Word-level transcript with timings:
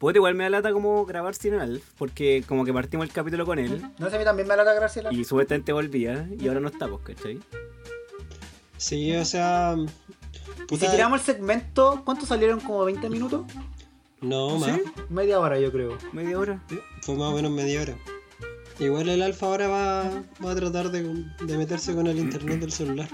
Puede 0.00 0.16
igual 0.16 0.34
me 0.34 0.44
da 0.44 0.50
lata 0.50 0.72
como 0.72 1.04
grabar 1.04 1.34
sin 1.34 1.52
Alf, 1.54 1.84
porque 1.98 2.42
como 2.48 2.64
que 2.64 2.72
partimos 2.72 3.06
el 3.06 3.12
capítulo 3.12 3.44
con 3.44 3.58
él 3.58 3.86
No 3.98 4.08
sé, 4.08 4.16
a 4.16 4.18
mí 4.18 4.24
también 4.24 4.48
me 4.48 4.56
da 4.56 4.64
la 4.64 4.72
Graciela. 4.72 5.12
y 5.12 5.24
supuestamente 5.24 5.74
volvía 5.74 6.26
y 6.40 6.48
ahora 6.48 6.58
no 6.60 6.68
estamos, 6.68 7.02
¿cachai? 7.02 7.38
Sí, 8.78 9.14
o 9.14 9.24
sea. 9.26 9.76
Y 9.76 10.62
puta, 10.66 10.86
si 10.86 10.90
tiramos 10.92 11.20
el 11.20 11.26
segmento, 11.34 12.00
¿cuántos 12.06 12.28
salieron? 12.30 12.60
¿Como 12.60 12.82
20 12.86 13.10
minutos? 13.10 13.44
No, 14.22 14.58
más. 14.58 14.74
¿Sí? 14.74 14.82
Media 15.10 15.38
hora, 15.38 15.58
yo 15.60 15.70
creo. 15.70 15.98
Media 16.12 16.38
hora. 16.38 16.62
Fue 17.02 17.14
más 17.16 17.28
o 17.28 17.34
menos 17.34 17.50
media 17.50 17.82
hora. 17.82 17.94
Igual 18.78 19.10
el 19.10 19.20
alfa 19.20 19.44
ahora 19.46 19.68
va, 19.68 20.04
va 20.42 20.52
a 20.52 20.54
tratar 20.54 20.90
de, 20.90 21.02
de 21.42 21.58
meterse 21.58 21.94
con 21.94 22.06
el 22.06 22.18
internet 22.18 22.58
del 22.60 22.72
celular. 22.72 23.08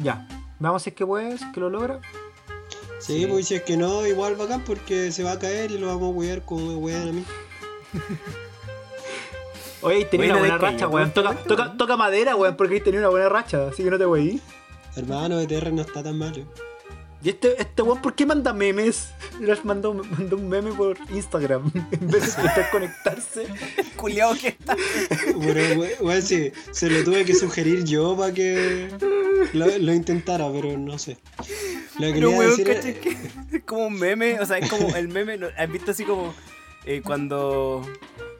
Ya. 0.00 0.28
Vamos 0.60 0.84
si 0.84 0.90
es 0.90 0.96
que 0.96 1.04
puedes, 1.04 1.42
que 1.52 1.58
lo 1.58 1.70
logra. 1.70 2.00
Sí, 3.02 3.20
Sí. 3.20 3.26
pues 3.26 3.48
si 3.48 3.54
es 3.56 3.62
que 3.62 3.76
no, 3.76 4.06
igual 4.06 4.36
bacán 4.36 4.62
porque 4.64 5.10
se 5.12 5.24
va 5.24 5.32
a 5.32 5.38
caer 5.38 5.70
y 5.72 5.78
lo 5.78 5.88
vamos 5.88 6.14
a 6.14 6.16
wear 6.16 6.42
como 6.42 6.66
me 6.68 6.76
wean 6.76 7.08
a 7.08 7.12
mí. 7.12 7.24
Oye, 9.82 10.04
tenía 10.04 10.30
una 10.30 10.38
buena 10.38 10.58
racha, 10.58 10.86
weón. 10.86 11.10
¿cómo 11.10 11.72
Toca, 11.76 11.96
madera, 11.96 12.36
weón, 12.36 12.56
porque 12.56 12.80
tenía 12.80 13.00
una 13.00 13.08
buena 13.08 13.28
racha, 13.28 13.66
así 13.68 13.82
que 13.82 13.90
no 13.90 13.98
te 13.98 14.04
voy 14.04 14.40
Hermano, 14.94 15.40
ETR 15.40 15.72
no 15.72 15.82
está 15.82 16.02
tan 16.02 16.16
malo. 16.16 16.44
Y 17.24 17.28
este, 17.28 17.60
este 17.60 17.82
weón, 17.82 18.02
¿por 18.02 18.14
qué 18.14 18.26
manda 18.26 18.52
memes? 18.52 19.10
Les 19.40 19.64
mandó, 19.64 19.94
mandó 19.94 20.36
un 20.36 20.48
meme 20.48 20.72
por 20.72 20.96
Instagram 21.10 21.70
en 21.92 22.08
vez 22.08 22.22
de 22.36 22.42
intentar 22.42 22.70
conectarse. 22.72 23.46
Culeado 23.96 24.34
que 24.34 24.48
está. 24.48 24.76
Pero, 25.40 25.80
we- 25.80 25.96
weón, 26.00 26.22
sí, 26.22 26.50
se 26.72 26.90
lo 26.90 27.04
tuve 27.04 27.24
que 27.24 27.34
sugerir 27.34 27.84
yo 27.84 28.16
para 28.16 28.34
que 28.34 28.88
lo, 29.52 29.66
lo 29.78 29.92
intentara, 29.94 30.50
pero 30.52 30.76
no 30.76 30.98
sé. 30.98 31.16
Lo 31.98 32.06
que 32.08 32.12
Pero 32.12 32.12
quería 32.12 32.28
weón, 32.28 32.50
decir 32.56 32.70
es- 32.70 32.98
Que 32.98 33.16
Es 33.58 33.62
como 33.64 33.86
un 33.86 33.98
meme, 33.98 34.40
o 34.40 34.46
sea, 34.46 34.58
es 34.58 34.68
como 34.68 34.94
el 34.96 35.08
meme. 35.08 35.38
¿has 35.56 35.70
visto 35.70 35.92
así 35.92 36.04
como 36.04 36.34
eh, 36.86 37.02
cuando 37.04 37.86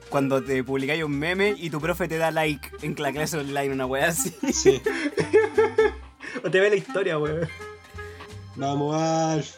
cuando 0.09 0.43
te 0.43 0.63
publicáis 0.65 1.05
un 1.05 1.19
meme 1.19 1.55
y 1.57 1.71
tu 1.71 1.81
profe 1.81 2.07
te 2.09 2.19
da 2.19 2.31
like 2.31 2.69
en 2.83 2.95
la 2.99 3.13
clase 3.13 3.39
online, 3.39 3.71
una 3.73 3.87
weá 3.87 4.09
así? 4.09 4.35
Sí. 4.53 4.83
O 6.45 6.51
te 6.51 6.59
ve 6.61 6.69
la 6.69 6.77
historia, 6.77 7.19
weón. 7.19 7.49
Vamos, 8.57 8.95
Alf. 8.95 9.57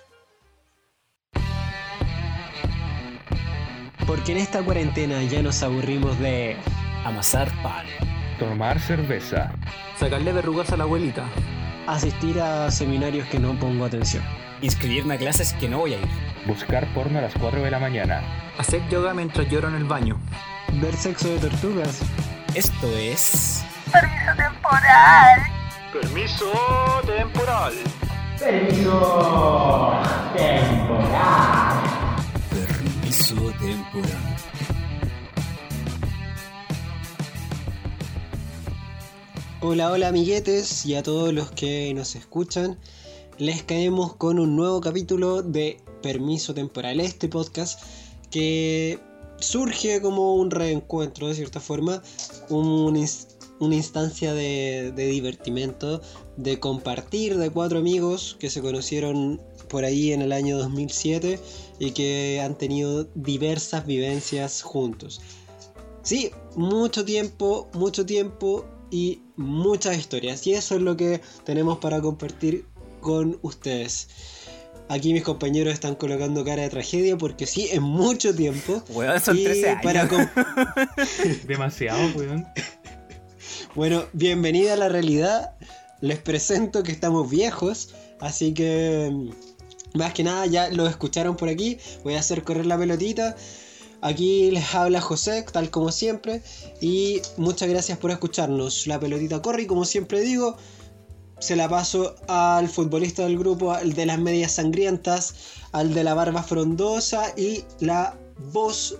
Porque 4.06 4.33
en 4.33 4.39
esta 4.39 4.62
cuarentena 4.62 5.23
ya 5.23 5.42
nos 5.42 5.62
aburrimos 5.62 6.19
de... 6.19 6.56
Amasar 7.05 7.50
pan. 7.62 7.87
Tomar 8.39 8.81
cerveza. 8.81 9.53
Sacarle 9.98 10.33
verrugas 10.33 10.72
a 10.72 10.77
la 10.77 10.84
abuelita. 10.84 11.25
asistir 11.87 12.41
a 12.41 12.70
seminarios 12.70 13.28
que 13.28 13.39
no 13.39 13.59
pongo 13.59 13.84
atención. 13.84 14.25
Inscribirme 14.62 15.15
a 15.15 15.19
clases 15.19 15.53
que 15.55 15.69
no 15.69 15.78
voy 15.78 15.95
a 15.95 15.98
ir. 15.98 16.09
Buscar 16.47 16.87
porno 16.95 17.19
a 17.19 17.22
las 17.22 17.34
4 17.34 17.62
de 17.62 17.70
la 17.70 17.78
mañana. 17.78 18.22
Hacer 18.59 18.87
yoga 18.89 19.12
mientras 19.12 19.48
lloro 19.50 19.69
en 19.69 19.75
el 19.75 19.84
baño. 19.84 20.19
Ver 20.81 20.95
sexo 20.95 21.28
de 21.28 21.39
tortugas. 21.39 22.00
Esto 22.55 22.87
es. 22.97 23.65
Permiso 23.92 24.34
temporal. 24.37 25.42
Permiso 25.92 26.53
temporal. 27.06 27.72
Permiso 28.39 30.03
temporal. 33.61 34.37
Hola, 39.61 39.93
hola 39.93 40.09
amiguetes 40.09 40.85
y 40.85 40.97
a 40.97 41.03
todos 41.03 41.33
los 41.33 41.53
que 41.53 41.95
nos 41.95 42.17
escuchan. 42.17 42.77
Les 43.39 43.62
caemos 43.62 44.15
con 44.17 44.39
un 44.39 44.57
nuevo 44.57 44.81
capítulo 44.81 45.43
de 45.43 45.81
Permiso 46.03 46.55
Temporal, 46.55 47.01
este 47.01 47.29
podcast 47.29 47.81
que 48.31 48.99
surge 49.39 50.03
como 50.03 50.34
un 50.34 50.50
reencuentro 50.50 51.28
de 51.28 51.34
cierta 51.34 51.61
forma, 51.61 52.03
un 52.49 52.97
una 53.64 53.76
instancia 53.76 54.32
de, 54.34 54.92
de 54.94 55.06
divertimento, 55.06 56.00
de 56.36 56.60
compartir 56.60 57.36
de 57.38 57.50
cuatro 57.50 57.78
amigos 57.78 58.36
que 58.38 58.50
se 58.50 58.60
conocieron 58.60 59.41
por 59.69 59.84
ahí 59.84 60.12
en 60.12 60.22
el 60.22 60.32
año 60.32 60.58
2007 60.58 61.38
y 61.78 61.91
que 61.92 62.41
han 62.44 62.56
tenido 62.56 63.04
diversas 63.14 63.86
vivencias 63.86 64.62
juntos. 64.62 65.20
Sí, 66.02 66.30
mucho 66.54 67.04
tiempo, 67.04 67.69
mucho 67.72 68.04
tiempo 68.04 68.66
y 68.91 69.22
muchas 69.36 69.96
historias. 69.98 70.46
Y 70.46 70.52
eso 70.54 70.76
es 70.76 70.82
lo 70.82 70.96
que 70.96 71.20
tenemos 71.44 71.78
para 71.78 72.00
compartir 72.00 72.66
con 73.00 73.38
ustedes. 73.42 74.08
Aquí 74.91 75.14
mis 75.14 75.22
compañeros 75.22 75.72
están 75.72 75.94
colocando 75.94 76.44
cara 76.44 76.62
de 76.62 76.69
tragedia 76.69 77.16
porque 77.16 77.46
sí, 77.46 77.69
es 77.72 77.81
mucho 77.81 78.34
tiempo. 78.34 78.82
Weón, 78.91 79.19
son 79.19 79.38
Y 79.38 79.44
13 79.44 79.69
años. 79.70 79.82
para 79.82 80.06
com- 80.08 80.26
Demasiado, 81.46 82.00
weón. 82.14 82.44
Bueno, 83.75 84.05
bienvenida 84.12 84.75
a 84.75 84.77
la 84.77 84.89
realidad. 84.89 85.57
Les 86.01 86.21
presento 86.21 86.85
que 86.85 86.93
estamos 86.93 87.29
viejos, 87.29 87.93
así 88.21 88.55
que 88.55 89.11
mm, 89.12 89.99
más 89.99 90.15
que 90.15 90.23
nada 90.23 90.47
ya 90.47 90.71
lo 90.71 90.87
escucharon 90.87 91.37
por 91.37 91.49
aquí. 91.49 91.79
Voy 92.05 92.15
a 92.15 92.21
hacer 92.21 92.45
correr 92.45 92.67
la 92.67 92.79
pelotita. 92.79 93.35
Aquí 94.01 94.53
les 94.53 94.73
habla 94.77 95.01
José, 95.01 95.45
tal 95.51 95.71
como 95.71 95.91
siempre, 95.91 96.41
y 96.81 97.21
muchas 97.37 97.69
gracias 97.69 97.99
por 97.99 98.12
escucharnos. 98.12 98.87
La 98.87 99.01
pelotita 99.01 99.43
corre 99.43 99.67
como 99.67 99.85
siempre 99.85 100.21
digo, 100.21 100.56
se 101.41 101.56
la 101.56 101.69
paso 101.69 102.15
al 102.29 102.69
futbolista 102.69 103.25
del 103.25 103.37
grupo, 103.37 103.73
al 103.73 103.95
de 103.95 104.06
las 104.06 104.21
medias 104.21 104.53
sangrientas, 104.53 105.35
al 105.73 105.95
de 105.95 106.05
la 106.05 106.15
barba 106.15 106.45
frondosa 106.45 107.33
y 107.37 107.65
la 107.81 108.17
voz 108.53 108.97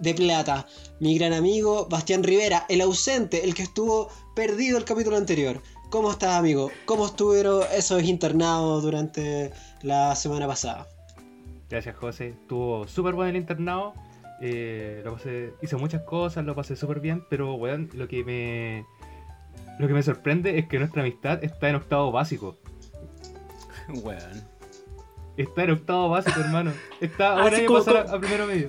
de 0.00 0.14
plata. 0.14 0.66
Mi 1.00 1.16
gran 1.16 1.32
amigo 1.32 1.86
Bastián 1.88 2.24
Rivera, 2.24 2.66
el 2.68 2.80
ausente, 2.80 3.44
el 3.44 3.54
que 3.54 3.62
estuvo 3.62 4.08
perdido 4.34 4.78
el 4.78 4.84
capítulo 4.84 5.16
anterior. 5.16 5.60
¿Cómo 5.90 6.10
estás, 6.10 6.36
amigo? 6.38 6.70
¿Cómo 6.86 7.06
estuvieron 7.06 7.62
esos 7.74 8.02
internados 8.02 8.82
durante 8.82 9.52
la 9.82 10.14
semana 10.16 10.46
pasada? 10.46 10.86
Gracias, 11.70 11.96
José. 11.96 12.28
Estuvo 12.30 12.86
súper 12.88 13.14
bueno 13.14 13.30
el 13.30 13.36
internado. 13.36 13.94
Eh, 14.40 15.02
lo 15.04 15.14
pasé, 15.14 15.52
hice 15.62 15.76
muchas 15.76 16.02
cosas, 16.02 16.44
lo 16.44 16.54
pasé 16.54 16.76
súper 16.76 17.00
bien, 17.00 17.24
pero 17.30 17.54
weón, 17.54 17.90
lo 17.94 18.08
que 18.08 18.24
me. 18.24 18.84
Lo 19.78 19.86
que 19.86 19.94
me 19.94 20.02
sorprende 20.02 20.58
es 20.58 20.66
que 20.68 20.78
nuestra 20.78 21.02
amistad 21.02 21.42
está 21.44 21.68
en 21.68 21.76
octavo 21.76 22.10
básico. 22.10 22.56
Weón. 24.02 24.44
Está 25.36 25.62
en 25.64 25.70
octavo 25.70 26.08
básico, 26.08 26.40
hermano. 26.40 26.72
Está 27.00 27.28
Ah, 27.36 27.42
ahora 27.42 27.56
hay 27.56 27.62
que 27.62 27.66
como- 27.66 27.78
pasar 27.78 27.96
a, 27.98 28.04
como- 28.04 28.16
a 28.16 28.20
primero 28.20 28.46
medio. 28.46 28.68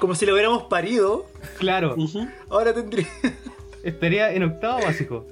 Como 0.00 0.14
si 0.14 0.26
lo 0.26 0.32
hubiéramos 0.32 0.64
parido. 0.64 1.26
Claro. 1.58 1.96
Ahora 2.50 2.72
tendría. 2.74 3.06
estaría 3.82 4.32
en 4.32 4.42
octavo 4.44 4.80
básico. 4.82 5.26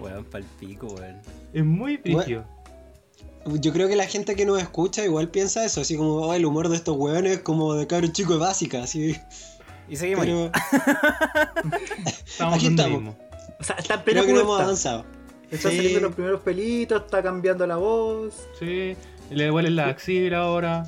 Weón, 0.00 0.24
pa'l 0.24 0.44
pico, 0.60 0.86
weón. 0.88 1.20
Es 1.52 1.64
muy 1.64 1.96
brígido. 1.96 2.44
Yo 3.46 3.72
creo 3.72 3.88
que 3.88 3.96
la 3.96 4.06
gente 4.06 4.36
que 4.36 4.44
nos 4.46 4.60
escucha 4.60 5.04
igual 5.04 5.28
piensa 5.28 5.64
eso, 5.64 5.80
así 5.80 5.96
como 5.96 6.14
"Oh, 6.16 6.34
el 6.34 6.44
humor 6.46 6.68
de 6.68 6.76
estos 6.76 6.96
hueones 6.96 7.32
es 7.32 7.38
como 7.40 7.74
de 7.74 7.86
cabros 7.88 8.12
chicos 8.12 8.34
de 8.34 8.40
básica, 8.40 8.82
así. 8.84 9.16
Y 9.88 9.96
seguimos. 9.96 10.24
Pero 10.24 10.50
Estamos 12.26 12.54
Aquí 12.56 12.66
estamos. 12.68 12.92
mismo. 13.00 13.18
O 13.60 13.64
sea, 13.64 13.76
está 13.76 13.94
en 13.94 14.02
plena 14.02 14.20
creo 14.22 14.26
que 14.26 14.32
no 14.32 14.40
hemos 14.40 14.60
avanzado. 14.60 15.04
Está 15.50 15.70
Sí. 15.70 15.76
saliendo 15.76 16.00
los 16.00 16.14
primeros 16.14 16.40
pelitos, 16.40 17.02
está 17.04 17.22
cambiando 17.22 17.66
la 17.66 17.76
voz. 17.76 18.34
Sí, 18.58 18.96
le 19.30 19.44
devuelven 19.44 19.76
la 19.76 19.88
axila 19.88 20.38
ahora. 20.42 20.86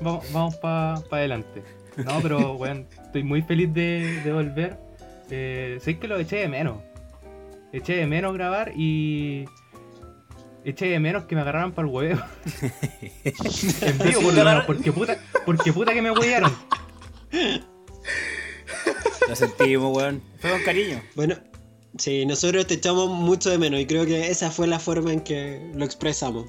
Vamos, 0.00 0.32
vamos 0.32 0.56
para 0.56 0.94
adelante. 1.10 1.62
No, 1.96 2.20
pero 2.22 2.54
weón, 2.54 2.86
estoy 3.04 3.22
muy 3.24 3.42
feliz 3.42 3.72
de, 3.74 4.20
de 4.22 4.32
volver. 4.32 4.78
Eh, 5.30 5.78
sé 5.82 5.98
que 5.98 6.08
lo 6.08 6.18
eché 6.18 6.36
de 6.36 6.48
menos. 6.48 6.78
Eché 7.72 7.96
de 7.96 8.06
menos 8.06 8.32
grabar 8.34 8.72
y. 8.76 9.44
Eché 10.64 10.86
de 10.86 11.00
menos 11.00 11.24
que 11.24 11.34
me 11.34 11.40
agarraran 11.40 11.72
para 11.72 11.88
el 11.88 11.94
huevo. 11.94 12.22
en 13.82 13.98
vivo, 13.98 14.20
por 14.22 14.34
lo 14.34 14.44
menos, 14.44 14.64
porque 14.64 14.92
puta, 14.92 15.18
porque 15.44 15.72
puta 15.72 15.92
que 15.92 16.02
me 16.02 16.10
huearon. 16.10 16.52
Lo 19.28 19.36
sentimos, 19.36 19.96
weón. 19.96 20.22
Fue 20.38 20.50
con 20.50 20.62
cariño. 20.62 21.02
Bueno, 21.14 21.36
sí, 21.98 22.24
nosotros 22.26 22.66
te 22.66 22.74
echamos 22.74 23.08
mucho 23.10 23.50
de 23.50 23.58
menos 23.58 23.80
y 23.80 23.86
creo 23.86 24.06
que 24.06 24.30
esa 24.30 24.50
fue 24.50 24.66
la 24.66 24.78
forma 24.78 25.12
en 25.12 25.20
que 25.20 25.70
lo 25.74 25.84
expresamos. 25.84 26.46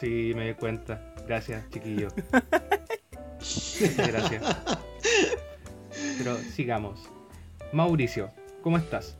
Sí, 0.00 0.32
me 0.34 0.48
di 0.48 0.54
cuenta. 0.54 1.07
Gracias, 1.28 1.68
chiquillo. 1.68 2.08
Gracias. 3.96 4.56
Pero 6.16 6.38
sigamos. 6.38 7.00
Mauricio, 7.70 8.30
¿cómo 8.62 8.78
estás? 8.78 9.18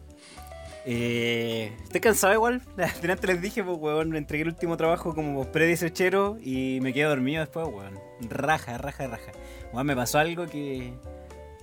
Eh, 0.86 1.70
estoy 1.82 2.00
cansado 2.00 2.32
igual. 2.32 2.62
Delante 3.02 3.26
les 3.26 3.42
dije, 3.42 3.62
pues, 3.62 3.76
weón, 3.78 4.08
me 4.08 4.16
entregué 4.16 4.42
el 4.42 4.48
último 4.48 4.78
trabajo 4.78 5.14
como 5.14 5.52
pre-18 5.52 6.40
y 6.42 6.80
me 6.80 6.94
quedé 6.94 7.04
dormido 7.04 7.40
después, 7.40 7.68
weón. 7.68 8.00
Raja, 8.22 8.78
raja, 8.78 9.06
raja. 9.06 9.32
Weón, 9.74 9.86
me 9.86 9.94
pasó 9.94 10.18
algo 10.18 10.46
que. 10.46 10.94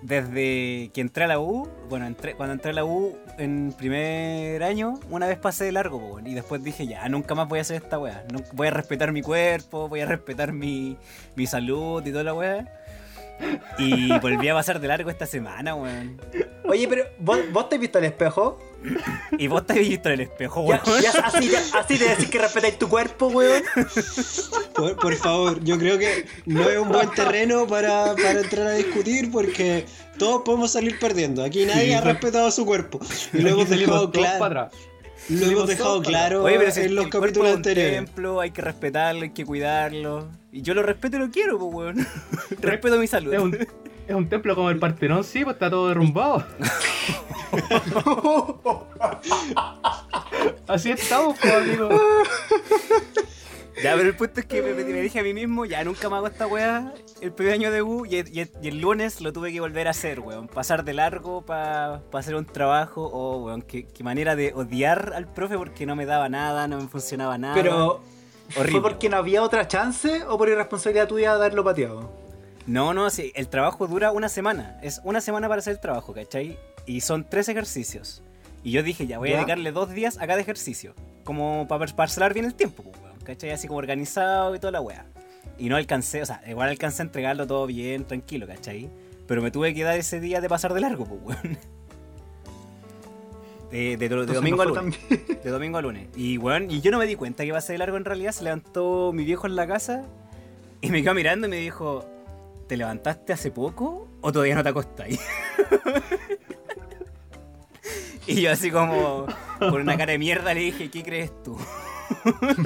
Desde 0.01 0.91
que 0.93 1.01
entré 1.01 1.23
a 1.23 1.27
la 1.27 1.39
U, 1.39 1.67
bueno, 1.89 2.05
entré, 2.05 2.35
cuando 2.35 2.53
entré 2.53 2.71
a 2.71 2.73
la 2.73 2.85
U 2.85 3.17
en 3.37 3.73
primer 3.77 4.61
año, 4.63 4.95
una 5.09 5.27
vez 5.27 5.37
pasé 5.37 5.65
de 5.65 5.71
largo, 5.71 5.99
po, 5.99 6.19
y 6.19 6.33
después 6.33 6.63
dije, 6.63 6.85
ya, 6.87 7.07
nunca 7.09 7.33
más 7.35 7.47
voy 7.47 7.59
a 7.59 7.61
hacer 7.63 7.77
esta 7.81 7.97
weá. 7.97 8.23
No- 8.31 8.41
voy 8.53 8.67
a 8.67 8.71
respetar 8.71 9.11
mi 9.11 9.21
cuerpo, 9.21 9.87
voy 9.89 10.01
a 10.01 10.05
respetar 10.05 10.51
mi, 10.53 10.97
mi 11.35 11.47
salud 11.47 12.05
y 12.05 12.11
toda 12.11 12.23
la 12.23 12.33
weá. 12.33 12.67
Y 13.77 14.17
volví 14.19 14.47
a 14.47 14.53
pasar 14.53 14.79
de 14.79 14.87
largo 14.87 15.09
esta 15.09 15.25
semana, 15.25 15.75
weón. 15.75 16.21
Oye, 16.65 16.87
pero 16.87 17.03
¿vos, 17.19 17.39
vos 17.51 17.67
te 17.67 17.75
has 17.75 17.81
visto 17.81 17.97
al 17.97 18.05
espejo? 18.05 18.59
Y 19.37 19.47
vos 19.47 19.65
te 19.65 19.73
habéis 19.73 19.89
visto 19.89 20.09
en 20.09 20.13
el 20.15 20.21
espejo, 20.21 20.61
weón. 20.61 20.79
ya 21.01 21.11
así, 21.23 21.49
ya- 21.49 21.79
así 21.79 21.97
te 21.97 22.07
decís 22.09 22.29
que 22.29 22.39
respetáis 22.39 22.77
tu 22.79 22.87
cuerpo, 22.87 23.27
weón. 23.27 23.63
Por, 24.73 24.95
por 24.97 25.15
favor, 25.15 25.63
yo 25.63 25.77
creo 25.77 25.97
que 25.97 26.25
no 26.45 26.69
es 26.69 26.77
un 26.77 26.89
buen 26.89 27.09
terreno 27.11 27.67
para, 27.67 28.15
para 28.15 28.41
entrar 28.41 28.67
a 28.67 28.71
discutir 28.75 29.31
porque 29.31 29.85
todos 30.17 30.41
podemos 30.43 30.71
salir 30.71 30.97
perdiendo. 30.99 31.43
Aquí 31.43 31.65
nadie 31.65 31.85
Sí, 31.87 31.93
ha 31.93 32.01
respetado 32.01 32.49
su 32.51 32.65
cuerpo. 32.65 32.99
Y 33.33 33.39
lo 33.39 33.49
Aquí 33.49 33.61
hemos 33.61 33.69
dejado 33.69 34.11
claro. 34.11 34.39
para 34.39 34.61
atrás. 34.63 34.81
Lo 35.27 35.45
hemos 35.47 35.67
dejado 35.67 36.01
claro 36.03 36.43
Oye, 36.43 36.59
pero 36.59 36.71
si 36.71 36.81
en 36.81 36.93
los 36.95 37.07
capítulos 37.07 37.55
anteriores. 37.55 38.03
hay 38.41 38.51
que 38.51 38.61
respetarlo, 38.61 39.23
hay 39.23 39.31
que 39.31 39.43
cuidarlo. 39.43 40.29
Y 40.51 40.61
yo 40.61 40.73
lo 40.75 40.83
respeto 40.83 41.17
y 41.17 41.19
lo 41.19 41.31
quiero, 41.31 41.57
pues, 41.57 41.73
weón. 41.73 42.07
respeto 42.61 42.97
mi 42.99 43.07
salud. 43.07 43.55
Es 44.07 44.13
un, 44.15 44.29
templo 44.29 44.53
como 44.55 44.69
el 44.69 44.77
Partenón, 44.79 45.23
sí, 45.23 45.43
pues 45.43 45.55
está 45.55 45.69
todo 45.69 45.87
derrumbado. 45.87 46.45
Así 50.67 50.91
estamos, 50.91 51.37
pues, 51.39 51.53
amigo. 51.53 51.89
Ya, 53.83 53.93
pero 53.95 54.07
el 54.09 54.15
punto 54.15 54.39
es 54.39 54.45
que 54.45 54.61
me, 54.61 54.73
me 54.73 55.01
dije 55.01 55.19
a 55.19 55.23
mí 55.23 55.33
mismo, 55.33 55.65
ya 55.65 55.83
nunca 55.83 56.09
me 56.09 56.15
hago 56.15 56.27
esta 56.27 56.47
weá 56.47 56.93
el 57.19 57.33
primer 57.33 57.53
año 57.55 57.71
de 57.71 57.81
U 57.81 58.05
y, 58.05 58.17
y- 58.19 58.49
y 58.61 58.67
el 58.69 58.79
lunes 58.79 59.19
lo 59.21 59.33
tuve 59.33 59.51
que 59.51 59.59
volver 59.59 59.87
a 59.87 59.91
hacer, 59.91 60.21
weón. 60.21 60.47
Pasar 60.47 60.85
de 60.85 60.93
largo 60.93 61.41
para 61.45 62.01
hacer 62.13 62.35
un 62.35 62.45
trabajo. 62.45 63.09
Oh, 63.11 63.43
weón, 63.45 63.61
qué, 63.63 63.85
qué 63.87 64.03
manera 64.03 64.35
de 64.35 64.53
odiar 64.53 65.11
al 65.15 65.27
profe 65.31 65.57
porque 65.57 65.85
no 65.85 65.95
me 65.95 66.05
daba 66.05 66.29
nada, 66.29 66.67
no 66.69 66.79
me 66.79 66.87
funcionaba 66.87 67.37
nada. 67.37 67.53
Pero, 67.55 68.01
Horrible. 68.55 68.71
¿fue 68.71 68.81
porque 68.81 69.09
no 69.09 69.17
había 69.17 69.41
otra 69.43 69.67
chance 69.67 70.23
o 70.27 70.37
por 70.37 70.47
irresponsabilidad 70.47 71.07
tuya 71.07 71.31
de 71.31 71.35
haberlo 71.35 71.63
pateado? 71.63 72.24
No, 72.67 72.93
no, 72.93 73.09
sí, 73.09 73.31
el 73.35 73.47
trabajo 73.47 73.87
dura 73.87 74.11
una 74.11 74.27
semana. 74.29 74.79
Es 74.81 75.01
una 75.03 75.21
semana 75.21 75.47
para 75.47 75.59
hacer 75.59 75.73
el 75.73 75.79
trabajo, 75.79 76.13
¿cachai? 76.13 76.57
Y 76.85 77.01
son 77.01 77.23
tres 77.29 77.47
ejercicios. 77.49 78.23
Y 78.63 78.71
yo 78.71 78.81
dije, 78.81 79.05
ya 79.05 79.19
voy 79.19 79.29
¿Ya? 79.29 79.35
a 79.35 79.37
dedicarle 79.39 79.71
dos 79.71 79.91
días 79.91 80.17
a 80.19 80.25
cada 80.27 80.39
ejercicio. 80.39 80.95
Como 81.23 81.67
para 81.67 81.85
parcelar 81.95 82.33
bien 82.33 82.45
el 82.45 82.55
tiempo, 82.55 82.83
pues, 82.83 83.23
¿cachai? 83.23 83.51
Así 83.51 83.67
como 83.67 83.77
organizado 83.77 84.55
y 84.55 84.59
toda 84.59 84.71
la 84.71 84.81
wea. 84.81 85.05
Y 85.59 85.69
no 85.69 85.75
alcancé, 85.75 86.21
o 86.21 86.25
sea, 86.25 86.41
igual 86.47 86.69
alcancé 86.69 87.03
a 87.03 87.05
entregarlo 87.05 87.45
todo 87.47 87.67
bien, 87.67 88.03
tranquilo, 88.05 88.47
¿cachai? 88.47 88.89
Pero 89.27 89.41
me 89.41 89.51
tuve 89.51 89.73
que 89.73 89.83
dar 89.83 89.95
ese 89.97 90.19
día 90.19 90.41
de 90.41 90.49
pasar 90.49 90.73
de 90.73 90.81
largo, 90.81 91.05
pues, 91.05 91.21
weón. 91.43 91.57
De, 93.71 93.97
de- 93.97 93.97
de 93.97 94.05
Entonces 94.05 94.35
domingo 94.35 94.61
a 94.61 94.65
lunes. 94.65 94.97
De 95.43 95.49
domingo 95.49 95.77
a 95.77 95.81
lunes. 95.81 96.07
Y 96.15 96.37
weón, 96.37 96.69
y 96.71 96.81
yo 96.81 96.91
no 96.91 96.99
me 96.99 97.07
di 97.07 97.15
cuenta 97.15 97.43
que 97.43 97.47
iba 97.47 97.57
a 97.57 97.61
ser 97.61 97.73
de 97.73 97.77
largo 97.79 97.97
en 97.97 98.05
realidad. 98.05 98.31
Se 98.31 98.43
levantó 98.43 99.11
mi 99.13 99.25
viejo 99.25 99.47
en 99.47 99.55
la 99.55 99.67
casa 99.67 100.05
y 100.81 100.91
me 100.91 101.01
quedó 101.03 101.13
mirando 101.13 101.47
y 101.47 101.49
me 101.49 101.57
dijo: 101.57 102.05
¿Te 102.67 102.77
levantaste 102.77 103.33
hace 103.33 103.51
poco 103.51 104.07
o 104.21 104.31
todavía 104.31 104.55
no 104.55 104.63
te 104.63 104.69
acostáis? 104.69 105.19
y 108.27 108.41
yo 108.41 108.51
así 108.51 108.71
como 108.71 109.27
con 109.59 109.81
una 109.81 109.97
cara 109.97 110.13
de 110.13 110.17
mierda 110.17 110.53
le 110.53 110.61
dije, 110.61 110.89
¿qué 110.89 111.03
crees 111.03 111.43
tú? 111.43 111.57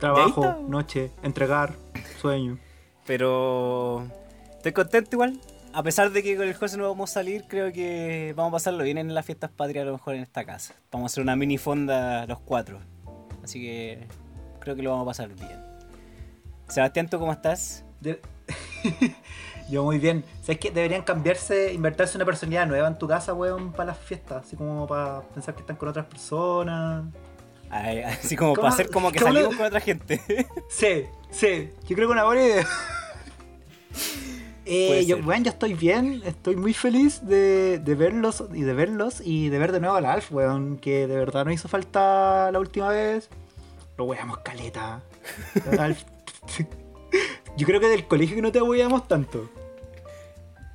Trabajo, 0.00 0.64
noche, 0.66 1.12
entregar, 1.22 1.74
sueño. 2.20 2.58
Pero 3.06 4.08
estoy 4.56 4.72
contento 4.72 5.14
igual. 5.14 5.40
A 5.72 5.82
pesar 5.82 6.10
de 6.10 6.22
que 6.22 6.36
con 6.36 6.46
el 6.46 6.54
José 6.54 6.76
no 6.76 6.88
vamos 6.88 7.10
a 7.10 7.14
salir, 7.14 7.44
creo 7.48 7.72
que 7.72 8.34
vamos 8.36 8.50
a 8.50 8.54
pasarlo 8.54 8.84
bien 8.84 8.98
en 8.98 9.14
las 9.14 9.24
fiestas 9.24 9.50
patrias 9.50 9.84
a 9.84 9.86
lo 9.86 9.92
mejor 9.92 10.16
en 10.16 10.22
esta 10.22 10.44
casa. 10.44 10.74
Vamos 10.90 11.04
a 11.04 11.08
hacer 11.12 11.22
una 11.22 11.36
mini 11.36 11.56
fonda 11.56 12.26
los 12.26 12.40
cuatro. 12.40 12.80
Así 13.44 13.60
que 13.60 14.06
creo 14.58 14.76
que 14.76 14.82
lo 14.82 14.90
vamos 14.90 15.04
a 15.04 15.06
pasar 15.06 15.34
bien. 15.34 15.62
Sebastián, 16.68 17.08
¿tú 17.08 17.18
cómo 17.18 17.32
estás? 17.32 17.84
De- 18.02 18.20
Yo 19.70 19.84
muy 19.84 19.98
bien. 19.98 20.24
¿Sabes 20.42 20.58
que 20.58 20.70
Deberían 20.70 21.02
cambiarse, 21.02 21.72
invertirse 21.72 22.16
una 22.18 22.24
personalidad 22.26 22.66
nueva 22.66 22.88
en 22.88 22.98
tu 22.98 23.06
casa, 23.08 23.32
weón, 23.32 23.72
para 23.72 23.86
las 23.92 23.98
fiestas. 23.98 24.44
Así 24.46 24.56
como 24.56 24.86
para 24.86 25.20
pensar 25.22 25.54
que 25.54 25.60
están 25.60 25.76
con 25.76 25.88
otras 25.88 26.06
personas. 26.06 27.04
Ay, 27.70 28.00
así 28.02 28.36
como 28.36 28.54
¿Cómo- 28.54 28.62
para 28.62 28.74
hacer 28.74 28.90
como 28.90 29.10
que 29.12 29.18
salimos 29.20 29.54
con 29.56 29.66
otra 29.66 29.80
gente. 29.80 30.20
Sí, 30.68 31.04
sí. 31.30 31.70
Yo 31.88 31.94
creo 31.96 32.08
que 32.08 32.12
una 32.12 32.24
buena 32.24 32.42
idea. 32.44 32.66
Eh, 34.64 35.04
yo, 35.06 35.16
weón, 35.18 35.42
yo 35.42 35.50
estoy 35.50 35.74
bien, 35.74 36.22
estoy 36.24 36.54
muy 36.54 36.72
feliz 36.72 37.26
de, 37.26 37.80
de 37.80 37.94
verlos 37.96 38.44
y 38.54 38.62
de 38.62 38.72
verlos 38.74 39.20
y 39.24 39.48
de 39.48 39.58
ver 39.58 39.72
de 39.72 39.80
nuevo 39.80 39.96
al 39.96 40.06
Alf, 40.06 40.30
weón, 40.32 40.76
que 40.78 41.08
de 41.08 41.16
verdad 41.16 41.44
no 41.44 41.50
hizo 41.50 41.68
falta 41.68 42.50
la 42.52 42.58
última 42.60 42.88
vez. 42.88 43.28
Lo 43.98 44.04
weamos 44.04 44.38
caleta. 44.38 45.02
Alf, 45.78 46.02
yo 47.56 47.66
creo 47.66 47.80
que 47.80 47.88
del 47.88 48.06
colegio 48.06 48.36
que 48.36 48.42
no 48.42 48.52
te 48.52 48.60
weamos 48.62 49.06
tanto. 49.08 49.50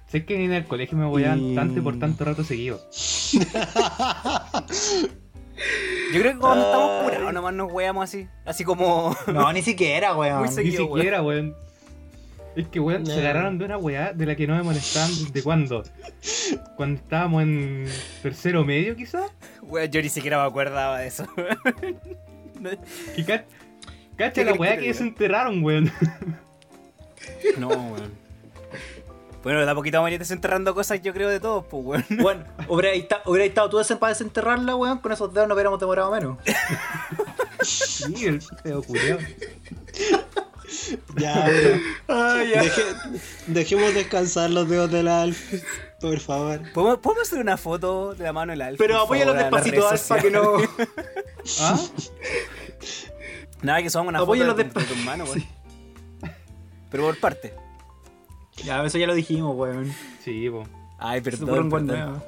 Sé 0.10 0.24
que 0.26 0.38
ni 0.38 0.46
en 0.46 0.54
el 0.54 0.66
colegio 0.66 0.98
me 0.98 1.06
voy 1.06 1.26
a 1.26 1.36
Y- 1.36 1.54
tanto 1.56 1.80
y 1.80 1.82
por 1.82 2.00
tanto 2.00 2.24
rato 2.24 2.44
seguido. 2.44 2.80
Yo 6.14 6.22
creo 6.22 6.34
que 6.34 6.40
cuando 6.40 6.64
Ay. 6.66 6.72
estamos 6.72 7.04
curados 7.04 7.34
nomás 7.34 7.54
nos 7.54 7.72
weamos 7.74 8.04
así. 8.04 8.28
Así 8.46 8.64
como. 8.64 9.16
No, 9.34 9.52
ni 9.52 9.62
siquiera, 9.62 10.16
weón. 10.16 10.40
Muy 10.40 10.48
Ni 10.50 10.54
seguido, 10.54 10.86
weón. 10.86 10.98
siquiera, 11.00 11.22
weón. 11.24 11.56
Es 12.56 12.68
que, 12.70 12.80
weón, 12.80 13.06
se 13.06 13.20
agarraron 13.20 13.58
de 13.58 13.66
una 13.66 13.78
weá 13.78 14.14
de 14.14 14.26
la 14.26 14.36
que 14.36 14.48
no 14.48 14.56
me 14.56 14.64
molestaban 14.64 15.10
desde 15.10 15.44
cuándo. 15.44 15.84
Cuando 16.76 17.00
estábamos 17.02 17.44
en 17.44 17.86
tercero 18.24 18.64
medio, 18.66 18.96
quizás. 18.96 19.30
Weón, 19.64 19.92
yo 19.92 20.02
ni 20.02 20.10
siquiera 20.10 20.42
me 20.42 20.48
acordaba 20.48 21.00
de 21.00 21.08
eso. 21.08 21.28
¿Qué 23.16 23.44
Cacha 24.16 24.44
la 24.44 24.54
weá 24.54 24.78
que 24.78 24.88
desenterraron, 24.88 25.64
weón. 25.64 25.92
no, 27.58 27.68
weón. 27.70 28.28
Bueno, 29.44 29.64
de 29.64 29.72
a 29.72 29.76
poquito 29.76 29.98
vamos 29.98 30.10
a 30.10 30.14
ir 30.14 30.20
desenterrando 30.20 30.74
cosas, 30.76 31.02
yo 31.02 31.14
creo, 31.14 31.30
de 31.30 31.40
todos, 31.40 31.66
pues, 31.70 31.84
weón. 31.86 32.06
Bueno, 32.22 32.44
hubiera 32.68 32.94
esta- 32.94 33.22
hubiera 33.26 33.46
estado 33.46 33.70
tú 33.70 33.80
para 33.98 34.10
desenterrarla, 34.12 34.76
weón. 34.76 34.98
Con 35.00 35.12
esos 35.12 35.34
dedos 35.34 35.48
no 35.48 35.54
hubiéramos 35.54 35.80
demorado 35.80 36.12
menos. 36.12 36.38
Sí, 37.64 38.26
el. 38.26 39.18
Ya, 41.18 41.44
pero 41.48 41.80
Ay, 42.08 42.50
ya. 42.54 42.62
deje- 42.64 42.96
dejemos 43.48 43.94
descansar 43.94 44.52
los 44.52 44.70
dedos 44.70 44.92
del 44.92 45.08
Alf, 45.08 45.54
por 46.00 46.20
favor. 46.20 46.62
¿Podemos, 46.74 47.00
podemos 47.00 47.28
hacer 47.28 47.40
una 47.40 47.58
foto 47.58 48.14
de 48.14 48.24
la 48.26 48.32
mano 48.34 48.52
del 48.52 48.62
Alf? 48.62 48.78
Pero 48.78 49.00
apóyalo 49.02 49.34
despacito, 49.34 49.88
Alf, 49.90 50.08
para 50.08 50.22
que 50.22 50.32
no. 50.32 50.58
¿Ah? 51.62 51.80
Nada, 53.64 53.82
que 53.82 53.90
subamos 53.90 54.10
una 54.12 54.20
Apóyalo 54.20 54.56
foto 54.56 54.80
de, 54.80 54.86
tus 54.86 54.98
manos, 54.98 55.30
weón. 55.30 55.42
Sí. 55.42 55.48
Pero 56.98 57.10
por 57.10 57.20
parte. 57.20 57.54
Ya, 58.66 58.84
eso 58.84 58.98
ya 58.98 59.06
lo 59.06 59.14
dijimos, 59.14 59.56
weón. 59.56 59.94
Sí, 60.24 60.50
po. 60.50 60.64
Ay, 60.98 61.22
perdón, 61.22 61.70
perdón. 61.70 62.24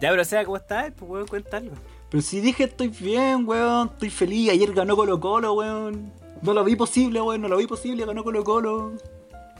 Ya, 0.00 0.10
pero 0.10 0.22
o 0.22 0.24
sea, 0.24 0.44
¿cómo 0.44 0.58
estás? 0.58 0.92
Pues, 0.96 1.10
weón, 1.10 1.26
cuenta 1.26 1.56
algo. 1.56 1.74
Pero 2.08 2.22
si 2.22 2.40
dije 2.40 2.64
estoy 2.64 2.86
bien, 2.86 3.48
weón, 3.48 3.88
estoy 3.92 4.10
feliz. 4.10 4.52
Ayer 4.52 4.72
ganó 4.72 4.94
Colo 4.94 5.18
Colo, 5.18 5.54
weón. 5.54 6.12
No 6.40 6.54
lo 6.54 6.62
vi 6.62 6.76
posible, 6.76 7.20
weón, 7.20 7.40
no 7.40 7.48
lo 7.48 7.56
vi 7.56 7.66
posible, 7.66 8.06
ganó 8.06 8.22
Colo 8.22 8.44
Colo. 8.44 8.92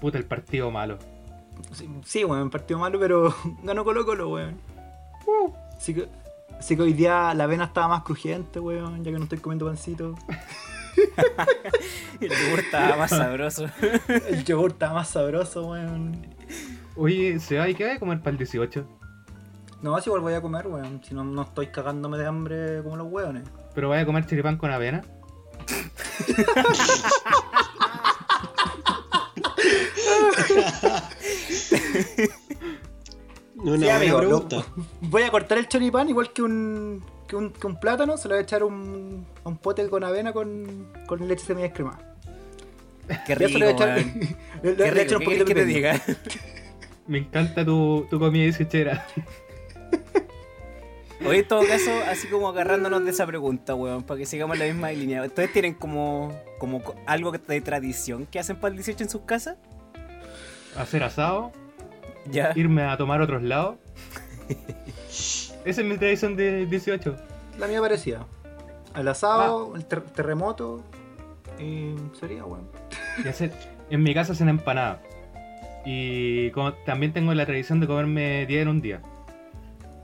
Puta, 0.00 0.16
el 0.16 0.26
partido 0.26 0.70
malo. 0.70 0.96
Sí, 1.72 1.90
sí, 2.04 2.24
weón, 2.24 2.50
partido 2.50 2.78
malo, 2.78 3.00
pero 3.00 3.34
ganó 3.64 3.82
Colo 3.84 4.06
Colo, 4.06 4.28
weón. 4.28 4.60
Así 5.76 5.92
que, 5.92 6.06
así 6.56 6.76
que 6.76 6.82
hoy 6.82 6.92
día 6.92 7.34
la 7.34 7.44
avena 7.44 7.64
estaba 7.64 7.88
más 7.88 8.04
crujiente, 8.04 8.60
weón, 8.60 9.02
ya 9.02 9.10
que 9.10 9.18
no 9.18 9.24
estoy 9.24 9.38
comiendo 9.38 9.66
pancito. 9.66 10.14
El 12.20 12.28
yogur 12.30 12.60
estaba 12.60 12.96
más 12.96 13.10
sabroso. 13.10 13.66
El 14.28 14.44
yogur 14.44 14.72
estaba 14.72 14.94
más 14.94 15.08
sabroso, 15.08 15.66
weón. 15.68 16.26
Oye, 16.96 17.38
¿se 17.40 17.58
va 17.58 17.68
y 17.68 17.74
qué 17.74 17.86
va 17.86 17.94
a 17.94 17.98
comer 17.98 18.18
para 18.18 18.32
el 18.32 18.38
18? 18.38 18.86
No, 19.82 19.98
si 20.00 20.08
igual 20.10 20.20
voy 20.22 20.34
a 20.34 20.40
comer, 20.42 20.66
weón. 20.66 21.00
Si 21.02 21.14
no, 21.14 21.24
no 21.24 21.42
estoy 21.42 21.68
cagándome 21.68 22.18
de 22.18 22.26
hambre 22.26 22.82
como 22.82 22.96
los 22.96 23.06
weones. 23.10 23.44
¿Pero 23.74 23.88
vaya 23.88 24.02
a 24.02 24.06
comer 24.06 24.26
choripán 24.26 24.56
con 24.58 24.70
avena? 24.70 25.02
Una 33.56 33.78
Sí, 33.78 33.88
amigo, 33.90 34.22
lo- 34.22 34.46
voy 35.02 35.22
a 35.22 35.30
cortar 35.30 35.58
el 35.58 35.68
choripán 35.68 36.08
igual 36.08 36.32
que 36.32 36.42
un, 36.42 37.04
que 37.30 37.36
un, 37.36 37.50
que 37.52 37.66
un 37.66 37.78
plátano. 37.78 38.16
Se 38.18 38.28
lo 38.28 38.34
voy 38.34 38.40
a 38.40 38.42
echar 38.42 38.62
un, 38.64 39.24
un 39.44 39.56
pote 39.58 39.88
con 39.88 40.02
avena 40.04 40.32
con, 40.32 40.88
con 41.06 41.26
leche 41.28 41.44
semi 41.46 41.62
descremada. 41.62 41.98
Qué 43.26 43.34
rico, 43.36 43.58
le 43.58 43.72
voy 43.72 43.82
a 43.82 43.96
echar, 43.96 43.98
le- 44.62 44.76
Qué 44.76 44.90
rico, 44.90 45.14
un 45.14 45.18
¿qué 45.20 45.24
poquito 45.24 45.44
que 45.44 45.54
te 45.54 45.60
de 45.60 45.66
diga? 45.66 46.00
Me 47.06 47.18
encanta 47.18 47.64
tu, 47.64 48.06
tu 48.10 48.18
comida 48.18 48.44
dieciochera. 48.44 49.06
Hoy 51.26 51.38
en 51.40 51.48
todo 51.48 51.66
caso, 51.66 51.90
así 52.08 52.28
como 52.28 52.48
agarrándonos 52.48 53.04
de 53.04 53.10
esa 53.10 53.26
pregunta, 53.26 53.74
weón, 53.74 54.02
para 54.04 54.18
que 54.18 54.26
sigamos 54.26 54.58
la 54.58 54.64
misma 54.64 54.90
línea. 54.90 55.22
¿Ustedes 55.22 55.52
tienen 55.52 55.74
como, 55.74 56.32
como 56.58 56.82
co- 56.82 56.94
algo 57.06 57.30
de 57.32 57.60
tradición 57.60 58.26
que 58.26 58.38
hacen 58.38 58.56
para 58.56 58.70
el 58.70 58.76
18 58.76 59.04
en 59.04 59.10
sus 59.10 59.22
casas? 59.22 59.56
Hacer 60.78 61.02
asado. 61.02 61.52
Ya. 62.30 62.52
irme 62.54 62.82
a 62.84 62.96
tomar 62.96 63.20
a 63.20 63.24
otros 63.24 63.42
lados. 63.42 63.76
Esa 65.64 65.80
es 65.82 65.86
mi 65.86 65.96
tradición 65.98 66.36
de 66.36 66.66
18. 66.66 67.16
La 67.58 67.66
mía 67.66 67.80
parecía. 67.80 68.24
El 68.96 69.08
asado, 69.08 69.74
el 69.76 69.84
ter- 69.84 70.02
terremoto. 70.02 70.82
Y 71.58 71.94
sería. 72.18 72.44
Y 73.24 73.28
hacer, 73.28 73.52
en 73.90 74.02
mi 74.02 74.14
casa 74.14 74.32
hacen 74.32 74.48
empanada. 74.48 75.00
Y 75.84 76.50
como 76.52 76.72
también 76.72 77.12
tengo 77.12 77.32
la 77.34 77.44
tradición 77.46 77.80
de 77.80 77.86
comerme 77.86 78.46
10 78.46 78.62
en 78.62 78.68
un 78.68 78.80
día. 78.80 79.00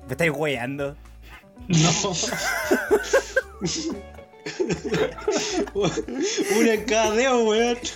Me 0.07 0.13
estáis 0.13 0.33
weyando. 0.35 0.95
No. 1.69 1.91
Una 6.61 6.75
en 6.75 6.85
cada 6.85 7.11
dedo, 7.13 7.45
weón. 7.45 7.79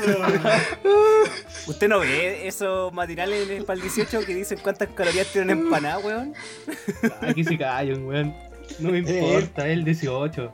¿Usted 1.66 1.88
no 1.88 2.00
ve 2.00 2.46
esos 2.46 2.92
matinales 2.92 3.64
para 3.64 3.76
el 3.76 3.82
18 3.82 4.20
que 4.26 4.34
dicen 4.34 4.58
cuántas 4.62 4.88
calorías 4.90 5.26
tiene 5.28 5.52
una 5.52 5.62
empanada, 5.62 5.98
weón? 5.98 6.34
Aquí 7.22 7.44
se 7.44 7.56
callan, 7.58 8.04
weón. 8.06 8.34
No 8.78 8.90
me 8.90 8.98
importa, 9.00 9.66
es 9.66 9.72
el 9.74 9.84
18. 9.84 10.52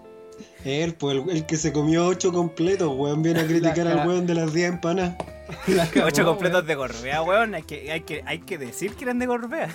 Él, 0.65 0.95
pues 0.95 1.17
el, 1.17 1.31
el 1.31 1.47
que 1.47 1.57
se 1.57 1.73
comió 1.73 2.07
8 2.07 2.33
completos, 2.33 2.93
weón, 2.95 3.23
viene 3.23 3.41
a 3.41 3.47
criticar 3.47 3.87
al 3.87 4.07
weón 4.07 4.27
de 4.27 4.35
las 4.35 4.53
10 4.53 4.73
empanadas. 4.75 5.17
La 5.69 5.87
cagó, 5.89 6.09
Ocho 6.09 6.25
completos 6.25 6.65
weón. 6.65 6.67
de 6.67 6.75
gorbea, 6.75 7.23
weón. 7.23 7.55
Hay 7.55 7.63
que, 7.63 7.93
hay, 7.93 8.01
que, 8.01 8.23
hay 8.27 8.41
que 8.41 8.59
decir 8.59 8.95
que 8.97 9.05
eran 9.05 9.21
de 9.21 9.27
gorbea. 9.27 9.69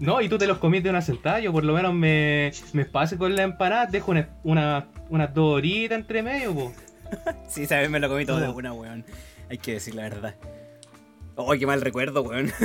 No, 0.00 0.20
y 0.20 0.28
tú 0.28 0.36
te 0.38 0.48
los 0.48 0.58
comiste 0.58 0.84
de 0.84 0.90
una 0.90 1.00
sentada. 1.00 1.38
Yo 1.38 1.52
por 1.52 1.64
lo 1.64 1.74
menos 1.74 1.94
me, 1.94 2.50
me 2.72 2.82
espacio 2.82 3.16
con 3.18 3.36
la 3.36 3.44
empanada. 3.44 3.86
Dejo 3.86 4.10
una, 4.10 4.28
una- 4.42 4.86
unas 5.10 5.32
dos 5.32 5.54
horitas 5.58 5.96
entre 5.98 6.22
medio, 6.24 6.52
po. 6.54 6.72
Sí, 7.48 7.66
sabes, 7.66 7.90
me 7.90 8.00
lo 8.00 8.08
comí 8.08 8.24
todo 8.24 8.40
de 8.40 8.48
una, 8.48 8.72
weón. 8.72 9.04
Hay 9.50 9.58
que 9.58 9.72
decir 9.74 9.94
la 9.94 10.02
verdad. 10.04 10.34
Oh, 11.36 11.52
qué 11.52 11.66
mal 11.66 11.80
recuerdo, 11.80 12.22
weón. 12.22 12.52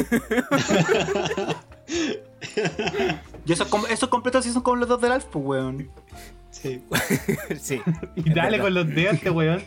Y 3.46 3.54
esos, 3.54 3.68
com- 3.70 3.86
esos 3.89 4.10
completos 4.10 4.44
sí 4.44 4.51
son 4.51 4.62
como 4.62 4.75
los 4.77 4.89
dos 4.89 5.00
del 5.01 5.12
Alf, 5.13 5.25
pues, 5.32 5.46
weón. 5.46 5.89
Sí. 6.51 6.84
sí. 7.62 7.82
Y 8.16 8.30
dale 8.34 8.51
verdad. 8.58 8.66
con 8.66 8.74
los 8.74 8.88
dedos, 8.88 9.13
este 9.16 9.30
weón. 9.30 9.63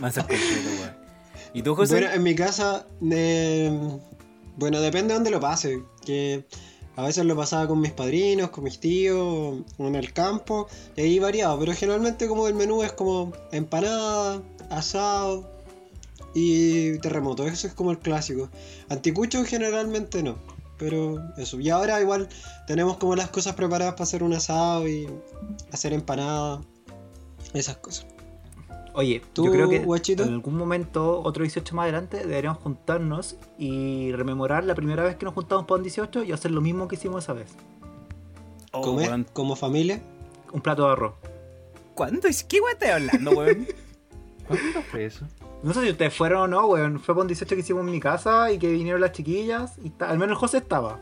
Más 0.00 0.14
completo, 0.14 0.44
weón. 0.80 0.96
¿Y 1.54 1.62
tú, 1.62 1.74
José? 1.74 1.94
Bueno, 1.94 2.10
en 2.12 2.22
mi 2.22 2.34
casa, 2.34 2.86
eh, 3.10 3.70
bueno, 4.56 4.80
depende 4.80 5.08
de 5.08 5.14
dónde 5.14 5.30
lo 5.30 5.40
pase. 5.40 5.82
Que 6.04 6.46
a 6.96 7.04
veces 7.04 7.24
lo 7.24 7.36
pasaba 7.36 7.66
con 7.66 7.80
mis 7.80 7.92
padrinos, 7.92 8.50
con 8.50 8.64
mis 8.64 8.78
tíos, 8.78 9.58
en 9.78 9.94
el 9.94 10.12
campo, 10.12 10.68
y 10.96 11.00
ahí 11.02 11.18
variado. 11.18 11.58
Pero 11.58 11.72
generalmente 11.72 12.28
como 12.28 12.48
el 12.48 12.54
menú 12.54 12.82
es 12.82 12.92
como 12.92 13.32
empanada, 13.50 14.42
asado 14.70 15.50
y 16.34 16.98
terremoto. 16.98 17.46
Eso 17.46 17.66
es 17.66 17.74
como 17.74 17.90
el 17.90 17.98
clásico. 17.98 18.50
Anticucho 18.88 19.44
generalmente 19.44 20.22
no. 20.22 20.36
Pero 20.78 21.22
eso. 21.36 21.60
Y 21.60 21.70
ahora 21.70 22.00
igual 22.00 22.28
tenemos 22.66 22.96
como 22.98 23.16
las 23.16 23.30
cosas 23.30 23.54
preparadas 23.54 23.94
para 23.94 24.04
hacer 24.04 24.22
un 24.22 24.34
asado 24.34 24.88
y 24.88 25.08
hacer 25.70 25.92
empanada. 25.92 26.60
Esas 27.54 27.76
cosas. 27.76 28.06
Oye, 28.94 29.22
¿Tú, 29.32 29.46
yo 29.46 29.52
creo 29.52 29.68
que 29.70 29.78
guachito? 29.80 30.22
en 30.24 30.34
algún 30.34 30.56
momento, 30.56 31.22
otro 31.22 31.42
18 31.44 31.74
más 31.74 31.84
adelante, 31.84 32.18
deberíamos 32.18 32.58
juntarnos 32.62 33.36
y 33.58 34.12
rememorar 34.12 34.64
la 34.64 34.74
primera 34.74 35.02
vez 35.02 35.16
que 35.16 35.24
nos 35.24 35.32
juntamos 35.34 35.64
para 35.64 35.76
un 35.78 35.82
18 35.82 36.24
y 36.24 36.32
hacer 36.32 36.50
lo 36.50 36.60
mismo 36.60 36.88
que 36.88 36.96
hicimos 36.96 37.24
esa 37.24 37.32
vez. 37.32 37.54
Oh, 38.72 38.82
Comer 38.82 39.08
weón. 39.08 39.26
como 39.32 39.56
familia. 39.56 40.02
Un 40.52 40.60
plato 40.60 40.84
de 40.86 40.92
arroz. 40.92 41.14
¿Cuándo? 41.94 42.28
¿Qué 42.48 42.60
weón 42.60 42.72
estás 42.72 42.90
hablando, 42.90 43.30
weón? 43.32 43.66
¿Cuándo 44.46 44.82
fue 44.90 45.06
eso? 45.06 45.26
No 45.62 45.72
sé 45.72 45.82
si 45.82 45.90
ustedes 45.90 46.14
fueron 46.14 46.42
o 46.42 46.48
no, 46.48 46.66
weón. 46.66 46.98
Fue 47.00 47.14
para 47.14 47.22
un 47.22 47.28
18 47.28 47.54
que 47.54 47.60
hicimos 47.60 47.80
en 47.86 47.92
mi 47.92 48.00
casa 48.00 48.50
y 48.52 48.58
que 48.58 48.70
vinieron 48.70 49.00
las 49.00 49.12
chiquillas. 49.12 49.72
Y 49.82 49.92
al 50.02 50.18
menos 50.18 50.36
José 50.38 50.58
estaba. 50.58 50.98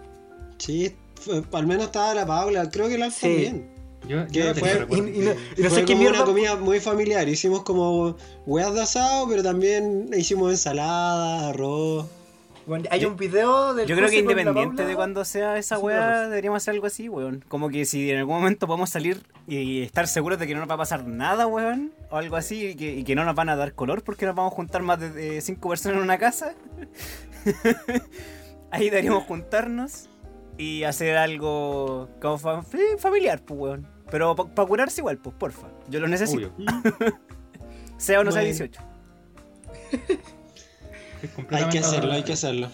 Sí, 0.59 0.95
fue- 1.17 1.43
al 1.53 1.67
menos 1.67 1.87
estaba 1.87 2.15
la 2.15 2.27
Paula, 2.27 2.69
creo 2.71 2.89
que 2.89 2.99
la 2.99 3.11
Sí. 3.11 3.21
también. 3.23 3.71
Yo, 4.09 4.27
¿Qué 4.33 4.41
yo 4.41 4.45
no 4.47 4.55
tengo 4.55 4.67
fue? 4.67 4.79
recuerdo. 4.79 5.09
Y, 5.09 5.11
y 5.11 5.21
no, 5.21 5.31
y 5.57 5.63
no 5.63 5.71
Fue 5.71 5.71
sé 5.71 5.85
qué 5.85 5.93
como 5.93 5.99
mierda. 6.01 6.17
una 6.19 6.25
comida 6.27 6.57
muy 6.57 6.81
familiar. 6.81 7.29
Hicimos 7.29 7.63
como 7.63 8.17
hueas 8.47 8.75
de 8.75 8.83
asado, 8.83 9.29
pero 9.29 9.43
también 9.43 10.11
hicimos 10.17 10.51
ensalada, 10.51 11.51
arroz. 11.51 12.07
Bueno, 12.67 12.85
hay 12.91 13.05
un 13.05 13.17
video 13.17 13.75
del 13.75 13.89
Yo 13.89 13.97
creo 13.97 14.09
que 14.09 14.19
independiente 14.19 14.85
de 14.85 14.95
cuando 14.95 15.25
sea 15.25 15.57
esa 15.59 15.77
Sí, 15.77 15.83
weá, 15.83 16.29
deberíamos 16.29 16.63
hacer 16.63 16.75
algo 16.75 16.87
así, 16.87 17.09
weón. 17.09 17.45
Como 17.49 17.69
que 17.69 17.85
si 17.85 18.11
en 18.11 18.19
algún 18.19 18.37
momento 18.37 18.67
podemos 18.67 18.91
salir 18.91 19.23
y 19.49 19.83
estar 19.83 20.07
seguros 20.07 20.39
de 20.39 20.47
que 20.47 20.55
no 20.55 20.61
nos 20.61 20.71
va 20.71 20.75
a 20.75 20.79
pasar 20.79 21.05
nada, 21.07 21.47
weón, 21.47 21.93
o 22.11 22.17
algo 22.17 22.37
así, 22.37 22.67
y 22.69 22.75
que, 22.77 22.95
y 22.95 23.03
que 23.05 23.15
no 23.17 23.25
nos 23.25 23.35
van 23.35 23.49
a 23.49 23.57
dar 23.57 23.73
color 23.75 24.03
porque 24.03 24.25
nos 24.27 24.35
vamos 24.37 24.53
a 24.53 24.57
juntar 24.57 24.83
más 24.83 25.01
de, 25.01 25.11
de 25.11 25.41
cinco 25.41 25.69
personas 25.71 25.97
en 25.99 26.05
una 26.05 26.19
casa. 26.19 26.55
Ahí 28.71 28.85
deberíamos 28.85 29.25
juntarnos 29.25 30.09
y 30.59 30.85
hacer 30.85 31.17
algo 31.17 32.09
como 32.21 32.39
familiar, 32.99 33.43
pues, 33.45 33.61
weón. 33.61 33.87
Pero 34.11 34.35
para 34.35 34.69
curarse 34.69 35.01
igual, 35.01 35.19
pues, 35.19 35.35
porfa. 35.37 35.69
Yo 35.89 36.01
lo 36.01 36.09
necesito. 36.09 36.53
Sea 37.97 38.21
o 38.21 38.25
no 38.25 38.33
sea 38.33 38.41
Bueno. 38.43 38.57
18. 38.57 38.81
Es 41.23 41.31
Hay 41.51 41.69
que 41.69 41.79
hacerlo, 41.81 42.13
hay 42.13 42.23
que 42.23 42.33
hacerlo. 42.33 42.71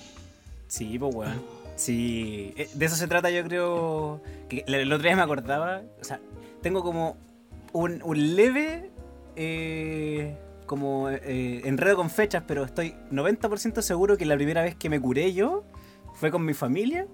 Sí, 0.69 0.99
pues 1.01 1.13
weón. 1.13 1.43
Sí, 1.75 2.55
eh, 2.57 2.71
de 2.73 2.87
eso 2.87 2.95
se 2.95 3.09
trata 3.09 3.29
yo 3.31 3.43
creo 3.45 4.23
que 4.49 4.63
el 4.69 4.75
el 4.75 4.93
otro 4.93 5.03
día 5.03 5.17
me 5.17 5.23
acordaba, 5.23 5.83
o 6.01 6.05
sea, 6.05 6.21
tengo 6.63 6.83
como 6.83 7.17
un, 7.73 8.03
un 8.05 8.37
leve 8.37 8.91
eh, 9.35 10.37
como 10.65 11.11
eh, 11.11 11.61
enredo 11.65 11.97
con 11.97 12.09
fechas, 12.09 12.45
pero 12.47 12.65
estoy 12.65 12.95
90% 13.11 13.83
seguro 13.83 14.17
que 14.17 14.25
la 14.27 14.37
primera 14.37 14.63
vez 14.63 14.75
que 14.75 14.89
me 14.89 15.01
curé 15.01 15.33
yo 15.35 15.65
fue 16.15 16.31
con 16.31 16.45
mi 16.45 16.55
familia, 16.55 17.07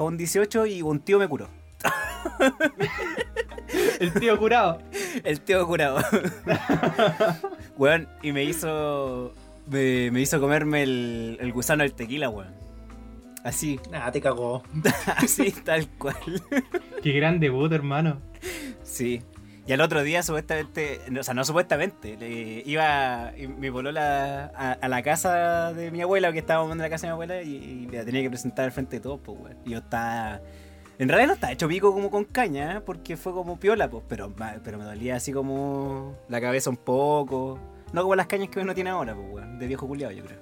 para 0.00 0.08
un 0.08 0.16
18 0.16 0.64
y 0.64 0.80
un 0.80 1.00
tío 1.00 1.18
me 1.18 1.28
curó. 1.28 1.50
El 4.00 4.14
tío 4.14 4.38
curado. 4.38 4.80
El 5.24 5.42
tío 5.42 5.66
curado. 5.66 5.98
weón, 7.76 8.08
y 8.22 8.32
me 8.32 8.44
hizo 8.44 9.34
me, 9.66 10.10
me 10.10 10.22
hizo 10.22 10.40
comerme 10.40 10.84
el, 10.84 11.36
el 11.38 11.52
gusano 11.52 11.82
del 11.82 11.92
tequila, 11.92 12.30
weón. 12.30 12.54
Así, 13.44 13.78
Ah, 13.92 14.10
te 14.10 14.22
cagó. 14.22 14.62
así 15.18 15.52
tal 15.52 15.86
cual. 15.98 16.16
Qué 17.02 17.12
gran 17.12 17.38
debut, 17.38 17.70
hermano. 17.70 18.22
Sí. 18.82 19.20
Y 19.70 19.72
al 19.72 19.82
otro 19.82 20.02
día, 20.02 20.20
supuestamente, 20.24 21.00
o 21.16 21.22
sea, 21.22 21.32
no 21.32 21.44
supuestamente, 21.44 22.16
le 22.16 22.64
iba 22.66 23.32
y 23.38 23.46
mi 23.46 23.70
polola 23.70 24.50
a, 24.52 24.72
a 24.72 24.88
la 24.88 25.00
casa 25.04 25.72
de 25.72 25.92
mi 25.92 26.02
abuela, 26.02 26.32
que 26.32 26.40
estábamos 26.40 26.72
en 26.72 26.78
la 26.78 26.90
casa 26.90 27.06
de 27.06 27.10
mi 27.10 27.12
abuela, 27.12 27.40
y, 27.40 27.54
y 27.54 27.86
la 27.86 28.04
tenía 28.04 28.20
que 28.20 28.30
presentar 28.30 28.64
al 28.64 28.72
frente 28.72 28.96
de 28.96 29.00
todos, 29.02 29.20
pues, 29.24 29.38
weón. 29.38 29.56
Y 29.64 29.70
yo 29.70 29.78
estaba. 29.78 30.40
En 30.98 31.08
realidad 31.08 31.28
no 31.28 31.34
estaba 31.34 31.52
hecho 31.52 31.68
pico 31.68 31.92
como 31.92 32.10
con 32.10 32.24
caña, 32.24 32.78
¿eh? 32.78 32.80
porque 32.80 33.16
fue 33.16 33.32
como 33.32 33.60
piola, 33.60 33.88
pues, 33.88 34.02
pero, 34.08 34.34
pero 34.64 34.76
me 34.76 34.82
dolía 34.82 35.14
así 35.14 35.32
como 35.32 36.16
la 36.28 36.40
cabeza 36.40 36.68
un 36.68 36.76
poco. 36.76 37.60
No 37.92 38.02
como 38.02 38.16
las 38.16 38.26
cañas 38.26 38.48
que 38.48 38.58
uno 38.58 38.74
tiene 38.74 38.90
ahora, 38.90 39.14
pues, 39.14 39.28
weón, 39.30 39.60
de 39.60 39.68
viejo 39.68 39.86
culiado, 39.86 40.12
yo 40.12 40.24
creo. 40.24 40.40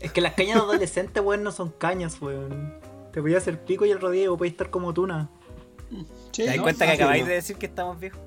Es 0.00 0.12
que 0.12 0.20
las 0.20 0.34
cañas 0.34 0.56
de 0.56 0.60
adolescentes, 0.60 1.22
weón, 1.24 1.42
no 1.42 1.50
son 1.50 1.70
cañas, 1.70 2.20
weón. 2.20 2.74
Te 3.10 3.20
voy 3.20 3.34
a 3.36 3.38
hacer 3.38 3.58
pico 3.58 3.86
y 3.86 3.90
el 3.90 4.02
rodillo 4.02 4.36
podéis 4.36 4.52
estar 4.52 4.68
como 4.68 4.92
tuna. 4.92 5.30
Sí, 6.32 6.42
¿Te 6.42 6.46
das 6.48 6.56
no, 6.58 6.62
cuenta 6.64 6.84
que 6.84 6.92
acabáis 6.92 7.26
de 7.26 7.32
decir 7.32 7.56
que 7.56 7.64
estamos 7.64 7.98
viejos? 7.98 8.25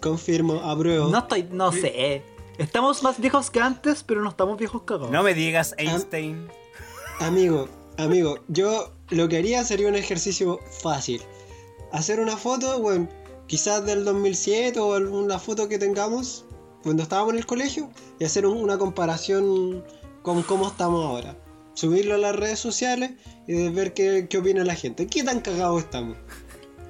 Confirmo, 0.00 0.54
apruebo. 0.60 1.08
No 1.08 1.18
estoy, 1.18 1.44
no 1.50 1.72
sé. 1.72 2.22
Estamos 2.58 3.02
más 3.02 3.18
viejos 3.20 3.50
que 3.50 3.60
antes, 3.60 4.02
pero 4.02 4.22
no 4.22 4.30
estamos 4.30 4.58
viejos 4.58 4.82
cagados. 4.82 5.10
No 5.10 5.22
me 5.22 5.34
digas 5.34 5.74
Einstein. 5.78 6.48
Amigo, 7.20 7.68
amigo, 7.98 8.38
yo 8.48 8.92
lo 9.10 9.28
que 9.28 9.38
haría 9.38 9.62
sería 9.64 9.88
un 9.88 9.94
ejercicio 9.96 10.58
fácil. 10.82 11.22
Hacer 11.92 12.20
una 12.20 12.36
foto, 12.36 12.78
bueno, 12.80 13.08
quizás 13.46 13.84
del 13.84 14.04
2007 14.04 14.78
o 14.80 14.94
alguna 14.94 15.38
foto 15.38 15.68
que 15.68 15.78
tengamos 15.78 16.44
cuando 16.82 17.02
estábamos 17.02 17.32
en 17.34 17.38
el 17.38 17.46
colegio 17.46 17.90
y 18.18 18.24
hacer 18.24 18.46
un- 18.46 18.56
una 18.58 18.78
comparación 18.78 19.84
con 20.22 20.42
cómo 20.42 20.68
estamos 20.68 21.04
ahora. 21.04 21.36
Subirlo 21.74 22.14
a 22.14 22.18
las 22.18 22.36
redes 22.36 22.58
sociales 22.58 23.12
y 23.46 23.68
ver 23.70 23.92
qué, 23.94 24.26
qué 24.30 24.38
opina 24.38 24.64
la 24.64 24.74
gente. 24.74 25.06
¿Qué 25.06 25.22
tan 25.24 25.40
cagados 25.40 25.82
estamos? 25.82 26.16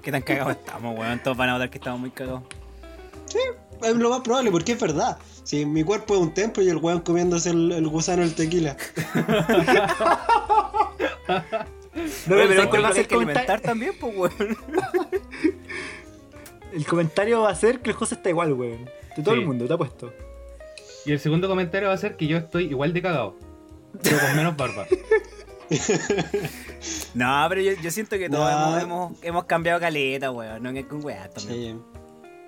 ¿Qué 0.03 0.11
tan 0.13 0.23
cagados 0.23 0.53
estamos, 0.57 0.99
weón? 0.99 1.19
Todos 1.23 1.37
van 1.37 1.49
a 1.51 1.53
notar 1.53 1.71
que 1.71 1.79
estamos 1.79 2.01
muy 2.01 2.11
cagados. 2.11 2.43
Es 3.83 3.95
lo 3.97 4.11
más 4.11 4.21
probable, 4.21 4.51
porque 4.51 4.73
es 4.73 4.81
verdad. 4.81 5.19
Si 5.45 5.65
mi 5.65 5.83
cuerpo 5.85 6.15
es 6.15 6.21
un 6.21 6.35
templo 6.35 6.63
y 6.63 6.69
el 6.69 6.77
weón 6.77 7.01
comiéndose 7.01 7.51
el, 7.51 7.73
el 7.73 7.89
gusano 7.89 8.23
del 8.23 8.35
tequila. 8.35 8.77
No, 12.27 12.37
Oye, 12.37 12.47
pero 12.49 12.49
pero 12.49 12.55
¿sabes 12.55 12.67
cuál 12.69 12.81
igual 12.81 12.85
va 12.85 12.89
a 12.89 12.93
ser 12.95 13.07
que 13.09 13.15
el 13.15 13.21
comentario? 13.21 13.61
también, 13.63 13.93
pues, 14.01 14.17
weón. 14.17 14.57
El 16.73 16.87
comentario 16.87 17.41
va 17.41 17.51
a 17.51 17.55
ser 17.57 17.81
que 17.81 17.91
el 17.91 17.97
José 17.97 18.15
está 18.15 18.31
igual, 18.31 18.53
weón. 18.53 18.85
De 19.17 19.23
todo 19.25 19.35
Sí. 19.35 19.41
el 19.41 19.47
mundo, 19.47 19.67
te 19.67 19.75
ha 19.75 19.77
puesto. 19.77 20.13
Y 21.05 21.11
el 21.11 21.19
segundo 21.19 21.49
comentario 21.49 21.89
va 21.89 21.95
a 21.95 21.99
ser 21.99 22.17
que 22.17 22.29
yo 22.29 22.37
estoy 22.37 22.67
igual 22.67 22.93
de 22.93 23.03
cagado. 23.03 23.35
Pero 24.05 24.19
con 24.21 24.37
menos 24.37 24.57
barba. 24.57 24.87
No, 27.15 27.47
pero 27.49 27.61
yo, 27.61 27.73
yo 27.83 27.91
siento 27.91 28.17
que 28.19 28.29
todos 28.29 28.51
No. 28.51 28.79
hemos, 28.79 28.83
hemos, 28.83 29.13
hemos 29.25 29.45
cambiado 29.45 29.81
caleta, 29.81 30.31
weón. 30.31 30.63
No 30.63 30.71
es 30.71 30.87
con 30.87 31.05
weá 31.05 31.29
también. 31.31 31.83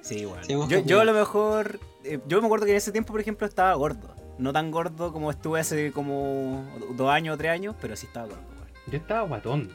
Sí. 0.03 0.27
Sí, 0.27 0.29
hemos 0.49 0.69
yo, 0.85 1.01
a 1.01 1.05
lo 1.05 1.13
mejor. 1.13 1.79
eh, 2.05 2.19
yo 2.27 2.41
me 2.41 2.47
acuerdo 2.47 2.65
que 2.67 2.73
en 2.73 2.79
ese 2.79 2.91
tiempo, 2.93 3.13
por 3.13 3.21
ejemplo, 3.21 3.47
estaba 3.47 3.73
gordo. 3.75 4.15
No 4.39 4.53
tan 4.53 4.71
gordo 4.71 5.13
como 5.13 5.31
estuve 5.31 5.61
hace 5.61 5.93
como 5.93 6.67
dos 6.97 7.11
años 7.11 7.35
o 7.35 7.39
tres 7.39 7.53
años, 7.53 7.77
pero 7.81 7.95
sí 7.97 8.07
estaba 8.07 8.27
gordo, 8.27 8.43
weón. 8.51 8.69
Yo 8.91 8.99
estaba 8.99 9.23
guatón. 9.29 9.71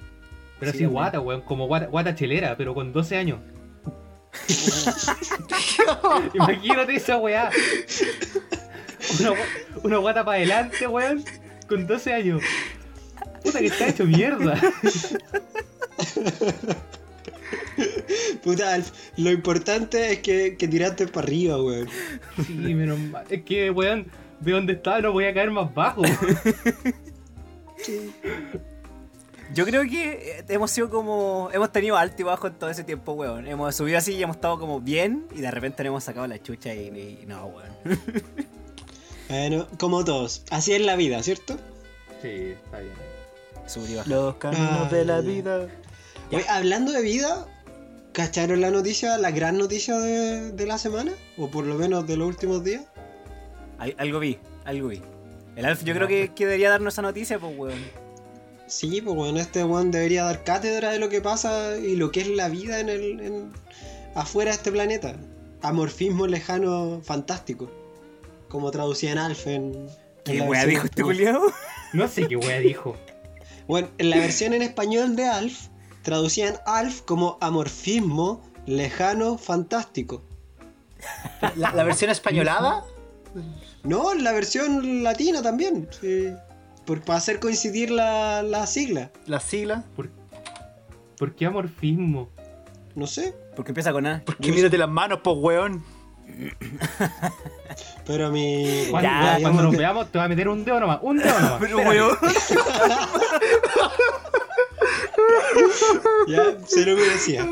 Pero 0.60 0.72
Sí, 0.72 0.78
así 0.80 0.86
guata, 0.86 1.20
weón. 1.20 1.42
Como 1.42 1.68
guata, 1.68 1.86
guata 1.88 2.16
chelera, 2.16 2.58
pero 2.58 2.74
con 2.74 2.92
12 2.92 3.16
años. 3.18 3.40
Imagínate 6.34 6.96
esa 6.96 7.18
weá. 7.18 7.50
Una, 9.20 9.32
una 9.84 9.98
guata 9.98 10.26
para 10.26 10.38
adelante, 10.38 10.88
weón. 10.88 11.24
Con 11.70 11.86
12 11.88 12.14
años. 12.14 12.42
Puta 13.58 13.60
que 13.60 13.66
está 13.68 13.88
hecho 13.88 14.06
mierda. 14.06 14.60
Puta, 18.44 18.80
lo 19.18 19.32
importante 19.32 20.12
es 20.14 20.20
que, 20.20 20.56
que 20.58 20.68
tiraste 20.68 21.08
para 21.08 21.26
arriba, 21.28 21.62
weón. 21.62 21.88
Sí, 22.46 22.54
menos 22.54 23.00
mal. 23.00 23.26
Es 23.30 23.44
que, 23.44 23.70
weón, 23.72 24.08
de 24.40 24.52
donde 24.52 24.74
estaba 24.74 25.02
no 25.02 25.12
voy 25.12 25.26
a 25.26 25.34
caer 25.34 25.52
más 25.52 25.74
bajo. 25.74 26.02
Yo 29.54 29.66
creo 29.66 29.84
que 29.84 30.12
eh, 30.40 30.46
hemos 30.50 30.72
sido 30.72 30.90
como. 30.90 31.50
Hemos 31.54 31.72
tenido 31.72 31.96
alto 31.98 32.22
y 32.22 32.26
bajo 32.26 32.48
en 32.48 32.54
todo 32.56 32.70
ese 32.70 32.84
tiempo, 32.84 33.14
weón. 33.14 33.48
Hemos 33.48 33.76
subido 33.76 33.98
así 33.98 34.14
y 34.14 34.24
hemos 34.24 34.36
estado 34.38 34.60
como 34.60 34.82
bien, 34.82 35.26
y 35.36 35.42
de 35.42 35.52
repente 35.52 35.84
nos 35.84 35.88
hemos 35.92 36.04
sacado 36.04 36.28
la 36.28 36.42
chucha 36.42 36.74
y, 36.74 36.88
y- 37.22 37.26
no, 37.28 37.46
weón. 37.48 38.00
Bueno, 39.30 39.68
como 39.78 40.04
todos. 40.04 40.44
Así 40.52 40.74
es 40.74 40.82
la 40.82 40.96
vida, 40.96 41.22
¿cierto? 41.24 41.58
Sí, 42.22 42.54
está 42.64 42.80
bien. 42.80 42.94
Subir 43.68 43.92
y 43.92 43.96
bajar. 43.96 44.12
Los 44.12 44.36
caminos 44.36 44.90
de 44.92 45.06
la 45.06 45.22
vida. 45.22 45.68
Oye, 46.32 46.46
hablando 46.50 46.92
de 46.92 47.02
vida, 47.02 47.46
¿cacharon 48.14 48.62
la 48.62 48.72
noticia, 48.72 49.18
la 49.18 49.32
gran 49.32 49.58
noticia 49.58 49.98
de, 50.00 50.52
de 50.52 50.66
la 50.66 50.78
semana? 50.78 51.12
O 51.38 51.50
por 51.50 51.66
lo 51.66 51.76
menos 51.76 52.08
de 52.08 52.18
los 52.18 52.28
últimos 52.28 52.64
días. 52.64 52.84
Al- 53.78 53.96
algo 53.98 54.20
vi, 54.20 54.40
algo 54.66 54.88
vi. 54.90 55.02
El 55.56 55.66
Alf, 55.66 55.84
yo 55.84 55.94
creo 55.94 56.08
que, 56.08 56.32
que 56.36 56.46
debería 56.46 56.70
darnos 56.70 56.94
esa 56.94 57.02
noticia, 57.02 57.40
pues, 57.40 57.54
weón. 57.58 57.80
Sí, 58.68 59.02
pues 59.02 59.16
bueno, 59.16 59.40
este 59.40 59.64
one 59.64 59.92
debería 59.92 60.24
dar 60.26 60.44
cátedra 60.44 60.92
de 60.92 61.00
lo 61.00 61.10
que 61.10 61.22
pasa 61.22 61.78
y 61.78 61.96
lo 61.96 62.12
que 62.12 62.22
es 62.22 62.28
la 62.28 62.50
vida 62.50 62.80
en 62.80 62.90
el 62.90 63.20
en- 63.22 63.52
afuera 64.14 64.52
de 64.52 64.58
este 64.58 64.72
planeta. 64.72 65.16
Amorfismo 65.62 66.28
lejano 66.28 67.02
fantástico. 67.04 67.72
Como 68.50 68.70
traducía 68.72 69.12
en 69.14 69.18
Alf 69.18 69.48
en. 69.48 69.74
en 69.74 69.88
¿Qué 70.24 70.42
weá 70.42 70.66
dijo 70.66 70.86
este 70.86 71.02
culiao? 71.04 71.42
No 71.94 72.08
sé 72.08 72.28
qué 72.28 72.36
wea 72.36 72.60
dijo. 72.60 72.96
Bueno, 73.68 73.90
en 73.98 74.10
la 74.10 74.18
versión 74.18 74.54
en 74.54 74.62
español 74.62 75.16
de 75.16 75.26
Alf, 75.26 75.68
traducían 76.02 76.56
Alf 76.66 77.02
como 77.02 77.38
amorfismo 77.42 78.42
lejano 78.66 79.38
fantástico. 79.38 80.24
La, 81.56 81.74
la 81.74 81.84
versión 81.84 82.10
españolada. 82.10 82.84
No, 83.84 84.14
en 84.14 84.24
la 84.24 84.32
versión 84.32 85.04
latina 85.04 85.42
también. 85.42 85.88
Sí. 86.02 86.30
Por, 86.86 87.02
para 87.02 87.18
hacer 87.18 87.40
coincidir 87.40 87.92
la, 87.92 88.42
la 88.42 88.66
sigla. 88.68 89.12
La 89.26 89.40
sigla. 89.40 89.84
¿Por, 89.96 90.10
por 91.18 91.36
qué 91.36 91.46
amorfismo? 91.46 92.30
No 92.96 93.06
sé. 93.06 93.36
Porque 93.56 93.72
empieza 93.72 93.92
con 93.92 94.06
A. 94.08 94.24
Porque 94.26 94.52
mírate 94.52 94.78
las 94.78 94.90
manos, 94.90 95.20
po 95.20 95.34
weón. 95.34 95.84
Pero 98.06 98.32
mi. 98.32 98.86
Cuando, 98.90 99.10
Ya, 99.10 99.38
cuando 99.42 99.64
nos 99.64 99.72
que- 99.72 99.78
veamos 99.78 100.12
te 100.12 100.18
va 100.18 100.24
a 100.26 100.28
meter 100.28 100.48
un 100.48 100.64
dedo 100.64 100.80
nomás. 100.80 101.00
Un 101.02 101.18
dedo 101.18 101.40
nomás. 101.40 101.58
Pero, 101.60 101.78
weón. 101.78 102.18
Ya, 106.28 106.44
se 106.66 106.86
lo 106.86 106.96
merecía. 106.98 107.46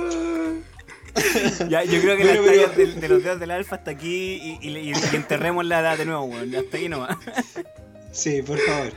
Ya, 1.69 1.83
yo 1.83 2.01
creo 2.01 2.17
que 2.17 2.23
Pero, 2.25 2.43
pero- 2.43 2.55
tallas 2.61 2.75
del- 2.77 2.99
de, 3.01 3.09
los 3.09 3.23
dedos 3.23 3.39
del 3.39 3.51
alfa 3.51 3.77
hasta 3.77 3.91
aquí 3.91 4.57
y, 4.61 4.67
y, 4.67 4.77
y- 4.77 4.91
y 4.91 5.15
enterremos 5.15 5.65
la 5.65 5.79
edad 5.79 5.97
de 5.97 6.05
nuevo, 6.05 6.25
weón. 6.25 6.53
Hasta 6.55 6.77
ahí 6.77 6.89
nomás. 6.89 7.17
Sí, 8.15 8.41
por 8.41 8.57
favor. 8.59 8.93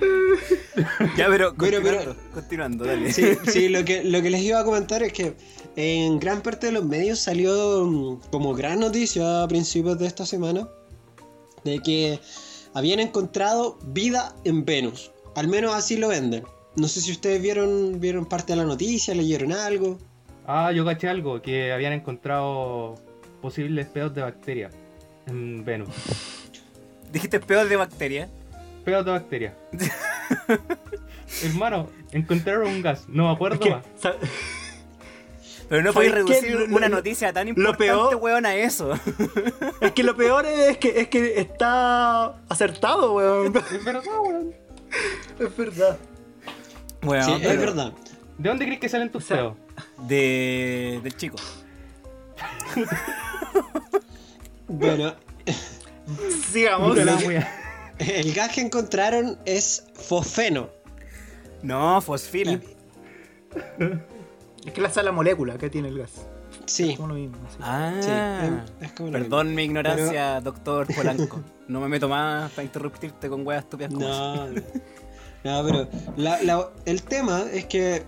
Ya, 1.16 1.26
pero 1.26 1.52
Pero, 1.56 1.56
continuando, 1.56 1.90
pero- 1.90 2.16
continuando, 2.32 2.84
dale. 2.84 3.12
Sí, 3.12 3.24
sí, 3.48 3.68
lo 3.68 3.84
que, 3.84 4.04
lo 4.04 4.22
que 4.22 4.30
les 4.30 4.42
iba 4.42 4.60
a 4.60 4.64
comentar 4.64 5.02
es 5.02 5.12
que 5.12 5.34
en 5.74 6.20
gran 6.20 6.40
parte 6.40 6.66
de 6.68 6.72
los 6.72 6.84
medios 6.84 7.18
salió 7.18 7.84
mm, 7.84 8.20
como 8.30 8.54
gran 8.54 8.78
noticia 8.78 9.42
a 9.42 9.48
principios 9.48 9.98
de 9.98 10.06
esta 10.06 10.24
semana 10.24 10.68
de 11.64 11.80
que 11.80 12.20
habían 12.74 13.00
encontrado 13.00 13.78
vida 13.86 14.36
en 14.44 14.64
Venus. 14.64 15.10
Al 15.34 15.48
menos 15.48 15.74
así 15.74 15.96
lo 15.96 16.08
venden. 16.08 16.44
No 16.76 16.86
sé 16.86 17.00
si 17.00 17.10
ustedes 17.10 17.42
vieron, 17.42 17.98
vieron 17.98 18.24
parte 18.24 18.52
de 18.52 18.56
la 18.58 18.64
noticia, 18.64 19.14
leyeron 19.16 19.50
algo. 19.52 19.98
Ah, 20.46 20.70
yo 20.70 20.84
caché 20.84 21.08
algo, 21.08 21.42
que 21.42 21.72
habían 21.72 21.92
encontrado 21.92 22.94
posibles 23.42 23.88
pedos 23.88 24.14
de 24.14 24.22
bacteria 24.22 24.70
en 25.26 25.64
Venus. 25.64 25.88
Dijiste 27.12 27.40
peor 27.40 27.68
de 27.68 27.74
bacteria. 27.76 28.28
Pedos 28.88 29.04
de 29.04 29.10
bacteria. 29.10 29.54
Hermano, 31.44 31.90
encontraron 32.10 32.68
un 32.68 32.80
gas, 32.80 33.04
no 33.08 33.26
me 33.28 33.32
acuerdo 33.34 33.60
más. 33.68 33.84
Pero 35.68 35.82
no 35.82 35.92
¿Sabes 35.92 36.10
podéis 36.10 36.14
reducir 36.14 36.52
Lo- 36.70 36.76
una 36.76 36.88
lo- 36.88 36.96
noticia 36.96 37.30
tan 37.34 37.44
lo 37.48 37.50
importante, 37.50 37.84
peor- 37.84 38.14
weón, 38.16 38.46
a 38.46 38.54
eso. 38.54 38.94
es 39.82 39.92
que 39.92 40.02
lo 40.02 40.16
peor 40.16 40.46
es 40.46 40.78
que, 40.78 41.00
es 41.02 41.08
que 41.08 41.38
está 41.38 42.28
acertado, 42.48 43.12
weón. 43.12 43.54
Es 43.54 43.84
verdad, 43.84 44.02
weón. 44.22 44.54
Es 45.38 45.54
verdad. 45.56 45.98
Weón, 47.02 47.24
sí, 47.24 47.32
pero 47.40 47.50
es 47.52 47.60
verdad. 47.60 47.92
¿De 48.38 48.48
dónde 48.48 48.64
crees 48.64 48.80
que 48.80 48.88
salen 48.88 49.10
tus 49.12 49.24
O 49.24 49.26
sea, 49.26 49.36
pedos? 49.36 49.56
De, 50.08 51.00
del 51.02 51.14
chico. 51.14 51.36
Bueno, 54.66 55.14
Sigamos. 56.50 56.90
Puta 56.90 57.04
la 57.04 57.12
lo 57.12 57.18
que- 57.18 57.26
wea. 57.28 57.54
El 57.98 58.32
gas 58.34 58.52
que 58.54 58.60
encontraron 58.60 59.38
es 59.44 59.84
fosfeno. 59.94 60.68
No, 61.62 62.00
fosfina. 62.00 62.52
Y- 62.52 62.62
Es 64.66 64.72
que 64.72 64.80
la 64.80 64.90
sala 64.90 65.12
molécula 65.12 65.56
que 65.58 65.70
tiene 65.70 65.88
el 65.88 65.98
gas. 65.98 66.10
Sí, 66.66 66.94
Como 66.96 67.08
lo 67.08 67.14
mismo. 67.14 67.36
sí. 67.50 67.56
Ah, 67.60 67.94
sí, 68.00 68.10
es- 68.80 68.88
es 68.88 68.92
como 68.92 69.10
lo 69.10 69.18
perdón 69.18 69.54
mi 69.54 69.62
ignorancia, 69.64 70.40
doctor 70.40 70.86
Polanco. 70.94 71.40
No 71.68 71.80
me 71.80 71.88
meto 71.88 72.08
más 72.08 72.50
para 72.52 72.64
interrumpirte 72.64 73.28
con 73.28 73.46
weas 73.46 73.62
estúpidas 73.64 73.92
como. 73.92 74.06
No, 74.06 74.46
no, 74.48 74.62
No, 75.44 75.64
pero 75.64 75.88
la- 76.16 76.42
la- 76.42 76.68
el 76.84 77.02
tema 77.02 77.44
es 77.52 77.64
que 77.66 78.02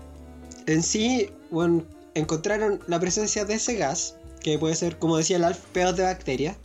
en 0.67 0.83
sí, 0.83 1.31
bueno, 1.49 1.83
encontraron 2.13 2.81
la 2.87 2.99
presencia 2.99 3.45
de 3.45 3.53
ese 3.55 3.75
gas, 3.75 4.15
que 4.41 4.59
puede 4.59 4.75
ser, 4.75 4.97
como 4.99 5.17
decía 5.17 5.37
el 5.37 5.43
Alf, 5.45 5.59
pedos 5.73 5.95
de 5.95 6.03
bacterias, 6.03 6.57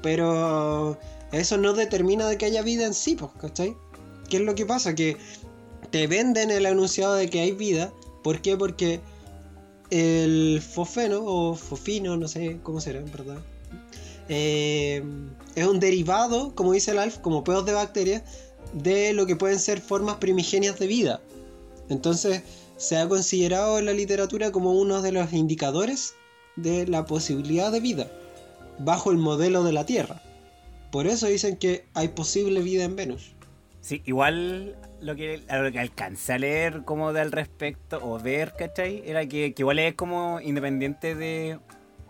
pero 0.00 0.98
eso 1.32 1.56
no 1.56 1.72
determina 1.72 2.28
de 2.28 2.38
que 2.38 2.46
haya 2.46 2.62
vida 2.62 2.86
en 2.86 2.94
sí, 2.94 3.16
pues, 3.16 3.32
¿cachai? 3.40 3.76
¿Qué 4.28 4.36
es 4.36 4.42
lo 4.42 4.54
que 4.54 4.66
pasa? 4.66 4.94
Que 4.94 5.16
te 5.90 6.06
venden 6.06 6.50
el 6.50 6.66
anunciado 6.66 7.14
de 7.14 7.28
que 7.28 7.40
hay 7.40 7.52
vida, 7.52 7.92
¿por 8.22 8.40
qué? 8.40 8.56
Porque 8.56 9.00
el 9.90 10.62
fosfeno 10.62 11.22
o 11.24 11.54
fofino, 11.54 12.16
no 12.16 12.28
sé 12.28 12.58
cómo 12.62 12.80
será 12.80 13.00
en 13.00 13.10
verdad, 13.10 13.38
eh, 14.28 15.02
es 15.54 15.66
un 15.66 15.80
derivado, 15.80 16.54
como 16.54 16.72
dice 16.72 16.92
el 16.92 16.98
Alf, 16.98 17.18
como 17.18 17.44
pedos 17.44 17.66
de 17.66 17.72
bacterias, 17.72 18.22
de 18.72 19.12
lo 19.12 19.26
que 19.26 19.36
pueden 19.36 19.58
ser 19.58 19.80
formas 19.80 20.16
primigenias 20.16 20.78
de 20.78 20.86
vida. 20.86 21.20
Entonces, 21.88 22.42
se 22.76 22.96
ha 22.96 23.08
considerado 23.08 23.78
en 23.78 23.86
la 23.86 23.92
literatura 23.92 24.50
como 24.50 24.72
uno 24.72 25.02
de 25.02 25.12
los 25.12 25.32
indicadores 25.32 26.14
de 26.56 26.86
la 26.86 27.04
posibilidad 27.04 27.70
de 27.70 27.80
vida 27.80 28.10
bajo 28.78 29.10
el 29.10 29.18
modelo 29.18 29.62
de 29.64 29.72
la 29.72 29.84
Tierra. 29.84 30.22
Por 30.92 31.06
eso 31.06 31.26
dicen 31.26 31.56
que 31.56 31.86
hay 31.94 32.08
posible 32.08 32.60
vida 32.60 32.84
en 32.84 32.96
Venus. 32.96 33.34
Sí, 33.80 34.02
igual 34.04 34.76
lo 35.00 35.16
que, 35.16 35.42
a 35.48 35.56
lo 35.56 35.72
que 35.72 35.80
alcancé 35.80 36.34
a 36.34 36.38
leer 36.38 36.82
como 36.84 37.14
de 37.14 37.22
al 37.22 37.32
respecto 37.32 37.98
o 38.02 38.20
ver, 38.20 38.52
¿cachai? 38.56 39.02
Era 39.06 39.26
que, 39.26 39.54
que 39.54 39.62
igual 39.62 39.78
es 39.78 39.94
como 39.94 40.38
independiente 40.42 41.14
de, 41.14 41.58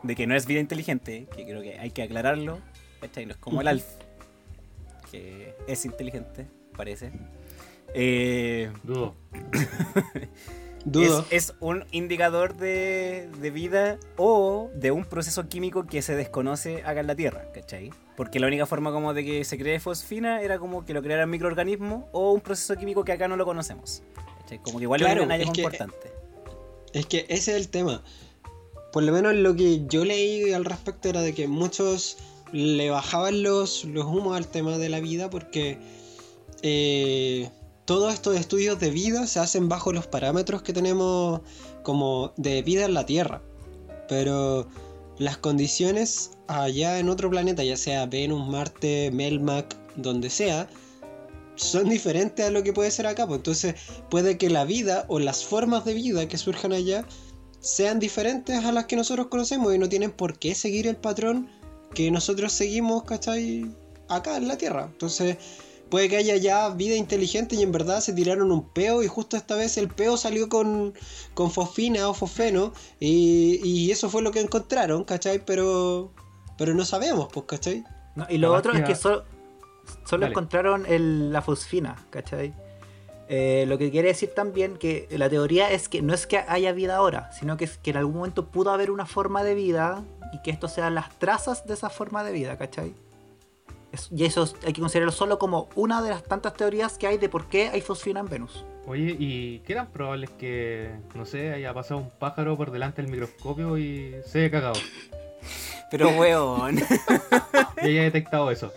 de 0.03 0.17
que 0.17 0.27
no 0.27 0.35
es 0.35 0.47
vida 0.47 0.59
inteligente, 0.59 1.29
que 1.35 1.45
creo 1.45 1.63
que 1.63 1.79
hay 1.79 1.93
que 1.93 2.03
aclararlo, 2.03 2.59
¿cachai? 3.01 3.25
No 3.25 3.33
es 3.33 3.39
como 3.39 3.61
el. 3.61 3.69
Alf, 3.69 3.87
que 5.13 5.55
es 5.69 5.85
inteligente, 5.85 6.49
parece. 6.77 7.13
Eh, 7.95 8.73
Dudo. 8.83 9.15
Dudo. 10.85 11.25
es, 11.31 11.51
es 11.51 11.55
un 11.61 11.85
indicador 11.93 12.57
de, 12.57 13.29
de 13.41 13.51
vida 13.51 13.99
o 14.17 14.71
de 14.75 14.91
un 14.91 15.05
proceso 15.05 15.49
químico 15.49 15.87
que 15.87 16.03
se 16.03 16.17
desconoce 16.17 16.83
acá 16.85 17.01
en 17.01 17.07
la 17.07 17.15
Tierra, 17.15 17.51
¿cachai? 17.53 17.91
Porque 18.17 18.41
la 18.41 18.47
única 18.49 18.67
forma 18.67 18.91
como 18.93 19.15
de 19.15 19.25
que 19.25 19.45
se 19.45 19.57
cree 19.59 19.81
fosfina 19.81 20.43
era 20.43 20.59
como 20.59 20.85
que 20.85 20.93
lo 20.95 21.03
crearan 21.03 21.31
microorganismos 21.31 22.05
o 22.13 22.33
un 22.33 22.41
proceso 22.41 22.77
químico 22.77 23.05
que 23.05 23.13
acá 23.13 23.29
no 23.29 23.37
lo 23.37 23.45
conocemos. 23.45 24.03
¿cachai? 24.41 24.59
Como 24.59 24.79
que 24.79 24.85
igual 24.85 25.01
Claro, 25.01 25.23
es 25.31 25.51
que- 25.51 25.61
importante. 25.63 26.13
Es 26.93 27.07
que 27.07 27.25
ese 27.29 27.53
es 27.53 27.57
el 27.57 27.69
tema. 27.69 28.03
Por 28.93 29.03
lo 29.05 29.13
menos 29.13 29.35
lo 29.35 29.57
que 29.57 29.87
yo 29.87 30.05
leí 30.05 30.53
al 30.53 30.65
respecto 30.67 31.09
era 31.09 31.23
de 31.23 31.33
que 31.33 31.49
muchos 31.49 32.19
le 32.53 32.91
bajaban 32.91 33.43
los, 33.43 33.85
los 33.87 34.05
humos 34.05 34.37
al 34.37 34.47
tema 34.49 34.77
de 34.77 34.91
la 34.91 35.01
vida 35.01 35.31
porque 35.31 35.79
eh, 36.63 37.49
todos 37.93 38.15
estos 38.15 38.37
estudios 38.37 38.81
de 38.81 38.89
vida 38.89 39.27
se 39.27 39.39
hacen 39.39 39.69
bajo 39.69 39.93
los 39.93 40.07
parámetros 40.07 40.63
que 40.63 40.73
tenemos 40.73 41.43
como 41.83 42.33
de 42.39 42.63
vida 42.63 42.87
en 42.87 42.95
la 42.95 43.05
Tierra. 43.05 43.43
Pero 44.09 44.67
las 45.19 45.37
condiciones 45.37 46.31
allá 46.47 46.99
en 47.01 47.11
otro 47.11 47.29
planeta, 47.29 47.63
ya 47.63 47.77
sea 47.77 48.07
Venus, 48.07 48.49
Marte, 48.49 49.11
Melmac, 49.13 49.77
donde 49.97 50.31
sea, 50.31 50.71
son 51.57 51.91
diferentes 51.91 52.47
a 52.47 52.51
lo 52.51 52.63
que 52.63 52.73
puede 52.73 52.91
ser 52.91 53.07
acá. 53.07 53.27
Pues 53.27 53.41
entonces 53.41 53.75
puede 54.09 54.39
que 54.39 54.49
la 54.49 54.65
vida 54.65 55.05
o 55.09 55.19
las 55.19 55.45
formas 55.45 55.85
de 55.85 55.93
vida 55.93 56.27
que 56.29 56.39
surjan 56.39 56.73
allá 56.73 57.05
sean 57.61 57.99
diferentes 57.99 58.65
a 58.65 58.73
las 58.73 58.87
que 58.87 58.97
nosotros 58.97 59.27
conocemos 59.27 59.75
y 59.75 59.79
no 59.79 59.91
tienen 59.91 60.13
por 60.13 60.39
qué 60.39 60.55
seguir 60.55 60.87
el 60.87 60.97
patrón 60.97 61.51
que 61.93 62.11
nosotros 62.11 62.55
seguimos, 62.55 63.03
¿cachai? 63.03 63.71
Acá 64.09 64.39
en 64.39 64.49
la 64.49 64.57
Tierra. 64.57 64.89
Entonces 64.91 65.37
puede 65.93 66.09
que 66.09 66.17
haya 66.17 66.37
ya 66.39 66.71
vida 66.71 66.97
inteligente 66.97 67.55
y 67.55 67.63
en 67.63 67.71
verdad 67.71 68.01
se 68.01 68.15
tiraron 68.15 68.51
un 68.51 68.67
peo 68.71 69.03
y 69.03 69.09
justo 69.09 69.37
esta 69.37 69.57
vez 69.57 69.77
el 69.77 69.89
peo 69.89 70.17
salió 70.17 70.49
con, 70.49 70.95
con 71.35 71.51
fosfina 71.51 72.09
o 72.09 72.15
fosfeno 72.15 72.73
y, 72.99 73.61
y 73.63 73.91
eso 73.91 74.09
fue 74.09 74.23
lo 74.23 74.31
que 74.31 74.41
encontraron, 74.41 75.05
¿cachai? 75.05 75.45
Pero, 75.45 76.11
pero 76.57 76.73
no 76.73 76.87
sabemos, 76.87 77.29
pues, 77.31 77.45
¿cachai? 77.45 77.85
No, 78.17 78.27
y 78.31 78.39
lo 78.39 78.55
Además 78.55 78.59
otro 78.61 78.73
es 78.73 78.85
que 78.89 78.95
solo, 78.95 79.25
solo 80.07 80.27
encontraron 80.27 80.87
el- 80.87 81.31
la 81.31 81.43
fosfina, 81.43 81.95
¿cachai? 82.09 82.55
Eh, 83.29 83.67
lo 83.69 83.77
que 83.77 83.91
quiere 83.91 84.09
decir 84.09 84.31
también 84.35 84.79
que 84.79 85.07
la 85.11 85.29
teoría 85.29 85.71
es 85.73 85.91
que 85.91 86.01
no 86.01 86.15
es 86.15 86.27
que 86.27 86.39
haya 86.39 86.73
vida 86.73 86.97
ahora, 86.97 87.31
sino 87.39 87.59
que 87.59 87.67
es 87.67 87.77
que 87.77 87.91
en 87.91 87.99
algún 87.99 88.15
momento 88.15 88.47
pudo 88.47 88.71
haber 88.71 88.91
una 88.91 89.05
forma 89.05 89.45
de 89.45 89.55
vida 89.55 90.03
y 90.33 90.41
que 90.41 90.51
esto 90.53 90.69
sean 90.69 90.95
las 90.95 91.19
trazas 91.19 91.67
de 91.67 91.75
esa 91.75 91.91
forma 91.91 92.25
de 92.25 92.33
vida, 92.33 92.57
¿cachai? 92.57 92.95
Y 94.11 94.25
eso 94.25 94.45
es- 94.45 94.55
hay 94.67 94.73
que 94.73 94.81
considerarlo 94.81 95.13
solo 95.13 95.39
como 95.39 95.69
una 95.75 96.01
de 96.03 96.11
las 96.11 96.23
tantas 96.23 96.55
teorías 96.55 96.97
que 96.99 97.07
hay 97.07 97.19
de 97.19 97.29
por 97.29 97.47
qué 97.49 97.69
hay 97.69 97.81
fosfina 97.83 98.21
en 98.21 98.27
Venus. 98.29 98.65
Oye, 98.87 99.15
¿y 99.19 99.59
qué 99.61 99.75
tan 99.75 99.87
probable 99.89 100.27
es 100.27 100.33
que, 100.33 100.91
no 101.15 101.25
sé, 101.27 101.53
haya 101.53 101.73
pasado 101.75 102.01
un 102.01 102.11
pájaro 102.11 102.57
por 102.57 102.71
delante 102.71 103.03
del 103.03 103.11
microscopio 103.11 103.77
y 103.79 104.15
se 104.27 104.41
haya 104.41 104.51
cagado? 104.51 104.81
Pero, 105.91 106.09
weón. 106.11 106.79
Y 107.83 107.87
haya 107.87 108.03
detectado 108.05 108.51
eso. 108.51 108.73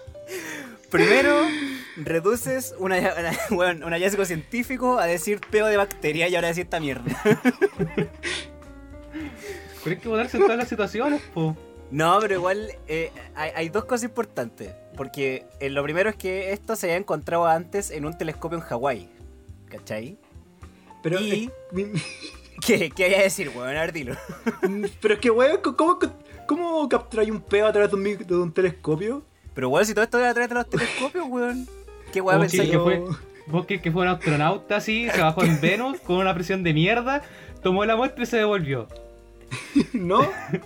Primero, 0.91 1.33
reduces 1.97 2.75
una, 2.77 2.97
una- 2.97 3.37
weón, 3.51 3.83
un 3.83 3.91
hallazgo 3.93 4.25
científico 4.25 4.97
a 4.99 5.05
decir 5.05 5.39
peo 5.49 5.65
de 5.67 5.77
bacteria 5.77 6.27
y 6.27 6.35
ahora 6.35 6.49
decir 6.49 6.65
esta 6.65 6.79
mierda. 6.79 7.03
Pero 9.83 9.95
hay 9.95 9.97
que 9.97 10.09
ponerse 10.09 10.37
en 10.37 10.43
todas 10.43 10.57
las 10.57 10.67
situaciones, 10.67 11.21
po. 11.33 11.55
No, 11.91 12.17
pero 12.19 12.35
igual 12.35 12.71
eh, 12.87 13.11
hay, 13.35 13.51
hay 13.55 13.69
dos 13.69 13.85
cosas 13.85 14.03
importantes. 14.05 14.73
Porque 14.95 15.45
eh, 15.59 15.69
lo 15.69 15.83
primero 15.83 16.09
es 16.09 16.15
que 16.15 16.51
esto 16.53 16.75
se 16.75 16.87
había 16.87 16.97
encontrado 16.97 17.45
antes 17.45 17.91
en 17.91 18.05
un 18.05 18.17
telescopio 18.17 18.57
en 18.57 18.63
Hawái. 18.63 19.09
¿Cachai? 19.69 20.17
Pero, 21.03 21.19
Y- 21.19 21.31
eh, 21.45 21.49
mi- 21.71 21.85
¿Qué, 22.65 22.89
qué 22.89 23.03
hay 23.05 23.13
a 23.15 23.21
decir, 23.23 23.49
weón? 23.55 23.69
A 23.75 23.81
ver, 23.81 23.91
dilo. 23.91 24.15
pero 25.01 25.15
es 25.15 25.19
que, 25.19 25.29
weón, 25.29 25.59
¿cómo, 25.75 25.99
cómo 26.47 26.87
capturáis 26.89 27.29
un 27.29 27.41
peo 27.41 27.67
a 27.67 27.71
través 27.73 27.91
de 27.91 27.97
un, 27.97 28.03
mic- 28.03 28.25
de 28.25 28.35
un 28.35 28.51
telescopio? 28.53 29.23
Pero, 29.53 29.69
weón, 29.69 29.85
si 29.85 29.93
todo 29.93 30.03
esto 30.05 30.17
era 30.19 30.29
a 30.29 30.33
través 30.33 30.49
de 30.49 30.55
los 30.55 30.69
telescopios, 30.69 31.25
weón. 31.27 31.67
¿Qué 32.13 32.21
weón 32.21 32.41
pensáis? 32.41 32.69
que 32.69 32.79
fue- 32.79 33.03
Vos 33.47 33.65
que, 33.67 33.79
que 33.79 33.91
fue 33.91 34.01
un 34.01 34.07
astronauta 34.07 34.77
así, 34.77 35.07
se 35.13 35.21
bajó 35.21 35.43
en 35.43 35.61
Venus 35.61 35.99
con 35.99 36.15
una 36.17 36.33
presión 36.33 36.63
de 36.63 36.73
mierda, 36.73 37.21
tomó 37.61 37.85
la 37.85 37.95
muestra 37.95 38.23
y 38.23 38.25
se 38.25 38.37
devolvió. 38.37 38.87
¿No? 39.93 40.21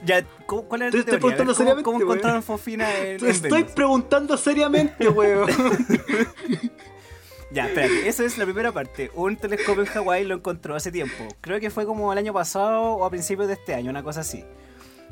Ya, 0.06 0.24
¿cu- 0.46 0.64
¿cuál 0.68 0.82
Te 0.82 0.98
la 0.98 1.00
estoy 1.00 1.04
teoría? 1.04 1.12
A 1.12 1.12
ver, 1.14 1.20
preguntando 1.20 1.54
¿Cómo, 1.54 1.56
seriamente, 1.58 1.84
cómo 1.84 1.98
weón. 1.98 2.10
encontraron 2.10 2.44
fosfina 2.44 2.98
en, 2.98 3.24
en 3.24 3.30
Estoy 3.30 3.52
Venus? 3.52 3.72
preguntando 3.74 4.38
seriamente, 4.38 5.10
weón. 5.10 5.50
Ya, 7.52 7.66
espérate, 7.66 8.08
esa 8.08 8.24
es 8.26 8.38
la 8.38 8.46
primera 8.46 8.72
parte. 8.72 9.10
Un 9.16 9.36
telescopio 9.36 9.82
en 9.82 9.88
Hawái 9.88 10.24
lo 10.24 10.36
encontró 10.36 10.76
hace 10.76 10.92
tiempo. 10.92 11.16
Creo 11.42 11.60
que 11.60 11.72
fue 11.72 11.84
como 11.84 12.12
el 12.14 12.20
año 12.20 12.32
pasado 12.32 12.80
o 12.98 13.04
a 13.06 13.10
principios 13.10 13.48
de 13.48 13.56
este 13.56 13.74
año, 13.74 13.90
una 13.90 14.04
cosa 14.04 14.20
así. 14.22 14.46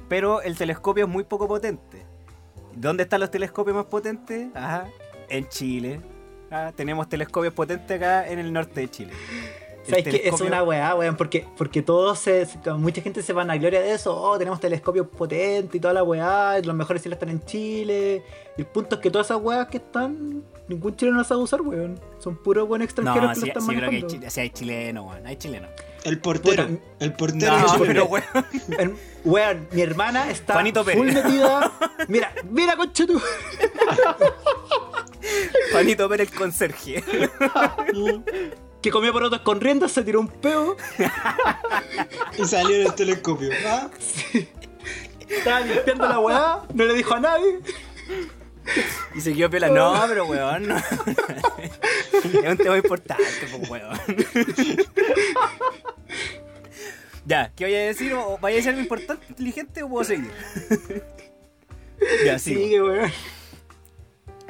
Pero 0.08 0.44
el 0.44 0.56
telescopio 0.56 1.06
es 1.06 1.10
muy 1.10 1.24
poco 1.24 1.48
potente. 1.48 2.06
¿Dónde 2.76 3.04
están 3.04 3.22
los 3.22 3.32
telescopios 3.32 3.76
más 3.76 3.86
potentes? 3.86 4.50
Ajá, 4.54 4.86
en 5.30 5.50
Chile. 5.50 6.00
Ah, 6.52 6.72
tenemos 6.76 7.10
telescopios 7.10 7.56
potentes 7.56 7.98
acá 7.98 8.28
en 8.30 8.38
el 8.38 8.54
norte 8.54 8.82
de 8.82 8.90
Chile. 8.92 9.14
¿Sabes 9.90 10.04
que 10.04 10.10
es 10.10 10.22
telescopio- 10.34 10.48
una 10.48 10.64
weá, 10.64 10.96
weón? 10.96 11.16
Porque, 11.16 11.46
porque 11.58 11.82
todos 11.82 12.20
se, 12.20 12.48
mucha 12.78 13.02
gente 13.02 13.22
se 13.24 13.34
van 13.34 13.50
a 13.52 13.58
gloria 13.58 13.82
de 13.82 13.92
eso. 13.94 14.16
Oh, 14.16 14.38
tenemos 14.38 14.60
telescopios 14.60 15.08
potentes 15.08 15.74
y 15.76 15.80
toda 15.80 15.94
la 15.94 16.04
weá. 16.04 16.60
y 16.60 16.64
Los 16.64 16.76
mejores 16.76 17.02
cielos 17.02 17.16
están 17.18 17.30
en 17.30 17.44
Chile. 17.46 18.24
Y 18.58 18.62
el 18.62 18.68
punto 18.68 18.96
es 18.96 19.02
que 19.02 19.10
todas 19.12 19.28
esas 19.28 19.42
weas 19.42 19.68
que 19.68 19.78
están, 19.78 20.44
ningún 20.68 20.96
chileno 20.96 21.18
las 21.18 21.28
sabe 21.28 21.42
usar, 21.42 21.62
weón. 21.62 22.00
Son 22.20 22.36
puros 22.36 22.68
buenos 22.68 22.86
extranjeros 22.86 23.30
No, 23.30 23.34
que 23.34 23.40
sí, 23.40 23.42
lo 23.42 23.48
están 23.48 23.64
sí, 23.64 23.68
creo 23.70 23.80
que 23.80 23.86
hay, 23.96 24.02
manejando. 24.04 24.26
chi- 24.28 24.32
sí 24.32 24.40
hay 24.42 24.50
chileno, 24.50 25.04
weón. 25.04 25.26
Hay 25.28 25.36
chileno. 25.38 25.68
El 26.04 26.20
portero. 26.20 26.68
Puta, 26.68 26.82
el 27.00 27.14
portero. 27.14 27.58
No, 27.60 27.80
pero 27.80 28.06
weón. 28.06 28.98
Weón, 29.26 29.68
mi 29.72 29.82
hermana 29.82 30.30
está 30.32 30.54
Juanito 30.54 30.84
Pérez. 30.86 31.00
full 31.04 31.12
metida. 31.14 31.72
Mira, 32.08 32.32
mira, 32.50 32.78
concha 32.78 33.06
tu. 33.06 33.20
Juanito 35.72 36.08
Pérez, 36.08 36.32
el 36.32 36.38
conserje. 36.38 37.04
Que 38.88 38.92
comió 38.92 39.12
porotos 39.12 39.42
con 39.42 39.60
riendas, 39.60 39.92
se 39.92 40.02
tiró 40.02 40.22
un 40.22 40.30
peo. 40.30 40.78
y 42.40 42.46
salió 42.46 42.74
en 42.74 42.84
el 42.84 42.96
telescopio. 42.96 43.50
¿Ah? 43.66 43.90
Estaba 45.28 45.60
limpiando 45.60 46.08
la 46.08 46.20
weá. 46.20 46.64
No 46.74 46.86
le 46.86 46.94
dijo 46.94 47.14
a 47.14 47.20
nadie. 47.20 47.60
Y 49.14 49.20
siguió 49.20 49.50
piola. 49.50 49.68
No, 49.68 50.02
pero 50.08 50.26
weón. 50.26 50.70
no. 50.70 50.78
es 50.78 52.50
un 52.50 52.58
tema 52.58 52.78
importante, 52.78 53.26
pues 53.52 53.70
weón. 53.70 54.00
ya, 57.26 57.52
¿qué 57.58 57.66
voy 57.66 57.76
a 57.76 57.80
decir? 57.88 58.14
¿O 58.14 58.38
¿Vaya 58.38 58.54
a 58.54 58.56
decir 58.56 58.70
algo 58.70 58.82
importante, 58.82 59.26
inteligente 59.28 59.84
o 59.84 59.90
puedo 59.90 60.06
seguir? 60.06 60.32
ya, 62.26 62.40
sigo. 62.40 62.62
Sigue, 62.62 62.82
weón. 62.82 63.12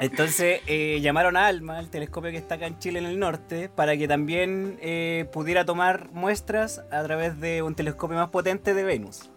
Entonces 0.00 0.60
eh, 0.66 1.00
llamaron 1.00 1.36
a 1.36 1.46
ALMA, 1.46 1.80
el 1.80 1.90
telescopio 1.90 2.30
que 2.30 2.36
está 2.36 2.54
acá 2.54 2.66
en 2.66 2.78
Chile 2.78 3.00
en 3.00 3.06
el 3.06 3.18
norte, 3.18 3.68
para 3.68 3.96
que 3.96 4.06
también 4.06 4.78
eh, 4.80 5.28
pudiera 5.32 5.64
tomar 5.64 6.10
muestras 6.12 6.82
a 6.92 7.02
través 7.02 7.40
de 7.40 7.62
un 7.62 7.74
telescopio 7.74 8.16
más 8.16 8.28
potente 8.28 8.74
de 8.74 8.84
Venus. 8.84 9.30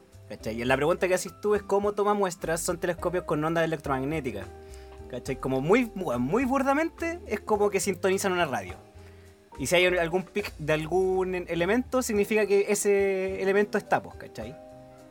Y 0.46 0.64
la 0.64 0.78
pregunta 0.78 1.08
que 1.10 1.14
haces 1.14 1.34
tú 1.42 1.56
es 1.56 1.62
cómo 1.62 1.92
toma 1.92 2.14
muestras, 2.14 2.62
son 2.62 2.78
telescopios 2.78 3.26
con 3.26 3.44
ondas 3.44 3.66
electromagnéticas. 3.66 4.46
¿Cachai? 5.10 5.36
Como 5.36 5.60
muy, 5.60 5.92
muy 5.94 6.46
burdamente 6.46 7.20
es 7.28 7.42
como 7.42 7.70
que 7.70 7.82
sintonizan 7.82 8.32
una 8.32 8.46
radio. 8.46 8.76
Y 9.60 9.68
si 9.68 9.76
hay 9.76 9.86
algún 9.86 10.24
pic 10.24 10.54
de 10.58 10.72
algún 10.72 11.36
elemento, 11.36 12.02
significa 12.02 12.46
que 12.46 12.68
ese 12.70 13.42
elemento 13.42 13.78
está, 13.78 14.02
pues, 14.02 14.16
¿cachai? 14.16 14.56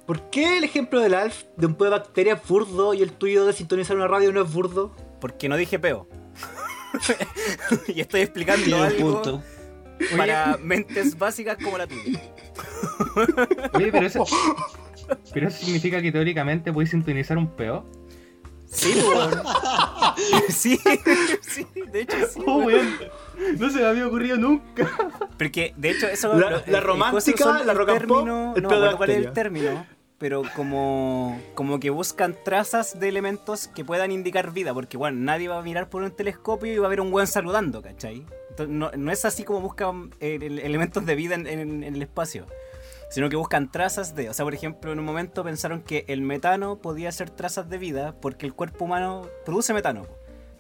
¿Por 0.06 0.30
qué 0.30 0.56
el 0.56 0.64
ejemplo 0.64 1.00
del 1.00 1.12
Alf 1.12 1.44
de 1.56 1.66
un 1.66 1.74
peo 1.74 1.84
de 1.84 1.98
bacteria 1.98 2.34
es 2.34 2.48
burdo 2.48 2.94
y 2.94 3.02
el 3.02 3.12
tuyo 3.12 3.44
de 3.44 3.52
sintonizar 3.52 3.96
una 3.96 4.08
radio 4.08 4.32
no 4.32 4.40
es 4.40 4.50
burdo? 4.50 4.92
Porque 5.20 5.48
no 5.48 5.56
dije 5.56 5.78
peo. 5.78 6.09
y 7.88 8.00
estoy 8.00 8.22
explicando 8.22 8.64
Tiene 8.64 8.80
algo 8.83 9.12
punto. 9.22 9.42
para 10.16 10.56
mentes 10.62 11.16
básicas 11.18 11.56
como 11.62 11.78
la 11.78 11.87
tuya. 11.87 12.20
Oye, 13.74 13.92
pero 13.92 14.06
eso, 14.06 14.24
pero 15.33 15.48
eso 15.48 15.59
significa 15.64 16.00
que 16.02 16.11
teóricamente 16.12 16.72
puedes 16.72 16.90
sintonizar 16.90 17.38
un 17.38 17.48
peo. 17.54 17.85
Sí, 18.66 18.94
weón. 19.04 19.30
sí, 20.48 20.78
sí, 21.42 21.66
de 21.90 22.02
hecho 22.02 22.16
sí. 22.33 22.40
Oh, 22.46 22.59
weón. 22.59 22.88
No 23.59 23.68
se 23.70 23.80
me 23.80 23.87
había 23.87 24.06
ocurrido 24.06 24.37
nunca. 24.37 24.88
Porque 25.38 25.74
de 25.76 25.90
hecho 25.90 26.06
eso 26.06 26.35
La- 26.35 26.50
lo- 26.50 26.62
la 26.66 26.80
romántica, 26.80 27.62
la 27.64 27.72
el 27.72 27.78
rock 27.78 27.88
and 27.90 28.06
pop, 28.06 28.18
término, 28.18 28.54
el 28.56 28.62
no 28.62 28.96
cuál 28.96 29.11
es 29.11 29.16
el 29.16 29.33
término, 29.33 29.87
pero 30.20 30.42
como 30.54 31.40
como 31.54 31.80
que 31.80 31.88
buscan 31.88 32.37
trazas 32.44 33.00
de 33.00 33.09
elementos 33.09 33.68
que 33.68 33.87
puedan 33.87 34.12
indicar 34.12 34.52
vida, 34.52 34.74
porque 34.74 34.98
bueno, 34.98 35.18
nadie 35.18 35.48
va 35.48 35.59
a 35.59 35.62
mirar 35.62 35.88
por 35.88 36.02
un 36.02 36.11
telescopio 36.11 36.70
y 36.70 36.76
va 36.76 36.87
a 36.87 36.90
ver 36.90 37.00
un 37.00 37.11
buen 37.11 37.26
saludando, 37.26 37.80
¿cachai? 37.80 38.26
No, 38.68 38.90
no 38.90 39.11
es 39.11 39.24
así 39.24 39.44
como 39.44 39.62
buscan 39.62 40.11
eh, 40.20 40.38
el- 40.42 40.59
elementos 40.59 41.06
de 41.06 41.14
vida 41.14 41.37
en, 41.37 41.83
el 41.83 42.02
espacio. 42.02 42.46
Sino 43.09 43.30
que 43.30 43.37
buscan 43.37 43.72
trazas 43.72 44.14
de, 44.14 44.28
o 44.28 44.35
sea, 44.35 44.44
por 44.44 44.52
ejemplo, 44.54 44.92
en 44.92 44.98
un 44.98 45.04
momento 45.06 45.42
pensaron 45.42 45.80
que 45.80 46.04
el 46.06 46.20
metano 46.20 46.76
podía 46.76 47.11
ser 47.11 47.30
trazas 47.30 47.68
de 47.70 47.78
vida 47.78 48.14
porque 48.20 48.44
el 48.44 48.52
cuerpo 48.52 48.85
humano 48.85 49.26
produce 49.46 49.72
metano. 49.72 50.06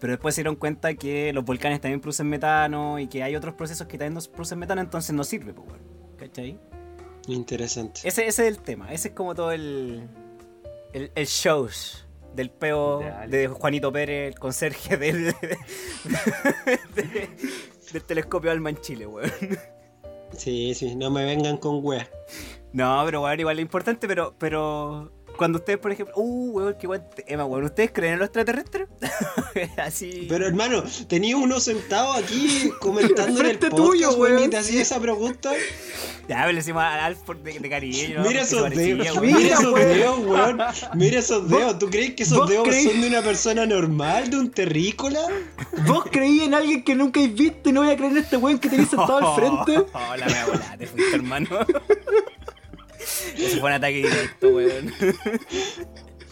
Pero 0.00 0.12
después 0.14 0.34
se 0.34 0.40
dieron 0.40 0.56
cuenta 0.56 0.94
que 0.94 1.32
los 1.34 1.44
volcanes 1.44 1.82
también 1.82 2.00
producen 2.00 2.28
metano 2.28 2.98
y 2.98 3.08
que 3.08 3.22
hay 3.22 3.36
otros 3.36 3.54
procesos 3.54 3.86
que 3.86 3.98
también 3.98 4.24
producen 4.32 4.58
metano, 4.58 4.80
entonces 4.80 5.14
no 5.14 5.22
sirve, 5.22 5.52
weón. 5.52 5.78
¿Cachai? 6.18 6.58
Interesante. 7.32 8.00
Ese, 8.04 8.26
ese 8.26 8.48
es 8.48 8.56
el 8.56 8.58
tema, 8.62 8.92
ese 8.92 9.08
es 9.08 9.14
como 9.14 9.34
todo 9.34 9.52
el, 9.52 10.08
el, 10.92 11.10
el 11.14 11.26
show 11.26 11.68
del 12.34 12.50
peo 12.50 13.00
Dale. 13.00 13.36
de 13.36 13.48
Juanito 13.48 13.92
Pérez, 13.92 14.28
el 14.32 14.38
conserje 14.38 14.96
del, 14.96 15.24
de- 16.94 17.30
del 17.92 18.04
telescopio 18.04 18.50
Alma 18.50 18.70
en 18.70 18.80
Chile, 18.80 19.06
weón. 19.06 19.30
Sí, 20.36 20.74
sí, 20.74 20.94
no 20.94 21.10
me 21.10 21.24
vengan 21.24 21.56
con 21.56 21.80
wea. 21.84 22.08
No, 22.72 23.02
pero 23.04 23.20
bueno, 23.20 23.40
igual 23.40 23.58
es 23.58 23.62
importante, 23.62 24.06
pero, 24.06 24.34
pero 24.38 25.10
cuando 25.40 25.56
ustedes, 25.58 25.78
por 25.78 25.90
ejemplo, 25.90 26.12
uh, 26.18 26.50
weón, 26.52 26.76
qué 26.78 26.86
weón, 26.86 27.02
Emma, 27.26 27.46
weón, 27.46 27.64
¿ustedes 27.64 27.92
creen 27.94 28.12
en 28.12 28.18
los 28.18 28.26
extraterrestres? 28.26 28.88
Así. 29.78 30.26
Pero 30.28 30.46
hermano, 30.46 30.84
tenía 31.08 31.34
uno 31.38 31.58
sentado 31.60 32.12
aquí 32.12 32.70
comentando 32.78 33.40
en 33.40 33.46
el 33.46 33.58
podcast, 33.58 33.74
tuyo, 33.76 34.10
weón, 34.18 34.44
y 34.44 34.48
te 34.48 34.58
hacía 34.58 34.82
esa 34.82 35.00
pregunta. 35.00 35.50
Ya, 36.28 36.46
le 36.46 36.52
decimos 36.56 36.82
a 36.82 37.06
Alf 37.06 37.20
por- 37.20 37.42
de, 37.42 37.58
de 37.58 37.70
cariño. 37.70 38.22
Mira 38.22 38.42
esos 38.42 38.68
dedos, 38.68 39.18
mira 39.22 39.54
esos 39.54 39.74
dedos, 39.74 40.18
weón. 40.26 40.58
Mira 40.94 41.18
esos 41.20 41.48
dedos. 41.48 41.78
¿Tú 41.78 41.88
crees 41.88 42.14
que 42.16 42.22
esos 42.24 42.46
dedos 42.46 42.68
creí- 42.68 42.84
son 42.84 43.00
de 43.00 43.08
una 43.08 43.22
persona 43.22 43.64
normal, 43.64 44.28
de 44.28 44.36
un 44.36 44.50
terrícola? 44.50 45.20
¿Vos 45.86 46.04
creí 46.12 46.42
en 46.42 46.52
alguien 46.52 46.84
que 46.84 46.94
nunca 46.94 47.18
habéis 47.18 47.34
visto 47.34 47.70
y 47.70 47.72
no 47.72 47.80
voy 47.82 47.92
a 47.92 47.96
creer 47.96 48.12
en 48.12 48.18
este 48.18 48.36
weón 48.36 48.58
que 48.58 48.68
tenéis 48.68 48.90
sentado 48.90 49.16
al 49.16 49.34
frente? 49.64 49.86
Oh, 49.94 50.16
la 50.18 50.26
mea 50.26 50.44
volada, 50.44 50.76
te 50.76 50.86
fuiste, 50.86 51.16
hermano. 51.16 51.48
Ese 53.44 53.58
fue 53.60 53.68
un 53.70 53.74
ataque 53.76 53.96
directo, 53.96 54.48
weón. 54.48 54.92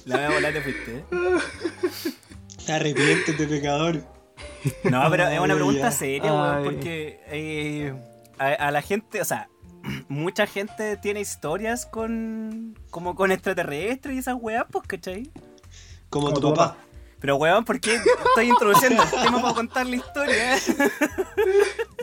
La 0.05 0.17
mea 0.19 0.31
volada 0.31 0.55
te 0.55 0.61
fuiste. 0.63 0.97
¿eh? 0.97 2.73
Arrepiéntete, 2.73 3.47
pecador. 3.47 4.03
No, 4.85 5.09
pero 5.11 5.29
es 5.29 5.41
una 5.41 5.55
pregunta 5.55 5.81
ya. 5.83 5.91
seria, 5.91 6.33
weón, 6.33 6.65
porque 6.65 7.21
eh, 7.29 7.95
a, 8.39 8.47
a 8.49 8.71
la 8.71 8.83
gente, 8.83 9.21
o 9.21 9.25
sea, 9.25 9.49
mucha 10.09 10.47
gente 10.47 10.97
tiene 10.97 11.21
historias 11.21 11.87
con 11.87 12.77
como 12.91 13.15
con 13.15 13.33
extraterrestres 13.33 14.15
y 14.17 14.19
esas 14.19 14.37
weas, 14.39 14.65
pues, 14.71 14.87
¿cachai? 14.87 15.31
Como, 16.11 16.27
Como 16.27 16.35
tu 16.35 16.41
tu 16.41 16.55
papá. 16.55 16.75
papá. 16.75 16.85
Pero 17.21 17.37
weón, 17.37 17.65
¿por 17.65 17.81
qué 17.81 17.97
estoy 17.97 18.49
introduciendo 18.49 19.03
el 19.03 19.11
tema 19.11 19.43
para 19.43 19.55
contar 19.55 19.87
la 19.87 19.97
historia? 19.97 20.59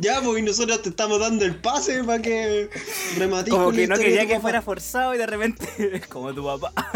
Ya, 0.01 0.21
y 0.21 0.41
nosotros 0.41 0.81
te 0.81 0.89
estamos 0.89 1.21
dando 1.21 1.45
el 1.45 1.55
pase 1.55 2.03
para 2.03 2.21
que 2.21 2.69
rematís 3.17 3.53
Como 3.53 3.71
que 3.71 3.77
no 3.87 3.93
historia 3.93 4.03
quería 4.05 4.21
que 4.25 4.33
papá. 4.33 4.41
fuera 4.41 4.61
forzado 4.61 5.15
y 5.15 5.17
de 5.17 5.25
repente, 5.25 6.01
como 6.09 6.33
tu 6.33 6.43
papá. 6.43 6.73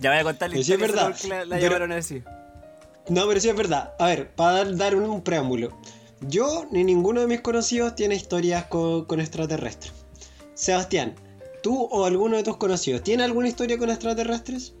ya 0.00 0.10
voy 0.10 0.18
a 0.20 0.22
contar 0.22 0.48
la 0.48 0.54
Pero 0.54 0.64
sí 0.64 0.72
es 0.72 0.78
historia 0.80 0.86
verdad. 0.86 1.10
porque 1.10 1.28
la, 1.28 1.44
la 1.44 1.56
Pero- 1.56 1.66
llamaron 1.68 1.92
así. 1.92 2.22
No, 3.10 3.26
pero 3.28 3.40
sí 3.40 3.50
es 3.50 3.56
verdad. 3.56 3.92
A 3.98 4.06
ver, 4.06 4.30
para 4.30 4.52
dar, 4.64 4.76
dar 4.76 4.94
un, 4.96 5.04
un 5.04 5.22
preámbulo. 5.22 5.76
Yo 6.22 6.66
ni 6.70 6.82
ninguno 6.82 7.20
de 7.20 7.26
mis 7.26 7.42
conocidos 7.42 7.94
tiene 7.94 8.14
historias 8.14 8.64
con, 8.64 9.04
con 9.04 9.20
extraterrestres. 9.20 9.92
Sebastián, 10.54 11.14
¿tú 11.62 11.82
o 11.90 12.06
alguno 12.06 12.38
de 12.38 12.42
tus 12.42 12.56
conocidos 12.56 13.02
tiene 13.02 13.22
alguna 13.24 13.48
historia 13.48 13.76
con 13.76 13.90
extraterrestres? 13.90 14.72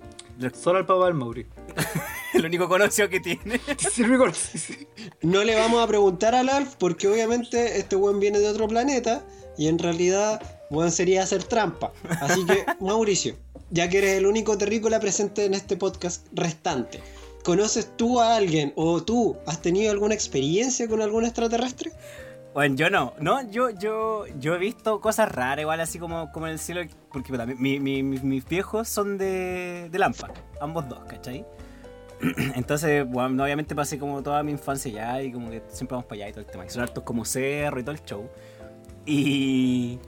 Solo 0.60 0.78
al 0.78 0.86
papá 0.86 1.06
del 1.06 1.14
Mauri. 1.14 1.46
El 2.34 2.44
único 2.44 2.68
conocido 2.68 3.08
que 3.08 3.20
tiene. 3.20 3.60
No 5.22 5.44
le 5.44 5.54
vamos 5.54 5.82
a 5.82 5.86
preguntar 5.86 6.34
al 6.34 6.48
Alf 6.48 6.74
porque 6.78 7.08
obviamente 7.08 7.78
este 7.78 7.96
weón 7.96 8.20
viene 8.20 8.40
de 8.40 8.48
otro 8.48 8.66
planeta 8.68 9.24
y 9.56 9.68
en 9.68 9.78
realidad 9.78 10.42
weón 10.70 10.90
sería 10.90 11.22
hacer 11.22 11.44
trampa. 11.44 11.92
Así 12.20 12.44
que, 12.44 12.66
Mauricio, 12.80 13.36
ya 13.70 13.88
que 13.88 13.98
eres 13.98 14.18
el 14.18 14.26
único 14.26 14.58
terrícola 14.58 15.00
presente 15.00 15.44
en 15.44 15.54
este 15.54 15.76
podcast 15.76 16.26
restante, 16.32 17.00
¿conoces 17.44 17.96
tú 17.96 18.20
a 18.20 18.36
alguien 18.36 18.72
o 18.76 19.02
tú 19.02 19.36
has 19.46 19.62
tenido 19.62 19.92
alguna 19.92 20.14
experiencia 20.14 20.88
con 20.88 21.02
algún 21.02 21.24
extraterrestre? 21.24 21.92
Bueno, 22.54 22.76
yo 22.76 22.88
no, 22.88 23.14
no, 23.18 23.42
yo, 23.50 23.70
yo, 23.70 24.26
yo 24.38 24.54
he 24.54 24.58
visto 24.58 25.00
cosas 25.00 25.30
raras, 25.30 25.60
igual 25.62 25.80
así 25.80 25.98
como, 25.98 26.30
como 26.30 26.46
en 26.46 26.52
el 26.52 26.58
cielo, 26.60 26.82
porque 27.12 27.32
mi- 27.58 27.80
mi- 27.80 28.02
mi- 28.04 28.20
mis 28.20 28.46
viejos 28.48 28.88
son 28.88 29.18
de, 29.18 29.88
de 29.90 29.98
Lampa, 29.98 30.30
ambos 30.60 30.88
dos, 30.88 31.00
¿cachai? 31.08 31.44
Entonces, 32.54 33.04
bueno, 33.08 33.42
obviamente 33.42 33.74
pasé 33.74 33.98
como 33.98 34.22
toda 34.22 34.44
mi 34.44 34.52
infancia 34.52 34.90
allá 35.10 35.22
y 35.24 35.32
como 35.32 35.50
que 35.50 35.62
siempre 35.68 35.96
vamos 35.96 36.04
para 36.06 36.22
allá 36.22 36.28
y 36.28 36.32
todo 36.32 36.40
el 36.42 36.46
tema. 36.46 36.64
Y 36.64 36.70
son 36.70 36.82
hartos 36.82 37.02
como 37.02 37.24
cerro 37.24 37.80
y 37.80 37.82
todo 37.82 37.94
el 37.94 38.02
show. 38.04 38.30
Y. 39.04 39.98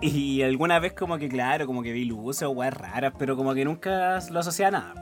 Y 0.00 0.42
alguna 0.42 0.78
vez 0.78 0.92
como 0.92 1.18
que, 1.18 1.28
claro, 1.28 1.66
como 1.66 1.82
que 1.82 1.90
vi 1.90 2.04
luces 2.04 2.44
o 2.44 2.50
weas 2.50 2.72
raras, 2.72 3.12
pero 3.18 3.36
como 3.36 3.52
que 3.52 3.64
nunca 3.64 4.20
lo 4.30 4.38
asocié 4.38 4.66
a 4.66 4.70
nada. 4.70 4.94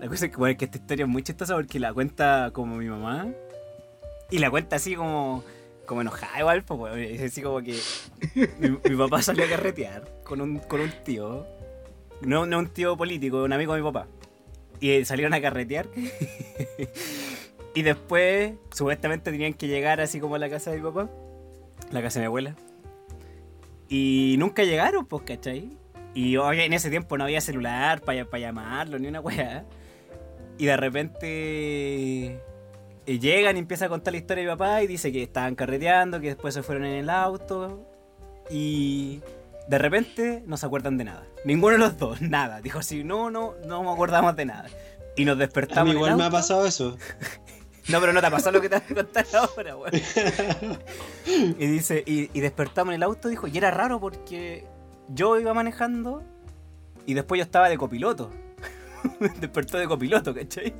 La 0.00 0.08
cosa 0.08 0.24
es 0.24 0.30
que, 0.30 0.38
bueno, 0.38 0.56
que 0.56 0.64
esta 0.64 0.78
historia 0.78 1.04
es 1.04 1.08
muy 1.10 1.22
chistosa 1.22 1.54
porque 1.54 1.78
la 1.78 1.92
cuenta 1.92 2.50
como 2.54 2.76
mi 2.76 2.86
mamá. 2.88 3.28
Y 4.30 4.38
la 4.38 4.50
cuenta 4.50 4.76
así 4.76 4.94
como, 4.94 5.44
como 5.86 6.00
enojada 6.00 6.38
igual, 6.40 6.64
pues, 6.64 7.20
así 7.20 7.42
como 7.42 7.60
que 7.62 7.78
mi, 8.58 8.96
papá 8.96 9.22
salió 9.22 9.44
a 9.44 9.48
carretear 9.48 10.22
con 10.24 10.40
un, 10.40 10.58
con 10.58 10.80
un 10.80 10.90
tío. 11.04 11.46
No, 12.22 12.46
no 12.46 12.58
un 12.58 12.68
tío 12.68 12.96
político, 12.96 13.42
un 13.44 13.52
amigo 13.52 13.74
de 13.74 13.82
mi 13.82 13.86
papá. 13.86 14.06
Y 14.80 15.04
salieron 15.04 15.34
a 15.34 15.40
carretear. 15.40 15.86
y 17.74 17.82
después, 17.82 18.54
supuestamente 18.72 19.30
tenían 19.30 19.54
que 19.54 19.68
llegar 19.68 20.00
así 20.00 20.20
como 20.20 20.34
a 20.36 20.38
la 20.38 20.48
casa 20.48 20.70
de 20.70 20.78
mi 20.78 20.82
papá. 20.82 21.10
La 21.90 22.02
casa 22.02 22.18
de 22.18 22.24
mi 22.24 22.26
abuela. 22.26 22.56
Y 23.88 24.36
nunca 24.38 24.64
llegaron, 24.64 25.06
pues, 25.06 25.22
¿cachai? 25.24 25.76
Y 26.14 26.36
oye, 26.36 26.64
en 26.64 26.72
ese 26.72 26.90
tiempo 26.90 27.18
no 27.18 27.24
había 27.24 27.40
celular 27.40 28.00
para 28.00 28.38
llamarlo, 28.38 28.98
ni 28.98 29.08
una 29.08 29.20
weá. 29.20 29.64
Y 30.58 30.66
de 30.66 30.76
repente 30.76 32.40
eh, 33.06 33.18
llegan 33.18 33.56
y 33.56 33.60
empieza 33.60 33.86
a 33.86 33.88
contar 33.88 34.12
la 34.12 34.18
historia 34.18 34.44
de 34.44 34.50
mi 34.50 34.56
papá 34.56 34.82
y 34.82 34.86
dice 34.86 35.12
que 35.12 35.22
estaban 35.22 35.54
carreteando, 35.54 36.20
que 36.20 36.28
después 36.28 36.54
se 36.54 36.62
fueron 36.62 36.84
en 36.84 36.94
el 36.94 37.10
auto. 37.10 37.86
Y 38.50 39.20
de 39.68 39.78
repente 39.78 40.42
no 40.46 40.56
se 40.56 40.66
acuerdan 40.66 40.98
de 40.98 41.04
nada. 41.04 41.24
Ninguno 41.44 41.72
de 41.74 41.78
los 41.78 41.98
dos, 41.98 42.20
nada. 42.22 42.60
Dijo 42.60 42.78
así, 42.80 43.04
no, 43.04 43.30
no, 43.30 43.54
no 43.66 43.82
me 43.82 43.90
acordamos 43.90 44.36
de 44.36 44.44
nada. 44.46 44.66
Y 45.16 45.24
nos 45.24 45.36
A 45.36 45.38
despertamos. 45.40 45.84
mí 45.84 45.90
en 45.92 45.96
el 45.96 46.02
igual 46.02 46.16
me 46.16 46.22
ha 46.22 46.26
auto. 46.26 46.36
pasado 46.36 46.66
eso. 46.66 46.96
No, 47.86 48.00
pero 48.00 48.14
no 48.14 48.20
te 48.22 48.26
ha 48.28 48.30
pasado 48.30 48.52
lo 48.52 48.62
que 48.62 48.70
te 48.70 48.76
voy 48.78 48.84
a 48.92 48.94
contar 48.94 49.26
ahora, 49.34 49.76
weón. 49.76 49.92
y 51.58 51.66
dice, 51.66 52.02
y, 52.06 52.30
y 52.32 52.40
despertamos 52.40 52.92
en 52.92 52.96
el 52.96 53.02
auto, 53.02 53.28
dijo, 53.28 53.46
y 53.46 53.58
era 53.58 53.70
raro 53.70 54.00
porque 54.00 54.64
yo 55.08 55.38
iba 55.38 55.52
manejando 55.52 56.22
y 57.04 57.12
después 57.12 57.38
yo 57.40 57.42
estaba 57.42 57.68
de 57.68 57.76
copiloto. 57.76 58.30
Despertó 59.38 59.76
de 59.76 59.86
copiloto, 59.86 60.34
¿cachai? 60.34 60.72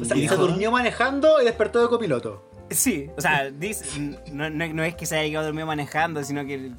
O 0.00 0.04
sea, 0.04 0.16
se 0.16 0.36
durmió 0.36 0.70
manejando 0.70 1.40
y 1.40 1.44
despertó 1.44 1.82
de 1.82 1.88
copiloto. 1.88 2.44
Sí, 2.70 3.08
o 3.16 3.20
sea, 3.20 3.50
dice, 3.50 3.84
no, 4.32 4.50
no- 4.50 4.68
no 4.74 4.82
es 4.84 4.94
que 4.94 5.06
se 5.06 5.16
haya 5.16 5.30
quedado 5.30 5.46
dormido 5.46 5.66
manejando, 5.66 6.22
sino 6.24 6.44
que 6.44 6.72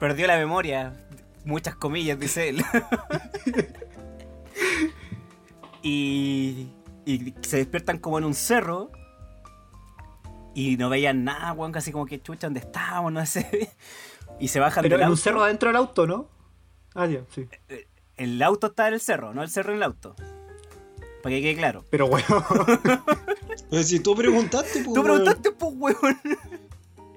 perdió 0.00 0.26
la 0.26 0.36
memoria. 0.36 0.92
Muchas 1.44 1.76
comillas, 1.76 2.18
dice 2.18 2.48
él. 2.48 2.64
y, 5.82 6.68
y 7.04 7.34
se 7.42 7.58
despiertan 7.58 7.98
como 7.98 8.18
en 8.18 8.24
un 8.24 8.34
cerro. 8.34 8.90
Y 10.54 10.78
no 10.78 10.88
veían 10.88 11.22
nada, 11.22 11.52
weón, 11.52 11.70
casi 11.70 11.92
como 11.92 12.06
que 12.06 12.20
chucha, 12.20 12.46
¿dónde 12.46 12.60
estábamos? 12.60 13.12
No 13.12 13.24
sé. 13.26 13.70
Y 14.38 14.48
se 14.48 14.60
bajan 14.60 14.82
Pero 14.82 14.96
del 14.96 15.02
en 15.02 15.06
un 15.06 15.12
auto. 15.12 15.22
cerro 15.22 15.42
adentro 15.44 15.70
del 15.70 15.76
auto, 15.76 16.06
¿no? 16.06 16.28
Ah, 16.94 17.06
ya, 17.06 17.20
sí. 17.34 17.48
El 18.18 18.42
auto 18.42 18.66
está 18.66 18.86
en 18.88 18.94
el 18.94 19.00
cerro, 19.00 19.32
no 19.32 19.42
el 19.42 19.48
cerro 19.48 19.70
en 19.70 19.76
el 19.78 19.82
auto. 19.84 20.14
Para 21.26 21.34
que 21.38 21.42
quede 21.42 21.56
claro. 21.56 21.84
Pero 21.90 22.06
weón. 22.06 22.24
Pero 23.70 23.82
si 23.82 23.98
tú 23.98 24.14
preguntaste, 24.14 24.84
pues, 24.84 24.94
Tú 24.94 25.02
preguntaste, 25.02 25.50
pues, 25.50 25.72
weón. 25.76 26.18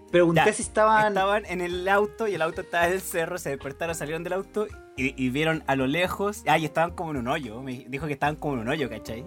Pregunté 0.10 0.42
Ya, 0.44 0.52
si 0.52 0.64
estaban. 0.64 1.10
Estaban 1.10 1.46
en 1.46 1.62
el 1.62 1.88
auto 1.88 2.28
y 2.28 2.34
el 2.34 2.42
auto 2.42 2.62
estaba 2.62 2.88
en 2.88 2.94
el 2.94 3.02
cerro, 3.02 3.38
se 3.38 3.50
despertaron, 3.52 3.94
salieron 3.94 4.24
del 4.24 4.34
auto 4.34 4.66
y, 4.98 5.14
y 5.24 5.30
vieron 5.30 5.64
a 5.68 5.76
lo 5.76 5.86
lejos. 5.86 6.42
Ah, 6.48 6.58
y 6.58 6.66
estaban 6.66 6.90
como 6.96 7.12
en 7.12 7.18
un 7.18 7.28
hoyo. 7.28 7.62
Me 7.62 7.86
dijo 7.88 8.08
que 8.08 8.14
estaban 8.14 8.36
como 8.36 8.56
en 8.56 8.62
un 8.62 8.70
hoyo, 8.70 8.90
¿cachai? 8.90 9.24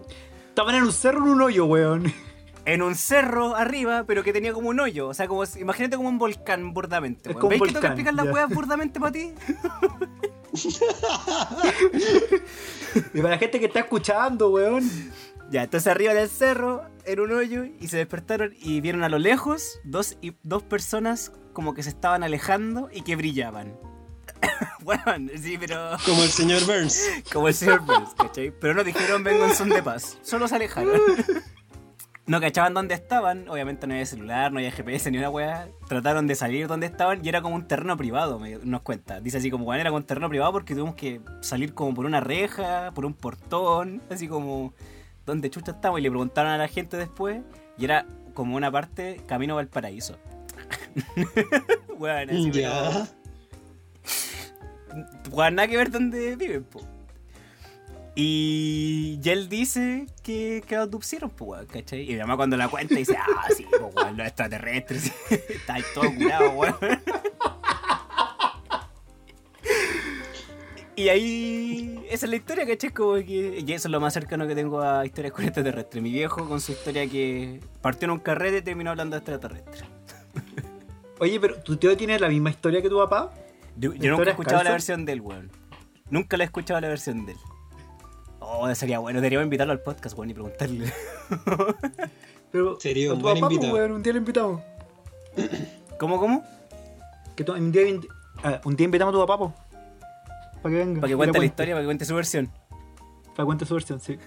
Estaban 0.48 0.74
en 0.74 0.82
un 0.82 0.92
cerro 0.92 1.18
en 1.18 1.28
un 1.30 1.42
hoyo, 1.42 1.66
weón. 1.66 2.12
En 2.64 2.82
un 2.82 2.96
cerro 2.96 3.54
arriba, 3.54 4.02
pero 4.04 4.24
que 4.24 4.32
tenía 4.32 4.52
como 4.52 4.68
un 4.70 4.80
hoyo. 4.80 5.06
O 5.06 5.14
sea, 5.14 5.28
como 5.28 5.46
si- 5.46 5.60
imagínate 5.60 5.96
como 5.96 6.08
un 6.08 6.18
volcán 6.18 6.74
burdamente. 6.74 7.30
Es 7.30 7.36
weón. 7.36 7.48
¿Veis 7.50 7.62
que 7.62 7.68
tengo 7.68 7.80
que 7.82 7.86
explicar 7.86 8.14
las 8.14 8.26
weas 8.26 8.48
burdamente 8.48 8.98
para 8.98 9.12
ti? 9.12 9.32
Y 13.14 13.20
para 13.20 13.30
la 13.34 13.38
gente 13.38 13.58
que 13.58 13.66
está 13.66 13.80
escuchando, 13.80 14.50
weón. 14.50 14.88
Ya, 15.50 15.64
entonces 15.64 15.86
arriba 15.86 16.14
del 16.14 16.28
cerro, 16.28 16.82
en 17.04 17.20
un 17.20 17.32
hoyo, 17.32 17.64
y 17.64 17.88
se 17.88 17.98
despertaron 17.98 18.54
y 18.60 18.80
vieron 18.80 19.04
a 19.04 19.08
lo 19.08 19.18
lejos 19.18 19.80
dos, 19.84 20.16
y, 20.22 20.34
dos 20.42 20.62
personas 20.62 21.32
como 21.52 21.74
que 21.74 21.82
se 21.82 21.90
estaban 21.90 22.22
alejando 22.22 22.88
y 22.92 23.02
que 23.02 23.16
brillaban. 23.16 23.76
bueno, 24.80 25.30
sí, 25.40 25.58
pero... 25.58 25.96
Como 26.06 26.22
el 26.22 26.30
señor 26.30 26.64
Burns. 26.64 27.06
Como 27.32 27.48
el 27.48 27.54
señor 27.54 27.80
Burns, 27.80 28.14
¿cachai? 28.16 28.50
Pero 28.50 28.74
no 28.74 28.82
dijeron 28.82 29.22
vengo 29.22 29.44
en 29.44 29.54
son 29.54 29.68
de 29.68 29.82
paz. 29.82 30.16
Solo 30.22 30.48
se 30.48 30.56
alejaron. 30.56 31.00
No 32.26 32.40
cachaban 32.40 32.72
dónde 32.72 32.94
estaban. 32.94 33.48
Obviamente 33.48 33.86
no 33.86 33.94
había 33.94 34.06
celular, 34.06 34.52
no 34.52 34.58
había 34.58 34.70
GPS 34.70 35.10
ni 35.10 35.18
una 35.18 35.28
weá. 35.28 35.68
Trataron 35.88 36.26
de 36.28 36.34
salir 36.36 36.68
donde 36.68 36.86
estaban 36.86 37.24
y 37.24 37.28
era 37.28 37.42
como 37.42 37.56
un 37.56 37.66
terreno 37.66 37.96
privado, 37.96 38.38
me- 38.38 38.58
nos 38.62 38.82
cuenta. 38.82 39.20
Dice 39.20 39.38
así 39.38 39.50
como, 39.50 39.64
bueno, 39.64 39.80
era 39.80 39.90
como 39.90 39.98
un 39.98 40.04
terreno 40.06 40.28
privado 40.28 40.52
porque 40.52 40.74
tuvimos 40.74 40.94
que 40.94 41.20
salir 41.40 41.74
como 41.74 41.94
por 41.94 42.06
una 42.06 42.20
reja, 42.20 42.92
por 42.94 43.04
un 43.06 43.14
portón, 43.14 44.02
así 44.08 44.28
como, 44.28 44.72
¿dónde 45.26 45.50
chucha 45.50 45.72
estamos? 45.72 45.98
Y 45.98 46.02
le 46.04 46.10
preguntaron 46.10 46.52
a 46.52 46.58
la 46.58 46.68
gente 46.68 46.96
después 46.96 47.40
y 47.76 47.84
era 47.84 48.06
como 48.34 48.54
una 48.56 48.70
parte 48.70 49.20
camino 49.26 49.58
al 49.58 49.66
paraíso. 49.66 50.16
Weón, 51.98 52.30
así, 52.30 52.50
pero-. 52.52 53.06
Weón, 55.30 55.54
nada 55.56 55.66
que 55.68 55.76
ver 55.76 55.90
dónde 55.90 56.36
viven, 56.36 56.64
po. 56.64 56.80
Y, 58.14 59.18
y 59.22 59.28
él 59.30 59.48
dice 59.48 60.06
que, 60.22 60.62
que 60.66 60.76
lo 60.76 60.82
abducieron, 60.82 61.30
pues, 61.30 61.48
weón, 61.50 61.66
¿cachai? 61.66 62.02
Y 62.02 62.12
mi 62.12 62.18
mamá 62.18 62.36
cuando 62.36 62.56
la 62.58 62.68
cuenta 62.68 62.94
dice, 62.94 63.16
ah, 63.16 63.46
sí, 63.56 63.66
pues, 63.70 63.94
weón, 63.94 64.16
los 64.16 64.26
extraterrestres. 64.26 65.12
Está 65.30 65.74
ahí 65.74 65.82
todo 65.94 66.14
curado, 66.14 66.50
weón. 66.50 66.76
Y 70.94 71.08
ahí. 71.08 72.04
Esa 72.10 72.26
es 72.26 72.30
la 72.30 72.36
historia, 72.36 72.66
¿cachai? 72.66 72.90
Como 72.90 73.14
que. 73.14 73.64
Y 73.66 73.72
eso 73.72 73.88
es 73.88 73.92
lo 73.92 74.00
más 74.00 74.12
cercano 74.12 74.46
que 74.46 74.54
tengo 74.54 74.82
a 74.82 75.06
historias 75.06 75.32
con 75.32 75.44
extraterrestres. 75.44 76.02
Mi 76.02 76.12
viejo 76.12 76.46
con 76.46 76.60
su 76.60 76.72
historia 76.72 77.06
que 77.06 77.60
partió 77.80 78.06
en 78.06 78.10
un 78.12 78.18
carrete 78.18 78.58
y 78.58 78.62
terminó 78.62 78.90
hablando 78.90 79.16
de 79.16 79.18
extraterrestres. 79.18 79.84
Oye, 81.18 81.40
pero 81.40 81.56
tu 81.62 81.76
tío 81.76 81.96
tiene 81.96 82.18
la 82.18 82.28
misma 82.28 82.50
historia 82.50 82.82
que 82.82 82.90
tu 82.90 82.98
papá. 82.98 83.32
Yo, 83.76 83.94
yo 83.94 83.94
nunca 83.94 84.02
he 84.02 84.04
¿Historias 84.04 84.28
escuchado 84.28 84.62
la 84.64 84.70
versión 84.72 85.04
del 85.06 85.20
weón. 85.22 85.50
Nunca 86.10 86.36
la 86.36 86.44
he 86.44 86.46
escuchado 86.46 86.78
la 86.80 86.88
versión 86.88 87.24
de 87.24 87.32
él. 87.32 87.38
Oh, 88.54 88.74
sería 88.74 88.98
bueno. 88.98 89.20
Deberíamos 89.20 89.44
invitarlo 89.44 89.72
al 89.72 89.80
podcast, 89.80 90.16
weón, 90.16 90.30
y 90.30 90.34
preguntarle. 90.34 90.92
Pero, 92.52 92.78
Sería 92.78 93.10
a 93.10 93.14
un 93.14 93.22
buen 93.22 93.40
papá, 93.40 93.52
invitado. 93.52 93.74
weón, 93.74 93.92
un 93.92 94.02
día 94.02 94.12
lo 94.12 94.18
invitamos. 94.18 94.60
¿Cómo, 95.98 96.18
cómo? 96.20 96.44
Que 97.34 97.50
un, 97.50 97.72
día, 97.72 97.82
ah, 98.44 98.60
un 98.64 98.76
día 98.76 98.84
invitamos 98.84 99.14
a 99.14 99.18
tu 99.18 99.26
papá, 99.26 99.38
po. 99.38 99.54
Para 100.62 100.72
que 100.74 100.78
venga. 100.78 101.00
Para 101.00 101.08
que 101.10 101.16
cuente 101.16 101.32
la 101.32 101.38
cuente. 101.40 101.46
historia, 101.46 101.74
para 101.74 101.82
que 101.82 101.86
cuente 101.86 102.04
su 102.04 102.14
versión. 102.14 102.50
Para 103.34 103.36
que 103.36 103.44
cuente 103.44 103.64
su 103.64 103.74
versión, 103.74 104.00
sí. 104.00 104.18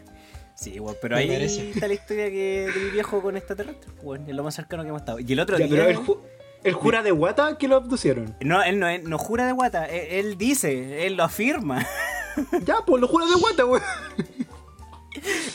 Sí, 0.56 0.80
weón, 0.80 0.96
pero 1.02 1.16
Me 1.18 1.22
ahí 1.22 1.28
parece. 1.28 1.70
está 1.70 1.88
la 1.88 1.94
historia 1.94 2.30
que 2.30 2.68
de 2.74 2.80
mi 2.86 2.90
viejo 2.92 3.22
con 3.22 3.38
extraterrestres, 3.38 3.94
weón, 4.02 4.28
es 4.28 4.36
lo 4.36 4.44
más 4.44 4.56
cercano 4.56 4.82
que 4.84 4.90
hemos 4.90 5.02
estado. 5.02 5.20
Y 5.20 5.32
el 5.32 5.40
otro 5.40 5.58
Ya, 5.60 5.68
día. 5.68 5.76
pero 5.76 5.90
él, 5.90 5.98
ju- 5.98 6.20
él 6.64 6.74
jura 6.74 7.04
de 7.04 7.12
guata 7.12 7.58
que 7.60 7.68
lo 7.68 7.76
abducieron. 7.76 8.36
No, 8.42 8.64
él 8.64 8.80
no, 8.80 8.88
él 8.88 9.08
no 9.08 9.18
jura 9.20 9.46
de 9.46 9.52
guata, 9.52 9.86
él, 9.86 10.26
él 10.28 10.38
dice, 10.38 11.06
él 11.06 11.16
lo 11.18 11.24
afirma. 11.26 11.86
Ya, 12.66 12.78
pues 12.86 13.02
lo 13.02 13.08
jura 13.08 13.26
de 13.26 13.36
guata, 13.36 13.66
weón. 13.66 13.84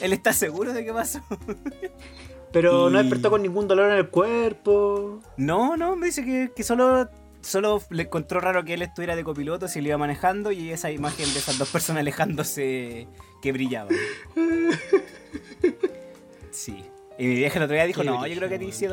él 0.01 0.13
está 0.13 0.33
seguro 0.33 0.73
de 0.73 0.85
que 0.85 0.93
pasó. 0.93 1.21
Pero 2.53 2.91
no 2.91 2.99
despertó 2.99 3.31
con 3.31 3.43
ningún 3.43 3.69
dolor 3.69 3.91
en 3.91 3.99
el 3.99 4.09
cuerpo. 4.09 5.21
No, 5.37 5.77
no, 5.77 5.97
me 5.97 6.07
dice 6.07 6.25
que, 6.25 6.51
que 6.55 6.65
solo, 6.65 7.09
solo 7.43 7.81
le 7.91 8.05
encontró 8.05 8.41
raro 8.41 8.65
que 8.65 8.75
él 8.75 8.83
estuviera 8.83 9.15
de 9.15 9.23
copiloto 9.23 9.69
si 9.69 9.81
le 9.81 9.91
iba 9.91 9.99
manejando 9.99 10.51
y 10.51 10.71
esa 10.71 10.91
imagen 10.91 11.33
de 11.33 11.39
esas 11.39 11.59
dos 11.59 11.69
personas 11.69 12.01
alejándose 12.01 13.07
que 13.43 13.53
brillaban. 13.53 13.95
Sí. 16.51 16.90
Y 17.21 17.27
mi 17.27 17.35
vieja 17.35 17.59
el 17.59 17.65
otro 17.65 17.75
día 17.75 17.85
dijo, 17.87 18.03
no, 18.03 18.27
yo 18.27 18.35
creo 18.37 18.49
que 18.49 18.55
a 18.55 18.59
ti 18.59 18.73
sí, 18.73 18.87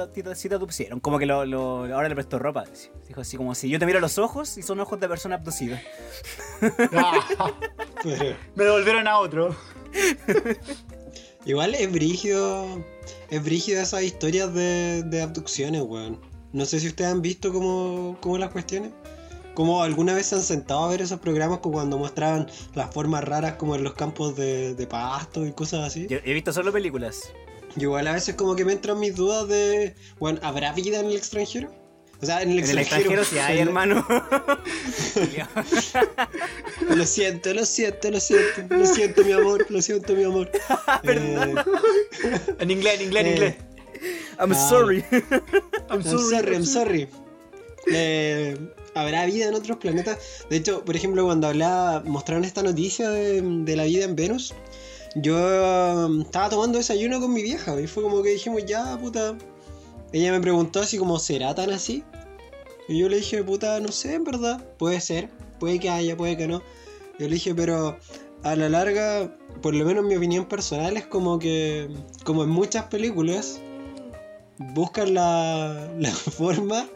te- 0.50 0.56
abducieron. 0.56 1.00
Como 1.00 1.18
que 1.18 1.26
lo, 1.26 1.46
lo- 1.46 1.86
ahora 1.96 2.10
le 2.10 2.16
prestó 2.16 2.38
ropa. 2.38 2.66
Dijo 3.08 3.22
así 3.22 3.38
como 3.38 3.56
si 3.56 3.70
yo 3.70 3.80
te 3.80 3.86
miro 3.86 4.00
a 4.00 4.02
los 4.02 4.18
ojos 4.18 4.58
y 4.58 4.64
son 4.64 4.80
ojos 4.82 5.00
de 5.00 5.08
persona 5.08 5.36
abducida. 5.36 5.82
Me 8.56 8.64
devolvieron 8.64 9.08
a 9.08 9.20
otro. 9.20 9.56
igual 11.46 11.76
es 11.76 11.92
brígido. 11.92 12.84
Es 13.30 13.44
brígido 13.44 13.82
esas 13.82 14.04
historias 14.04 14.54
de, 14.54 15.04
de 15.04 15.22
abducciones, 15.22 15.82
weón. 15.84 16.20
No 16.54 16.66
sé 16.66 16.80
si 16.80 16.88
ustedes 16.88 17.12
han 17.12 17.22
visto 17.22 17.52
cómo, 17.54 18.18
cómo 18.22 18.38
las 18.38 18.50
cuestiones. 18.52 18.92
Como 19.54 19.82
alguna 19.82 20.14
vez 20.14 20.28
se 20.28 20.36
han 20.36 20.42
sentado 20.44 20.84
a 20.84 20.90
ver 20.90 21.02
esos 21.02 21.20
programas 21.20 21.60
como 21.60 21.76
cuando 21.76 21.98
mostraban 21.98 22.48
las 22.76 22.94
formas 22.94 23.24
raras 23.24 23.54
como 23.54 23.76
en 23.76 23.84
los 23.84 23.94
campos 23.94 24.36
de, 24.36 24.76
de 24.76 24.86
pasto 24.88 25.46
y 25.46 25.52
cosas 25.54 25.86
así. 25.88 26.08
Yo 26.08 26.18
he 26.24 26.34
visto 26.34 26.54
solo 26.54 26.72
películas. 26.72 27.32
Igual 27.78 28.08
a 28.08 28.14
veces 28.14 28.36
como 28.36 28.56
que 28.56 28.66
me 28.66 28.74
entran 28.74 29.00
mis 29.00 29.16
dudas 29.16 29.48
de, 29.48 29.96
bueno, 30.20 30.40
¿habrá 30.44 30.74
vida 30.74 31.00
en 31.00 31.08
el 31.08 31.16
extranjero? 31.16 31.72
O 32.20 32.26
sea, 32.26 32.42
en 32.42 32.50
el 32.50 32.58
En 32.60 32.70
el 32.72 32.80
extranjero. 32.80 33.22
extranjero 33.22 33.24
sí 33.26 33.38
hay, 33.54 33.60
hermano. 33.68 34.06
Lo 36.96 37.06
siento, 37.06 37.54
lo 37.54 37.66
siento, 37.66 38.12
lo 38.12 38.20
siento, 38.20 38.76
lo 38.76 38.86
siento, 38.86 39.24
mi 39.24 39.32
amor, 39.34 39.66
lo 39.70 39.82
siento, 39.82 40.14
mi 40.16 40.24
amor. 40.24 40.50
Eh, 41.04 41.56
En 42.60 42.72
inglés, 42.72 43.00
en 43.00 43.06
inglés, 43.08 43.26
en 43.26 43.28
Eh, 43.28 43.32
inglés. 43.36 43.56
I'm 44.40 44.52
Ah. 44.52 44.70
sorry. 44.70 45.04
I'm 45.12 45.24
I'm 45.92 46.04
sorry, 46.04 46.56
I'm 46.56 46.66
sorry. 46.66 47.08
Eh, 47.92 48.58
¿Habrá 48.96 49.26
vida 49.26 49.48
en 49.48 49.54
otros 49.54 49.78
planetas? 49.78 50.18
De 50.50 50.58
hecho, 50.58 50.84
por 50.84 50.96
ejemplo, 50.96 51.26
cuando 51.26 51.48
hablaba, 51.48 52.02
mostraron 52.06 52.44
esta 52.46 52.64
noticia 52.64 53.10
de, 53.10 53.42
de 53.42 53.76
la 53.76 53.84
vida 53.84 54.06
en 54.06 54.16
Venus, 54.16 54.54
yo 55.16 55.36
um, 56.08 56.22
estaba 56.22 56.50
tomando 56.50 56.78
desayuno 56.78 57.20
con 57.20 57.34
mi 57.34 57.42
vieja 57.42 57.80
y 57.80 57.88
fue 57.88 58.04
como 58.04 58.22
que 58.22 58.30
dijimos, 58.30 58.66
ya, 58.66 58.98
puta. 58.98 59.38
Ella 60.14 60.32
me 60.32 60.40
preguntó 60.40 60.80
así 60.80 60.98
como, 60.98 61.20
¿será 61.20 61.54
tan 61.54 61.70
así? 61.72 62.04
Y 62.88 63.00
yo 63.00 63.10
le 63.10 63.18
dije, 63.18 63.44
puta, 63.44 63.80
no 63.80 63.92
sé, 63.92 64.16
en 64.16 64.24
verdad. 64.24 64.64
Puede 64.78 65.02
ser, 65.02 65.30
puede 65.60 65.80
que 65.80 65.90
haya, 65.90 66.16
puede 66.16 66.38
que 66.38 66.48
no. 66.48 66.62
Yo 67.20 67.28
le 67.28 67.36
dije, 67.36 67.54
pero 67.54 67.98
a 68.44 68.56
la 68.56 68.70
larga, 68.70 69.36
por 69.62 69.74
lo 69.74 69.86
menos 69.86 70.06
mi 70.06 70.16
opinión 70.16 70.46
personal 70.46 70.96
es 70.98 71.06
como 71.06 71.40
que, 71.40 71.90
como 72.24 72.44
en 72.44 72.50
muchas 72.50 72.86
películas, 72.86 73.60
buscan 74.60 75.14
la, 75.14 75.92
la 76.00 76.12
forma 76.12 76.88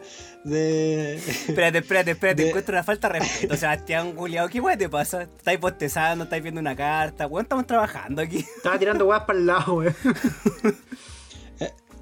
de... 0.44 1.14
Espérate, 1.16 1.78
espérate, 1.78 2.10
espérate, 2.12 2.42
De- 2.42 2.48
encuentro 2.48 2.74
una 2.74 2.82
falta 2.84 3.08
de 3.08 3.18
respeto, 3.20 3.56
Sebastián 3.56 4.14
Juliado. 4.16 4.48
¿Qué 4.48 4.60
weón 4.60 4.78
te 4.78 4.88
pasa? 4.88 5.22
¿Estáis 5.22 5.58
postezando? 5.58 6.24
¿Estáis 6.24 6.42
viendo 6.42 6.60
una 6.60 6.74
carta? 6.76 7.26
Weón, 7.26 7.44
estamos 7.44 7.66
trabajando 7.66 8.22
aquí. 8.22 8.38
Estaba 8.56 8.78
tirando 8.78 9.06
weas 9.06 9.22
para 9.22 9.38
el 9.38 9.46
lado, 9.46 9.74
weón. 9.74 9.94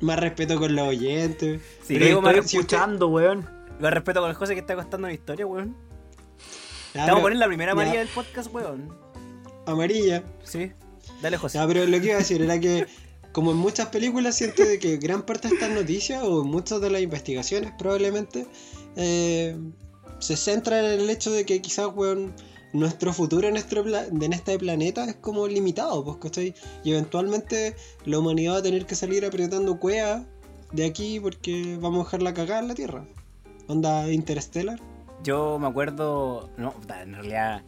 Más 0.01 0.19
respeto 0.19 0.59
con 0.59 0.75
los 0.75 0.89
oyentes. 0.89 1.61
Sí, 1.83 1.95
Pero 1.95 2.07
digo, 2.07 2.23
más, 2.23 2.35
estoy 2.35 2.49
si 2.49 2.59
usted- 2.59 2.77
escuchando, 2.77 3.09
weón. 3.09 3.47
más 3.81 3.93
respeto 3.93 4.21
con 4.21 4.31
el 4.31 4.37
José 4.37 4.55
que 4.55 4.61
está 4.61 4.75
contando 4.75 5.07
una 5.07 5.15
historia, 5.15 5.47
weón. 5.47 5.77
Ya, 6.95 7.05
Te 7.05 7.11
vamos 7.11 7.11
a 7.11 7.15
pero- 7.15 7.23
poner 7.23 7.39
la 7.39 7.47
primera 7.47 7.73
ya, 7.73 7.77
María 7.77 7.99
del 8.01 8.09
podcast, 8.09 8.53
weón. 8.55 8.89
Amarilla. 9.67 10.23
Sí. 10.43 10.73
Dale, 11.21 11.37
José. 11.37 11.59
Ya, 11.59 11.67
pero 11.67 11.85
lo 11.85 12.01
que 12.01 12.07
iba 12.07 12.15
a 12.15 12.19
decir 12.19 12.41
era 12.41 12.59
que, 12.59 12.87
como 13.33 13.53
en 13.53 13.57
muchas 13.57 13.89
películas, 13.89 14.37
siento 14.37 14.65
de 14.65 14.79
que 14.79 14.97
gran 14.97 15.23
parte 15.23 15.49
de 15.49 15.55
estas 15.55 15.71
noticias, 15.71 16.23
o 16.25 16.45
muchas 16.45 16.81
de 16.81 16.91
las 16.91 17.01
investigaciones 17.01 17.73
probablemente, 17.79 18.47
eh, 18.97 19.57
se 20.19 20.37
centran 20.37 20.85
en 20.85 21.01
el 21.01 21.11
hecho 21.11 21.31
de 21.31 21.45
que 21.47 21.63
quizás, 21.63 21.89
weón, 21.95 22.35
nuestro 22.73 23.13
futuro 23.13 23.49
pla- 23.85 24.07
en 24.07 24.33
este 24.33 24.59
planeta 24.59 25.05
es 25.05 25.17
como 25.17 25.47
limitado, 25.49 26.05
pues, 26.05 26.17
¿cachai? 26.19 26.55
Y 26.85 26.93
eventualmente 26.93 27.75
la 28.05 28.19
humanidad 28.19 28.55
va 28.55 28.59
a 28.59 28.63
tener 28.63 28.87
que 28.87 28.95
salir 28.95 29.25
apretando 29.25 29.79
cuevas 29.79 30.23
de 30.73 30.85
aquí 30.85 31.19
porque 31.19 31.79
vamos 31.81 32.01
a 32.01 32.05
dejarla 32.05 32.35
cagar 32.35 32.63
en 32.63 32.69
la 32.69 32.75
Tierra. 32.75 33.05
Onda 33.67 34.11
Interstellar. 34.13 34.79
Yo 35.25 35.59
me 35.59 35.67
acuerdo. 35.67 36.49
No, 36.57 36.75
en 37.03 37.15
realidad. 37.15 37.63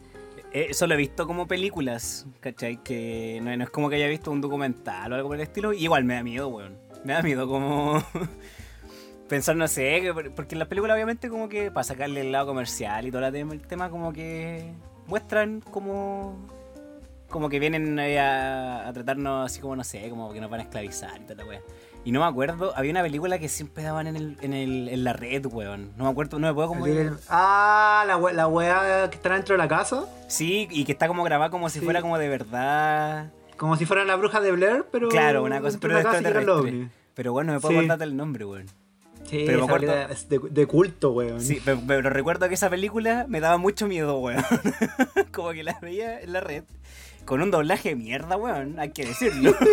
Eh, 0.53 0.67
Eso 0.69 0.87
lo 0.87 0.93
he 0.93 0.97
visto 0.97 1.27
como 1.27 1.47
películas, 1.47 2.25
¿cachai? 2.39 2.77
Que 2.83 3.39
no, 3.43 3.51
es 3.51 3.69
como 3.69 3.89
que 3.89 3.95
haya 3.95 4.07
visto 4.07 4.31
un 4.31 4.41
documental 4.41 5.11
o 5.11 5.15
algo 5.15 5.29
por 5.29 5.37
el 5.37 5.43
estilo. 5.43 5.73
Y 5.73 5.83
igual 5.83 6.03
me 6.05 6.15
da 6.15 6.23
miedo, 6.23 6.47
weón. 6.49 6.77
Me 7.03 7.13
da 7.13 7.21
miedo 7.21 7.47
como. 7.47 8.03
Pensar, 9.29 9.55
no 9.55 9.67
sé, 9.67 9.99
que 10.01 10.13
por- 10.13 10.31
porque 10.35 10.55
en 10.55 10.59
las 10.59 10.67
películas, 10.67 10.95
obviamente, 10.95 11.29
como 11.29 11.49
que 11.49 11.71
para 11.71 11.83
sacarle 11.83 12.21
el 12.21 12.31
lado 12.31 12.47
comercial 12.47 13.07
y 13.07 13.11
todo 13.11 13.25
el 13.25 13.61
tema, 13.61 13.89
como 13.89 14.13
que 14.13 14.71
muestran 15.07 15.61
como. 15.61 16.47
Como 17.29 17.49
que 17.49 17.59
vienen 17.59 17.97
eh, 17.97 18.19
a, 18.19 18.91
tratarnos 18.93 19.47
así 19.47 19.59
como, 19.59 19.75
no 19.75 19.83
sé, 19.83 20.07
como 20.09 20.31
que 20.33 20.39
nos 20.39 20.51
van 20.51 20.59
a 20.59 20.63
esclavizar 20.63 21.19
y 21.19 21.25
toda 21.25 21.43
la. 21.43 21.61
Y 22.05 22.11
no 22.11 22.19
me 22.19 22.25
acuerdo, 22.25 22.73
había 22.75 22.91
una 22.91 23.01
película 23.01 23.39
que 23.39 23.47
siempre 23.47 23.81
daban 23.83 24.07
en, 24.07 24.15
el, 24.17 24.37
en, 24.41 24.53
el, 24.53 24.89
en 24.89 25.03
la 25.05 25.13
red, 25.13 25.45
weón. 25.45 25.91
No 25.95 26.03
me 26.03 26.09
acuerdo, 26.09 26.37
no 26.37 26.47
me 26.47 26.53
puedo 26.53 26.67
como. 26.67 26.85
Ah, 27.29 28.03
la, 28.05 28.17
we- 28.17 28.33
la 28.33 28.47
wea 28.47 29.09
que 29.09 29.15
está 29.15 29.33
dentro 29.33 29.53
de 29.53 29.57
la 29.57 29.69
casa. 29.69 30.05
Sí, 30.27 30.67
y 30.69 30.83
que 30.83 30.91
está 30.91 31.07
como 31.07 31.23
grabada 31.23 31.49
como 31.49 31.69
si 31.69 31.79
Sí. 31.79 31.85
fuera 31.85 32.01
como 32.01 32.17
de 32.17 32.27
verdad. 32.27 33.31
Como 33.55 33.77
si 33.77 33.85
fuera 33.85 34.03
la 34.03 34.17
bruja 34.17 34.41
de 34.41 34.51
Blair, 34.51 34.85
pero. 34.91 35.07
Claro, 35.07 35.43
una 35.43 35.61
cosa, 35.61 35.77
pero 35.79 35.97
extraterrestre. 35.97 36.89
Pero 37.13 37.31
bueno, 37.31 37.53
me 37.53 37.59
puedo 37.61 37.71
Sí. 37.73 37.77
acordar 37.77 37.99
del 37.99 38.17
nombre, 38.17 38.43
weón. 38.45 38.65
Sí, 39.23 39.43
Pero 39.45 39.59
me 39.59 39.63
acuerdo- 39.65 39.87
película 39.93 40.11
es 40.11 40.27
de, 40.27 40.39
de 40.49 40.67
culto, 40.67 41.11
weón. 41.11 41.39
Sí, 41.39 41.61
pero, 41.63 41.79
pero 41.87 42.09
recuerdo 42.09 42.49
que 42.49 42.55
esa 42.55 42.69
película 42.69 43.25
me 43.29 43.39
daba 43.39 43.55
mucho 43.57 43.87
miedo, 43.87 44.19
weón. 44.19 44.43
como 45.31 45.51
que 45.51 45.63
la 45.63 45.79
veía 45.81 46.19
en 46.19 46.33
la 46.33 46.41
red. 46.41 46.65
Con 47.23 47.41
un 47.41 47.49
doblaje 47.49 47.89
de 47.89 47.95
mierda, 47.95 48.35
weón, 48.35 48.77
hay 48.79 48.89
que 48.91 49.05
decirlo. 49.05 49.55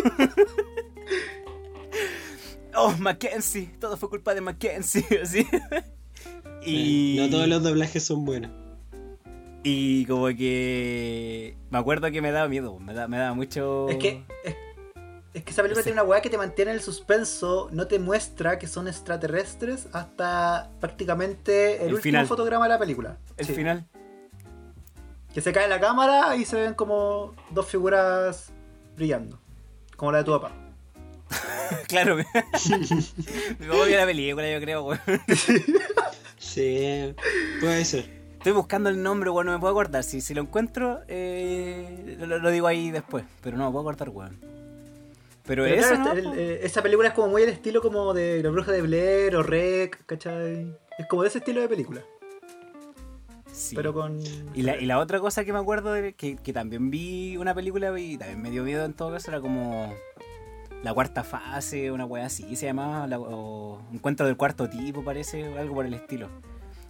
oh, 2.77 2.93
Mackenzie, 2.99 3.67
todo 3.81 3.97
fue 3.97 4.09
culpa 4.11 4.35
de 4.35 4.41
Mackenzie, 4.41 5.05
así. 5.23 5.47
y... 6.65 7.17
No 7.19 7.31
todos 7.31 7.49
los 7.49 7.63
doblajes 7.63 8.05
son 8.05 8.25
buenos. 8.25 8.51
Y 9.63 10.07
como 10.07 10.27
que... 10.29 11.57
Me 11.71 11.79
acuerdo 11.79 12.11
que 12.11 12.23
me 12.23 12.33
daba 12.33 12.49
miedo, 12.49 12.79
me, 12.79 12.95
da, 12.95 13.09
me 13.09 13.19
daba 13.19 13.35
mucho... 13.35 13.89
Es 13.89 13.97
que. 13.97 14.25
Es, 14.45 14.55
es 15.35 15.45
que 15.45 15.51
esa 15.51 15.63
película 15.63 15.85
tiene 15.85 16.01
una 16.01 16.09
weá 16.09 16.23
que 16.23 16.31
te 16.31 16.39
mantiene 16.39 16.71
en 16.73 16.79
el 16.79 16.83
suspenso, 16.83 17.69
no 17.73 17.87
te 17.87 17.99
muestra 17.99 18.59
que 18.59 18.67
son 18.67 18.89
extraterrestres 18.89 19.87
hasta 19.93 20.71
prácticamente 20.81 21.75
el, 21.77 21.81
El 21.83 21.95
último 21.95 22.03
final. 22.03 22.27
fotograma 22.27 22.65
de 22.65 22.69
la 22.71 22.79
película. 22.79 23.19
El 23.37 23.47
Sí. 23.47 23.53
final. 23.53 23.87
Que 25.33 25.41
se 25.41 25.53
cae 25.53 25.69
la 25.69 25.79
cámara 25.79 26.35
y 26.37 26.45
se 26.45 26.57
ven 26.61 26.75
como 26.75 27.35
dos 27.51 27.67
figuras 27.67 28.51
brillando. 28.97 29.39
Como 29.97 30.11
la 30.11 30.19
de 30.19 30.25
tu 30.25 30.33
papá. 30.33 30.51
Claro. 31.89 32.17
me 33.59 33.67
pongo 33.67 33.87
la 33.87 34.07
película, 34.07 34.51
yo 34.51 34.61
creo, 34.61 34.85
weón. 34.85 35.01
Sí, 36.39 37.15
puede 37.61 37.85
ser. 37.85 38.11
Estoy 38.39 38.53
buscando 38.53 38.89
el 38.89 39.03
nombre, 39.03 39.31
weón, 39.31 39.47
no 39.47 39.53
me 39.53 39.59
puedo 39.59 39.73
acordar. 39.73 40.03
Si, 40.05 40.21
si 40.21 40.33
lo 40.35 40.43
encuentro, 40.43 41.01
eh, 41.09 42.17
lo, 42.21 42.39
lo 42.39 42.51
digo 42.51 42.67
ahí 42.67 42.91
después. 42.91 43.25
Pero 43.43 43.57
no 43.57 43.67
me 43.67 43.73
puedo 43.73 43.89
acordar, 43.89 44.09
weón. 44.11 44.37
Pero, 45.45 45.65
Pero 45.65 45.75
eso, 45.75 45.95
claro, 45.97 46.23
¿no? 46.23 46.33
el- 46.33 46.39
eh, 46.39 46.61
esa 46.63 46.81
película 46.83 47.09
es 47.09 47.15
como 47.15 47.29
muy 47.29 47.43
el 47.43 47.49
estilo 47.49 47.83
como 47.83 48.15
de 48.15 48.43
La 48.43 48.51
Bruja 48.51 48.73
de 48.73 48.83
Blair 48.83 49.35
o 49.37 49.43
Rec, 49.43 50.05
¿cachai? 50.07 50.77
Es 50.99 51.07
como 51.07 51.23
de 51.23 51.29
ese 51.29 51.39
estilo 51.39 51.61
de 51.61 51.69
película. 51.69 52.03
Sí. 53.53 53.75
Pero 53.75 53.93
con. 53.93 54.21
Y 54.55 54.63
la, 54.63 54.77
y 54.77 54.87
la 54.87 54.99
otra 54.99 55.19
cosa 55.19 55.45
que 55.45 55.53
me 55.53 55.59
acuerdo 55.59 55.93
de 55.93 56.13
que, 56.15 56.37
que 56.37 56.53
también 56.53 56.91
vi 56.91 57.37
una 57.37 57.53
película 57.55 57.99
y 57.99 58.17
también 58.17 58.41
me 58.41 58.51
dio 58.51 58.63
miedo 58.63 58.85
en 58.85 58.93
todo 58.95 59.11
caso 59.13 59.31
era 59.31 59.41
como 59.41 59.93
la 60.83 60.95
cuarta 60.95 61.23
fase, 61.25 61.91
una 61.93 62.07
wea 62.07 62.27
así 62.27 62.57
se 62.57 62.67
llamaba, 62.67 63.07
la- 63.07 63.19
o 63.21 63.81
encuentro 63.93 64.27
del 64.27 64.37
cuarto 64.37 64.69
tipo 64.69 65.03
parece, 65.05 65.49
o 65.49 65.59
algo 65.59 65.75
por 65.75 65.87
el 65.87 65.95
estilo. 65.95 66.29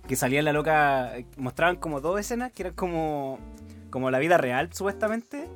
Que 0.07 0.17
salía 0.17 0.43
la 0.43 0.53
loca, 0.53 1.13
mostraban 1.37 1.77
como 1.77 2.01
dos 2.01 2.19
escenas 2.19 2.53
que 2.53 2.63
eran 2.63 2.75
como, 2.75 3.39
como 3.91 4.11
la 4.11 4.19
vida 4.19 4.39
real 4.39 4.73
supuestamente 4.73 5.49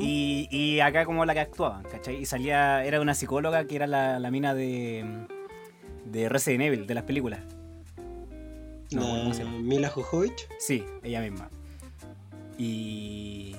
y, 0.00 0.46
y 0.50 0.80
acá 0.80 1.04
como 1.04 1.24
la 1.24 1.34
que 1.34 1.40
actuaban, 1.40 1.82
¿cachai? 1.84 2.16
Y 2.16 2.26
salía, 2.26 2.84
era 2.84 3.00
una 3.00 3.14
psicóloga 3.14 3.64
que 3.66 3.76
era 3.76 3.86
la, 3.86 4.18
la 4.20 4.30
mina 4.30 4.54
de, 4.54 5.04
de 6.04 6.28
Resident 6.28 6.62
Evil, 6.64 6.86
de 6.86 6.94
las 6.94 7.04
películas. 7.04 7.40
No, 8.92 9.00
La 9.16 9.22
¿cómo 9.24 9.34
se 9.34 9.42
llama? 9.44 9.58
Mila 9.58 9.88
Jojovich. 9.88 10.46
Sí, 10.58 10.84
ella 11.02 11.20
misma. 11.20 11.48
Y. 12.58 13.56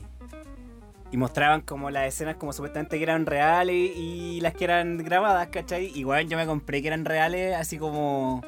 Y 1.11 1.17
mostraban 1.17 1.61
como 1.61 1.89
las 1.89 2.07
escenas 2.07 2.35
como 2.35 2.51
supuestamente 2.51 2.97
que 2.97 3.03
eran 3.03 3.25
reales 3.25 3.91
y 3.95 4.39
las 4.41 4.53
que 4.53 4.65
eran 4.65 4.97
grabadas, 4.97 5.47
¿cachai? 5.47 5.91
Y 5.95 6.03
weón, 6.03 6.27
yo 6.27 6.37
me 6.37 6.45
compré 6.45 6.81
que 6.81 6.87
eran 6.87 7.05
reales 7.05 7.55
así 7.55 7.77
como. 7.77 8.43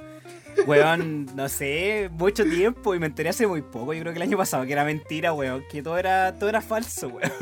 Weón, 0.68 1.26
no 1.36 1.48
sé, 1.48 2.10
mucho 2.12 2.44
tiempo 2.44 2.94
y 2.96 3.00
me 3.00 3.06
enteré 3.06 3.30
hace 3.30 3.48
muy 3.48 3.62
poco. 3.62 3.94
Yo 3.94 4.02
creo 4.02 4.14
que 4.14 4.20
el 4.20 4.24
año 4.24 4.38
pasado 4.38 4.66
que 4.66 4.74
era 4.74 4.84
mentira, 4.84 5.32
weón. 5.32 5.64
Que 5.72 5.82
todo 5.82 5.98
era, 5.98 6.36
todo 6.36 6.50
era 6.50 6.62
falso, 6.62 7.08
weón. 7.08 7.32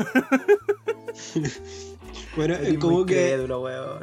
Bueno, 2.36 2.54
es 2.54 2.78
como 2.78 3.04
que 3.04 3.14
crédulo, 3.14 3.62
weón. 3.62 3.98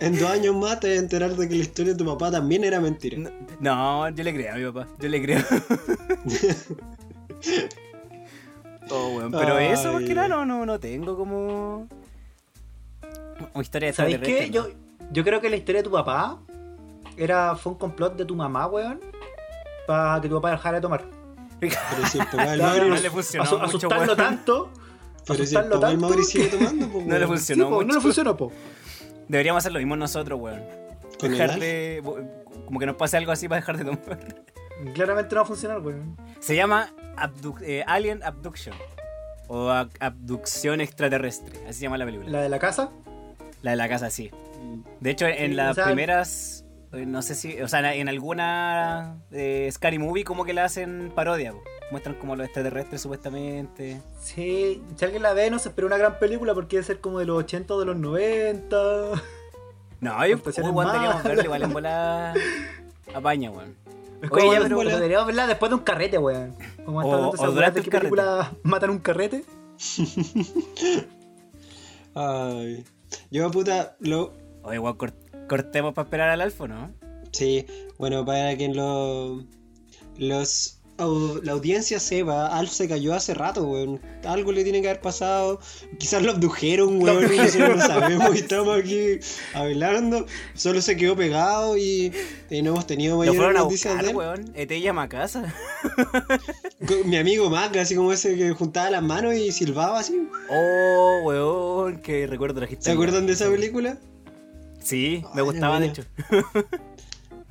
en 0.00 0.18
dos 0.18 0.28
años 0.28 0.56
más 0.56 0.80
te 0.80 0.88
vas 0.88 0.96
a 0.96 1.00
enterar 1.00 1.36
de 1.36 1.48
que 1.48 1.54
la 1.54 1.60
historia 1.60 1.92
de 1.92 1.98
tu 1.98 2.04
papá 2.04 2.32
también 2.32 2.64
era 2.64 2.80
mentira. 2.80 3.16
No, 3.16 3.30
no, 3.60 4.08
yo 4.08 4.24
le 4.24 4.34
creo 4.34 4.54
a 4.54 4.56
mi 4.56 4.64
papá. 4.64 4.88
Yo 4.98 5.08
le 5.08 5.22
creo. 5.22 5.40
oh, 8.90 9.08
weón. 9.16 9.30
Pero 9.32 9.58
eso, 9.58 9.92
más 9.92 10.02
que 10.02 10.08
Ay. 10.10 10.14
nada, 10.14 10.28
no, 10.28 10.44
no, 10.46 10.66
no 10.66 10.78
tengo 10.80 11.16
como. 11.16 11.88
Una 13.54 13.62
historia 13.62 13.88
de 13.88 13.92
¿Sabéis 13.94 14.18
qué? 14.18 14.50
Yo, 14.50 14.68
yo 15.12 15.24
creo 15.24 15.40
que 15.40 15.50
la 15.50 15.56
historia 15.56 15.80
de 15.80 15.84
tu 15.84 15.90
papá 15.92 16.38
era, 17.16 17.54
fue 17.56 17.72
un 17.72 17.78
complot 17.78 18.16
de 18.16 18.24
tu 18.24 18.34
mamá, 18.34 18.66
weón. 18.66 19.00
Para 19.86 20.20
que 20.20 20.28
tu 20.28 20.34
papá 20.36 20.50
dejara 20.52 20.76
de 20.78 20.82
tomar. 20.82 21.04
Pero 21.60 21.74
si 22.10 22.18
el 22.18 22.26
papá 22.26 22.46
del 22.50 22.58
Claro, 22.60 22.74
Mauri, 22.78 22.90
no 22.90 22.96
le 23.00 23.10
funcionó 23.10 23.44
Asu- 23.44 23.52
mucho, 23.56 23.64
asustarlo 23.66 24.04
weón. 24.06 24.16
tanto. 24.16 24.70
pero 25.26 25.44
si 25.44 25.54
el 25.54 25.60
asustarlo 25.60 25.70
papá 25.76 25.86
del 25.88 25.94
tanto 26.00 26.08
Mauri 26.08 26.22
que- 26.22 26.28
sigue 26.32 26.46
tomando, 26.48 26.88
pues, 26.88 27.06
No 27.06 27.18
le 27.18 27.26
weón. 27.26 27.38
Sí, 27.38 27.54
funcionó. 27.54 27.64
po, 27.64 27.70
no 27.70 27.76
mucho. 27.86 27.94
le 27.94 28.00
funcionó, 28.00 28.36
po. 28.36 28.52
Deberíamos 29.28 29.60
hacer 29.60 29.72
lo 29.72 29.78
mismo 29.78 29.96
nosotros, 29.96 30.40
weón. 30.40 30.62
¿Con 31.18 31.26
el 31.32 31.38
Dejar 31.38 31.50
Alf? 31.52 31.60
de. 31.60 32.02
Como 32.66 32.78
que 32.80 32.86
nos 32.86 32.96
pase 32.96 33.16
algo 33.16 33.32
así 33.32 33.48
para 33.48 33.60
dejar 33.60 33.76
de 33.78 33.84
tomar. 33.84 34.18
Claramente 34.94 35.34
no 35.34 35.40
va 35.40 35.44
a 35.44 35.46
funcionar, 35.48 35.80
weón. 35.80 36.16
Se 36.40 36.54
llama 36.54 36.90
abduc- 37.16 37.62
eh, 37.62 37.84
Alien 37.86 38.22
Abduction. 38.22 38.74
O 39.48 39.70
abducción 40.00 40.80
extraterrestre. 40.80 41.60
Así 41.64 41.74
se 41.74 41.82
llama 41.82 41.98
la 41.98 42.04
película. 42.04 42.28
La, 42.30 42.38
La 42.38 42.42
de 42.44 42.48
la 42.48 42.58
casa. 42.58 42.90
de 43.62 43.76
la 43.76 43.88
casa, 43.88 44.10
sí. 44.10 44.30
De 45.00 45.10
hecho, 45.10 45.26
en 45.26 45.50
Sí, 45.50 45.54
las 45.54 45.70
o 45.72 45.74
sea- 45.74 45.84
primeras. 45.86 46.64
eh, 46.92 47.06
No 47.06 47.22
sé 47.22 47.34
si. 47.34 47.60
O 47.62 47.68
sea, 47.68 47.94
en 47.94 48.08
alguna. 48.08 49.16
eh, 49.30 49.68
Scary 49.72 49.98
Movie, 49.98 50.24
como 50.24 50.44
que 50.44 50.52
la 50.52 50.64
hacen 50.64 51.12
parodia. 51.14 51.52
po. 51.52 51.62
Muestran 51.92 52.16
como 52.16 52.34
los 52.34 52.44
extraterrestres 52.46 53.00
supuestamente. 53.02 54.02
Sí, 54.20 54.82
si 54.96 55.04
alguien 55.04 55.22
la 55.22 55.32
ve, 55.34 55.48
no 55.52 55.60
se 55.60 55.68
espera 55.68 55.86
una 55.86 55.96
gran 55.96 56.18
película 56.18 56.52
porque 56.52 56.76
debe 56.76 56.84
ser 56.86 57.00
como 57.00 57.20
de 57.20 57.26
los 57.26 57.38
80 57.38 57.74
o 57.74 57.78
de 57.80 57.86
los 57.86 57.96
90. 57.96 58.76
No, 60.00 60.26
yo 60.26 60.36
deberíamos 60.38 60.74
malas. 60.84 61.22
verlo 61.22 61.42
igual 61.44 61.62
en 61.62 61.72
bola. 61.72 62.34
Apaña, 63.14 63.50
weón. 63.52 63.76
Es 64.22 64.30
Oye, 64.30 64.50
ya, 64.52 64.60
pero- 64.62 64.82
deberíamos 64.84 65.26
verla 65.26 65.46
después 65.46 65.70
de 65.70 65.76
un 65.76 65.82
carrete, 65.82 66.18
weón. 66.18 66.56
Como 66.84 67.00
O- 67.00 67.30
o 67.30 67.50
durante 67.52 67.82
qué 67.82 67.90
película 67.90 68.52
matan 68.62 68.90
un 68.90 68.98
carrete. 68.98 69.44
Ay. 72.14 72.84
Yo, 73.30 73.50
puta, 73.50 73.96
lo. 74.00 74.32
Oye, 74.62 74.78
weón, 74.78 74.96
cort- 74.98 75.46
cortemos 75.48 75.94
para 75.94 76.06
esperar 76.06 76.30
al 76.30 76.40
alfo, 76.40 76.66
¿no? 76.66 76.92
Sí, 77.32 77.66
bueno, 77.98 78.24
para 78.24 78.56
que 78.56 78.68
lo. 78.68 79.44
Los. 80.16 80.75
La 80.98 81.52
audiencia 81.52 82.00
sepa, 82.00 82.46
Alf 82.46 82.70
se 82.70 82.88
cayó 82.88 83.14
hace 83.14 83.34
rato, 83.34 83.64
weón. 83.64 84.00
Algo 84.24 84.50
le 84.52 84.62
tiene 84.64 84.80
que 84.80 84.88
haber 84.88 85.00
pasado. 85.02 85.60
Quizás 85.98 86.22
lo 86.22 86.32
abdujeron, 86.32 87.02
weón, 87.02 87.32
y 87.32 87.36
nosotros 87.36 87.76
no 87.76 87.86
sabemos 87.86 88.34
y 88.34 88.38
estamos 88.38 88.78
aquí 88.78 89.18
hablando. 89.54 90.26
Solo 90.54 90.80
se 90.80 90.96
quedó 90.96 91.14
pegado 91.14 91.76
y, 91.76 92.12
y 92.50 92.62
no 92.62 92.70
hemos 92.70 92.86
tenido 92.86 93.14
Lo 93.14 93.18
mayores 93.18 93.38
fueron 93.38 93.56
a 93.56 94.02
de 94.02 94.10
él. 94.10 94.16
weón. 94.16 94.52
ET 94.54 94.72
llama 94.80 95.02
a 95.02 95.08
casa. 95.08 95.54
Mi 97.04 97.16
amigo 97.16 97.50
Mac, 97.50 97.76
así 97.76 97.94
como 97.94 98.12
ese 98.12 98.36
que 98.36 98.50
juntaba 98.52 98.90
las 98.90 99.02
manos 99.02 99.34
y 99.34 99.52
silbaba 99.52 100.00
así. 100.00 100.28
Oh, 100.50 101.20
weón, 101.24 101.98
que 102.00 102.26
recuerdo 102.26 102.60
trajiste. 102.60 102.84
¿Se 102.84 102.92
acuerdan 102.92 103.26
de 103.26 103.34
esa 103.34 103.50
película? 103.50 103.98
Sí, 104.82 105.24
me 105.34 105.40
Ay, 105.40 105.46
gustaba, 105.46 105.80
de 105.80 105.86
hecho. 105.86 106.02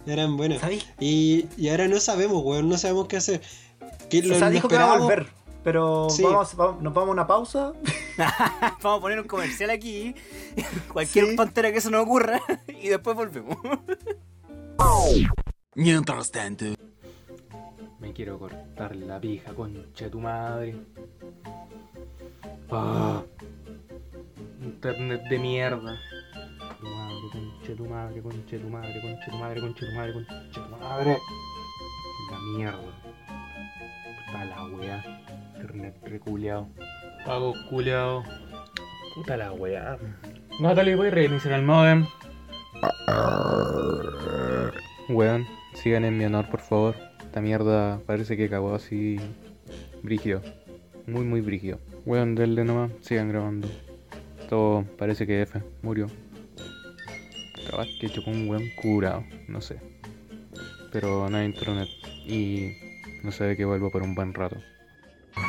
Eran 0.08 0.38
buenas. 0.38 0.60
¿Sabéis? 0.62 0.86
Y, 0.99 1.47
y 1.58 1.70
ahora 1.70 1.88
no 1.88 1.99
sabemos, 1.99 2.43
weón, 2.43 2.70
no 2.70 2.78
sabemos 2.78 3.08
qué 3.08 3.18
hacer. 3.18 3.41
Que 4.10 4.20
O 4.20 4.36
sea, 4.36 4.49
dijo 4.49 4.68
que 4.68 4.76
va 4.76 4.93
a 4.95 4.99
volver. 4.99 5.28
Pero 5.64 6.10
Sí. 6.12 6.22
vamos, 6.24 6.56
vamos- 6.56 6.82
nos 6.84 6.93
vamos 6.93 7.10
a 7.10 7.12
una 7.14 7.28
pausa. 7.28 7.74
Vamos 8.82 8.99
a 8.99 9.01
poner 9.01 9.20
un 9.20 9.28
comercial 9.28 9.70
aquí. 9.72 10.16
Cualquier 10.93 11.26
Sí. 11.32 11.36
tontera 11.36 11.72
que 11.74 11.82
se 11.82 11.89
nos 11.89 12.03
ocurra. 12.03 12.39
Y 12.82 12.88
después 12.89 13.16
volvemos. 13.16 13.58
Mientras 15.74 16.32
tanto. 16.32 16.66
Me 17.99 18.14
quiero 18.14 18.38
cortar 18.39 18.95
la 18.95 19.20
pija, 19.20 19.53
concha 19.53 20.06
de 20.06 20.10
tu 20.12 20.20
madre. 20.20 20.76
Ah. 22.72 23.24
Internet 24.62 25.24
de 25.30 25.39
mierda. 25.39 25.97
De 27.68 27.74
tu 27.74 27.86
madre, 27.86 28.22
concha 28.22 28.38
de 28.51 28.59
tu 28.59 28.70
madre, 28.70 29.01
concha 29.01 29.26
de 29.26 29.32
tu 29.32 29.38
madre, 29.38 29.61
concha 29.61 29.86
de 29.86 29.91
tu 29.91 29.97
madre, 29.97 30.13
concha 30.13 30.34
de 30.36 30.51
tu 30.51 30.78
madre. 30.78 31.18
La 32.32 32.39
mierda. 32.39 32.80
Puta 34.28 34.45
la 34.45 34.66
wea. 34.66 35.22
Internet 35.55 35.95
reculeado. 36.03 36.68
Pago 37.26 37.55
culeado. 37.70 38.24
Puta 39.16 39.36
la 39.36 39.51
wea. 39.51 39.97
Natalie, 40.59 40.95
voy 40.95 41.07
a 41.07 41.11
reiniciar 41.11 41.55
el 41.55 41.66
modem. 41.66 42.05
Weón, 45.09 45.45
sigan 45.74 46.05
en 46.05 46.20
mi 46.20 46.26
honor, 46.26 46.47
por 46.49 46.59
favor. 46.59 46.95
Esta 47.20 47.41
mierda 47.41 47.99
parece 48.05 48.38
que 48.38 48.47
cagó 48.47 48.76
así. 48.76 49.18
Brígido. 50.03 50.43
Muy, 51.07 51.26
muy 51.26 51.41
brígido. 51.41 51.80
Weón, 52.05 52.36
denle 52.36 52.63
nomás, 52.63 52.91
sigan 53.01 53.30
grabando. 53.30 53.68
Todo 54.49 54.86
parece 54.99 55.26
que 55.26 55.41
F 55.41 55.63
murió. 55.82 56.07
Capaz 57.76 57.89
que 57.99 58.09
chocó 58.09 58.32
un 58.32 58.47
weón 58.47 58.69
curado, 58.82 59.26
no 59.49 59.59
sé. 59.59 59.76
Pero 60.93 61.30
no 61.30 61.36
hay 61.36 61.45
internet. 61.45 61.89
Y 62.26 62.71
no 63.21 63.34
se 63.34 63.45
ve 63.45 63.57
que 63.57 63.65
vuelvo 63.65 63.91
por 63.91 64.01
un 64.01 64.15
buen 64.15 64.34
rato. 64.34 64.55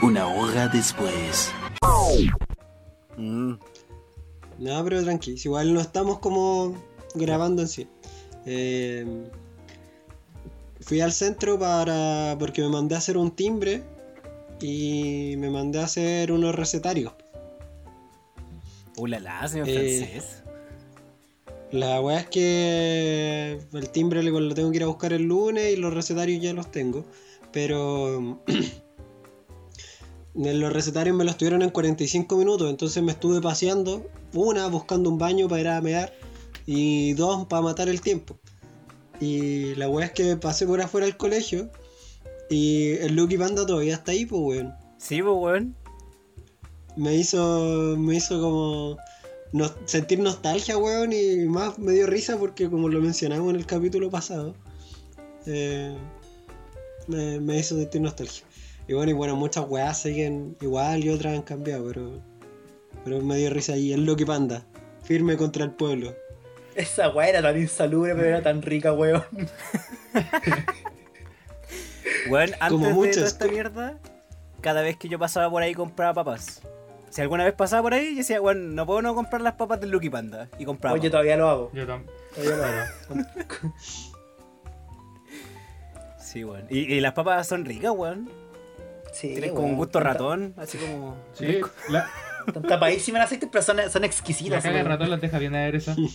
Una 0.02 0.26
hora 0.26 0.66
después. 0.66 1.52
Mm. 3.16 3.52
No, 4.58 4.84
pero 4.84 5.04
tranqui, 5.04 5.36
igual 5.44 5.72
no 5.72 5.80
estamos 5.80 6.18
como 6.18 6.74
grabando 7.14 7.62
en 7.62 7.68
sí. 7.68 7.86
Eh, 8.44 9.06
fui 10.80 11.00
al 11.00 11.12
centro 11.12 11.60
para. 11.60 12.34
porque 12.40 12.60
me 12.60 12.70
mandé 12.70 12.96
a 12.96 12.98
hacer 12.98 13.16
un 13.16 13.30
timbre 13.30 13.84
y 14.60 15.36
me 15.38 15.48
mandé 15.48 15.78
a 15.78 15.84
hacer 15.84 16.32
unos 16.32 16.56
recetarios. 16.56 17.12
Uh, 18.96 19.06
la 19.06 19.20
la, 19.20 19.46
señor 19.46 19.68
Eh, 19.68 20.00
francés. 20.00 20.42
La 21.72 22.00
weá 22.00 22.20
es 22.20 22.28
que 22.28 23.58
el 23.72 23.90
timbre 23.90 24.22
lo 24.22 24.54
tengo 24.54 24.70
que 24.70 24.76
ir 24.76 24.82
a 24.84 24.86
buscar 24.86 25.12
el 25.12 25.22
lunes 25.22 25.72
y 25.72 25.76
los 25.76 25.92
recetarios 25.92 26.42
ya 26.42 26.52
los 26.52 26.70
tengo. 26.70 27.04
Pero 27.52 28.40
en 30.34 30.60
los 30.60 30.72
recetarios 30.72 31.16
me 31.16 31.24
los 31.24 31.36
tuvieron 31.36 31.62
en 31.62 31.70
45 31.70 32.36
minutos, 32.36 32.70
entonces 32.70 33.02
me 33.02 33.12
estuve 33.12 33.40
paseando. 33.40 34.06
Una, 34.32 34.68
buscando 34.68 35.10
un 35.10 35.18
baño 35.18 35.48
para 35.48 35.60
ir 35.60 35.68
a 35.68 35.80
mear. 35.80 36.12
Y 36.66 37.14
dos, 37.14 37.46
para 37.46 37.62
matar 37.62 37.88
el 37.88 38.00
tiempo. 38.00 38.38
Y 39.20 39.74
la 39.76 39.88
weá 39.88 40.06
es 40.06 40.12
que 40.12 40.36
pasé 40.36 40.66
por 40.66 40.80
afuera 40.80 41.06
del 41.06 41.16
colegio. 41.16 41.70
Y 42.48 42.92
el 42.92 43.16
Lucky 43.16 43.38
Panda 43.38 43.66
todavía 43.66 43.94
está 43.94 44.12
ahí, 44.12 44.26
pues 44.26 44.40
weón. 44.40 44.74
Sí, 44.98 45.22
pues, 45.22 45.34
weón. 45.36 45.76
Me 46.96 47.14
hizo. 47.14 47.96
Me 47.98 48.16
hizo 48.16 48.40
como. 48.40 48.96
Nos- 49.52 49.74
sentir 49.86 50.18
nostalgia, 50.18 50.76
weón. 50.78 51.12
Y 51.12 51.46
más 51.46 51.78
me 51.78 51.92
dio 51.92 52.06
risa 52.06 52.36
porque, 52.38 52.68
como 52.70 52.88
lo 52.88 53.00
mencionamos 53.00 53.50
en 53.50 53.56
el 53.56 53.66
capítulo 53.66 54.10
pasado, 54.10 54.54
eh, 55.46 55.94
me, 57.06 57.40
me 57.40 57.58
hizo 57.58 57.76
sentir 57.76 58.00
nostalgia. 58.00 58.44
Y 58.88 58.94
bueno, 58.94 59.10
y 59.10 59.14
bueno, 59.14 59.34
muchas 59.36 59.64
weas 59.68 60.00
siguen 60.00 60.56
igual 60.60 61.04
y 61.04 61.08
otras 61.10 61.34
han 61.34 61.42
cambiado, 61.42 61.86
pero. 61.88 62.20
Pero 63.04 63.20
me 63.20 63.36
dio 63.36 63.50
risa 63.50 63.74
ahí. 63.74 63.92
El 63.92 64.04
Loki 64.04 64.24
Panda, 64.24 64.64
firme 65.04 65.36
contra 65.36 65.64
el 65.64 65.70
pueblo. 65.72 66.14
Esa 66.74 67.08
weá 67.10 67.28
era 67.28 67.40
tan 67.42 67.56
insalubre, 67.58 68.14
pero 68.14 68.26
era 68.28 68.42
tan 68.42 68.60
rica, 68.62 68.92
weón. 68.92 69.22
Weón, 72.28 72.50
antes 72.54 72.68
Como 72.70 72.86
de 72.88 72.92
muchas. 72.94 73.14
toda 73.16 73.26
esta 73.28 73.46
mierda, 73.46 73.98
cada 74.60 74.82
vez 74.82 74.96
que 74.96 75.08
yo 75.08 75.18
pasaba 75.18 75.48
por 75.50 75.62
ahí 75.62 75.74
compraba 75.74 76.12
papas. 76.14 76.60
Si 77.16 77.22
alguna 77.22 77.44
vez 77.44 77.54
pasaba 77.54 77.80
por 77.80 77.94
ahí, 77.94 78.10
yo 78.10 78.16
decía, 78.18 78.42
weón, 78.42 78.74
no 78.74 78.84
puedo 78.84 79.00
no 79.00 79.14
comprar 79.14 79.40
las 79.40 79.54
papas 79.54 79.80
del 79.80 79.88
Lucky 79.88 80.10
Panda. 80.10 80.50
Y 80.58 80.66
compraba. 80.66 80.94
Oye, 80.94 81.08
todavía 81.08 81.38
lo 81.38 81.48
hago. 81.48 81.70
Yo 81.72 81.86
tam- 81.86 82.04
Todavía 82.34 82.56
lo 82.58 82.64
hago. 82.64 82.84
Sí, 86.20 86.44
weón. 86.44 86.66
Y, 86.68 86.80
y 86.94 87.00
las 87.00 87.14
papas 87.14 87.48
son 87.48 87.64
ricas, 87.64 87.92
weón. 87.96 88.28
Sí, 89.14 89.28
Tienen 89.28 89.54
como 89.54 89.66
un 89.68 89.76
gusto 89.76 89.98
ratón, 89.98 90.52
así 90.58 90.76
como. 90.76 91.16
Sí, 91.32 91.60
la, 91.88 92.06
Están 92.46 92.64
tapadísimas 92.64 93.20
en 93.20 93.24
aceite, 93.24 93.48
pero 93.50 93.62
son, 93.64 93.78
son 93.90 94.02
la 94.02 94.06
exquisitas. 94.08 94.62
caga 94.62 94.76
de 94.76 94.84
ratón 94.84 95.08
las 95.08 95.18
deja 95.22 95.38
bien 95.38 95.54
aderezas. 95.54 95.96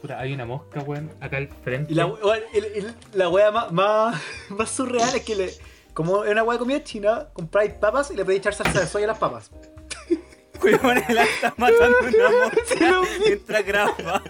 Puta, 0.00 0.20
hay 0.20 0.32
una 0.32 0.44
mosca, 0.46 0.80
weón, 0.82 1.10
acá 1.20 1.38
al 1.38 1.48
frente. 1.48 1.92
Y 1.92 1.96
la, 1.96 2.06
weón, 2.06 2.38
el- 2.54 2.64
el- 2.64 2.94
la 3.14 3.28
wea 3.28 3.50
más, 3.50 3.72
más, 3.72 4.22
más 4.50 4.70
surreal 4.70 5.12
es 5.16 5.22
que 5.24 5.34
le, 5.34 5.50
como 5.94 6.24
es 6.24 6.30
una 6.32 6.42
wea 6.42 6.54
de 6.54 6.58
comida 6.58 6.84
china, 6.84 7.28
compráis 7.32 7.72
papas 7.74 8.10
y 8.10 8.16
le 8.16 8.24
podéis 8.24 8.40
echar 8.40 8.54
salsa 8.54 8.80
de 8.80 8.86
soya 8.86 9.04
a 9.04 9.08
las 9.08 9.18
papas. 9.18 9.50
Weón, 10.62 10.98
él 11.08 11.18
está 11.18 11.52
matando 11.56 11.98
una 12.00 12.28
mosca 12.44 13.02
mientras 13.26 13.66
graba. 13.66 14.22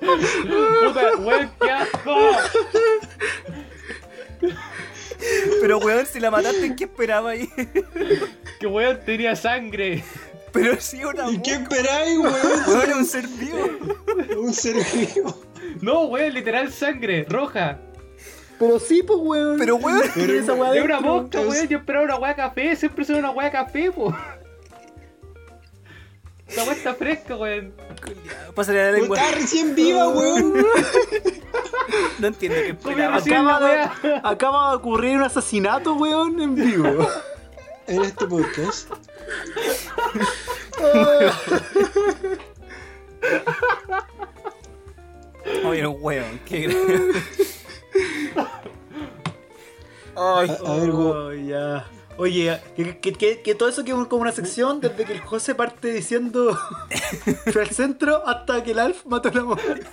Puta, 0.00 1.16
weón, 1.18 1.50
qué 1.60 1.70
asco. 1.70 2.16
Pero, 5.60 5.78
weón, 5.78 6.06
si 6.06 6.18
la 6.18 6.30
mataste, 6.30 6.74
¿qué 6.76 6.84
esperaba 6.84 7.30
ahí? 7.30 7.48
Que 8.58 8.66
weón 8.66 9.00
tenía 9.04 9.36
sangre. 9.36 10.02
Pero 10.52 10.80
sí, 10.80 11.04
una 11.04 11.30
¿Y 11.30 11.40
qué 11.42 11.58
mosca. 11.58 11.74
esperáis, 11.76 12.18
weón? 12.18 12.34
Weón, 12.68 12.92
un 12.98 13.04
ser 13.04 13.28
vivo. 13.28 13.68
Un 14.38 14.54
ser 14.54 14.76
vivo. 14.94 15.42
No, 15.82 16.04
weón, 16.06 16.32
literal 16.32 16.72
sangre, 16.72 17.26
roja. 17.28 17.78
Pero 18.60 18.78
sí, 18.78 19.02
pues 19.02 19.18
weón. 19.20 19.58
Pero, 19.58 19.74
weón. 19.76 20.02
Pero 20.14 20.34
esa 20.34 20.52
wea 20.52 20.72
De 20.72 20.82
una 20.82 21.00
mosca, 21.00 21.40
weón. 21.40 21.66
Yo 21.66 21.78
esperaba 21.78 22.04
una 22.04 22.16
weá 22.16 22.36
café, 22.36 22.76
siempre 22.76 23.06
soy 23.06 23.16
una 23.16 23.30
weá 23.30 23.50
café, 23.50 23.90
po. 23.90 24.14
Esta 26.46 26.64
weá 26.64 26.72
está 26.74 26.94
fresca, 26.94 27.36
weón. 27.36 27.72
Pásale 28.54 28.84
la 28.84 28.92
lengua. 28.98 29.18
Está 29.18 29.34
recién 29.34 29.74
viva, 29.74 30.08
weón. 30.10 30.62
No 32.18 32.26
entiendo 32.26 32.58
qué 32.84 32.96
la 32.96 33.16
Acaba 33.16 33.58
de, 33.60 33.64
weá. 33.64 33.94
acaba 34.22 34.70
de 34.70 34.76
ocurrir 34.76 35.16
un 35.16 35.22
asesinato, 35.22 35.94
weón, 35.94 36.38
en 36.42 36.54
vivo. 36.54 37.08
En 37.86 38.02
este 38.02 38.26
podcast. 38.26 38.90
Oye, 45.64 45.86
weón, 45.86 46.40
qué 46.44 46.60
grave. 46.60 47.12
Ay, 50.16 50.50
A, 50.64 50.70
a 50.72 50.76
ver. 50.76 50.90
Oh, 50.90 51.32
ya. 51.32 51.86
Oye, 52.18 52.60
que, 52.76 52.98
que- 52.98 53.12
que- 53.14 53.40
que 53.42 53.54
todo 53.54 53.68
eso 53.68 53.84
queda 53.84 54.04
como 54.06 54.22
una 54.22 54.32
sección 54.32 54.80
desde 54.80 55.04
que 55.04 55.12
el 55.14 55.20
José 55.20 55.54
parte 55.54 55.90
diciendo 55.92 56.58
fue 57.52 57.62
al 57.62 57.70
centro 57.70 58.26
hasta 58.26 58.62
que 58.62 58.72
el 58.72 58.78
Alf 58.78 59.06
mató 59.06 59.28
a 59.30 59.32
la 59.32 59.44
mujer. 59.44 59.86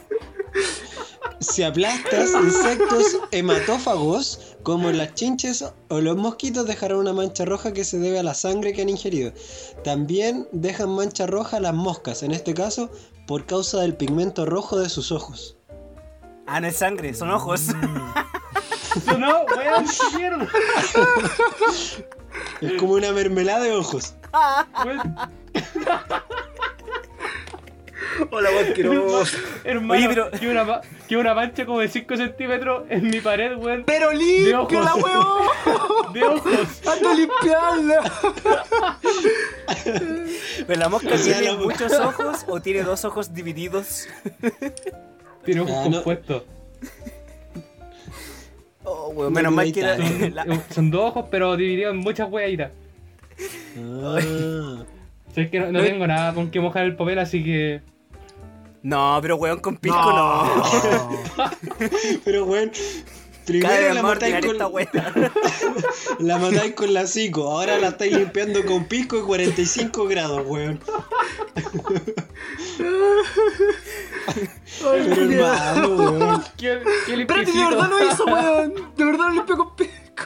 Si 1.39 1.61
aplastas 1.63 2.31
insectos 2.31 3.19
hematófagos, 3.31 4.57
como 4.63 4.91
las 4.91 5.13
chinches 5.13 5.63
o 5.89 6.01
los 6.01 6.17
mosquitos, 6.17 6.65
dejarán 6.65 6.97
una 6.97 7.13
mancha 7.13 7.45
roja 7.45 7.71
que 7.73 7.85
se 7.85 7.99
debe 7.99 8.19
a 8.19 8.23
la 8.23 8.33
sangre 8.33 8.73
que 8.73 8.81
han 8.81 8.89
ingerido. 8.89 9.31
También 9.83 10.47
dejan 10.51 10.89
mancha 10.89 11.27
roja 11.27 11.59
las 11.59 11.75
moscas, 11.75 12.23
en 12.23 12.31
este 12.31 12.53
caso 12.55 12.89
por 13.27 13.45
causa 13.45 13.81
del 13.81 13.95
pigmento 13.95 14.45
rojo 14.45 14.79
de 14.79 14.89
sus 14.89 15.11
ojos. 15.11 15.56
Ah, 16.47 16.59
no 16.61 16.67
es 16.67 16.77
sangre, 16.77 17.13
son 17.13 17.31
ojos. 17.31 17.67
No, 19.19 19.43
weón, 19.55 19.85
mierda. 20.15 20.47
Es 22.61 22.73
como 22.79 22.93
una 22.93 23.11
mermelada 23.11 23.59
de 23.65 23.71
ojos. 23.73 24.15
Hola, 28.31 28.49
weón, 28.49 28.65
asqueroso. 28.67 29.37
hermano, 29.63 29.93
Oye, 29.93 30.09
pero- 30.09 30.31
que, 30.31 30.47
una, 30.49 30.81
que 31.07 31.17
una 31.17 31.33
mancha 31.35 31.65
como 31.67 31.79
de 31.79 31.89
5 31.89 32.17
centímetros 32.17 32.85
en 32.89 33.09
mi 33.09 33.21
pared, 33.21 33.55
weón. 33.57 33.83
Pero 33.85 34.11
limpia 34.13 34.81
la 34.81 34.95
weón. 34.95 36.13
De 36.13 36.23
ojos. 36.23 36.81
Anda 36.87 37.11
a 37.11 37.13
limpiarla. 37.13 38.11
Pero 40.65 40.79
la 40.79 40.89
mosca 40.89 41.15
tiene 41.17 41.53
muchos 41.53 41.93
ojos 41.93 42.45
o 42.47 42.59
tiene 42.61 42.81
dos 42.81 43.05
ojos 43.05 43.31
divididos. 43.33 44.07
Tiene 45.47 45.61
ojos 45.61 45.73
Ah, 45.75 45.89
no. 45.89 46.03
Oh, 48.83 49.09
weón, 49.09 49.33
No 49.33 49.37
menos 49.39 49.53
mal 49.53 49.71
que 49.71 49.79
era. 49.79 49.97
tal. 49.97 50.35
la- 50.35 50.63
Son 50.69 50.91
dos 50.91 51.09
ojos, 51.09 51.25
pero 51.31 51.55
divididos 51.57 51.93
en 51.93 51.99
muchas 51.99 52.29
weitas. 52.31 52.71
Ah. 53.77 54.83
Que 55.51 55.59
no, 55.59 55.71
no 55.71 55.83
tengo 55.83 56.07
nada 56.07 56.33
con 56.33 56.49
que 56.49 56.59
mojar 56.59 56.85
el 56.85 56.95
papel, 56.95 57.19
así 57.19 57.43
que. 57.43 57.81
No, 58.81 59.19
pero 59.21 59.35
weón, 59.35 59.59
con 59.59 59.77
pisco 59.77 60.11
no. 60.11 60.63
Pero 62.25 62.47
Cada 62.47 62.71
primero 63.45 63.93
la 63.93 64.01
matáis, 64.01 64.43
con, 64.43 64.57
la 66.27 66.37
matáis 66.39 66.73
con 66.73 66.91
la 66.93 67.05
5, 67.05 67.41
ahora 67.51 67.77
la 67.77 67.89
estáis 67.89 68.13
limpiando 68.17 68.65
con 68.65 68.85
pisco 68.85 69.19
y 69.19 69.21
45 69.21 70.07
grados, 70.07 70.41
weón. 70.47 70.79
Ay, 74.27 74.49
Pero 74.81 75.15
culiao. 75.15 75.53
hermano, 75.53 75.87
weón. 75.95 76.43
¿Qué, 76.57 76.79
qué 77.05 77.21
Espérate, 77.21 77.51
de 77.51 77.65
verdad 77.65 77.89
lo 77.89 78.05
hizo, 78.07 78.25
weón. 78.25 78.73
De 78.95 79.05
verdad 79.05 79.25
lo 79.27 79.33
limpió 79.33 79.57
con 79.57 79.75
pisco. 79.75 80.23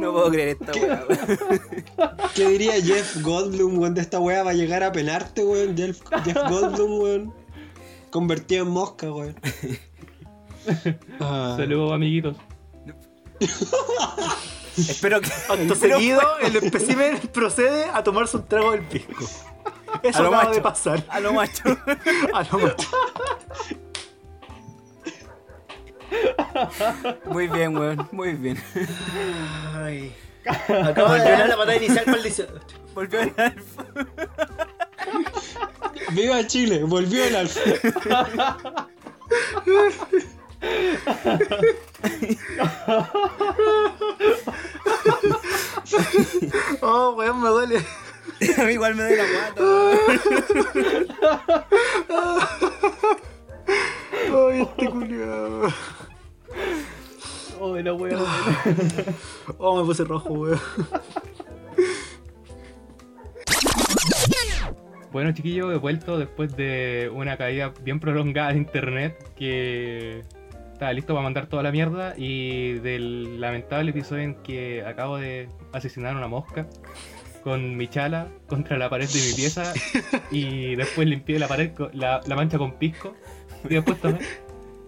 No 0.00 0.12
puedo 0.12 0.30
creer 0.30 0.48
esta 0.60 0.72
weá. 0.72 1.04
weón. 1.08 2.20
¿Qué 2.34 2.48
diría 2.48 2.72
Jeff 2.82 3.22
Goldblum, 3.22 3.78
weón, 3.78 3.94
de 3.94 4.00
esta 4.02 4.20
weá? 4.20 4.42
Va 4.42 4.50
a 4.50 4.54
llegar 4.54 4.82
a 4.82 4.92
penarte, 4.92 5.44
weón. 5.44 5.76
Jeff, 5.76 6.00
Jeff 6.24 6.36
Goldblum, 6.48 7.00
weón. 7.00 7.34
Convertido 8.10 8.64
en 8.64 8.70
mosca, 8.70 9.10
weón. 9.12 9.36
Ah. 11.18 11.54
Saludos, 11.56 11.90
amiguitos. 11.92 12.36
Espero 14.76 15.20
que. 15.20 15.26
Acto 15.28 15.74
pero, 15.80 15.96
seguido, 15.96 16.20
el 16.40 16.54
espécimen 16.56 17.18
procede 17.32 17.86
a 17.86 18.04
tomarse 18.04 18.36
un 18.36 18.46
trago 18.46 18.70
del 18.70 18.82
pisco. 18.86 19.24
Eso 20.02 20.18
A 20.18 20.22
lo 20.22 20.28
acaba 20.28 20.44
macho. 20.44 20.54
de 20.54 20.60
pasar. 20.60 21.04
A 21.08 21.20
lo 21.20 21.32
macho. 21.32 21.62
A 22.34 22.42
lo 22.44 22.58
macho. 22.58 22.88
Muy 27.26 27.48
bien, 27.48 27.76
weón. 27.76 28.08
Muy 28.12 28.32
bien. 28.34 28.62
Ay. 29.74 30.14
Acaba 30.68 31.14
de 31.18 31.30
ganar 31.30 31.48
la 31.48 31.56
batalla 31.56 31.82
inicial 31.82 32.04
para 32.04 32.16
el 32.16 32.22
18. 32.24 32.52
Volvió 32.94 33.20
el 33.20 33.32
Alf. 33.38 33.64
¡Viva 36.10 36.46
Chile! 36.46 36.84
Volvió 36.84 37.24
el 37.24 37.36
alfa. 37.36 37.60
Oh, 46.80 47.14
weón, 47.16 47.40
me 47.42 47.48
duele. 47.48 47.84
A 48.58 48.64
mí 48.64 48.72
igual 48.72 48.94
me 48.94 49.02
doy 49.02 49.16
la 49.16 49.24
guata. 49.24 49.62
Ay, 54.34 54.60
este 54.60 54.88
culiao. 54.88 55.68
Oh, 57.60 57.76
la 57.76 57.94
wea. 57.94 58.18
Oh, 59.58 59.80
me 59.80 59.84
puse 59.84 60.04
rojo, 60.04 60.32
weón. 60.32 60.60
Bueno, 65.12 65.32
chiquillos, 65.32 65.72
he 65.72 65.76
vuelto 65.76 66.18
después 66.18 66.56
de 66.56 67.10
una 67.14 67.36
caída 67.36 67.72
bien 67.82 68.00
prolongada 68.00 68.52
de 68.52 68.58
internet 68.58 69.32
que 69.36 70.22
estaba 70.72 70.92
listo 70.94 71.12
para 71.12 71.22
mandar 71.22 71.46
toda 71.48 71.62
la 71.62 71.70
mierda 71.70 72.14
y 72.16 72.78
del 72.78 73.40
lamentable 73.40 73.90
episodio 73.90 74.22
en 74.22 74.34
que 74.36 74.82
acabo 74.84 75.18
de 75.18 75.48
asesinar 75.72 76.14
a 76.14 76.18
una 76.18 76.28
mosca 76.28 76.66
con 77.42 77.76
mi 77.76 77.88
chala 77.88 78.28
contra 78.46 78.76
la 78.78 78.88
pared 78.88 79.08
de 79.08 79.20
mi 79.20 79.32
pieza 79.34 79.72
y 80.30 80.74
después 80.76 81.06
limpié 81.08 81.38
la 81.38 81.48
pared 81.48 81.72
con 81.74 81.90
la, 81.92 82.20
la 82.26 82.36
mancha 82.36 82.56
con 82.58 82.72
pisco 82.78 83.14
y 83.68 83.74
después 83.74 84.00
tomé. 84.00 84.18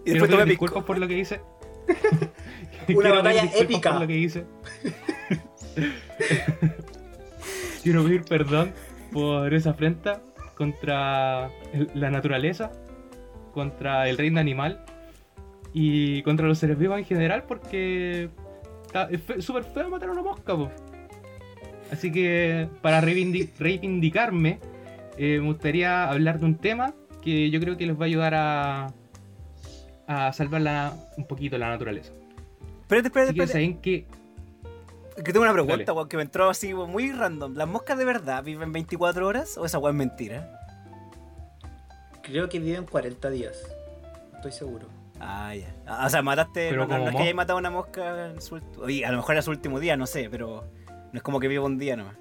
Y 0.07 0.11
después 0.11 0.29
tomé 0.29 0.45
disculpas 0.45 0.83
por 0.83 0.99
lo 0.99 1.07
que 1.07 1.17
hice. 1.17 1.41
Una 2.95 3.11
batalla 3.11 3.49
épica. 3.55 3.91
Por 3.93 4.01
lo 4.01 4.07
que 4.07 4.17
hice. 4.17 4.45
Quiero 7.83 8.03
pedir 8.03 8.23
perdón 8.23 8.71
por 9.11 9.53
esa 9.53 9.71
afrenta 9.71 10.21
contra 10.55 11.49
el- 11.73 11.89
la 11.93 12.09
naturaleza, 12.09 12.71
contra 13.53 14.07
el 14.09 14.17
reino 14.17 14.39
animal 14.39 14.83
y 15.73 16.21
contra 16.23 16.47
los 16.47 16.57
seres 16.59 16.77
vivos 16.77 16.97
en 16.99 17.05
general 17.05 17.43
porque 17.47 18.29
está- 18.85 19.09
es 19.09 19.43
súper 19.43 19.63
feo 19.63 19.89
matar 19.89 20.09
a 20.09 20.11
una 20.13 20.21
mosca. 20.23 20.55
po. 20.55 20.71
Así 21.91 22.11
que 22.11 22.67
para 22.81 23.01
reivindi- 23.01 23.49
reivindicarme 23.59 24.59
eh, 25.17 25.39
me 25.39 25.47
gustaría 25.47 26.09
hablar 26.09 26.39
de 26.39 26.45
un 26.45 26.55
tema 26.55 26.93
que 27.21 27.49
yo 27.49 27.59
creo 27.59 27.77
que 27.77 27.85
les 27.85 27.95
va 27.97 28.03
a 28.03 28.05
ayudar 28.05 28.33
a, 28.35 28.87
a 30.07 30.33
salvar 30.33 30.61
la- 30.61 30.93
un 31.17 31.25
poquito 31.25 31.57
la 31.57 31.69
naturaleza. 31.69 32.11
Espérate, 32.81 33.07
espérate, 33.07 33.31
espérate. 33.31 33.51
saben 33.53 33.77
que 33.81 34.05
Que 35.23 35.31
tengo 35.31 35.41
una 35.43 35.53
pregunta, 35.53 35.93
weón, 35.93 36.09
que 36.09 36.17
me 36.17 36.23
entró 36.23 36.49
así 36.49 36.73
muy 36.73 37.11
random. 37.11 37.55
¿Las 37.55 37.67
moscas 37.67 37.97
de 37.97 38.03
verdad 38.05 38.43
viven 38.43 38.71
24 38.73 39.25
horas 39.25 39.57
o 39.57 39.65
esa 39.65 39.79
weón 39.79 39.95
es 39.95 39.99
mentira? 39.99 40.61
Creo 42.21 42.49
que 42.49 42.59
viven 42.59 42.85
40 42.85 43.29
días. 43.29 43.53
Estoy 44.35 44.51
seguro. 44.51 44.87
Ah, 45.19 45.53
ya. 45.55 45.73
O 46.05 46.09
sea, 46.09 46.21
mataste. 46.21 46.69
Pero 46.69 46.85
no, 46.87 47.07
es 47.07 47.15
que 47.15 47.21
hayas 47.23 47.35
matado 47.35 47.57
a 47.57 47.59
una 47.61 47.69
mosca 47.69 48.31
en 48.31 48.41
su 48.41 48.59
oye, 48.81 49.05
a 49.05 49.11
lo 49.11 49.17
mejor 49.17 49.35
era 49.35 49.41
su 49.41 49.51
último 49.51 49.79
día, 49.79 49.95
no 49.95 50.05
sé, 50.07 50.27
pero. 50.29 50.65
No 51.15 51.19
es 51.19 51.23
como 51.23 51.39
que 51.39 51.47
viva 51.47 51.63
un 51.63 51.77
día 51.77 51.95
nomás. 51.95 52.13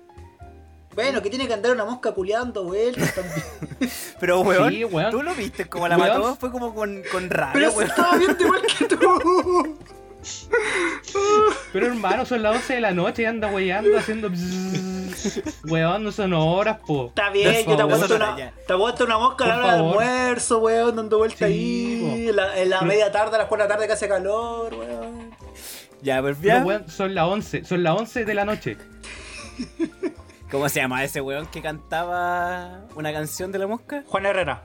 Bueno, 0.95 1.21
que 1.21 1.29
tiene 1.29 1.49
que 1.49 1.55
andar 1.55 1.73
una 1.73 1.85
mosca 1.85 2.13
culeando 2.13 2.63
vueltas 2.63 3.13
también. 3.13 3.91
Pero, 4.21 4.39
weón, 4.43 4.71
Sí, 4.71 4.85
weón. 4.85 5.11
¿tú 5.11 5.21
lo 5.25 5.35
viste 5.35 5.67
como 5.69 5.89
la 5.89 5.97
Weón. 5.99 6.09
mató? 6.21 6.37
Fue 6.37 6.53
como 6.53 6.73
con, 6.73 7.03
con 7.11 7.29
rabia, 7.29 7.53
Pero 7.55 7.73
weón. 7.73 7.91
estaba 7.91 8.17
viendo 8.17 8.45
igual 8.45 8.63
que 8.63 8.85
tú. 8.85 9.77
Pero 11.73 11.87
hermano, 11.89 12.25
son 12.25 12.41
las 12.45 12.55
11 12.55 12.75
de 12.75 12.81
la 12.83 12.93
noche 12.93 13.23
y 13.23 13.25
anda 13.25 13.49
weyando 13.49 13.99
haciendo. 13.99 14.31
Weón, 15.65 16.05
no 16.05 16.13
son 16.13 16.33
horas, 16.33 16.79
po. 16.87 17.09
Está 17.09 17.31
bien, 17.31 17.67
yo 17.67 17.75
te 17.75 17.83
aguanto 17.83 18.15
una, 18.15 18.37
te 18.65 18.73
aguanto 18.73 19.05
una 19.05 19.19
mosca 19.19 19.45
a 19.45 19.49
la 19.49 19.57
hora 19.57 19.73
del 19.73 19.81
almuerzo, 19.87 20.59
weón, 20.61 20.95
dando 20.95 21.19
vueltas 21.19 21.49
Sí, 21.49 22.01
ahí. 22.25 22.33
la, 22.33 22.57
en 22.61 22.71
la 22.71 22.83
media 22.83 23.11
tarde, 23.11 23.35
a 23.35 23.39
las 23.39 23.49
4 23.49 23.65
de 23.65 23.69
la 23.69 23.75
tarde 23.75 23.87
que 23.89 23.93
hace 23.95 24.07
calor, 24.09 24.73
weón. 24.73 25.34
Ya, 26.05 26.23
pero 26.23 26.37
Pero, 26.41 26.59
ya. 26.59 26.65
weón, 26.65 26.89
son 26.89 27.15
las 27.15 27.25
11, 27.27 27.65
son 27.65 27.83
las 27.83 27.99
11 27.99 28.25
de 28.25 28.35
la 28.35 28.45
noche. 28.45 28.77
¿Cómo 30.51 30.69
se 30.69 30.81
llama 30.81 31.03
ese 31.03 31.21
weón 31.21 31.47
que 31.47 31.61
cantaba 31.63 32.85
una 32.95 33.13
canción 33.13 33.51
de 33.51 33.59
la 33.59 33.67
mosca? 33.67 34.05
Juan 34.07 34.27
Herrera. 34.27 34.63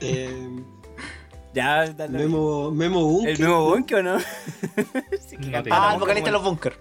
Eh, 0.00 0.48
Ya, 1.54 1.86
dale. 1.86 2.18
Memo, 2.18 2.70
Memo 2.70 3.02
Bunker. 3.04 3.30
¿El 3.30 3.40
nuevo 3.40 3.64
Bonke 3.70 3.94
o 3.94 4.02
no? 4.02 4.18
Sí, 5.26 5.36
No 5.38 5.62
Ah, 5.70 5.92
el 5.94 6.00
vocalista 6.00 6.26
de 6.28 6.32
los 6.32 6.44
bunkers. 6.44 6.76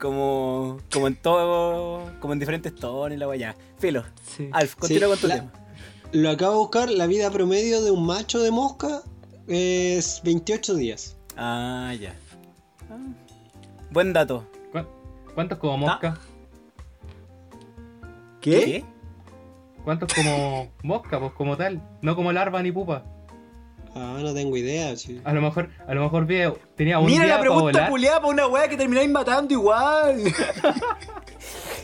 como, 0.00 0.78
como 0.92 1.06
en 1.06 1.14
todo, 1.16 2.10
como 2.20 2.32
en 2.32 2.40
diferentes 2.40 2.74
tonos 2.74 3.12
y 3.14 3.16
la 3.16 3.28
weá. 3.28 3.38
Ya, 3.38 3.56
Filo, 3.78 4.02
Sí. 4.36 4.50
Alf, 4.52 4.74
continúa 4.74 5.02
Sí, 5.04 5.10
con 5.12 5.18
tu 5.20 5.26
la- 5.28 5.34
tema. 5.36 5.52
Lo 6.12 6.30
acabo 6.30 6.52
de 6.52 6.58
buscar, 6.58 6.90
la 6.90 7.06
vida 7.06 7.30
promedio 7.30 7.82
de 7.82 7.90
un 7.92 8.04
macho 8.04 8.40
de 8.40 8.50
mosca 8.50 9.02
es 9.46 10.20
28 10.24 10.74
días. 10.74 11.16
Ah, 11.36 11.94
ya. 12.00 12.14
Ah, 12.96 13.86
Buen 13.90 14.12
dato. 14.12 14.44
¿Cu- 14.72 14.86
¿Cuántos 15.34 15.58
como 15.58 15.78
mosca? 15.78 16.16
¿Qué? 18.40 18.84
¿Cuántos 19.84 20.12
como 20.12 20.70
mosca? 20.82 21.18
Pues 21.18 21.32
como 21.32 21.56
tal. 21.56 21.80
No 22.02 22.14
como 22.16 22.32
larva 22.32 22.62
ni 22.62 22.72
pupa. 22.72 23.04
Ah, 23.94 24.18
no 24.20 24.34
tengo 24.34 24.56
idea. 24.56 24.94
sí. 24.96 25.20
A 25.24 25.32
lo 25.32 25.40
mejor, 25.40 25.70
a 25.88 25.94
lo 25.94 26.02
mejor 26.02 26.26
vi- 26.26 26.42
tenía 26.74 26.98
un 26.98 27.06
Mira 27.06 27.24
día 27.24 27.34
la 27.36 27.40
pregunta 27.40 27.88
culiada 27.88 28.20
para 28.20 28.32
una 28.32 28.46
weá 28.46 28.68
que 28.68 28.76
termináis 28.76 29.10
matando 29.10 29.52
igual. 29.54 30.20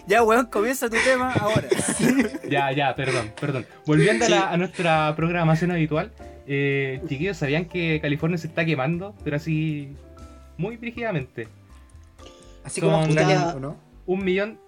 Ya, 0.04 0.24
weón, 0.24 0.46
comienza 0.46 0.90
tu 0.90 0.96
tema 1.04 1.32
ahora. 1.32 1.68
Ya, 2.50 2.72
ya, 2.72 2.92
perdón, 2.96 3.32
perdón. 3.40 3.66
Volviendo 3.86 4.24
a, 4.24 4.28
la- 4.28 4.50
a 4.50 4.56
nuestra 4.56 5.14
programación 5.14 5.70
habitual, 5.70 6.10
eh, 6.44 7.00
chiquillos, 7.08 7.36
¿sabían 7.36 7.66
que 7.66 8.00
California 8.00 8.36
se 8.36 8.48
está 8.48 8.64
quemando? 8.64 9.14
Pero 9.22 9.36
así, 9.36 9.94
muy 10.56 10.76
brígidamente. 10.76 11.48
Así 12.64 12.80
Son- 12.80 12.90
como 12.90 13.02
Australia, 13.04 13.38
Puta- 13.44 13.56
¿o 13.56 13.60
¿no? 13.60 13.76
Un 14.06 14.24
millón, 14.24 14.58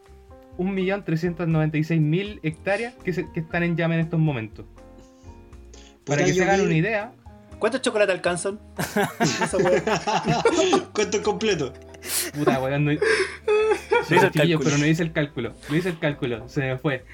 un 0.56 0.74
millón 0.74 1.04
trescientos 1.04 1.46
noventa 1.48 1.76
y 1.78 1.84
seis 1.84 2.00
mil 2.00 2.40
hectáreas 2.42 2.94
que, 3.04 3.12
se- 3.12 3.30
que 3.32 3.40
están 3.40 3.62
en 3.62 3.76
llama 3.76 3.94
en 3.94 4.00
estos 4.00 4.18
momentos. 4.20 4.66
Para 6.04 6.24
que 6.24 6.32
se 6.34 6.42
hagan 6.42 6.60
vi- 6.60 6.66
una 6.66 6.74
idea, 6.76 7.12
¿Cuántos 7.58 7.80
chocolates 7.82 8.14
alcanzan? 8.14 8.58
Esa 9.20 9.56
weá. 9.56 9.82
Cuento 10.92 11.22
completo. 11.22 11.72
puta 12.36 12.60
weón, 12.60 12.84
no, 12.84 12.90
pero 14.08 14.78
no 14.78 14.86
hice 14.86 15.02
el 15.02 15.12
cálculo. 15.12 15.54
No 15.70 15.76
hice 15.76 15.88
el 15.90 15.98
cálculo, 15.98 16.48
se 16.48 16.60
me 16.60 16.76
fue. 16.78 17.04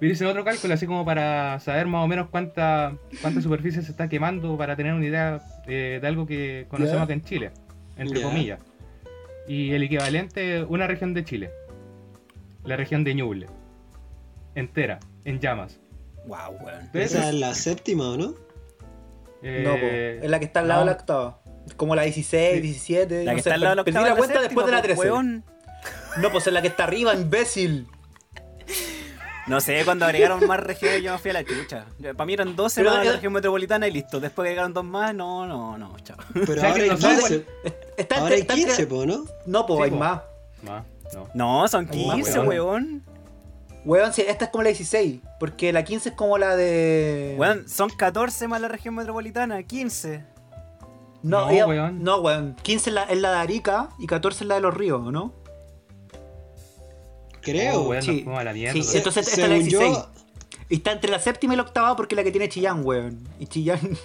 Pero 0.00 0.12
hice 0.12 0.24
otro 0.24 0.44
cálculo 0.44 0.72
así 0.74 0.86
como 0.86 1.04
para 1.04 1.58
saber 1.60 1.86
más 1.86 2.04
o 2.04 2.08
menos 2.08 2.28
cuánta, 2.30 2.96
cuánta 3.20 3.42
superficie 3.42 3.82
se 3.82 3.90
está 3.90 4.08
quemando 4.08 4.56
para 4.56 4.76
tener 4.76 4.94
una 4.94 5.04
idea 5.04 5.42
eh, 5.66 5.98
de 6.00 6.06
algo 6.08 6.24
que 6.26 6.66
conocemos 6.70 7.00
Ya. 7.00 7.04
acá 7.04 7.12
en 7.14 7.24
Chile, 7.24 7.50
entre 7.98 8.22
comillas. 8.22 8.60
Y 9.46 9.72
el 9.72 9.82
equivalente, 9.82 10.62
una 10.64 10.86
región 10.86 11.14
de 11.14 11.24
Chile. 11.24 11.50
La 12.64 12.76
región 12.76 13.02
de 13.04 13.14
Ñuble. 13.14 13.46
Entera, 14.54 14.98
en 15.24 15.40
llamas. 15.40 15.78
wow, 16.26 16.50
weón. 16.60 16.90
Esa 16.94 17.28
es 17.28 17.34
la 17.34 17.54
séptima, 17.54 18.10
¿o 18.10 18.16
no? 18.16 18.34
Eh, 19.42 19.62
No, 19.64 19.72
po. 19.72 19.86
Es 20.24 20.30
la 20.30 20.38
que 20.38 20.44
está 20.46 20.60
al 20.60 20.68
lado 20.68 20.80
no. 20.80 20.86
de 20.86 20.92
la 20.92 20.98
octava. 21.00 21.40
Como 21.76 21.94
la 21.94 22.02
16, 22.02 22.54
Sí. 22.56 22.60
17. 22.60 23.24
La 23.24 23.32
no 23.32 23.36
que 23.36 23.42
sé, 23.42 23.48
está 23.50 23.54
al 23.54 23.60
lado 23.60 23.70
de 23.72 23.76
la 23.76 23.84
perdí 23.84 23.96
octava 23.98 24.08
la 24.10 24.16
cuenta 24.16 24.40
séptima, 24.40 24.62
después 24.62 24.66
de 24.66 24.72
la 24.72 24.78
po, 24.78 24.84
13. 24.86 25.00
weón. 25.00 25.44
No, 26.20 26.30
pues 26.32 26.46
es 26.46 26.52
la 26.52 26.60
que 26.62 26.68
está 26.68 26.84
arriba, 26.84 27.14
imbécil. 27.14 27.86
No 29.48 29.60
sé, 29.60 29.82
cuando 29.84 30.04
agregaron 30.04 30.46
más 30.46 30.60
regiones 30.60 31.02
yo 31.02 31.12
me 31.12 31.18
fui 31.18 31.30
a 31.30 31.34
la 31.34 31.44
chucha. 31.44 31.86
Para 32.16 32.24
mí 32.26 32.34
eran 32.34 32.54
12 32.54 32.80
Pero 32.82 32.94
más 32.94 33.04
la 33.06 33.12
región 33.12 33.32
metropolitana 33.32 33.88
y 33.88 33.92
listo. 33.92 34.20
Después 34.20 34.44
agregaron 34.46 34.74
dos 34.74 34.84
más, 34.84 35.14
no, 35.14 35.46
no, 35.46 35.78
no, 35.78 35.96
chao. 36.00 36.16
Pero 36.34 36.62
ahora 36.62 36.74
hay 36.82 36.88
no 36.90 36.96
sabe 36.98 37.16
15. 37.16 37.46
Está 37.96 38.18
Ahora 38.18 38.34
hay 38.34 38.40
está 38.42 38.54
15, 38.54 38.86
po, 38.86 39.06
¿no? 39.06 39.24
No, 39.46 39.66
pues 39.66 39.78
Sí, 39.78 39.84
hay 39.84 39.90
po. 39.90 39.96
más. 39.96 40.20
Más, 40.62 40.84
no. 41.14 41.28
No, 41.34 41.68
son 41.68 41.88
Hay 41.90 42.06
más, 42.06 42.14
15, 42.16 42.40
weón. 42.40 43.02
weón. 43.84 44.12
Esta 44.16 44.44
es 44.44 44.50
como 44.50 44.62
la 44.64 44.68
16. 44.68 45.20
Porque 45.40 45.72
la 45.72 45.82
15 45.84 46.10
es 46.10 46.14
como 46.14 46.36
la 46.36 46.54
de. 46.56 47.34
Weón, 47.38 47.68
son 47.68 47.88
14 47.90 48.48
más 48.48 48.60
la 48.60 48.68
región 48.68 48.94
metropolitana, 48.96 49.62
15. 49.62 50.24
No, 51.22 51.46
No, 51.46 51.50
ella- 51.50 51.66
weón. 51.66 52.02
no, 52.04 52.18
weón. 52.20 52.54
15 52.62 52.90
es 52.90 52.94
la, 52.94 53.02
es 53.04 53.18
la 53.18 53.32
de 53.32 53.38
Arica 53.38 53.88
y 53.98 54.06
14 54.06 54.44
es 54.44 54.48
la 54.48 54.56
de 54.56 54.60
los 54.60 54.74
ríos, 54.74 55.00
¿o 55.06 55.10
¿no? 55.10 55.32
Creo. 57.52 57.80
Oh, 57.82 57.88
weón, 57.88 58.02
sí. 58.02 58.08
nos 58.12 58.22
fuimos 58.24 58.40
a 58.40 58.44
la 58.44 58.52
mierda. 58.52 58.82
Sí, 58.82 58.96
entonces 58.96 59.28
esta 59.28 59.42
es 59.42 59.48
la 59.48 59.54
según 59.56 59.68
16. 59.68 59.96
yo, 59.96 60.10
Y 60.68 60.74
está 60.76 60.92
entre 60.92 61.10
la 61.10 61.18
séptima 61.18 61.54
y 61.54 61.56
la 61.56 61.62
octava 61.62 61.96
porque 61.96 62.14
es 62.14 62.16
la 62.16 62.24
que 62.24 62.30
tiene 62.30 62.48
Chillán, 62.48 62.84
weón. 62.84 63.26
Y 63.38 63.46
Chillán. 63.46 63.80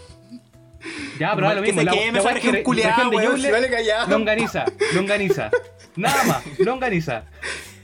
Ya, 1.18 1.34
pero 1.34 1.48
da 1.48 1.54
lo 1.56 1.62
que 1.62 1.68
mismo. 1.72 1.80
se 1.82 1.86
la- 1.86 1.92
queme 1.94 2.22
la 2.22 2.32
es 2.32 2.40
que 2.42 2.52
re- 2.52 2.64
región 2.66 3.10
de 3.10 3.16
weón. 3.16 3.42
Vale 3.42 3.70
callado. 3.70 4.10
Longaniza, 4.10 4.66
longaniza. 4.94 5.50
Nada 5.96 6.24
más, 6.26 6.44
longaniza. 6.60 7.24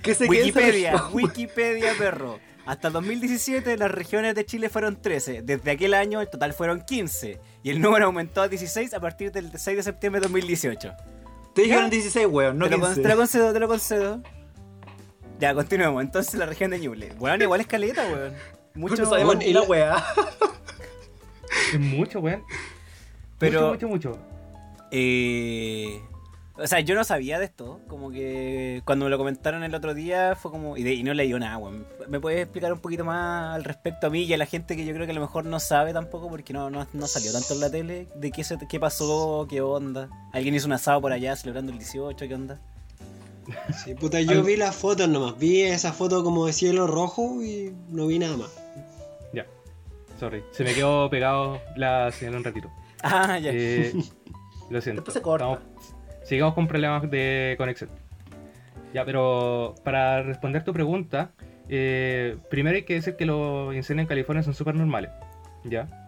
Que 0.01 0.13
se 0.15 0.25
Wikipedia. 0.25 1.01
Wikipedia, 1.13 1.93
perro. 1.97 2.39
Hasta 2.65 2.89
2017 2.89 3.77
las 3.77 3.89
regiones 3.89 4.35
de 4.35 4.45
Chile 4.45 4.67
fueron 4.69 5.01
13. 5.01 5.43
Desde 5.43 5.71
aquel 5.71 5.93
año 5.93 6.19
el 6.19 6.29
total 6.29 6.53
fueron 6.53 6.81
15. 6.81 7.39
Y 7.63 7.69
el 7.69 7.79
número 7.79 8.05
aumentó 8.07 8.41
a 8.41 8.47
16 8.49 8.93
a 8.93 8.99
partir 8.99 9.31
del 9.31 9.49
6 9.57 9.77
de 9.77 9.83
septiembre 9.83 10.19
de 10.19 10.25
2018. 10.27 10.91
Te 11.55 11.61
dijeron 11.61 11.89
16, 11.89 12.27
weón, 12.29 12.57
no 12.57 12.65
te, 12.65 12.71
lo, 12.71 12.79
con- 12.81 12.89
15. 12.89 13.01
te 13.01 13.07
lo 13.07 13.15
concedo, 13.15 13.53
te 13.53 13.59
lo 13.61 13.67
concedo. 13.69 14.21
Ya, 15.39 15.53
continuemos. 15.53 16.03
Entonces 16.03 16.35
la 16.35 16.45
región 16.45 16.71
de 16.71 16.79
Ñuble. 16.79 17.13
Bueno, 17.17 17.43
igual 17.43 17.61
es 17.61 17.67
caleta, 17.67 18.03
weón. 18.05 18.33
Mucho, 18.75 18.97
No 19.03 19.09
sabemos 19.09 19.37
ni 19.37 19.45
y 19.45 19.53
la 19.53 19.61
la- 19.61 19.67
weá. 19.67 20.03
Es 21.73 21.79
mucho, 21.79 22.19
weón. 22.19 22.43
Pero- 23.37 23.69
Mucho, 23.69 23.87
mucho, 23.87 24.09
mucho. 24.11 24.25
Eh, 24.91 26.01
o 26.55 26.67
sea, 26.67 26.79
yo 26.81 26.93
no 26.95 27.03
sabía 27.03 27.39
de 27.39 27.45
esto. 27.45 27.79
Como 27.87 28.11
que 28.11 28.81
cuando 28.85 29.05
me 29.05 29.11
lo 29.11 29.17
comentaron 29.17 29.63
el 29.63 29.73
otro 29.73 29.93
día 29.93 30.35
fue 30.35 30.51
como. 30.51 30.75
Y, 30.77 30.83
de- 30.83 30.93
y 30.93 31.03
no 31.03 31.13
leí 31.13 31.31
nada, 31.33 31.57
weón. 31.57 31.87
¿Me 32.09 32.19
puedes 32.19 32.41
explicar 32.41 32.73
un 32.73 32.79
poquito 32.79 33.05
más 33.05 33.55
al 33.55 33.63
respecto 33.63 34.07
a 34.07 34.09
mí 34.09 34.23
y 34.23 34.33
a 34.33 34.37
la 34.37 34.45
gente 34.45 34.75
que 34.75 34.85
yo 34.85 34.93
creo 34.93 35.05
que 35.05 35.11
a 35.11 35.15
lo 35.15 35.21
mejor 35.21 35.45
no 35.45 35.59
sabe 35.59 35.93
tampoco 35.93 36.27
porque 36.29 36.51
no, 36.53 36.69
no, 36.69 36.85
no 36.91 37.07
salió 37.07 37.31
tanto 37.31 37.53
en 37.53 37.59
la 37.61 37.69
tele? 37.71 38.07
¿De 38.15 38.31
qué, 38.31 38.43
se, 38.43 38.57
qué 38.67 38.79
pasó? 38.79 39.47
¿Qué 39.49 39.61
onda? 39.61 40.09
¿Alguien 40.33 40.53
hizo 40.55 40.67
un 40.67 40.73
asado 40.73 40.99
por 41.01 41.13
allá 41.13 41.35
celebrando 41.35 41.71
el 41.71 41.77
18? 41.77 42.27
¿Qué 42.27 42.33
onda? 42.35 42.59
Sí, 43.83 43.95
puta, 43.95 44.21
yo 44.21 44.43
vi 44.43 44.55
las 44.55 44.75
fotos 44.75 45.07
nomás. 45.09 45.37
Vi 45.37 45.61
esa 45.61 45.93
foto 45.93 46.23
como 46.23 46.45
de 46.45 46.53
cielo 46.53 46.87
rojo 46.87 47.41
y 47.43 47.73
no 47.89 48.07
vi 48.07 48.19
nada 48.19 48.37
más. 48.37 48.55
Ya. 49.33 49.45
Sorry. 50.19 50.43
Se 50.51 50.63
me 50.63 50.73
quedó 50.73 51.09
pegado 51.09 51.59
la 51.75 52.11
señal 52.11 52.35
un 52.35 52.43
ratito. 52.43 52.69
Ah, 53.03 53.37
ya. 53.39 53.51
Eh, 53.53 53.93
lo 54.69 54.81
siento. 54.81 55.01
Después 55.01 55.13
se 55.13 55.21
corta. 55.21 55.53
Estamos- 55.53 55.69
sigamos 56.25 56.53
con 56.53 56.67
problemas 56.67 57.09
de 57.09 57.55
conexión. 57.57 57.89
Ya, 58.93 59.05
pero 59.05 59.75
para 59.83 60.21
responder 60.23 60.63
tu 60.63 60.73
pregunta, 60.73 61.31
eh, 61.69 62.37
primero 62.49 62.75
hay 62.75 62.83
que 62.83 62.95
decir 62.95 63.15
que 63.15 63.25
los 63.25 63.73
incendios 63.75 64.03
en 64.05 64.07
California 64.09 64.43
son 64.43 64.53
súper 64.53 64.75
normales. 64.75 65.11
¿Ya? 65.63 65.98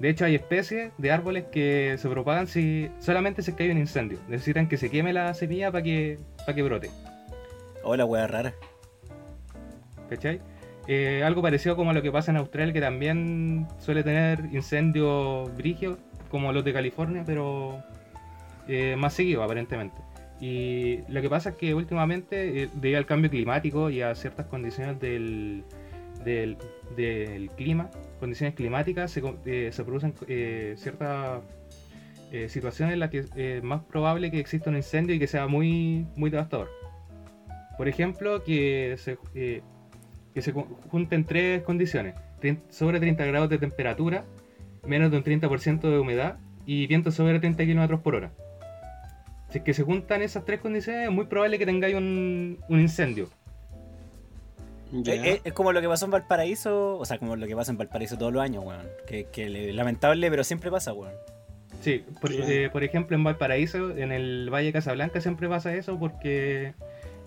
De 0.00 0.08
hecho, 0.08 0.24
hay 0.24 0.36
especies 0.36 0.92
de 0.96 1.10
árboles 1.10 1.44
que 1.50 1.96
se 1.98 2.08
propagan 2.08 2.46
si 2.46 2.88
solamente 3.00 3.42
se 3.42 3.54
cae 3.54 3.70
un 3.72 3.78
incendio. 3.78 4.18
Necesitan 4.28 4.68
que 4.68 4.76
se 4.76 4.90
queme 4.90 5.12
la 5.12 5.34
semilla 5.34 5.72
para 5.72 5.82
que, 5.82 6.18
para 6.38 6.54
que 6.54 6.62
brote. 6.62 6.90
Hola, 7.82 8.04
wea 8.04 8.26
rara. 8.26 8.54
¿Cachai? 10.08 10.40
Eh, 10.86 11.22
algo 11.24 11.42
parecido 11.42 11.76
como 11.76 11.92
lo 11.92 12.00
que 12.00 12.12
pasa 12.12 12.30
en 12.30 12.36
Australia, 12.36 12.72
que 12.72 12.80
también 12.80 13.66
suele 13.78 14.02
tener 14.02 14.40
incendios 14.52 15.54
brigios, 15.56 15.98
como 16.30 16.52
los 16.52 16.64
de 16.64 16.72
California, 16.72 17.24
pero 17.26 17.82
eh, 18.68 18.94
más 18.96 19.14
seguido 19.14 19.42
aparentemente. 19.42 20.00
Y 20.40 21.00
lo 21.08 21.20
que 21.20 21.28
pasa 21.28 21.50
es 21.50 21.56
que 21.56 21.74
últimamente, 21.74 22.62
eh, 22.62 22.68
debido 22.74 22.98
al 22.98 23.06
cambio 23.06 23.30
climático 23.30 23.90
y 23.90 24.02
a 24.02 24.14
ciertas 24.14 24.46
condiciones 24.46 25.00
del, 25.00 25.64
del, 26.24 26.56
del 26.96 27.50
clima, 27.50 27.90
condiciones 28.18 28.54
climáticas 28.54 29.10
se, 29.10 29.22
eh, 29.46 29.70
producen 29.84 30.14
eh, 30.26 30.74
ciertas 30.76 31.42
eh, 32.32 32.48
situaciones 32.48 32.94
en 32.94 33.00
las 33.00 33.10
que 33.10 33.24
es 33.34 33.62
más 33.62 33.82
probable 33.84 34.30
que 34.30 34.38
exista 34.38 34.70
un 34.70 34.76
incendio 34.76 35.14
y 35.14 35.18
que 35.18 35.26
sea 35.26 35.46
muy, 35.46 36.06
muy 36.16 36.30
devastador. 36.30 36.68
Por 37.76 37.88
ejemplo, 37.88 38.42
que 38.44 38.96
se, 38.98 39.16
que 39.32 40.42
se 40.42 40.52
ju- 40.52 40.66
junten 40.90 41.24
tres 41.24 41.62
condiciones. 41.62 42.14
Sobre 42.68 43.00
30 43.00 43.24
grados 43.24 43.48
de 43.48 43.58
temperatura, 43.58 44.24
menos 44.86 45.10
de 45.10 45.16
un 45.16 45.24
30% 45.24 45.80
de 45.80 45.98
humedad 45.98 46.38
y 46.66 46.86
viento 46.86 47.10
sobre 47.10 47.38
30 47.40 47.64
km 47.64 48.00
por 48.00 48.14
hora. 48.14 48.32
Si 49.50 49.58
es 49.58 49.64
que 49.64 49.72
se 49.74 49.82
juntan 49.82 50.20
esas 50.22 50.44
tres 50.44 50.60
condiciones, 50.60 51.08
es 51.08 51.10
muy 51.10 51.24
probable 51.26 51.58
que 51.58 51.64
tengáis 51.66 51.94
un, 51.94 52.58
un 52.68 52.80
incendio. 52.80 53.28
Ya. 54.92 55.14
Es, 55.14 55.40
es- 55.44 55.52
como 55.52 55.72
lo 55.72 55.80
que 55.80 55.88
pasó 55.88 56.04
en 56.06 56.10
Valparaíso, 56.12 56.96
o 56.98 57.04
sea, 57.04 57.18
como 57.18 57.36
lo 57.36 57.46
que 57.46 57.54
pasa 57.56 57.70
en 57.72 57.78
Valparaíso 57.78 58.16
todos 58.16 58.32
los 58.32 58.42
años, 58.42 58.64
weón. 58.64 58.86
Que, 59.06 59.24
que 59.26 59.48
le- 59.48 59.72
lamentable, 59.72 60.30
pero 60.30 60.44
siempre 60.44 60.70
pasa, 60.70 60.92
weón. 60.92 61.12
Sí, 61.80 62.04
por, 62.20 62.32
eh, 62.32 62.70
por 62.70 62.82
ejemplo 62.82 63.16
en 63.16 63.22
Valparaíso, 63.22 63.96
en 63.96 64.10
el 64.12 64.50
Valle 64.52 64.66
de 64.68 64.72
Casablanca 64.72 65.20
siempre 65.20 65.48
pasa 65.48 65.74
eso 65.74 65.96
porque 65.98 66.74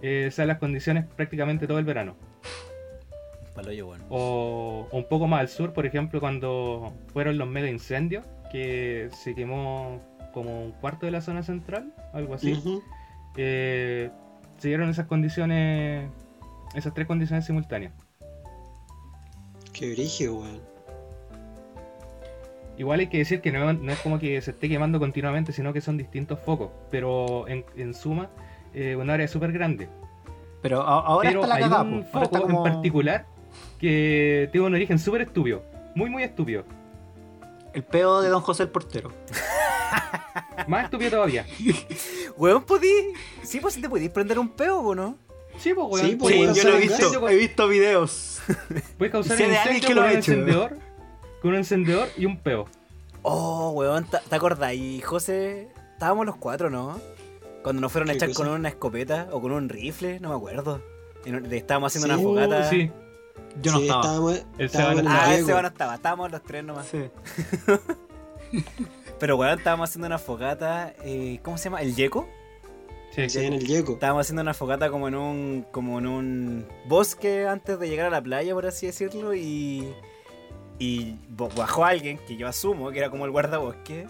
eh, 0.02 0.30
sean 0.32 0.50
las 0.50 0.58
condiciones 0.58 1.06
prácticamente 1.16 1.68
todo 1.68 1.80
el 1.80 1.86
verano. 1.86 2.16
Paloyo, 3.56 3.88
weón. 3.90 4.02
O, 4.10 4.88
o 4.92 4.98
un 4.98 5.06
poco 5.06 5.28
más 5.28 5.42
al 5.42 5.50
sur, 5.50 5.74
por 5.74 5.86
ejemplo, 5.86 6.20
cuando 6.20 6.94
fueron 7.14 7.38
los 7.38 7.48
mega 7.48 7.70
incendios, 7.70 8.26
que 8.52 9.10
se 9.24 9.36
quemó 9.36 10.02
como 10.34 10.64
un 10.66 10.72
cuarto 10.72 11.06
de 11.06 11.12
la 11.12 11.22
zona 11.22 11.44
central, 11.44 11.94
algo 12.14 12.34
así. 12.34 12.54
Ujú. 12.54 12.82
eh, 13.38 14.10
se 14.58 14.68
dieron 14.70 14.90
esas 14.90 15.08
condiciones, 15.08 16.10
esas 16.74 16.94
tres 16.94 17.08
condiciones 17.08 17.46
simultáneas. 17.46 17.94
Qué 19.74 19.92
brígido, 19.94 20.36
weón. 20.36 20.62
Igual 22.78 23.02
hay 23.02 23.08
que 23.08 23.20
decir 23.20 23.42
que 23.42 23.52
no, 23.52 23.74
no 23.74 23.92
es 23.92 24.00
como 24.00 24.18
que 24.20 24.42
se 24.42 24.52
esté 24.52 24.68
quemando 24.70 25.00
continuamente, 25.00 25.52
sino 25.54 25.72
que 25.74 25.82
son 25.82 25.98
distintos 25.98 26.40
focos. 26.40 26.72
Pero 26.90 27.48
en, 27.48 27.66
en 27.76 27.94
suma, 27.94 28.30
eh, 28.74 28.96
un 28.96 29.10
área 29.10 29.28
súper 29.28 29.52
grande. 29.52 29.88
Pero 30.62 30.82
a- 30.82 31.06
ahora 31.06 31.30
Pero 31.30 31.42
está 31.42 31.48
la 31.50 31.56
hay 31.56 31.64
cagada, 31.64 31.84
un 31.84 32.04
po. 32.04 32.10
Ahora 32.14 32.24
está 32.26 32.40
foco 32.40 32.48
como... 32.52 32.66
en 32.68 32.74
particular 32.74 33.26
que 33.80 34.50
tiene 34.52 34.68
un 34.68 34.74
origen 34.74 34.98
súper 35.00 35.22
estúpido. 35.22 35.64
Muy, 35.96 36.10
muy 36.10 36.24
estúpido. 36.24 36.64
El 37.74 37.84
peo 37.84 38.22
de 38.22 38.30
Don 38.30 38.42
José 38.42 38.64
el 38.64 38.70
portero. 38.70 39.12
Más 40.68 40.86
estúpido 40.86 41.12
todavía. 41.12 41.46
Weón, 42.38 42.64
podí. 42.64 42.90
Sí, 43.44 43.60
pues 43.60 43.74
si 43.76 43.82
te 43.82 43.90
podís 43.90 44.10
prender 44.10 44.40
un 44.40 44.50
peo, 44.50 44.80
¿o 44.80 44.96
no? 44.96 45.18
Sí, 45.62 45.74
pues, 45.74 45.88
weón. 45.90 46.06
Sí, 46.10 46.16
pues, 46.16 46.34
Sí, 46.34 46.42
weón, 46.42 46.54
yo 46.56 46.64
lo 46.64 46.76
he 46.76 46.80
visto, 46.80 46.96
Incendio 47.06 47.30
he 47.30 47.36
visto 47.36 47.68
videos. 47.68 48.42
Puedes 48.98 49.12
causar 49.12 49.38
un 49.38 49.44
incendio 49.50 49.88
que 49.88 49.94
lo 49.96 50.02
con 50.02 50.10
ha 50.10 50.12
un 50.14 50.18
hecho. 50.18 50.32
encendedor, 50.32 50.78
con 51.42 51.52
un 51.52 51.56
encendedor 51.58 52.08
y 52.18 52.26
un 52.26 52.38
peo. 52.38 52.68
Oh, 53.24 53.72
weón, 53.72 54.06
¿te 54.30 54.36
acordás? 54.36 54.74
Y 54.74 55.02
José, 55.02 55.70
estábamos 55.94 56.26
los 56.26 56.36
cuatro, 56.38 56.70
¿no? 56.70 57.00
Cuando 57.64 57.82
nos 57.82 57.92
fueron 57.92 58.10
a 58.10 58.14
¿Qué 58.14 58.18
echar 58.18 58.30
cosa? 58.30 58.44
con 58.46 58.50
una 58.54 58.70
escopeta 58.70 59.28
o 59.32 59.40
con 59.40 59.52
un 59.52 59.70
rifle, 59.70 60.20
no 60.20 60.30
me 60.30 60.36
acuerdo. 60.36 60.82
Estábamos 61.52 61.92
haciendo 61.96 62.08
Sí. 62.08 62.14
una 62.14 62.24
fogata. 62.48 62.70
Sí. 62.70 62.92
Yo 63.62 63.72
no 63.74 63.78
Sí, 63.80 63.84
estaba. 63.84 64.02
Estábamos, 64.02 64.34
El 64.58 64.66
estábamos 64.66 65.04
Ah, 65.08 65.36
el 65.36 65.44
ese 65.44 65.52
no 65.62 65.68
estaba, 65.68 65.96
estábamos 65.96 66.32
los 66.32 66.42
tres 66.44 66.64
nomás. 66.64 66.88
Sí. 66.88 67.04
Pero 69.20 69.36
weón, 69.38 69.60
estábamos 69.60 69.90
haciendo 69.90 70.08
una 70.08 70.18
fogata, 70.18 70.94
eh, 71.04 71.40
¿cómo 71.44 71.58
se 71.58 71.66
llama? 71.66 71.82
¿El 71.82 71.96
yeco? 71.96 72.28
Sí, 73.16 73.30
Sí, 73.30 73.40
en 73.40 73.54
el 73.54 73.68
Yeco. 73.68 73.94
Estábamos 73.94 74.22
haciendo 74.26 74.42
una 74.42 74.54
fogata 74.54 74.90
como 74.90 75.08
en 75.10 75.16
un 75.16 75.66
como 75.72 76.00
en 76.00 76.08
un 76.08 76.68
bosque 76.88 77.46
antes 77.46 77.78
de 77.80 77.90
llegar 77.90 78.08
a 78.08 78.10
la 78.10 78.22
playa, 78.22 78.54
por 78.54 78.66
así 78.66 78.86
decirlo, 78.88 79.34
y 79.34 79.94
y 80.80 81.16
bajó 81.30 81.86
alguien 81.86 82.18
que 82.26 82.38
yo 82.38 82.48
asumo 82.48 82.90
que 82.92 83.00
era 83.00 83.10
como 83.12 83.26
el 83.26 83.32
guardabosque 83.32 84.08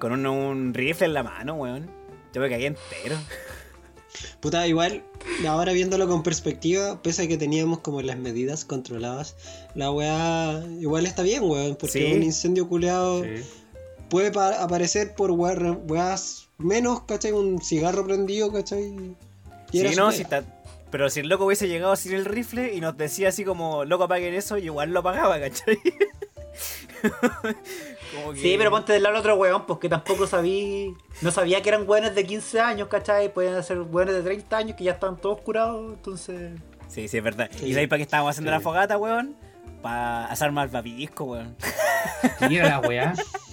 con 0.00 0.12
un, 0.12 0.26
un 0.26 0.74
rifle 0.74 1.06
en 1.06 1.14
la 1.14 1.22
mano, 1.22 1.54
weón. 1.54 1.88
Yo 2.32 2.40
me 2.40 2.48
caí 2.48 2.64
entero. 2.66 3.16
Puta, 4.40 4.66
igual, 4.66 5.02
ahora 5.46 5.72
viéndolo 5.72 6.06
con 6.08 6.22
perspectiva, 6.22 7.02
pese 7.02 7.22
a 7.22 7.28
que 7.28 7.36
teníamos 7.36 7.80
como 7.80 8.00
las 8.02 8.16
medidas 8.18 8.64
controladas, 8.64 9.36
la 9.74 9.90
weá 9.90 10.62
igual 10.80 11.04
está 11.06 11.22
bien, 11.22 11.42
weón, 11.44 11.76
porque 11.76 12.06
Sí. 12.08 12.12
un 12.14 12.22
incendio 12.22 12.68
culeado 12.68 13.22
sí. 13.24 13.42
puede 14.08 14.30
pa- 14.30 14.62
aparecer 14.62 15.14
por 15.14 15.30
weás 15.32 16.43
menos, 16.58 17.02
¿cachai? 17.02 17.32
Un 17.32 17.60
cigarro 17.60 18.04
prendido, 18.04 18.52
¿cachai? 18.52 18.94
Y 19.72 19.80
Sí, 19.80 19.96
no, 19.96 20.12
si 20.12 20.22
está- 20.22 20.44
pero 20.90 21.10
si 21.10 21.20
el 21.20 21.28
loco 21.28 21.46
hubiese 21.46 21.66
llegado 21.68 21.96
sin 21.96 22.12
el 22.12 22.24
rifle 22.24 22.74
y 22.74 22.80
nos 22.80 22.96
decía 22.96 23.28
así 23.30 23.44
como, 23.44 23.84
loco, 23.84 24.04
apaguen 24.04 24.34
eso, 24.34 24.58
y 24.58 24.64
igual 24.66 24.92
lo 24.92 25.00
apagaba, 25.00 25.40
¿cachai? 25.40 25.78
Como 28.14 28.32
que- 28.32 28.40
Sí, 28.40 28.54
pero 28.56 28.70
ponte 28.70 28.92
del 28.92 29.02
lado 29.02 29.14
del 29.14 29.20
otro 29.20 29.36
weón, 29.36 29.66
porque 29.66 29.88
tampoco 29.88 30.26
sabí. 30.26 30.94
No 31.20 31.30
sabía 31.30 31.60
que 31.62 31.68
eran 31.68 31.88
weones 31.88 32.14
de 32.14 32.24
15 32.24 32.60
años, 32.60 32.88
¿cachai? 32.88 33.32
Pueden 33.32 33.62
ser 33.64 33.80
weones 33.80 34.14
de 34.14 34.22
30 34.22 34.56
años 34.56 34.76
que 34.76 34.84
ya 34.84 34.92
están 34.92 35.16
todos 35.16 35.40
curados, 35.40 35.94
entonces. 35.94 36.52
Sí, 36.88 37.08
sí, 37.08 37.18
es 37.18 37.24
verdad. 37.24 37.50
Sí. 37.52 37.66
¿Y 37.66 37.72
sabéis 37.72 37.88
para 37.88 37.98
qué 37.98 38.02
estábamos 38.04 38.30
haciendo 38.30 38.50
Sí. 38.52 38.56
la 38.56 38.60
fogata, 38.60 38.96
weón? 38.98 39.34
Para 39.82 40.26
asar 40.26 40.52
más 40.52 40.70
babisco, 40.70 41.24
weón. 41.24 41.56
Mira 42.48 42.68
la 42.68 42.80
weá. 42.80 43.14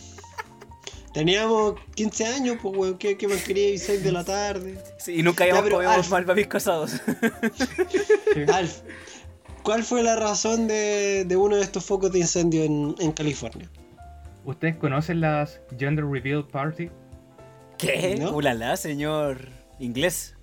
Teníamos 1.13 1.75
15 1.95 2.25
años, 2.25 2.57
pues 2.61 2.77
weón, 2.77 2.97
¿qué, 2.97 3.17
qué 3.17 3.27
más 3.27 3.43
quería? 3.43 3.77
6 3.77 4.03
de 4.03 4.11
la 4.11 4.23
tarde. 4.23 4.77
Sí, 4.97 5.19
y 5.19 5.23
nunca 5.23 5.43
habíamos 5.43 5.69
comido 5.69 5.89
Alf. 5.91 6.09
mal 6.09 6.25
babisco 6.25 6.57
asados. 6.57 6.91
Sí. 8.33 8.43
Alf, 8.47 8.79
¿cuál 9.61 9.83
fue 9.83 10.03
la 10.03 10.15
razón 10.15 10.67
de, 10.69 11.25
de 11.25 11.35
uno 11.35 11.57
de 11.57 11.63
estos 11.63 11.83
focos 11.83 12.13
de 12.13 12.19
incendio 12.19 12.63
en, 12.63 12.95
en 12.99 13.11
California? 13.11 13.69
¿Ustedes 14.45 14.77
conocen 14.77 15.19
las 15.19 15.59
Gender 15.77 16.05
Reveal 16.05 16.47
Party? 16.47 16.89
¿Qué? 17.77 18.15
¿No? 18.17 18.31
Ulala, 18.31 18.77
señor 18.77 19.49
inglés. 19.79 20.35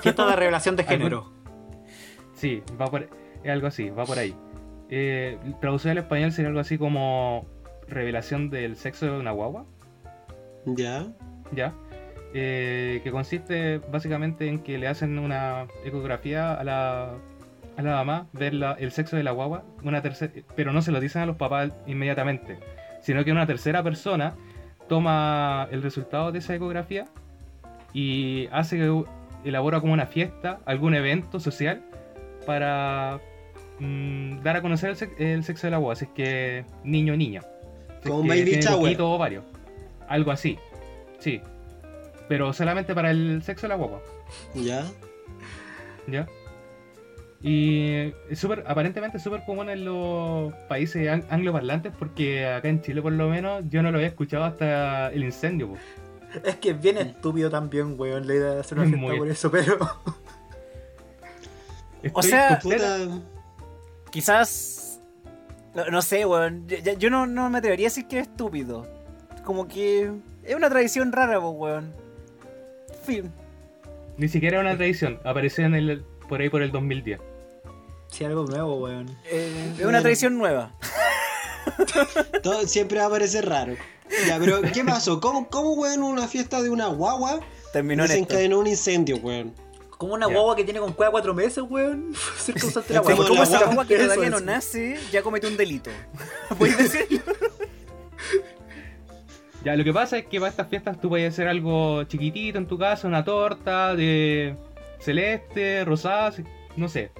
Fiesta 0.00 0.28
de 0.28 0.36
revelación 0.36 0.76
de 0.76 0.84
género. 0.84 1.32
Sí, 2.36 2.62
va 2.80 2.86
por, 2.86 3.08
es 3.42 3.50
algo 3.50 3.66
así, 3.66 3.90
va 3.90 4.04
por 4.04 4.18
ahí. 4.18 4.34
Eh, 4.90 5.38
traducido 5.60 5.90
al 5.90 5.98
español 5.98 6.30
sería 6.32 6.48
algo 6.48 6.60
así 6.60 6.78
como 6.78 7.46
revelación 7.88 8.48
del 8.48 8.76
sexo 8.76 9.06
de 9.06 9.12
una 9.18 9.32
guagua, 9.32 9.66
Ya. 10.66 11.06
¿ya? 11.52 11.72
Eh, 12.34 13.00
que 13.04 13.10
consiste 13.10 13.78
básicamente 13.90 14.48
en 14.48 14.58
que 14.58 14.76
le 14.78 14.86
hacen 14.88 15.18
una 15.18 15.66
ecografía 15.84 16.52
a 16.54 16.62
la, 16.64 17.14
a 17.76 17.82
la 17.82 17.90
mamá, 17.96 18.26
ver 18.32 18.52
la- 18.54 18.72
el 18.74 18.92
sexo 18.92 19.16
de 19.16 19.22
la 19.22 19.30
guagua, 19.30 19.64
una 19.82 20.02
tercera, 20.02 20.32
pero 20.54 20.72
no 20.72 20.82
se 20.82 20.92
lo 20.92 21.00
dicen 21.00 21.22
a 21.22 21.26
los 21.26 21.36
papás 21.36 21.72
inmediatamente, 21.86 22.58
sino 23.00 23.24
que 23.24 23.32
una 23.32 23.46
tercera 23.46 23.82
persona 23.82 24.34
toma 24.88 25.68
el 25.70 25.82
resultado 25.82 26.30
de 26.32 26.38
esa 26.40 26.54
ecografía 26.54 27.06
y 27.94 28.48
hace 28.52 28.76
que 28.76 29.04
elabora 29.44 29.80
como 29.80 29.92
una 29.94 30.06
fiesta, 30.06 30.60
algún 30.66 30.94
evento 30.94 31.40
social 31.40 31.80
para 32.46 33.20
mm, 33.78 34.42
dar 34.42 34.56
a 34.56 34.62
conocer 34.62 34.90
el, 34.90 34.96
sex- 34.96 35.14
el 35.18 35.44
sexo 35.44 35.66
de 35.66 35.70
la 35.72 35.78
guagua, 35.78 35.96
si 35.96 36.04
es 36.06 36.10
que 36.10 36.64
niño 36.84 37.14
o 37.14 37.16
niña. 37.16 37.42
Como 38.02 38.18
un 38.20 38.28
baby 38.28 38.60
shower. 38.60 39.18
varios. 39.18 39.44
Algo 40.08 40.30
así. 40.30 40.58
Sí. 41.18 41.40
Pero 42.28 42.52
solamente 42.52 42.94
para 42.94 43.10
el 43.10 43.42
sexo 43.42 43.62
de 43.62 43.68
la 43.68 43.74
guagua. 43.76 44.00
Ya. 44.54 44.84
¿Ya? 46.06 46.26
Y 47.40 48.12
es 48.28 48.38
súper, 48.38 48.64
aparentemente 48.66 49.18
es 49.18 49.22
súper 49.22 49.44
común 49.44 49.70
en 49.70 49.84
los 49.84 50.52
países 50.68 51.06
ang- 51.08 51.24
angloparlantes 51.30 51.92
porque 51.96 52.46
acá 52.46 52.68
en 52.68 52.82
Chile 52.82 53.00
por 53.00 53.12
lo 53.12 53.28
menos 53.28 53.62
yo 53.68 53.80
no 53.82 53.90
lo 53.92 53.98
había 53.98 54.08
escuchado 54.08 54.44
hasta 54.44 55.10
el 55.12 55.22
incendio. 55.22 55.68
po. 55.68 55.76
Es 56.44 56.56
que 56.56 56.70
es 56.70 56.80
bien 56.82 56.98
estúpido 56.98 57.48
también, 57.48 57.94
weón, 57.98 58.26
la 58.26 58.34
idea 58.34 58.50
de 58.54 58.60
hacer 58.60 58.76
una 58.78 58.86
Es 58.86 58.90
fiesta 58.92 59.08
muy- 59.08 59.18
por 59.18 59.28
eso, 59.28 59.50
pero. 59.50 59.78
O 62.12 62.22
sea, 62.22 62.58
Puta. 62.62 63.08
Quizás. 64.10 65.00
No, 65.74 65.86
no 65.86 66.02
sé, 66.02 66.24
weón. 66.26 66.66
Yo 66.98 67.10
no, 67.10 67.26
no 67.26 67.50
me 67.50 67.58
atrevería 67.58 67.86
a 67.86 67.90
decir 67.90 68.06
que 68.06 68.20
es 68.20 68.28
estúpido. 68.28 68.86
Como 69.48 69.66
que. 69.66 70.12
Es 70.44 70.54
una 70.54 70.68
tradición 70.68 71.10
rara, 71.10 71.40
pues, 71.40 71.54
weón. 71.56 71.94
Fin. 73.06 73.32
Ni 74.18 74.28
siquiera 74.28 74.58
era 74.58 74.68
una 74.68 74.76
tradición, 74.76 75.18
apareció 75.24 75.64
en 75.64 75.74
el, 75.74 76.04
por 76.28 76.42
ahí 76.42 76.50
por 76.50 76.60
el 76.60 76.70
2010. 76.70 77.18
Sí, 78.08 78.24
algo 78.24 78.44
nuevo, 78.44 78.76
weón. 78.76 79.08
Eh, 79.24 79.72
es 79.78 79.86
una 79.86 80.02
tradición 80.02 80.36
nueva. 80.36 80.74
Todo, 82.42 82.66
siempre 82.66 82.98
va 82.98 83.06
a 83.06 83.10
parecer 83.10 83.48
raro. 83.48 83.74
Ya, 84.26 84.38
pero 84.38 84.60
¿qué 84.60 84.84
pasó? 84.84 85.18
¿Cómo, 85.18 85.48
cómo 85.48 85.72
weón, 85.72 86.02
una 86.02 86.28
fiesta 86.28 86.60
de 86.60 86.68
una 86.68 86.88
guagua 86.88 87.40
Terminó 87.72 88.02
desencadenó 88.02 88.58
un 88.58 88.66
incendio, 88.66 89.16
weón? 89.16 89.54
Como 89.96 90.12
una 90.12 90.26
Ya. 90.28 90.34
guagua 90.34 90.56
que 90.56 90.64
tiene 90.64 90.80
con 90.80 90.92
cueva 90.92 91.10
cuatro 91.10 91.32
meses, 91.32 91.64
weón. 91.66 92.12
Ser 92.38 92.54
causante 92.56 92.92
la 92.92 93.00
como 93.00 93.22
la 93.22 93.24
esa 93.44 93.60
guagua- 93.60 93.64
guagua 93.64 93.86
que 93.86 93.96
todavía 93.96 94.28
no 94.28 94.40
nace, 94.40 94.98
ya 95.10 95.22
cometió 95.22 95.48
un 95.48 95.56
delito. 95.56 95.88
¿Puedes 96.58 96.76
decirlo? 96.76 97.22
Ya, 99.64 99.74
lo 99.76 99.82
que 99.84 99.92
pasa 99.92 100.18
es 100.18 100.26
que 100.26 100.38
para 100.38 100.50
estas 100.50 100.68
fiestas 100.68 101.00
tú 101.00 101.08
puedes 101.08 101.32
hacer 101.32 101.48
algo 101.48 102.04
chiquitito 102.04 102.58
en 102.58 102.66
tu 102.66 102.78
casa, 102.78 103.08
una 103.08 103.24
torta 103.24 103.94
de 103.96 104.56
celeste, 105.00 105.84
rosada, 105.84 106.32
no 106.76 106.88
sé. 106.88 107.10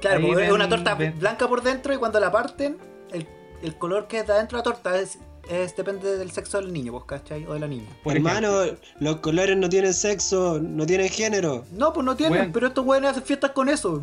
Claro, 0.00 0.20
porque 0.22 0.32
es 0.32 0.48
ven- 0.48 0.52
una 0.52 0.68
torta 0.68 0.94
ven- 0.94 1.18
blanca 1.18 1.46
por 1.48 1.62
dentro 1.62 1.92
y 1.94 1.96
cuando 1.98 2.18
la 2.18 2.32
parten, 2.32 2.76
el, 3.12 3.26
el 3.62 3.76
color 3.76 4.08
que 4.08 4.18
está 4.20 4.38
dentro 4.38 4.58
de 4.58 4.60
la 4.60 4.72
torta 4.72 4.98
es, 4.98 5.18
es- 5.50 5.76
depende 5.76 6.16
del 6.16 6.30
sexo 6.32 6.58
del 6.60 6.72
niño, 6.72 6.92
¿vos 6.92 7.04
cachai? 7.04 7.44
O 7.46 7.54
de 7.54 7.60
la 7.60 7.68
niña. 7.68 7.88
Por 8.02 8.16
Hermano, 8.16 8.62
ejemplo. 8.62 8.88
los 9.00 9.16
colores 9.16 9.56
no 9.56 9.68
tienen 9.68 9.92
sexo, 9.94 10.58
no 10.60 10.86
tienen 10.86 11.08
género. 11.08 11.64
No, 11.72 11.92
pues 11.92 12.04
no 12.04 12.16
tienen, 12.16 12.52
pero 12.52 12.68
estos 12.68 12.84
weones 12.86 13.10
hacen 13.12 13.22
fiestas 13.22 13.50
con 13.52 13.68
eso. 13.68 14.02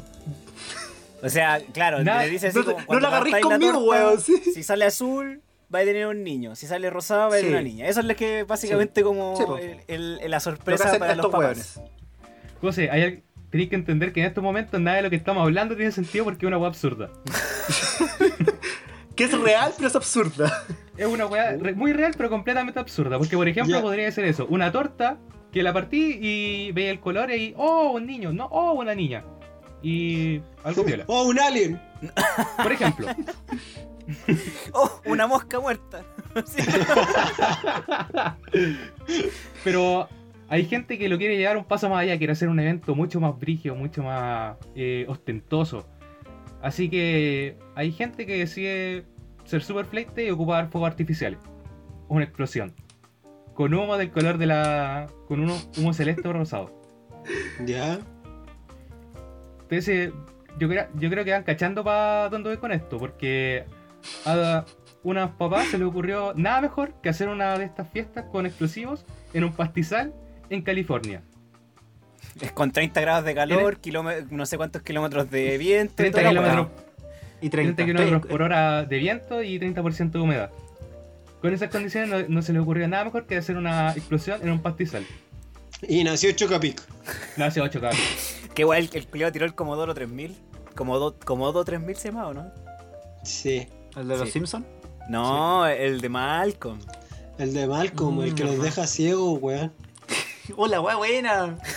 O 1.22 1.28
sea, 1.30 1.60
claro, 1.74 2.02
Na- 2.04 2.24
le 2.24 2.30
dice 2.30 2.48
así 2.48 2.58
no 2.60 2.64
como 2.66 2.78
no 2.94 3.00
la 3.02 3.10
la 3.10 3.42
conmigo, 3.42 3.80
weón, 3.80 4.22
sí. 4.22 4.38
Si 4.54 4.64
sale 4.64 4.86
azul, 4.86 5.42
va 5.74 5.80
a 5.80 5.84
tener 5.84 6.08
un 6.08 6.24
niño. 6.24 6.56
Si 6.56 6.68
sale 6.68 6.90
rosado, 6.90 7.30
va 7.30 7.36
a 7.36 7.38
tener 7.38 7.46
Sí. 7.46 7.52
una 7.52 7.62
niña. 7.62 7.88
Eso 7.88 8.00
es 8.00 8.06
lo 8.06 8.16
que 8.16 8.44
básicamente 8.44 9.04
como 9.04 9.36
Sí, 9.36 9.44
po. 9.46 9.58
el- 9.58 9.80
el- 9.88 10.18
la 10.32 10.38
Lo 10.38 10.40
sorpresa 10.40 10.88
hacen 10.88 11.00
para 11.00 11.16
los 11.16 11.26
papás. 11.28 11.40
weones. 11.40 11.82
José, 12.62 12.90
hay 12.92 13.24
tenéis 13.52 13.70
que 13.70 13.76
entender 13.76 14.14
que 14.14 14.20
en 14.20 14.28
estos 14.28 14.44
momentos 14.44 14.80
nada 14.80 14.98
de 14.98 15.04
lo 15.04 15.10
que 15.10 15.16
estamos 15.16 15.42
hablando 15.44 15.76
tiene 15.76 15.92
sentido 15.92 16.24
porque 16.26 16.46
es 16.46 16.48
una 16.48 16.58
weá 16.58 16.68
absurda. 16.70 17.10
Que 19.16 19.26
es 19.26 19.38
real, 19.38 19.74
pero 19.76 19.90
es 19.90 19.96
absurda. 19.98 20.66
Es 20.96 21.06
una 21.06 21.26
weá 21.26 21.52
re- 21.58 21.74
muy 21.74 21.92
real 21.92 22.14
pero 22.16 22.30
completamente 22.30 22.80
absurda. 22.80 23.18
Porque 23.18 23.36
por 23.36 23.48
ejemplo 23.50 23.82
podría 23.82 24.10
ser 24.12 24.24
eso, 24.26 24.46
una 24.50 24.72
torta 24.72 25.18
que 25.52 25.62
la 25.62 25.74
partí 25.74 26.18
y 26.22 26.72
veía 26.72 26.92
el 26.92 27.00
color 27.02 27.30
y 27.32 27.54
oh, 27.58 27.92
un 27.92 28.06
niño, 28.06 28.32
no, 28.32 28.46
oh, 28.46 28.74
una 28.74 28.96
niña. 28.96 29.26
Y 29.82 30.42
algo 30.64 30.84
viola. 30.84 31.04
¡Oh, 31.08 31.24
un 31.26 31.40
alien! 31.40 31.82
Por 32.62 32.72
ejemplo, 32.72 33.08
¡Oh! 34.74 35.02
Una 35.06 35.28
mosca 35.28 35.60
muerta. 35.60 36.04
Pero 39.64 40.08
hay 40.50 40.66
gente 40.66 40.98
que 40.98 41.10
lo 41.10 41.18
quiere 41.18 41.38
llevar 41.38 41.58
un 41.58 41.66
paso 41.66 41.90
más 41.90 42.02
allá, 42.02 42.18
quiere 42.18 42.34
hacer 42.34 42.50
un 42.50 42.60
evento 42.60 42.96
mucho 42.96 43.20
más 43.20 43.38
brígido, 43.40 43.76
mucho 43.76 44.04
más 44.04 44.58
eh, 44.76 45.06
ostentoso. 45.08 45.86
Así 46.62 46.90
que 46.90 47.58
hay 47.76 47.92
gente 47.92 48.26
que 48.26 48.38
decide 48.38 49.06
ser 49.46 49.62
super 49.62 49.86
fleite 49.86 50.26
y 50.26 50.32
ocupar 50.32 50.70
fuegos 50.70 50.90
artificiales. 50.90 51.40
Una 52.08 52.24
explosión. 52.24 52.74
Con 53.54 53.74
humo 53.74 53.98
del 53.98 54.12
color 54.12 54.38
de 54.38 54.48
la. 54.48 55.08
con 55.28 55.40
uno, 55.40 55.56
humo 55.78 55.94
celeste 55.94 56.28
o 56.28 56.34
rosado. 56.34 56.82
Ya. 57.66 58.00
Entonces, 59.62 60.12
yo 60.58 60.68
creo, 60.68 60.88
yo 60.96 61.10
creo 61.10 61.24
que 61.24 61.32
van 61.32 61.44
cachando 61.44 61.84
para 61.84 62.30
dónde 62.30 62.50
voy 62.50 62.58
con 62.58 62.72
esto, 62.72 62.98
porque 62.98 63.66
a 64.26 64.66
unas 65.04 65.32
papás 65.32 65.68
se 65.68 65.78
les 65.78 65.88
ocurrió 65.88 66.34
nada 66.36 66.62
mejor 66.62 66.94
que 67.02 67.10
hacer 67.10 67.30
una 67.30 67.58
de 67.58 67.66
estas 67.66 67.90
fiestas 67.90 68.26
con 68.32 68.46
explosivos 68.46 69.06
en 69.34 69.44
un 69.44 69.54
pastizal 69.54 70.14
en 70.50 70.62
California. 70.62 71.22
Es 72.42 72.52
con 72.52 72.72
30 72.72 73.02
grados 73.02 73.26
de 73.26 73.34
calor, 73.36 73.80
no 74.30 74.46
sé 74.46 74.58
cuántos 74.58 74.82
kilómetros 74.82 75.30
de 75.30 75.58
viento. 75.58 75.94
y 75.94 76.12
30 76.12 76.12
toda 76.12 76.24
la 76.24 76.30
kilómetros. 76.30 76.68
Y 77.42 77.50
30 77.50 77.76
30. 77.76 77.86
kilómetros 77.86 78.32
por 78.32 78.42
hora 78.42 78.84
de 78.84 78.98
viento 78.98 79.42
y 79.42 79.60
30% 79.60 80.12
de 80.12 80.20
humedad. 80.20 80.52
Con 81.42 81.54
esas 81.54 81.70
condiciones 81.70 82.10
no, 82.10 82.36
no 82.36 82.42
se 82.42 82.52
les 82.52 82.62
ocurrió 82.62 82.88
nada 82.88 83.06
mejor 83.06 83.26
que 83.26 83.38
hacer 83.38 83.56
una 83.56 83.92
explosión 83.94 84.42
en 84.42 84.52
un 84.52 84.62
pastizal. 84.62 85.06
Y 85.88 86.04
nació 86.04 86.32
Chocapic. 86.34 86.82
8 87.38 87.82
cabros. 87.82 88.36
Qué 88.54 88.64
guay, 88.66 88.90
el, 88.94 89.08
el 89.22 89.32
tiró 89.32 89.46
el 89.46 89.56
Commodoro 89.56 89.94
3000. 89.94 90.36
Comodo, 90.76 91.18
Comodo 91.20 91.64
3000 91.64 91.96
se 91.96 92.08
llama, 92.10 92.28
¿o 92.28 92.34
no? 92.34 92.52
Sí. 93.24 93.68
¿El 93.96 94.08
de 94.08 94.18
los 94.18 94.28
Sí. 94.28 94.34
Simpsons? 94.34 94.66
No, 95.10 95.66
el 95.68 96.02
de 96.02 96.10
Malcolm. 96.10 96.80
El 97.38 97.54
de 97.54 97.68
Malcolm, 97.68 98.22
el 98.22 98.36
que 98.36 98.44
los 98.44 98.62
deja 98.62 98.86
ciegos, 98.86 99.40
weón. 99.42 99.72
Hola, 100.58 100.82
weá 100.82 100.96
buena. 100.96 101.58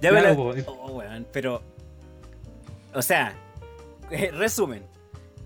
Ya 0.00 0.10
Claro, 0.10 0.14
me 0.50 0.56
la- 0.60 0.64
po. 0.66 0.72
Oh, 0.82 0.92
weón, 0.92 1.26
pero. 1.32 1.62
O 2.94 3.02
sea, 3.02 3.34
eh, 4.10 4.30
resumen. 4.32 4.82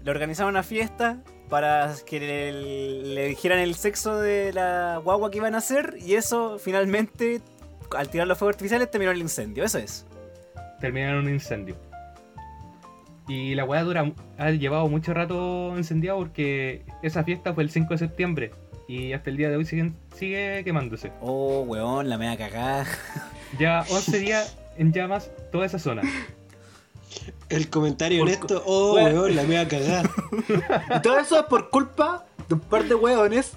Le 0.05 0.11
organizaron 0.11 0.51
una 0.51 0.63
fiesta 0.63 1.23
para 1.49 1.95
que 2.07 2.19
le, 2.21 2.53
le 3.15 3.27
dijeran 3.27 3.59
el 3.61 3.75
sexo 3.75 4.19
de 4.19 4.53
la 4.53 5.01
guagua 5.03 5.31
que 5.31 5.39
iban 5.39 5.55
a 5.55 5.59
hacer 5.59 5.97
y 6.01 6.15
eso 6.15 6.59
finalmente, 6.59 7.41
al 7.97 8.09
tirar 8.09 8.27
los 8.27 8.37
fuegos 8.39 8.55
artificiales, 8.55 8.91
terminó 8.91 9.13
el 9.13 9.19
incendio. 9.19 9.65
Eso 9.65 9.79
es. 9.79 10.05
terminan 10.81 11.11
en 11.11 11.17
un 11.17 11.29
incendio. 11.31 11.77
Y 13.29 13.55
la 13.55 13.65
weá 13.65 13.83
dura, 13.85 14.11
ha 14.39 14.51
llevado 14.51 14.89
mucho 14.89 15.13
rato 15.13 15.75
incendiado 15.77 16.19
porque 16.19 16.83
esa 17.03 17.23
fiesta 17.25 17.53
fue 17.53 17.63
el 17.63 17.71
5 17.71 17.93
de 17.95 17.99
septiembre 17.99 18.51
y 18.89 19.13
hasta 19.13 19.29
el 19.29 19.37
día 19.37 19.51
de 19.51 19.57
hoy 19.57 19.67
sigue 19.67 20.65
quemándose. 20.65 21.13
Oh, 21.21 21.61
weón, 21.61 22.09
la 22.09 22.19
mea 22.19 22.37
cagada. 22.37 22.87
Ya 23.59 23.83
11 23.89 24.19
días 24.19 24.59
en 24.77 24.93
llamas 24.93 25.31
toda 25.51 25.65
esa 25.65 25.79
zona. 25.79 26.03
El 27.49 27.71
comentario 27.71 28.19
Por- 28.19 28.29
honesto, 28.29 28.63
oh, 28.67 28.95
Weón. 28.95 29.13
weón, 29.15 29.37
la 29.37 29.43
mea 29.45 29.67
cagada. 29.67 30.11
Y 30.97 31.01
todo 31.01 31.19
eso 31.19 31.41
es 31.41 31.47
por 31.47 31.71
culpa 31.71 32.27
de 32.47 32.55
un 32.55 32.61
par 32.61 32.85
de 32.85 32.95
hueones 32.95 33.53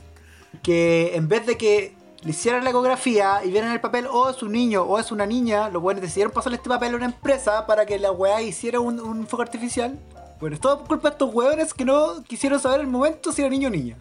que 0.64 1.16
en 1.16 1.28
vez 1.28 1.46
de 1.46 1.58
que 1.58 1.94
le 2.24 2.30
hicieran 2.32 2.64
la 2.64 2.70
ecografía 2.70 3.42
y 3.44 3.50
vieran 3.52 3.72
el 3.72 3.82
papel, 3.82 4.08
oh, 4.12 4.30
es 4.30 4.42
un 4.44 4.52
niño 4.52 4.84
o 4.84 5.00
es 5.00 5.12
una 5.12 5.26
niña, 5.26 5.70
los 5.70 5.82
hueones 5.82 6.02
decidieron 6.04 6.32
pasarle 6.34 6.58
este 6.58 6.70
papel 6.70 6.94
a 6.94 6.98
una 6.98 7.06
empresa 7.06 7.66
para 7.66 7.86
que 7.86 7.98
la 8.00 8.12
weá 8.12 8.42
hiciera 8.42 8.80
un, 8.80 9.00
un 9.00 9.26
fuego 9.28 9.44
artificial. 9.44 9.98
Bueno, 10.40 10.56
es 10.56 10.62
todo 10.62 10.80
por 10.80 10.88
culpa 10.88 11.10
de 11.10 11.14
estos 11.14 11.34
hueones 11.34 11.74
que 11.74 11.86
no 11.86 12.24
quisieron 12.24 12.60
saber 12.60 12.82
el 12.82 12.88
momento 12.88 13.32
si 13.32 13.42
era 13.42 13.50
niño 13.50 13.68
o 13.70 13.72
niña. 13.72 13.98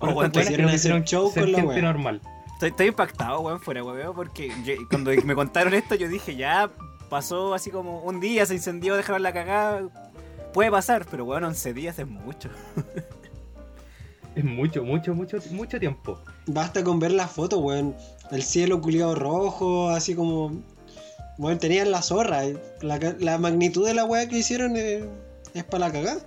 Oh, 0.00 0.06
estos 0.08 0.16
weones 0.16 0.38
quisieron 0.48 0.68
que 0.70 0.74
hacer 0.76 0.92
un 0.94 1.04
show 1.04 1.32
con 1.32 1.52
la 1.52 1.58
gente 1.58 1.74
wea. 1.74 1.82
normal. 1.82 2.20
Estoy, 2.54 2.68
estoy 2.70 2.86
impactado, 2.88 3.40
weón, 3.40 3.60
fuera, 3.60 3.82
weón, 3.84 4.14
porque 4.14 4.52
yo- 4.64 4.74
cuando 4.88 5.10
me 5.24 5.34
contaron 5.34 5.74
esto 5.74 5.94
yo 5.94 6.08
dije, 6.08 6.36
ya 6.36 6.70
pasó 7.08 7.52
así 7.54 7.70
como 7.70 8.00
un 8.00 8.20
día, 8.20 8.46
se 8.46 8.54
incendió, 8.54 8.96
dejaron 8.96 9.22
la 9.22 9.32
cagada. 9.32 9.82
Puede 10.54 10.70
pasar, 10.70 11.06
pero 11.10 11.24
weón, 11.24 11.44
11 11.44 11.72
días 11.74 11.98
es 11.98 12.06
mucho. 12.06 12.48
Es 14.34 14.44
mucho, 14.44 14.82
mucho, 14.84 15.14
mucho, 15.14 15.38
mucho 15.50 15.78
tiempo. 15.78 16.18
Basta 16.46 16.82
con 16.82 16.98
ver 16.98 17.12
la 17.12 17.28
foto, 17.28 17.58
weón. 17.58 17.94
El 18.30 18.42
cielo 18.42 18.80
culiado 18.80 19.14
rojo, 19.14 19.90
así 19.90 20.14
como. 20.14 20.62
Bueno, 21.38 21.58
tenían 21.58 21.90
la 21.90 22.02
zorra. 22.02 22.42
La, 22.80 23.38
magnitud 23.38 23.86
de 23.86 23.94
la 23.94 24.04
weá 24.04 24.28
que 24.28 24.38
hicieron 24.38 24.76
es, 24.76 25.04
es 25.54 25.64
para 25.64 25.86
la 25.86 25.92
cagada. 25.92 26.20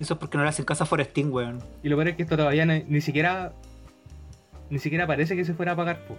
Eso 0.00 0.14
es 0.14 0.20
porque 0.20 0.38
no 0.38 0.44
le 0.44 0.50
hacen 0.50 0.64
casa 0.64 0.84
a 0.84 0.86
Forestín, 0.86 1.32
weón. 1.32 1.62
Y 1.82 1.88
lo 1.88 1.96
peor 1.96 2.08
es 2.08 2.16
que 2.16 2.22
esto 2.22 2.36
todavía 2.36 2.64
ni, 2.64 2.84
ni 2.84 3.00
siquiera 3.00 3.52
ni 4.70 4.78
siquiera 4.78 5.06
parece 5.06 5.36
que 5.36 5.44
se 5.44 5.54
fuera 5.54 5.72
a 5.72 5.74
apagar. 5.74 6.06
po. 6.06 6.16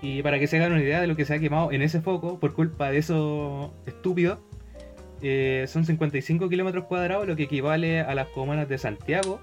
Y 0.00 0.22
para 0.22 0.38
que 0.38 0.46
se 0.46 0.56
hagan 0.56 0.72
una 0.72 0.82
idea 0.82 1.00
de 1.00 1.06
lo 1.06 1.16
que 1.16 1.24
se 1.24 1.34
ha 1.34 1.38
quemado 1.38 1.72
en 1.72 1.82
ese 1.82 2.00
foco, 2.00 2.38
por 2.38 2.54
culpa 2.54 2.90
de 2.90 2.98
eso 2.98 3.72
estúpido, 3.86 4.40
eh, 5.22 5.64
son 5.68 5.84
55 5.84 6.48
kilómetros 6.48 6.84
cuadrados, 6.84 7.26
lo 7.26 7.34
que 7.34 7.44
equivale 7.44 8.00
a 8.00 8.14
las 8.14 8.28
comunas 8.28 8.68
de 8.68 8.78
Santiago, 8.78 9.40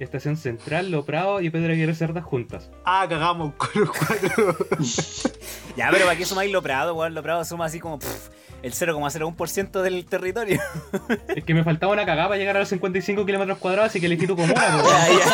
Estación 0.00 0.36
Central, 0.38 0.90
Lo 0.90 1.04
Prado 1.04 1.40
y 1.42 1.50
Pedro 1.50 1.72
Aguirre 1.74 1.94
Cerdas 1.94 2.24
juntas. 2.24 2.70
Ah, 2.84 3.06
cagamos 3.08 3.54
con 3.54 3.68
los 3.74 3.90
cuatro. 3.90 4.56
Ya, 5.76 5.88
pero 5.92 6.04
¿para 6.04 6.16
qué 6.18 6.24
sumáis 6.26 6.50
lo 6.50 6.60
Prado, 6.62 6.94
weón? 6.94 7.14
Lo 7.14 7.22
Prado 7.22 7.44
suma 7.44 7.66
así 7.66 7.78
como 7.78 8.00
pff, 8.00 8.28
el 8.62 8.72
0,01% 8.72 9.82
del 9.82 10.04
territorio. 10.04 10.60
Es 11.28 11.44
que 11.44 11.54
me 11.54 11.62
faltaba 11.62 11.92
una 11.92 12.04
cagada 12.04 12.28
para 12.28 12.38
llegar 12.38 12.56
a 12.56 12.60
los 12.60 12.68
55 12.68 13.24
kilómetros 13.24 13.58
cuadrados, 13.58 13.90
así 13.90 14.00
que 14.00 14.08
le 14.08 14.18
quito 14.18 14.34
comuna. 14.34 14.54
Ya, 14.84 15.08
ya. 15.08 15.26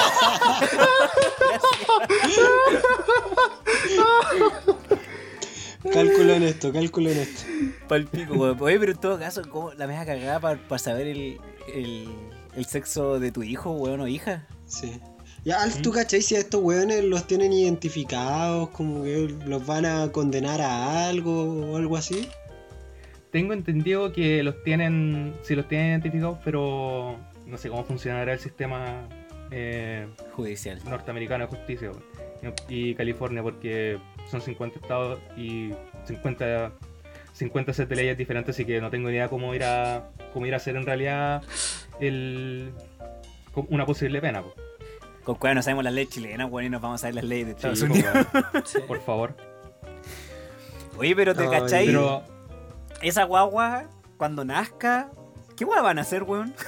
Cálculo 5.92 6.32
en 6.34 6.42
esto, 6.42 6.72
cálculo 6.72 7.10
en 7.10 7.18
esto. 7.18 7.42
Pa'l 7.88 8.06
pico, 8.06 8.34
weón. 8.34 8.58
Oye, 8.60 8.78
pero 8.78 8.92
en 8.92 8.98
todo 8.98 9.18
caso, 9.18 9.42
¿cómo 9.48 9.72
la 9.72 9.86
meja 9.86 10.04
cagada 10.04 10.40
para 10.40 10.78
saber 10.78 11.06
el, 11.06 11.40
el, 11.72 12.08
el 12.54 12.64
sexo 12.66 13.18
de 13.20 13.32
tu 13.32 13.42
hijo, 13.42 13.72
weón, 13.72 14.00
o 14.00 14.08
hija? 14.08 14.46
Sí. 14.66 15.00
Ya, 15.44 15.62
Alf, 15.62 15.80
¿tú 15.80 15.92
cachai 15.92 16.22
si 16.22 16.34
a 16.34 16.40
estos 16.40 16.60
weones 16.60 17.04
los 17.04 17.26
tienen 17.26 17.52
identificados? 17.52 18.70
Como 18.70 19.04
que 19.04 19.28
los 19.46 19.64
van 19.64 19.86
a 19.86 20.10
condenar 20.10 20.60
a 20.60 21.08
algo 21.08 21.70
o 21.72 21.76
algo 21.76 21.96
así. 21.96 22.28
Tengo 23.30 23.52
entendido 23.52 24.12
que 24.12 24.42
los 24.42 24.62
tienen, 24.64 25.34
si 25.42 25.54
los 25.54 25.68
tienen 25.68 25.90
identificados, 25.90 26.38
pero 26.44 27.16
no 27.46 27.56
sé 27.58 27.68
cómo 27.68 27.84
funcionará 27.84 28.32
el 28.32 28.40
sistema 28.40 29.08
eh, 29.50 30.08
Judicial. 30.32 30.80
norteamericano 30.84 31.46
de 31.46 31.56
justicia 31.56 31.92
y 32.68 32.94
California, 32.94 33.42
porque 33.42 33.98
son 34.30 34.40
50 34.40 34.78
estados 34.80 35.20
y 35.36 35.70
50, 36.04 36.72
50 37.32 37.72
sets 37.72 37.88
de 37.88 37.96
leyes 37.96 38.18
diferentes, 38.18 38.54
así 38.54 38.64
que 38.64 38.80
no 38.80 38.90
tengo 38.90 39.08
ni 39.08 39.14
idea 39.14 39.28
cómo 39.28 39.54
ir 39.54 39.64
a, 39.64 40.10
cómo 40.32 40.46
ir 40.46 40.54
a 40.54 40.56
hacer 40.56 40.76
en 40.76 40.86
realidad 40.86 41.42
el, 42.00 42.72
una 43.68 43.86
posible 43.86 44.20
pena. 44.20 44.42
po. 44.42 44.54
Con 45.24 45.34
cuál 45.36 45.54
no 45.56 45.62
sabemos 45.62 45.84
las 45.84 45.92
leyes 45.92 46.12
chilenas, 46.14 46.48
weón, 46.50 46.66
y 46.66 46.70
nos 46.70 46.80
vamos 46.80 47.02
a 47.02 47.06
ver 47.08 47.16
las 47.16 47.24
leyes 47.24 47.46
de 47.46 47.52
Sí, 47.52 47.56
Estados 47.56 47.80
po, 47.80 47.86
Unidos. 47.86 48.26
weón. 48.32 48.86
Por 48.88 49.00
favor. 49.02 49.36
Oye, 50.98 51.16
pero 51.16 51.34
te 51.34 51.42
Ay, 51.42 51.48
cachai, 51.50 51.86
Pero 51.86 52.22
esa 53.02 53.24
guagua, 53.24 53.88
cuando 54.16 54.44
nazca, 54.44 55.10
¿qué 55.56 55.64
guagua 55.64 55.82
van 55.82 55.98
a 55.98 56.02
hacer, 56.02 56.22
weón? 56.22 56.54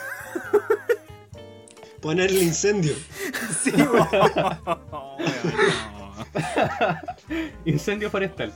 Ponerle 2.00 2.40
incendio. 2.40 2.94
Sí, 3.62 3.72
weón. 3.72 4.06
Oh, 4.92 5.16
weón, 5.18 5.30
incendio 7.64 8.10
forestal. 8.10 8.52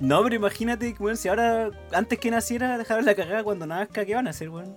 no. 0.00 0.18
No, 0.18 0.22
pero 0.24 0.34
imagínate, 0.36 0.94
weón, 0.98 1.16
si 1.16 1.28
ahora, 1.28 1.70
antes 1.92 2.18
que 2.18 2.30
naciera, 2.30 2.76
dejaron 2.78 3.04
la 3.04 3.14
cagada 3.14 3.44
cuando 3.44 3.66
nazca, 3.66 4.04
¿qué 4.04 4.14
van 4.14 4.26
a 4.26 4.30
hacer, 4.30 4.48
weón? 4.50 4.76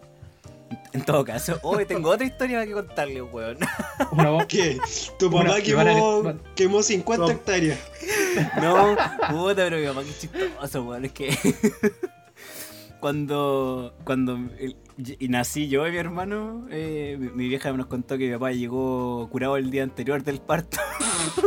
En 0.94 1.04
todo 1.04 1.26
caso, 1.26 1.60
hoy 1.64 1.86
tengo 1.86 2.10
otra 2.12 2.26
historia 2.26 2.66
que 2.66 2.72
contarle, 2.74 3.22
weón. 3.22 3.58
Una 4.12 4.30
voz 4.30 4.46
¿Qué? 4.46 4.80
Tu 5.18 5.30
papá 5.32 5.60
quemó, 5.62 6.34
quemó 6.56 6.84
50 6.84 7.26
No. 7.26 7.32
hectáreas. 7.32 7.80
No, 8.62 8.96
puta, 9.30 9.56
pero 9.70 9.78
mi 9.78 9.88
papá, 9.88 10.04
qué 10.04 10.14
chistoso, 10.20 10.84
weón. 10.84 11.06
Es 11.06 11.12
que 11.12 11.36
cuando, 13.00 13.96
cuando 14.04 14.38
nací 15.22 15.68
yo 15.68 15.88
y 15.88 15.92
mi 15.92 15.98
hermano, 15.98 16.68
eh, 16.70 17.18
mi, 17.20 17.30
mi 17.30 17.48
vieja 17.48 17.72
nos 17.74 17.88
contó 17.88 18.18
que 18.18 18.28
mi 18.28 18.34
papá 18.34 18.52
llegó 18.52 19.28
curado 19.32 19.58
el 19.58 19.72
día 19.72 19.84
anterior 19.84 20.24
del 20.24 20.40
parto. 20.40 20.78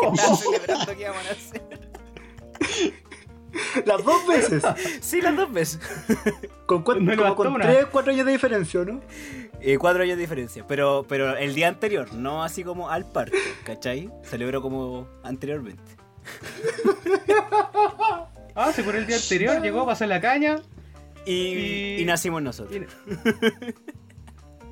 Porque 0.00 0.16
estaba 0.16 0.36
celebrando 0.36 0.96
que 0.96 1.00
íbamos 1.00 1.22
a 1.24 1.28
nacer. 1.28 1.62
Las 3.86 4.04
dos 4.04 4.26
veces. 4.26 4.62
Sí, 5.00 5.20
las 5.20 5.36
dos 5.36 5.52
veces. 5.52 5.80
Con, 6.66 6.82
como 6.82 7.34
con. 7.36 7.54
3, 7.60 7.86
4 7.90 8.12
años 8.12 8.26
de 8.26 8.32
diferencia, 8.32 8.84
¿no? 8.84 9.00
Eh, 9.60 9.78
cuatro 9.78 10.02
años 10.02 10.16
de 10.16 10.20
diferencia, 10.22 10.62
pero, 10.68 11.06
pero 11.08 11.36
el 11.38 11.54
día 11.54 11.68
anterior, 11.68 12.12
no 12.12 12.42
así 12.44 12.62
como 12.64 12.90
al 12.90 13.06
parto, 13.10 13.36
¿cachai? 13.64 14.10
Celebró 14.22 14.60
como 14.60 15.08
anteriormente. 15.22 15.82
Ah, 18.56 18.72
se 18.72 18.84
por 18.84 18.94
el 18.94 19.04
día 19.06 19.16
anterior, 19.16 19.60
llegó, 19.62 19.84
pasó 19.84 20.06
la 20.06 20.20
caña. 20.20 20.60
Y, 21.26 21.32
Y- 21.32 21.96
y 22.02 22.04
nacimos 22.04 22.40
nosotros. 22.40 22.82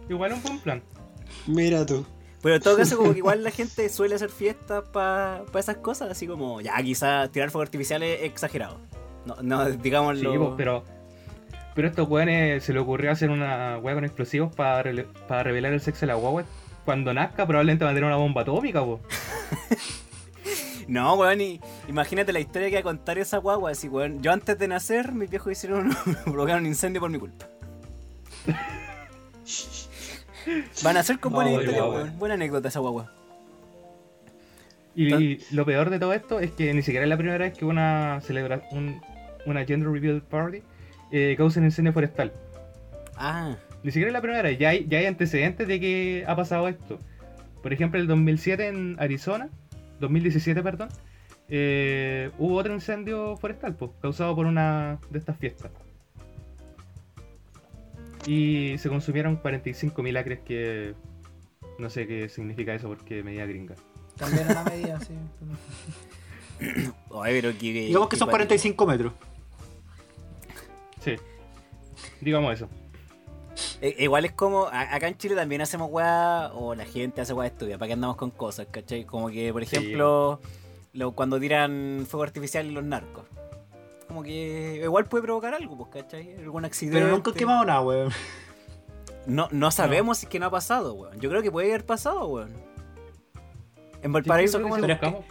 y- 0.08 0.12
Igual 0.12 0.34
un 0.34 0.42
buen 0.42 0.58
plan. 0.60 0.82
Mira 1.48 1.84
tú. 1.84 2.06
Pero 2.42 2.56
en 2.56 2.62
todo 2.62 2.76
caso, 2.76 2.96
como 2.96 3.12
que 3.12 3.18
igual 3.18 3.44
la 3.44 3.50
gente 3.50 3.88
suele 3.88 4.16
hacer 4.16 4.30
fiestas 4.30 4.84
para 4.92 5.44
esas 5.54 5.76
cosas, 5.76 6.10
así 6.10 6.26
como, 6.26 6.60
ya, 6.60 6.76
quizás 6.82 7.30
tirar 7.30 7.50
fuego 7.50 7.62
artificial 7.62 8.02
es 8.02 8.22
exagerado. 8.22 8.78
No, 9.24 9.36
no 9.42 9.70
digamos 9.70 10.18
Sí, 10.18 10.26
pues, 10.26 10.50
pero. 10.56 10.84
Pero 11.74 11.88
a 11.88 11.90
estos 11.90 12.06
weones 12.06 12.62
se 12.64 12.74
le 12.74 12.80
ocurrió 12.80 13.10
hacer 13.12 13.30
una 13.30 13.78
weá 13.78 13.94
con 13.94 14.04
explosivos 14.04 14.54
para, 14.54 14.82
revelar 14.82 15.72
el 15.72 15.80
sexo 15.80 16.00
de 16.00 16.08
la 16.08 16.14
guagua. 16.16 16.44
Cuando 16.84 17.14
nazca, 17.14 17.46
probablemente 17.46 17.84
va 17.84 17.92
a 17.92 17.94
tener 17.94 18.06
una 18.06 18.16
bomba 18.16 18.42
atómica, 18.42 18.84
po. 18.84 19.00
No, 20.88 21.14
weón, 21.14 21.40
y 21.40 21.60
imagínate 21.88 22.32
la 22.32 22.40
historia 22.40 22.68
que 22.68 22.74
va 22.74 22.80
a 22.80 22.82
contar 22.82 23.16
esa 23.16 23.38
guagua. 23.38 23.70
Así, 23.70 23.88
weón, 23.88 24.20
yo 24.20 24.32
antes 24.32 24.58
de 24.58 24.68
nacer, 24.68 25.12
mis 25.12 25.30
viejos 25.30 25.52
hicieron 25.52 25.96
provocaron 26.24 26.62
un 26.62 26.66
incendio 26.66 27.00
por 27.00 27.08
mi 27.08 27.18
culpa. 27.18 27.46
Van 30.82 30.96
a 30.96 31.02
ser 31.02 31.18
con 31.18 31.32
buena 31.32 31.50
Oh, 31.50 31.60
historia, 31.60 31.84
weón. 31.84 32.18
Buena 32.18 32.34
anécdota 32.34 32.68
esa 32.68 32.80
guagua. 32.80 33.12
Y, 34.94 35.38
lo 35.54 35.64
peor 35.64 35.88
de 35.90 35.98
todo 35.98 36.12
esto 36.12 36.38
es 36.40 36.50
que 36.50 36.72
ni 36.74 36.82
siquiera 36.82 37.04
es 37.04 37.08
la 37.08 37.16
primera 37.16 37.38
vez 37.38 37.56
que 37.56 37.64
una 37.64 38.20
celebra 38.22 38.62
un- 38.72 39.00
una 39.46 39.64
gender 39.64 39.88
reveal 39.90 40.20
party 40.22 40.62
eh, 41.10 41.34
causa 41.36 41.60
un 41.60 41.66
incendio 41.66 41.92
forestal. 41.92 42.32
Ah, 43.16 43.56
Ni 43.82 43.90
siquiera 43.90 44.08
es 44.08 44.12
la 44.12 44.20
primera 44.20 44.42
vez, 44.42 44.58
ya 44.58 44.68
hay, 44.70 44.86
ya 44.88 44.98
hay 44.98 45.06
antecedentes 45.06 45.66
de 45.66 45.80
que 45.80 46.24
ha 46.26 46.36
pasado 46.36 46.68
esto. 46.68 46.98
Por 47.62 47.72
ejemplo, 47.72 47.98
el 48.00 48.06
2007 48.06 48.68
en 48.68 48.96
Arizona, 49.00 49.48
2017, 50.00 50.62
perdón, 50.62 50.88
eh, 51.48 52.30
hubo 52.38 52.54
otro 52.56 52.72
incendio 52.72 53.36
forestal, 53.36 53.74
pues, 53.74 53.90
causado 54.00 54.34
por 54.36 54.46
una 54.46 54.98
de 55.10 55.18
estas 55.18 55.36
fiestas. 55.38 55.70
Y 58.26 58.76
se 58.78 58.88
consumieron 58.88 59.40
45.000 59.42 60.18
acres 60.18 60.40
que 60.44 60.94
no 61.78 61.90
sé 61.90 62.06
qué 62.06 62.28
significa 62.28 62.74
eso 62.74 62.88
porque 62.88 63.22
medida 63.22 63.44
gringa. 63.46 63.74
También 64.16 64.46
una 64.48 64.62
medida, 64.64 65.00
sí. 65.00 65.14
oye, 67.08 67.40
pero 67.40 67.58
que. 67.58 67.72
Digamos 67.86 68.08
que 68.08 68.16
son 68.16 68.28
45 68.28 68.86
metros. 68.86 69.12
Sí, 71.00 71.16
digamos 72.20 72.54
eso. 72.54 72.68
Eh, 73.80 73.96
igual 73.98 74.24
es 74.24 74.32
como, 74.32 74.66
acá 74.68 75.08
en 75.08 75.16
Chile 75.18 75.34
también 75.34 75.60
hacemos 75.60 75.88
weá, 75.90 76.50
o 76.54 76.74
la 76.74 76.84
gente 76.84 77.20
hace 77.20 77.32
weá 77.32 77.48
estudia, 77.48 77.76
¿para 77.78 77.88
qué 77.88 77.92
andamos 77.94 78.16
con 78.16 78.30
cosas, 78.30 78.68
cachai? 78.70 79.04
Como 79.04 79.28
que, 79.28 79.52
por 79.52 79.64
Sí. 79.66 79.76
ejemplo, 79.76 80.40
lo- 80.92 81.12
cuando 81.12 81.40
tiran 81.40 82.06
fuego 82.08 82.22
artificial 82.22 82.72
los 82.72 82.84
narcos. 82.84 83.24
Como 84.12 84.24
que 84.24 84.82
igual 84.84 85.06
puede 85.06 85.22
provocar 85.22 85.54
algo, 85.54 85.74
pues, 85.74 86.04
¿cachai? 86.04 86.34
Algún 86.34 86.66
accidente. 86.66 87.00
Pero 87.00 87.10
nunca 87.10 87.30
he 87.30 87.32
quemado 87.32 87.64
nada, 87.64 87.80
weón. 87.80 88.12
No, 89.24 89.48
no 89.52 89.70
sabemos 89.70 90.18
si 90.18 90.26
es 90.26 90.30
que 90.30 90.38
no 90.38 90.44
ha 90.44 90.50
pasado, 90.50 90.92
weón. 90.92 91.18
Yo 91.18 91.30
creo 91.30 91.40
que 91.40 91.50
puede 91.50 91.68
haber 91.68 91.86
pasado, 91.86 92.26
weón. 92.26 92.52
En 94.02 94.12
Valparaíso, 94.12 94.60
¿cómo 94.60 94.74
creo 94.74 94.98
no? 95.00 95.00
que 95.00 95.24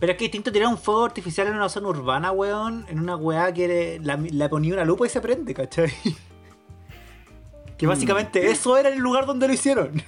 Pero 0.00 0.12
es 0.12 0.18
que 0.18 0.26
es 0.26 0.30
distinto 0.30 0.52
tirar 0.52 0.68
un 0.68 0.76
fuego 0.76 1.06
artificial 1.06 1.46
en 1.46 1.54
una 1.54 1.70
zona 1.70 1.88
urbana, 1.88 2.30
weón. 2.30 2.84
En 2.90 3.00
una 3.00 3.16
weá 3.16 3.54
que 3.54 3.66
le, 3.66 4.00
la, 4.00 4.18
le 4.18 4.48
ponía 4.50 4.74
una 4.74 4.84
lupa 4.84 5.06
y 5.06 5.08
se 5.08 5.22
prende, 5.22 5.54
¿cachai? 5.54 5.90
Que 7.78 7.86
básicamente 7.86 8.46
eso 8.50 8.76
era 8.76 8.90
el 8.90 8.98
lugar 8.98 9.24
donde 9.24 9.46
lo 9.46 9.54
hicieron. 9.54 10.02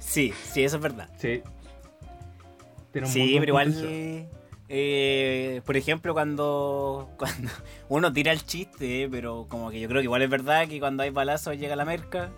Sí, 0.00 0.34
sí, 0.42 0.64
eso 0.64 0.74
es 0.74 0.82
verdad. 0.82 1.08
Sí. 1.16 1.44
Tiene 2.90 3.06
un 3.06 3.12
Sí, 3.12 3.36
pero 3.38 3.50
igual. 3.50 4.28
Eh, 4.68 5.62
por 5.64 5.76
ejemplo, 5.76 6.12
cuando, 6.12 7.10
cuando 7.18 7.50
uno 7.88 8.12
tira 8.12 8.32
el 8.32 8.44
chiste, 8.44 9.04
eh, 9.04 9.08
pero 9.10 9.46
como 9.48 9.70
que 9.70 9.80
yo 9.80 9.88
creo 9.88 10.00
que 10.00 10.04
igual 10.04 10.22
es 10.22 10.30
verdad 10.30 10.68
que 10.68 10.78
cuando 10.78 11.02
hay 11.02 11.10
balazos 11.10 11.56
llega 11.58 11.76
la 11.76 11.84
merca. 11.84 12.30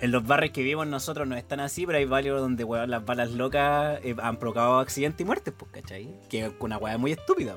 En 0.00 0.12
los 0.12 0.24
barrios 0.24 0.52
que 0.52 0.62
vivimos 0.62 0.86
nosotros 0.86 1.26
no 1.26 1.34
están 1.36 1.58
así, 1.58 1.84
pero 1.84 1.98
hay 1.98 2.04
barrios 2.04 2.40
donde 2.40 2.62
weón, 2.62 2.88
las 2.88 3.04
balas 3.04 3.32
locas 3.32 3.98
eh, 4.04 4.14
han 4.22 4.36
provocado 4.36 4.78
accidentes 4.78 5.20
y 5.20 5.24
muertes, 5.24 5.52
pues, 5.56 5.72
¿cachai? 5.72 6.08
Que 6.28 6.46
es 6.46 6.52
una 6.60 6.78
weá 6.78 6.98
muy 6.98 7.12
estúpida. 7.12 7.56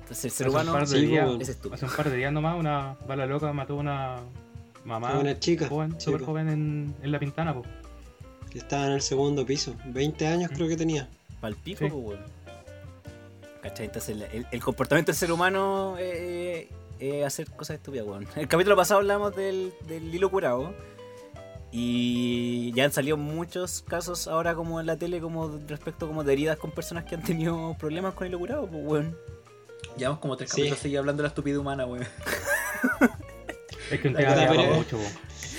Entonces 0.00 0.24
el 0.24 0.30
ser 0.30 0.48
humano 0.48 0.86
sí, 0.86 1.08
pues, 1.08 1.40
es 1.42 1.48
estúpido. 1.50 1.74
Hace 1.74 1.84
un 1.84 1.92
par 1.92 2.10
de 2.10 2.16
días 2.16 2.32
nomás 2.32 2.58
una 2.58 2.96
bala 3.06 3.26
loca 3.26 3.52
mató 3.52 3.74
a 3.74 3.76
una 3.76 4.16
mamá 4.84 5.10
A 5.10 5.18
una 5.18 5.38
chica, 5.38 5.68
joven, 5.68 6.00
súper 6.00 6.22
joven 6.22 6.48
en, 6.48 6.94
en 7.02 7.12
La 7.12 7.20
Pintana, 7.20 7.54
pues. 7.54 7.68
Que 8.50 8.58
estaba 8.58 8.86
en 8.86 8.92
el 8.92 9.02
segundo 9.02 9.44
piso. 9.44 9.74
20 9.86 10.26
años 10.26 10.50
creo 10.54 10.68
que 10.68 10.76
tenía. 10.76 11.08
Palpico, 11.40 11.84
Sí. 11.84 11.90
pues, 11.90 12.04
weón. 12.04 12.20
¿Cachai? 13.62 13.86
Entonces 13.86 14.10
el, 14.16 14.22
el- 14.22 14.46
el 14.50 14.62
comportamiento 14.62 15.12
del 15.12 15.16
ser 15.18 15.32
humano 15.32 15.96
es 15.98 16.66
es 17.00 17.24
hacer 17.24 17.48
cosas 17.50 17.76
estúpidas, 17.76 18.06
weón. 18.06 18.26
El 18.34 18.48
capítulo 18.48 18.74
pasado 18.76 18.98
hablamos 19.00 19.34
del, 19.36 19.72
del 19.86 20.12
hilo 20.14 20.30
curado. 20.30 20.74
Y 21.70 22.72
ya 22.72 22.84
han 22.86 22.92
salido 22.92 23.16
muchos 23.18 23.82
casos 23.86 24.26
ahora 24.26 24.54
como 24.54 24.80
en 24.80 24.86
la 24.86 24.96
tele 24.96 25.20
como 25.20 25.60
respecto 25.68 26.06
como 26.08 26.24
de 26.24 26.32
heridas 26.32 26.56
con 26.56 26.70
personas 26.70 27.04
que 27.04 27.14
han 27.14 27.22
tenido 27.22 27.76
problemas 27.78 28.14
con 28.14 28.26
hilo 28.26 28.38
curado, 28.38 28.66
pues 28.66 28.82
weón. 28.84 29.16
Llevamos 29.96 30.20
como 30.20 30.36
tres 30.36 30.50
Sí. 30.50 30.56
capítulos 30.62 30.78
seguidos 30.80 31.00
hablando 31.02 31.22
de 31.22 31.24
la 31.24 31.28
estupidez 31.28 31.58
humana, 31.58 31.84
weón. 31.86 32.06
Es 33.90 34.00
que 34.00 34.08
un 34.08 34.14
tema 34.14 34.34
que 34.50 34.66
mucho, 34.70 34.96
po. 34.96 35.04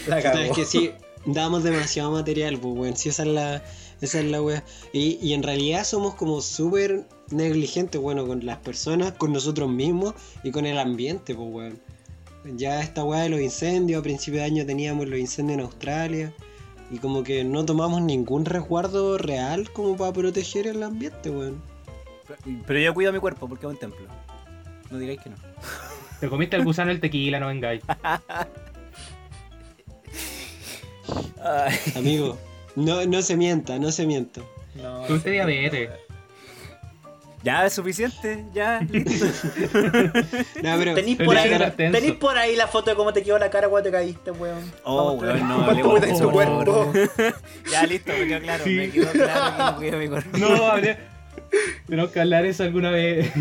La 0.07 0.19
es 0.19 0.51
que 0.55 0.65
sí, 0.65 0.91
damos 1.25 1.63
demasiado 1.63 2.11
material, 2.11 2.57
pues, 2.59 2.75
weón. 2.75 2.95
Sí, 2.95 3.09
esa 3.09 3.23
es 3.23 3.29
la, 3.29 3.63
esa 4.01 4.19
es 4.19 4.25
la 4.25 4.41
wea. 4.41 4.63
Y, 4.93 5.17
y 5.21 5.33
en 5.33 5.43
realidad 5.43 5.83
somos 5.83 6.15
como 6.15 6.41
súper 6.41 7.05
negligentes, 7.29 7.99
bueno, 7.99 8.25
con 8.25 8.45
las 8.45 8.57
personas, 8.57 9.13
con 9.13 9.33
nosotros 9.33 9.69
mismos 9.69 10.13
y 10.43 10.51
con 10.51 10.65
el 10.65 10.79
ambiente, 10.79 11.35
pues, 11.35 11.47
weón. 11.49 11.79
Ya 12.55 12.81
esta 12.81 13.03
weá 13.03 13.21
de 13.21 13.29
los 13.29 13.41
incendios, 13.41 13.99
a 13.99 14.03
principios 14.03 14.41
de 14.41 14.45
año 14.45 14.65
teníamos 14.65 15.07
los 15.07 15.19
incendios 15.19 15.59
en 15.59 15.65
Australia. 15.65 16.33
Y 16.91 16.97
como 16.97 17.23
que 17.23 17.43
no 17.43 17.65
tomamos 17.65 18.01
ningún 18.01 18.45
resguardo 18.45 19.17
real 19.19 19.71
como 19.71 19.95
para 19.95 20.11
proteger 20.11 20.65
el 20.65 20.81
ambiente, 20.81 21.29
weón. 21.29 21.61
Pero, 22.27 22.61
pero 22.65 22.79
yo 22.79 22.93
cuido 22.93 23.13
mi 23.13 23.19
cuerpo 23.19 23.47
porque 23.47 23.65
es 23.65 23.71
un 23.71 23.77
templo. 23.77 24.07
No 24.89 24.97
digáis 24.97 25.19
que 25.19 25.29
no. 25.29 25.35
Te 26.19 26.27
comiste 26.27 26.55
el 26.55 26.63
gusano 26.63 26.91
el 26.91 26.99
tequila, 26.99 27.39
no 27.39 27.47
vengáis. 27.47 27.81
Ay, 31.43 31.77
Amigo, 31.95 32.37
no, 32.75 33.05
no 33.05 33.21
se 33.21 33.35
mienta, 33.37 33.79
no 33.79 33.91
se 33.91 34.05
mienta. 34.05 34.41
No, 34.75 35.01
Tuviste 35.05 35.31
diabetes. 35.31 35.89
ya 37.43 37.65
es 37.65 37.73
suficiente, 37.73 38.45
ya. 38.53 38.79
listo. 38.89 39.25
No, 40.61 40.77
pero 40.77 40.93
Tenéis 40.95 41.19
El 41.19 41.25
por, 41.25 41.37
ahí, 41.37 41.71
tenéis 41.75 42.11
por 42.13 42.37
ahí 42.37 42.55
la 42.55 42.67
foto 42.67 42.89
de 42.91 42.95
cómo 42.95 43.11
te 43.13 43.23
quedó 43.23 43.39
la 43.39 43.49
cara 43.49 43.67
cuando 43.69 43.89
te 43.89 43.95
caíste, 43.95 44.31
weón. 44.31 44.71
Oh, 44.83 44.97
Vamos, 45.17 45.23
weón, 45.23 45.39
no, 45.47 45.55
¿Cuánto 45.55 45.71
hablemos 45.71 45.91
cuida 45.93 46.05
de 46.05 46.11
su 46.11 46.15
eso, 46.15 46.31
por 46.31 46.33
cuerpo? 46.33 46.93
ya 47.71 47.83
listo, 47.85 48.11
me 48.13 48.27
quedó 48.27 48.39
claro, 48.41 48.63
Sí. 48.63 48.75
me 48.75 48.89
quedó 48.91 49.11
claro 49.11 49.79
que 49.79 49.91
no 49.91 49.97
mi 49.97 50.07
cuerpo. 50.07 50.37
No, 50.37 50.65
hablé. 50.67 50.97
Tenemos 51.87 52.11
que 52.11 52.19
hablar 52.19 52.45
eso 52.45 52.63
alguna 52.63 52.91
vez. 52.91 53.31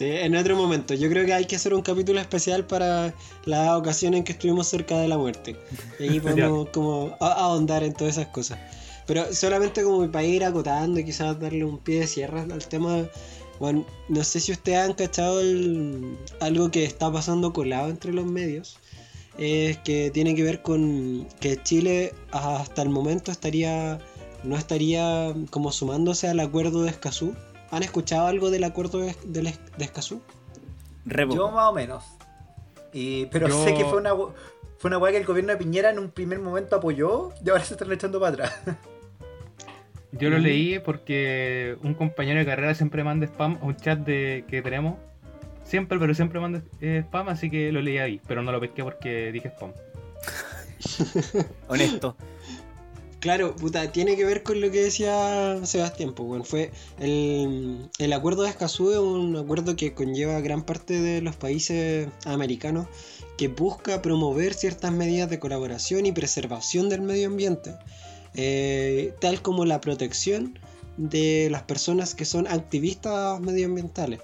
Sí, 0.00 0.06
en 0.06 0.34
otro 0.34 0.56
momento. 0.56 0.94
Yo 0.94 1.10
creo 1.10 1.26
que 1.26 1.34
hay 1.34 1.44
que 1.44 1.56
hacer 1.56 1.74
un 1.74 1.82
capítulo 1.82 2.18
especial 2.20 2.66
para 2.66 3.12
la 3.44 3.76
ocasión 3.76 4.14
en 4.14 4.24
que 4.24 4.32
estuvimos 4.32 4.66
cerca 4.66 4.96
de 4.98 5.08
la 5.08 5.18
muerte. 5.18 5.56
Y 5.98 6.04
ahí 6.04 6.20
podemos 6.20 6.70
como 6.70 7.14
ahondar 7.20 7.82
en 7.84 7.92
todas 7.92 8.16
esas 8.16 8.28
cosas. 8.28 8.58
Pero 9.06 9.30
solamente 9.34 9.82
como 9.82 10.10
para 10.10 10.24
ir 10.24 10.42
acotando 10.42 10.98
y 11.00 11.04
quizás 11.04 11.38
darle 11.38 11.66
un 11.66 11.76
pie 11.76 12.00
de 12.00 12.06
cierre 12.06 12.40
al 12.40 12.66
tema. 12.66 13.04
Bueno, 13.58 13.84
no 14.08 14.24
sé 14.24 14.40
si 14.40 14.52
ustedes 14.52 14.78
han 14.78 14.94
cachado 14.94 15.38
el- 15.42 16.16
algo 16.40 16.70
que 16.70 16.84
está 16.84 17.12
pasando 17.12 17.52
colado 17.52 17.90
entre 17.90 18.14
los 18.14 18.24
medios. 18.24 18.78
Es 19.36 19.76
que 19.84 20.10
tiene 20.10 20.34
que 20.34 20.42
ver 20.44 20.62
con 20.62 21.28
que 21.40 21.62
Chile 21.62 22.14
hasta 22.32 22.80
el 22.80 22.88
momento 22.88 23.30
estaría 23.30 23.98
no 24.44 24.56
estaría 24.56 25.34
como 25.50 25.72
sumándose 25.72 26.26
al 26.26 26.40
acuerdo 26.40 26.84
de 26.84 26.88
Escazú. 26.88 27.34
¿Han 27.70 27.82
escuchado 27.82 28.26
algo 28.26 28.50
del 28.50 28.64
acuerdo 28.64 28.98
de, 29.00 29.08
Es- 29.10 29.60
de 29.76 29.84
Escazú? 29.84 30.20
Re 31.06 31.24
poco. 31.26 31.36
Yo 31.36 31.50
más 31.50 31.68
o 31.68 31.72
menos. 31.72 32.04
Y, 32.92 33.26
pero 33.26 33.48
Yo- 33.48 33.64
sé 33.64 33.74
que 33.74 33.84
fue 33.84 33.98
una, 33.98 34.12
fue 34.14 34.88
una 34.88 34.98
weá 34.98 35.12
que 35.12 35.18
el 35.18 35.24
gobierno 35.26 35.52
de 35.52 35.58
Piñera 35.58 35.90
en 35.90 35.98
un 35.98 36.10
primer 36.10 36.38
momento 36.40 36.76
apoyó 36.76 37.30
y 37.44 37.50
ahora 37.50 37.64
se 37.64 37.74
están 37.74 37.90
echando 37.92 38.18
para 38.20 38.32
atrás. 38.46 38.52
Yo 40.12 40.28
lo 40.28 40.38
Mm. 40.38 40.42
leí 40.42 40.78
porque 40.80 41.76
un 41.84 41.94
compañero 41.94 42.40
de 42.40 42.44
carrera 42.46 42.74
siempre 42.74 43.04
manda 43.04 43.26
spam 43.26 43.58
a 43.62 43.64
un 43.64 43.76
chat 43.76 43.98
de 44.00 44.44
que 44.48 44.60
tenemos. 44.62 44.96
Siempre, 45.62 46.00
pero 46.00 46.12
siempre 46.14 46.40
manda 46.40 46.62
eh, 46.80 47.04
spam, 47.06 47.28
así 47.28 47.48
que 47.48 47.70
lo 47.70 47.80
leí 47.80 47.98
ahí. 47.98 48.20
Pero 48.26 48.42
no 48.42 48.50
lo 48.50 48.58
pesqué 48.58 48.82
porque 48.82 49.30
dije 49.30 49.48
spam. 49.50 49.70
Honesto. 51.68 52.16
Claro, 53.20 53.54
puta, 53.54 53.92
tiene 53.92 54.16
que 54.16 54.24
ver 54.24 54.42
con 54.42 54.62
lo 54.62 54.70
que 54.70 54.82
decía 54.82 55.60
Sebastián, 55.64 56.14
pues 56.14 56.26
bueno, 56.26 56.42
fue 56.44 56.70
el, 56.98 57.90
el 57.98 58.12
acuerdo 58.14 58.44
de 58.44 58.48
Escazú 58.48 58.92
es 58.92 58.98
un 58.98 59.36
acuerdo 59.36 59.76
que 59.76 59.92
conlleva 59.92 60.40
gran 60.40 60.64
parte 60.64 60.98
de 61.02 61.20
los 61.20 61.36
países 61.36 62.08
americanos 62.24 62.86
que 63.36 63.48
busca 63.48 64.00
promover 64.00 64.54
ciertas 64.54 64.90
medidas 64.92 65.28
de 65.28 65.38
colaboración 65.38 66.06
y 66.06 66.12
preservación 66.12 66.88
del 66.88 67.02
medio 67.02 67.26
ambiente, 67.26 67.74
eh, 68.34 69.14
tal 69.20 69.42
como 69.42 69.66
la 69.66 69.82
protección 69.82 70.58
de 70.96 71.48
las 71.50 71.62
personas 71.64 72.14
que 72.14 72.24
son 72.24 72.46
activistas 72.46 73.38
medioambientales, 73.40 74.20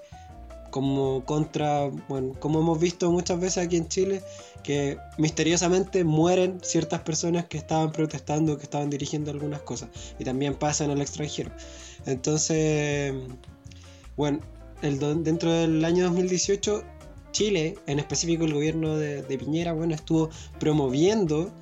como 0.76 1.24
contra, 1.24 1.88
bueno, 2.06 2.34
como 2.38 2.60
hemos 2.60 2.78
visto 2.78 3.10
muchas 3.10 3.40
veces 3.40 3.64
aquí 3.64 3.78
en 3.78 3.88
Chile, 3.88 4.22
que 4.62 4.98
misteriosamente 5.16 6.04
mueren 6.04 6.58
ciertas 6.62 7.00
personas 7.00 7.46
que 7.46 7.56
estaban 7.56 7.92
protestando, 7.92 8.58
que 8.58 8.64
estaban 8.64 8.90
dirigiendo 8.90 9.30
algunas 9.30 9.62
cosas. 9.62 9.88
Y 10.18 10.24
también 10.24 10.54
pasa 10.54 10.84
en 10.84 10.90
el 10.90 11.00
extranjero. 11.00 11.50
Entonces, 12.04 13.14
bueno, 14.18 14.40
el 14.82 14.98
dentro 15.24 15.50
del 15.50 15.82
año 15.82 16.04
2018, 16.04 16.84
Chile, 17.32 17.78
en 17.86 17.98
específico 17.98 18.44
el 18.44 18.52
gobierno 18.52 18.98
de, 18.98 19.22
Piñera, 19.38 19.72
bueno, 19.72 19.94
estuvo 19.94 20.28
promoviendo, 20.60 21.54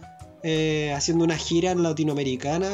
eh, 0.43 0.93
haciendo 0.93 1.23
una 1.23 1.37
gira 1.37 1.73
latinoamericana 1.77 2.69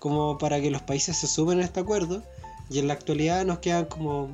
como 0.00 0.36
para 0.36 0.60
que 0.60 0.72
los 0.72 0.82
países 0.82 1.16
se 1.16 1.28
sumen 1.28 1.60
a 1.60 1.64
este 1.64 1.78
acuerdo. 1.78 2.24
Y 2.70 2.80
en 2.80 2.88
la 2.88 2.94
actualidad 2.94 3.44
nos 3.44 3.60
quedan 3.60 3.84
como, 3.84 4.30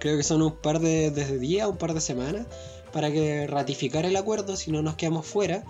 creo 0.00 0.16
que 0.16 0.22
son 0.22 0.42
un 0.42 0.54
par 0.56 0.80
de, 0.80 1.10
de 1.10 1.38
días, 1.38 1.68
un 1.68 1.76
par 1.76 1.94
de 1.94 2.00
semanas, 2.00 2.46
para 2.92 3.10
que 3.10 3.46
ratificar 3.46 4.04
el 4.06 4.16
acuerdo, 4.16 4.56
si 4.56 4.70
no 4.72 4.82
nos 4.82 4.96
quedamos 4.96 5.26
fuera. 5.26 5.62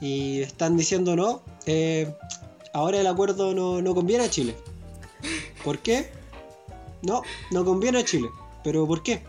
Y 0.00 0.42
están 0.42 0.76
diciendo 0.76 1.16
no, 1.16 1.42
eh, 1.66 2.14
ahora 2.72 3.00
el 3.00 3.06
acuerdo 3.06 3.54
no, 3.54 3.82
no 3.82 3.94
conviene 3.94 4.24
a 4.24 4.30
Chile. 4.30 4.54
¿Por 5.64 5.78
qué? 5.80 6.10
No, 7.02 7.22
no 7.50 7.64
conviene 7.64 7.98
a 7.98 8.04
Chile. 8.04 8.28
¿Pero 8.64 8.86
por 8.86 9.02
qué? 9.02 9.22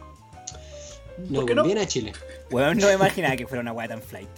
No 1.29 1.41
¿Por 1.41 1.45
qué 1.47 1.55
no? 1.55 1.61
conviene 1.61 1.81
a 1.81 1.87
Chile. 1.87 2.13
Weón, 2.51 2.77
no 2.77 2.87
me 2.87 2.93
imaginaba 2.93 3.35
que 3.35 3.45
fuera 3.47 3.61
una 3.61 3.71
weá 3.73 3.87
tan 3.87 4.01
flight. 4.01 4.29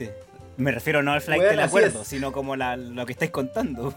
Me 0.57 0.71
refiero 0.71 1.01
no 1.01 1.11
al 1.13 1.21
flight 1.21 1.41
del 1.43 1.59
acuerdo, 1.59 2.01
es. 2.01 2.07
sino 2.07 2.31
como 2.31 2.55
la- 2.55 2.75
lo 2.77 3.05
que 3.05 3.13
estáis 3.13 3.31
contando. 3.31 3.93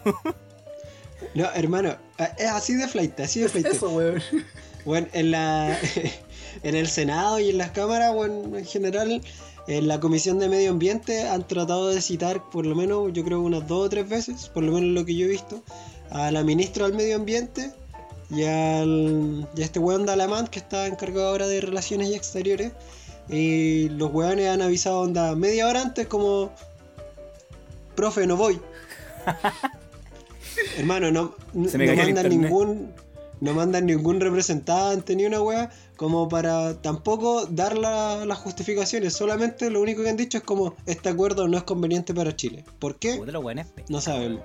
No, 1.35 1.51
hermano, 1.55 1.97
es 2.39 2.47
así 2.51 2.75
de 2.75 2.87
flight, 2.87 3.19
así 3.21 3.41
de 3.41 3.47
Es 3.47 3.53
flight. 3.53 3.67
eso, 3.69 3.91
weón. 3.91 4.23
Bueno, 4.85 5.09
en 5.13 5.31
la 5.31 5.79
en 6.63 6.75
el 6.75 6.89
Senado 6.89 7.41
y 7.41 7.51
en 7.51 7.59
las 7.59 7.71
cámaras, 7.71 8.15
bueno, 8.15 8.57
en 8.57 8.65
general, 8.65 9.21
en 9.67 9.89
la 9.89 10.01
Comisión 10.01 10.39
de 10.39 10.49
Medio 10.49 10.71
Ambiente 10.71 11.29
han 11.29 11.47
tratado 11.47 11.89
de 11.89 12.01
citar, 12.01 12.51
por 12.51 12.67
lo 12.67 12.75
menos, 12.75 13.13
yo 13.13 13.25
creo 13.25 13.41
unas 13.41 13.67
dos 13.67 13.87
o 13.87 13.89
tres 13.89 14.09
veces, 14.09 14.49
por 14.49 14.63
lo 14.63 14.73
menos 14.73 14.91
lo 14.91 15.05
que 15.05 15.15
yo 15.15 15.27
he 15.27 15.29
visto, 15.29 15.63
a 16.11 16.31
la 16.31 16.43
ministra 16.43 16.87
del 16.87 16.97
Medio 16.97 17.17
Ambiente 17.17 17.73
y 18.31 18.45
al 18.45 19.49
y 19.55 19.63
a 19.63 19.65
este 19.65 19.79
weón 19.79 20.07
de 20.07 20.13
Alamán 20.13 20.47
que 20.47 20.59
está 20.59 20.87
encargado 20.87 21.29
ahora 21.29 21.47
de 21.47 21.61
Relaciones 21.61 22.09
y 22.09 22.15
Exteriores. 22.15 22.73
Y 23.29 23.89
los 23.91 24.13
weones 24.13 24.49
han 24.49 24.61
avisado 24.61 25.01
onda 25.01 25.35
media 25.35 25.67
hora 25.67 25.81
antes 25.81 26.07
como 26.07 26.53
profe, 27.95 28.27
no 28.27 28.37
voy. 28.37 28.61
Hermano, 30.79 31.11
no, 31.11 31.35
no 31.55 31.69
el 31.69 31.97
mandan 31.97 32.29
ningún 32.29 32.93
no 33.45 33.53
mandan 33.55 33.87
ningún 33.87 34.21
representante 34.21 35.15
ni 35.15 35.27
una 35.27 35.41
wea 35.43 35.71
como 35.97 36.29
para 36.29 36.81
tampoco 36.81 37.47
dar 37.47 37.77
la- 37.77 38.25
las 38.27 38.39
justificaciones. 38.39 39.13
Solamente 39.13 39.71
lo 39.71 39.81
único 39.83 40.03
que 40.03 40.11
han 40.11 40.17
dicho 40.17 40.39
es 40.39 40.45
como 40.45 40.75
este 40.87 41.11
acuerdo 41.11 41.47
no 41.47 41.57
es 41.59 41.63
conveniente 41.63 42.15
para 42.15 42.35
Chile. 42.35 42.65
¿Por 42.79 42.97
qué? 42.97 43.17
No 43.89 44.01
sabemos. 44.01 44.41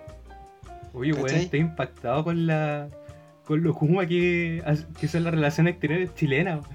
Oye, 0.94 1.14
weón, 1.14 1.28
estoy 1.44 1.60
impactado 1.62 2.24
con 2.24 2.46
la. 2.46 2.90
con 3.46 3.64
lo 3.64 3.74
kuma 3.74 4.06
que, 4.06 4.62
que 5.00 5.08
son 5.08 5.24
las 5.24 5.34
relaciones 5.34 5.72
exteriores 5.74 6.14
chilenas. 6.16 6.66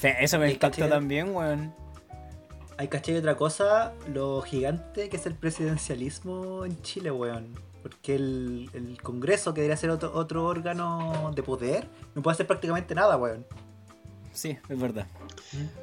Sí, 0.00 0.08
eso 0.20 0.38
me 0.38 0.46
impactó 0.50 0.88
también, 0.88 1.34
weón. 1.34 1.72
Hay 2.78 2.88
caché 2.88 3.18
otra 3.18 3.36
cosa, 3.36 3.92
lo 4.12 4.40
gigante 4.42 5.08
que 5.08 5.16
es 5.16 5.26
el 5.26 5.34
presidencialismo 5.34 6.64
en 6.64 6.80
Chile, 6.82 7.10
weón. 7.12 7.54
Porque 7.82 8.14
el, 8.14 8.70
el 8.74 9.00
Congreso, 9.02 9.52
que 9.54 9.60
debería 9.60 9.76
ser 9.76 9.90
otro, 9.90 10.12
otro 10.14 10.44
órgano 10.44 11.32
de 11.34 11.42
poder, 11.42 11.88
no 12.14 12.22
puede 12.22 12.34
hacer 12.34 12.46
prácticamente 12.46 12.94
nada, 12.94 13.16
weón. 13.16 13.44
Sí, 14.32 14.56
es 14.68 14.80
verdad. 14.80 15.06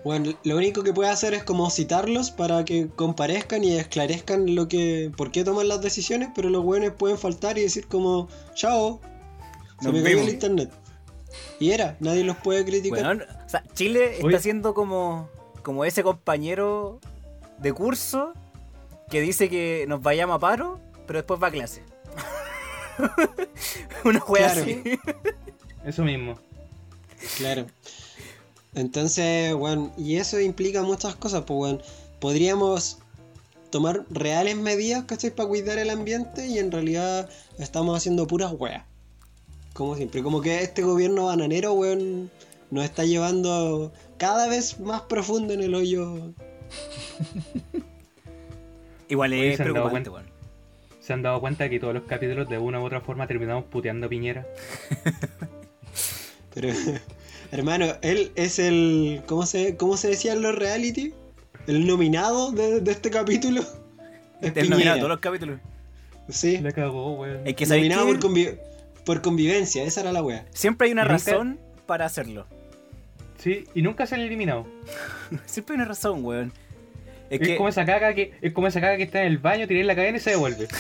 Bueno, 0.04 0.32
lo 0.44 0.58
único 0.58 0.82
que 0.84 0.92
puede 0.92 1.10
hacer 1.10 1.34
es 1.34 1.44
como 1.44 1.70
citarlos 1.70 2.32
para 2.32 2.66
que 2.66 2.88
comparezcan 2.88 3.64
y 3.64 3.78
esclarezcan 3.78 4.56
lo 4.56 4.68
que, 4.68 5.12
por 5.16 5.32
qué 5.32 5.44
toman 5.44 5.68
las 5.68 5.82
decisiones, 5.82 6.30
pero 6.36 6.50
los 6.50 6.64
buenos 6.64 6.94
pueden 6.94 7.18
faltar 7.18 7.58
y 7.58 7.62
decir 7.62 7.88
como, 7.88 8.28
chao, 8.56 9.00
se 9.80 9.86
Nos 9.86 9.94
me 9.94 10.04
cayó 10.04 10.22
el 10.22 10.30
internet. 10.30 10.72
Y 11.60 11.72
era, 11.72 11.96
nadie 12.00 12.24
los 12.24 12.38
puede 12.38 12.66
criticar. 12.66 13.04
Weón, 13.04 13.22
o 13.22 13.50
sea, 13.50 13.64
Chile 13.74 14.18
está 14.20 14.40
siendo 14.40 14.74
como, 14.74 15.30
como 15.62 15.86
ese 15.86 16.02
compañero 16.02 17.00
de 17.60 17.74
curso 17.74 18.34
que 19.10 19.22
dice 19.22 19.50
que 19.50 19.86
nos 19.88 20.02
vayamos 20.02 20.38
a 20.38 20.40
paro, 20.40 20.80
pero 21.06 21.20
después 21.20 21.42
va 21.42 21.48
a 21.48 21.52
clase. 21.52 21.84
Una 24.04 24.24
wea 24.26 24.54
Claro. 24.54 24.62
así. 24.62 25.00
Eso 25.86 26.04
mismo. 26.04 26.36
Claro. 27.38 27.66
Entonces, 28.76 29.54
bueno, 29.56 29.92
y 29.98 30.18
eso 30.18 30.40
implica 30.40 30.84
muchas 30.84 31.16
cosas, 31.16 31.44
pues, 31.46 31.58
bueno, 31.58 31.80
podríamos 32.20 33.00
tomar 33.72 34.06
reales 34.10 34.56
medidas, 34.58 35.06
¿cachai? 35.06 35.32
Para 35.32 35.50
cuidar 35.50 35.80
el 35.80 35.90
ambiente 35.90 36.48
y 36.48 36.60
en 36.60 36.72
realidad 36.72 37.30
estamos 37.58 37.98
haciendo 37.98 38.28
puras 38.28 38.54
weas. 38.58 38.84
Como 39.74 39.96
siempre, 39.96 40.22
como 40.24 40.42
que 40.42 40.62
este 40.62 40.82
gobierno 40.84 41.26
bananero, 41.26 41.74
weón, 41.74 42.30
nos 42.72 42.84
está 42.84 43.06
llevando 43.06 43.92
cada 44.18 44.48
vez 44.48 44.80
más 44.80 45.02
profundo 45.02 45.54
en 45.54 45.62
el 45.62 45.74
hoyo. 45.76 46.34
Igual 49.08 49.34
es 49.34 49.58
¿se 49.58 49.64
han 49.64 49.70
dado 49.74 49.74
preocupante, 49.90 50.10
weón. 50.10 50.29
¿Se 51.10 51.14
han 51.14 51.24
dado 51.24 51.42
cuenta 51.42 51.68
que 51.70 51.80
todos 51.80 51.96
los 51.96 52.04
capítulos 52.04 52.48
de 52.50 52.60
una 52.60 52.80
u 52.80 52.86
otra 52.86 53.02
forma 53.02 53.26
terminamos 53.26 53.64
puteando 53.66 54.06
a 54.06 54.10
Piñera? 54.12 54.46
Pero, 56.54 56.70
hermano, 57.52 57.88
él 58.04 58.32
es 58.36 58.60
el. 58.60 59.24
¿Cómo 59.26 59.48
se, 59.48 59.76
cómo 59.76 59.98
se 59.98 60.10
decía 60.10 60.34
en 60.34 60.44
los 60.44 60.54
reality? 60.54 61.16
El 61.66 61.88
nominado 61.88 62.52
de, 62.52 62.82
de 62.82 62.92
este 62.92 63.10
capítulo. 63.10 63.64
Es 64.42 64.50
han 64.52 64.70
nominado 64.70 64.78
Piñera. 64.78 64.96
todos 64.98 65.10
los 65.10 65.20
capítulos. 65.20 65.60
Sí. 66.30 66.60
La 66.60 66.72
cagó, 66.74 67.14
weón. 67.16 67.42
Es 67.48 67.56
que 67.56 67.66
¿sabéis 67.66 67.90
Nominado 67.90 68.06
por, 68.06 68.20
convi- 68.30 68.60
por 69.04 69.22
convivencia, 69.24 69.84
esa 69.86 70.02
era 70.02 70.12
la 70.12 70.22
wea. 70.22 70.46
Siempre 70.54 70.86
hay 70.86 70.94
una 70.94 71.06
nunca- 71.06 71.14
razón 71.14 71.60
para 71.88 72.06
hacerlo. 72.06 72.46
Sí, 73.40 73.64
y 73.74 73.82
nunca 73.82 74.06
se 74.06 74.14
han 74.14 74.22
eliminado. 74.22 74.68
Siempre 75.48 75.74
hay 75.74 75.78
una 75.78 75.86
razón, 75.86 76.24
weón. 76.24 76.54
Es 77.30 77.42
Es, 77.42 77.48
que 77.48 77.58
como 77.58 77.70
esa 77.70 77.86
caga 77.86 78.14
que 78.14 78.34
es 78.42 78.54
como 78.54 78.68
esa 78.68 78.82
caga 78.82 78.98
que 78.98 79.04
está 79.04 79.22
en 79.22 79.28
el 79.28 79.38
baño, 79.38 79.68
tiré 79.68 79.84
la 79.84 79.96
cadena 79.96 80.18
y 80.18 80.22
se 80.22 80.32
devuelve. 80.32 80.68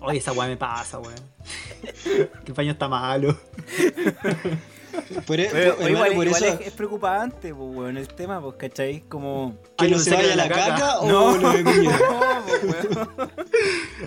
Oye, 0.00 0.18
esa 0.18 0.32
weá 0.32 0.48
me 0.48 0.56
pasa, 0.56 0.98
weón. 0.98 1.14
Que 2.04 2.28
el 2.48 2.52
baño 2.54 2.72
está 2.72 2.88
malo. 2.88 3.36
Por, 5.26 5.38
e- 5.40 5.48
Pero, 5.52 5.76
por- 5.76 5.88
igual, 5.90 6.06
hermano, 6.06 6.14
por 6.16 6.26
igual 6.26 6.42
eso, 6.44 6.58
es, 6.60 6.66
es 6.66 6.72
preocupante, 6.72 7.54
pues, 7.54 7.76
weón, 7.76 7.96
el 7.96 8.08
tema, 8.08 8.40
pues, 8.42 8.56
¿cachai? 8.56 9.00
Como... 9.08 9.56
que 9.76 9.84
Ay, 9.84 9.90
no 9.92 9.96
no 9.96 10.02
se 10.02 10.14
vaya 10.14 10.34
la 10.36 10.48
caca. 10.48 10.66
caca 10.74 10.98
o 11.00 11.08
No. 11.08 11.36
No, 11.42 11.50
weón. 11.52 11.66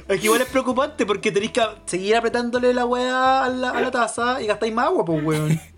Es 0.07 0.19
que 0.19 0.25
igual 0.25 0.41
es 0.41 0.47
preocupante 0.47 1.05
porque 1.05 1.31
tenéis 1.31 1.51
que 1.53 1.61
seguir 1.85 2.15
apretándole 2.15 2.73
la 2.73 2.85
weá 2.85 3.45
a 3.45 3.49
la, 3.49 3.69
a 3.71 3.81
la 3.81 3.91
taza 3.91 4.41
y 4.41 4.47
gastáis 4.47 4.73
más 4.73 4.87
agua, 4.87 5.05
pues, 5.05 5.23
weón. 5.23 5.59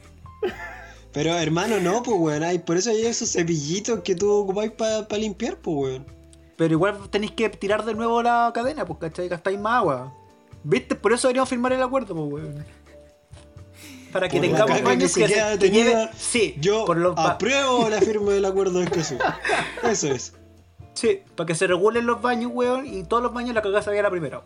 Pero 1.14 1.38
hermano, 1.38 1.80
no, 1.80 2.02
pues 2.04 2.18
weón. 2.20 2.44
ay, 2.44 2.60
por 2.60 2.76
eso 2.78 2.90
hay 2.90 3.06
esos 3.06 3.32
cepillitos 3.32 4.00
que 4.02 4.16
tú 4.16 4.32
ocupáis 4.32 4.72
para 4.72 5.06
limpiar, 5.18 5.58
pues 5.58 5.78
weón. 5.78 6.06
Pero 6.56 6.74
igual 6.74 6.98
tenéis 7.10 7.32
que 7.32 7.50
tirar 7.50 7.84
de 7.86 7.94
nuevo 7.94 8.22
la 8.24 8.52
cadena, 8.54 8.86
pues, 8.86 9.00
¿cachai? 9.00 9.28
Gastáis 9.30 9.60
más 9.60 9.78
agua. 9.80 10.14
¿Viste? 10.64 10.96
Por 10.96 11.12
eso 11.14 11.28
deberíamos 11.28 11.50
firmar 11.50 11.74
el 11.74 11.82
acuerdo, 11.84 12.16
pues, 12.16 12.44
weón. 12.44 12.66
Para 14.12 14.30
que 14.30 14.38
Por 14.38 14.46
tengamos 14.48 14.78
que 14.78 14.84
baños 14.84 15.14
que, 15.16 15.26
queda 15.26 15.54
se- 15.54 15.60
que 15.60 15.70
lleven. 15.72 16.10
Sí, 16.16 16.56
Yo 16.60 16.86
por 16.86 16.98
lo, 16.98 17.16
pa- 17.16 17.32
apruebo 17.32 17.90
la 17.90 18.00
firma 18.00 18.32
del 18.32 18.46
acuerdo 18.46 18.78
de 18.80 18.86
Escazú. 18.86 19.18
Eso 19.84 20.08
es. 20.08 20.34
sí, 20.94 21.22
para 21.36 21.48
que 21.48 21.56
se 21.56 21.66
regulen 21.66 22.06
los 22.06 22.22
baños, 22.22 22.52
weón, 22.54 22.86
y 22.86 23.04
todos 23.04 23.24
los 23.24 23.34
baños 23.34 23.56
la 23.56 23.62
cagada 23.64 23.82
se 23.82 24.02
la 24.02 24.10
primera. 24.12 24.42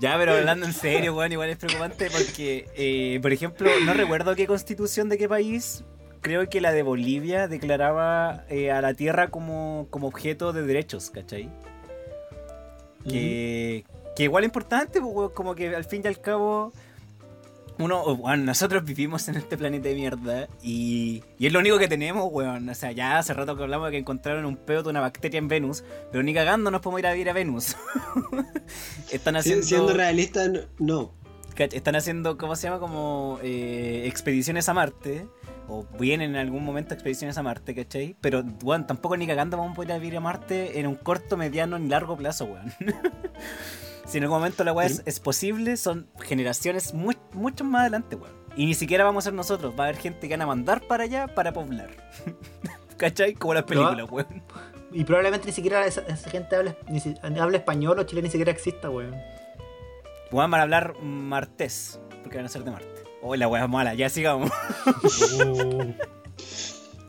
Ya, 0.00 0.16
pero 0.18 0.32
hablando 0.32 0.66
en 0.66 0.72
serio, 0.72 1.14
weón, 1.14 1.32
igual 1.32 1.50
es 1.50 1.56
preocupante 1.56 2.10
porque, 2.10 2.66
eh, 2.76 3.18
por 3.22 3.32
ejemplo, 3.32 3.70
no 3.84 3.94
recuerdo 3.94 4.34
qué 4.34 4.46
constitución 4.46 5.08
de 5.08 5.18
qué 5.18 5.28
país 5.28 5.84
creo 6.24 6.48
que 6.48 6.60
la 6.62 6.72
de 6.72 6.82
Bolivia 6.82 7.48
declaraba 7.48 8.44
eh, 8.48 8.72
a 8.72 8.80
la 8.80 8.94
tierra 8.94 9.28
como, 9.28 9.86
como 9.90 10.08
objeto 10.08 10.54
de 10.54 10.62
derechos, 10.62 11.10
¿cachai? 11.10 11.50
Que, 13.06 13.84
que 14.16 14.22
igual 14.24 14.44
es 14.44 14.48
importante, 14.48 15.02
pues, 15.02 15.30
como 15.32 15.54
que 15.54 15.76
al 15.76 15.84
fin 15.84 16.00
y 16.02 16.08
al 16.08 16.18
cabo, 16.18 16.72
uno, 17.78 18.16
bueno, 18.16 18.44
nosotros 18.44 18.84
vivimos 18.84 19.26
en 19.28 19.36
este 19.36 19.56
planeta 19.56 19.88
de 19.88 19.94
mierda 19.94 20.48
y, 20.62 21.22
y 21.38 21.46
es 21.46 21.52
lo 21.52 21.58
único 21.58 21.78
que 21.78 21.88
tenemos, 21.88 22.28
weón. 22.30 22.68
O 22.68 22.74
sea, 22.74 22.92
ya 22.92 23.18
hace 23.18 23.34
rato 23.34 23.56
que 23.56 23.62
hablamos 23.64 23.86
de 23.88 23.92
que 23.92 23.98
encontraron 23.98 24.44
un 24.44 24.56
pedo 24.56 24.84
de 24.84 24.90
una 24.90 25.00
bacteria 25.00 25.38
en 25.38 25.48
Venus, 25.48 25.82
pero 26.12 26.22
ni 26.22 26.32
cagando 26.34 26.70
nos 26.70 26.80
podemos 26.80 27.00
ir 27.00 27.06
a 27.08 27.12
vivir 27.12 27.30
a 27.30 27.32
Venus. 27.32 27.76
Están 29.12 29.36
haciendo... 29.36 29.64
Siendo 29.64 29.92
realista, 29.92 30.42
no- 30.78 31.12
Están 31.56 31.96
haciendo, 31.96 32.36
¿cómo 32.38 32.56
se 32.56 32.68
llama? 32.68 32.78
Como 32.80 33.38
eh, 33.42 34.04
expediciones 34.06 34.68
a 34.68 34.74
Marte. 34.74 35.26
O 35.66 35.86
vienen 35.98 36.32
en 36.32 36.36
algún 36.36 36.62
momento 36.62 36.92
expediciones 36.92 37.38
a 37.38 37.42
Marte, 37.42 37.74
¿cachai? 37.74 38.16
Pero, 38.20 38.44
weón, 38.62 38.86
tampoco 38.86 39.16
ni 39.16 39.26
cagando 39.26 39.56
vamos 39.56 39.72
a 39.72 39.76
poder 39.76 39.98
vivir 39.98 40.18
a 40.18 40.20
Marte 40.20 40.78
en 40.78 40.86
un 40.86 40.94
corto, 40.94 41.38
mediano 41.38 41.78
ni 41.78 41.88
largo 41.88 42.16
plazo, 42.18 42.44
weón. 42.44 42.70
si 44.06 44.18
en 44.18 44.24
algún 44.24 44.38
momento 44.38 44.64
la 44.64 44.72
weá 44.72 44.86
es, 44.86 45.02
es 45.06 45.20
posible, 45.20 45.76
son 45.76 46.08
generaciones 46.20 46.94
muy, 46.94 47.16
mucho 47.32 47.64
más 47.64 47.82
adelante, 47.82 48.16
weón. 48.16 48.34
Y 48.56 48.66
ni 48.66 48.74
siquiera 48.74 49.04
vamos 49.04 49.24
a 49.24 49.26
ser 49.26 49.34
nosotros, 49.34 49.74
va 49.78 49.84
a 49.84 49.88
haber 49.88 50.00
gente 50.00 50.28
que 50.28 50.34
van 50.34 50.42
a 50.42 50.46
mandar 50.46 50.82
para 50.86 51.04
allá 51.04 51.26
para 51.34 51.52
poblar. 51.52 51.90
¿Cachai? 52.96 53.34
Como 53.34 53.54
las 53.54 53.64
películas, 53.64 54.08
weón. 54.10 54.42
Y 54.92 55.02
probablemente 55.04 55.46
ni 55.46 55.52
siquiera 55.52 55.84
esa, 55.86 56.02
esa 56.02 56.30
gente 56.30 56.54
habla, 56.54 56.76
ni 56.88 57.00
si- 57.00 57.16
habla 57.22 57.56
español 57.58 57.98
o 57.98 58.04
Chile 58.04 58.22
ni 58.22 58.30
siquiera 58.30 58.52
exista, 58.52 58.90
weón. 58.90 59.16
Weón, 60.30 60.50
van 60.50 60.60
a 60.60 60.62
hablar 60.62 60.94
martés, 61.02 62.00
porque 62.22 62.36
van 62.36 62.46
a 62.46 62.48
ser 62.48 62.62
de 62.64 62.70
Marte. 62.70 62.88
Oh, 63.22 63.34
la 63.34 63.48
weá 63.48 63.64
es 63.64 63.68
mala, 63.70 63.94
ya 63.94 64.08
sigamos. 64.08 64.50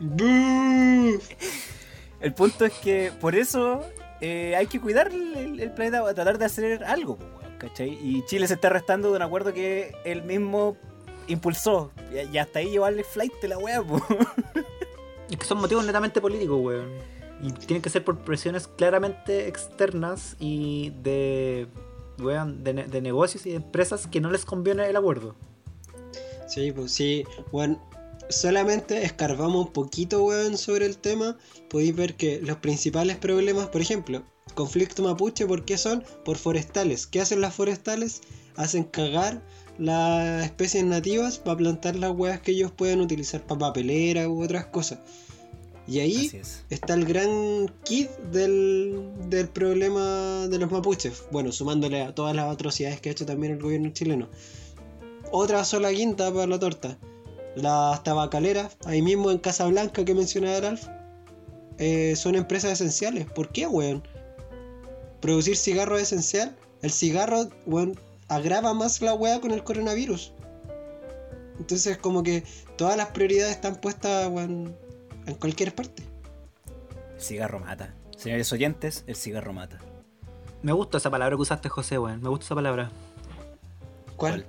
El 2.20 2.34
punto 2.34 2.64
es 2.64 2.72
que 2.74 3.12
por 3.20 3.34
eso 3.34 3.84
eh, 4.20 4.54
hay 4.56 4.66
que 4.66 4.80
cuidar 4.80 5.08
el, 5.08 5.60
el 5.60 5.70
planeta, 5.72 6.02
tratar 6.14 6.38
de 6.38 6.44
hacer 6.44 6.84
algo, 6.84 7.18
¿cachai? 7.58 7.98
Y 8.02 8.24
Chile 8.26 8.46
se 8.46 8.54
está 8.54 8.68
restando 8.68 9.10
de 9.10 9.16
un 9.16 9.22
acuerdo 9.22 9.52
que 9.52 9.94
él 10.04 10.22
mismo 10.22 10.76
impulsó. 11.28 11.90
Y, 12.12 12.34
y 12.34 12.38
hasta 12.38 12.60
ahí 12.60 12.70
llevarle 12.70 13.04
flight 13.04 13.34
de 13.40 13.48
la 13.48 13.58
weá, 13.58 13.82
po. 13.82 14.00
Es 15.30 15.36
que 15.36 15.44
son 15.44 15.58
motivos 15.58 15.84
netamente 15.84 16.20
políticos, 16.20 16.58
weón. 16.62 16.88
Y 17.42 17.50
tienen 17.50 17.82
que 17.82 17.90
ser 17.90 18.04
por 18.04 18.18
presiones 18.18 18.68
claramente 18.68 19.48
externas 19.48 20.36
y 20.38 20.90
de, 21.02 21.66
weón, 22.20 22.62
de, 22.62 22.72
de 22.72 23.00
negocios 23.02 23.44
y 23.44 23.50
de 23.50 23.56
empresas 23.56 24.06
que 24.06 24.20
no 24.20 24.30
les 24.30 24.44
conviene 24.44 24.88
el 24.88 24.96
acuerdo. 24.96 25.34
Sí, 26.46 26.70
pues 26.70 26.92
sí, 26.92 27.24
bueno, 27.50 27.82
solamente 28.28 29.04
escarbamos 29.04 29.66
un 29.66 29.72
poquito, 29.72 30.24
weón, 30.24 30.58
sobre 30.58 30.86
el 30.86 30.98
tema, 30.98 31.36
podéis 31.68 31.94
ver 31.94 32.16
que 32.16 32.40
los 32.40 32.58
principales 32.58 33.16
problemas, 33.16 33.68
por 33.68 33.80
ejemplo, 33.80 34.22
conflicto 34.54 35.02
mapuche, 35.02 35.46
¿por 35.46 35.64
qué 35.64 35.78
son? 35.78 36.04
Por 36.24 36.36
forestales. 36.36 37.06
¿Qué 37.06 37.20
hacen 37.20 37.40
las 37.40 37.54
forestales? 37.54 38.20
Hacen 38.56 38.84
cagar 38.84 39.42
las 39.78 40.44
especies 40.44 40.84
nativas 40.84 41.38
para 41.38 41.58
plantar 41.58 41.96
las 41.96 42.10
weas 42.10 42.40
que 42.40 42.52
ellos 42.52 42.72
pueden 42.72 43.00
utilizar 43.00 43.42
para 43.46 43.58
papelera 43.58 44.28
u 44.28 44.42
otras 44.42 44.66
cosas. 44.66 45.00
Y 45.88 46.00
ahí 46.00 46.30
es. 46.32 46.64
está 46.68 46.94
el 46.94 47.04
gran 47.04 47.72
kit 47.84 48.10
del, 48.32 49.08
del 49.28 49.48
problema 49.48 50.48
de 50.48 50.58
los 50.58 50.70
mapuches. 50.70 51.24
Bueno, 51.30 51.52
sumándole 51.52 52.02
a 52.02 52.14
todas 52.14 52.34
las 52.34 52.52
atrocidades 52.52 53.00
que 53.00 53.10
ha 53.10 53.12
hecho 53.12 53.26
también 53.26 53.52
el 53.52 53.60
gobierno 53.60 53.90
chileno. 53.90 54.28
Otra 55.30 55.64
sola 55.64 55.92
quinta 55.92 56.32
para 56.32 56.46
la 56.46 56.58
torta. 56.58 56.98
Las 57.56 58.04
tabacaleras, 58.04 58.76
ahí 58.84 59.00
mismo 59.00 59.30
en 59.30 59.38
Casablanca 59.38 60.04
que 60.04 60.14
mencionaba 60.14 60.68
Alf, 60.68 60.88
eh, 61.78 62.14
son 62.14 62.34
empresas 62.34 62.72
esenciales. 62.72 63.24
¿Por 63.24 63.48
qué, 63.48 63.66
weón? 63.66 64.06
Producir 65.22 65.56
cigarro 65.56 65.96
es 65.96 66.12
esencial. 66.12 66.54
El 66.82 66.92
cigarro, 66.92 67.48
weón, 67.64 67.98
agrava 68.28 68.74
más 68.74 69.00
la 69.00 69.14
weá 69.14 69.40
con 69.40 69.52
el 69.52 69.64
coronavirus. 69.64 70.34
Entonces, 71.58 71.96
como 71.96 72.22
que 72.22 72.44
todas 72.76 72.98
las 72.98 73.08
prioridades 73.08 73.54
están 73.54 73.76
puestas, 73.76 74.28
weón, 74.28 74.76
en 75.24 75.34
cualquier 75.36 75.74
parte. 75.74 76.02
El 77.14 77.22
cigarro 77.22 77.58
mata. 77.58 77.94
Señores 78.18 78.52
oyentes, 78.52 79.02
el 79.06 79.16
cigarro 79.16 79.54
mata. 79.54 79.78
Me 80.60 80.72
gusta 80.72 80.98
esa 80.98 81.10
palabra 81.10 81.36
que 81.36 81.42
usaste, 81.42 81.70
José, 81.70 81.98
weón. 81.98 82.20
Me 82.20 82.28
gusta 82.28 82.44
esa 82.44 82.54
palabra. 82.54 82.90
¿Cuál? 84.16 84.46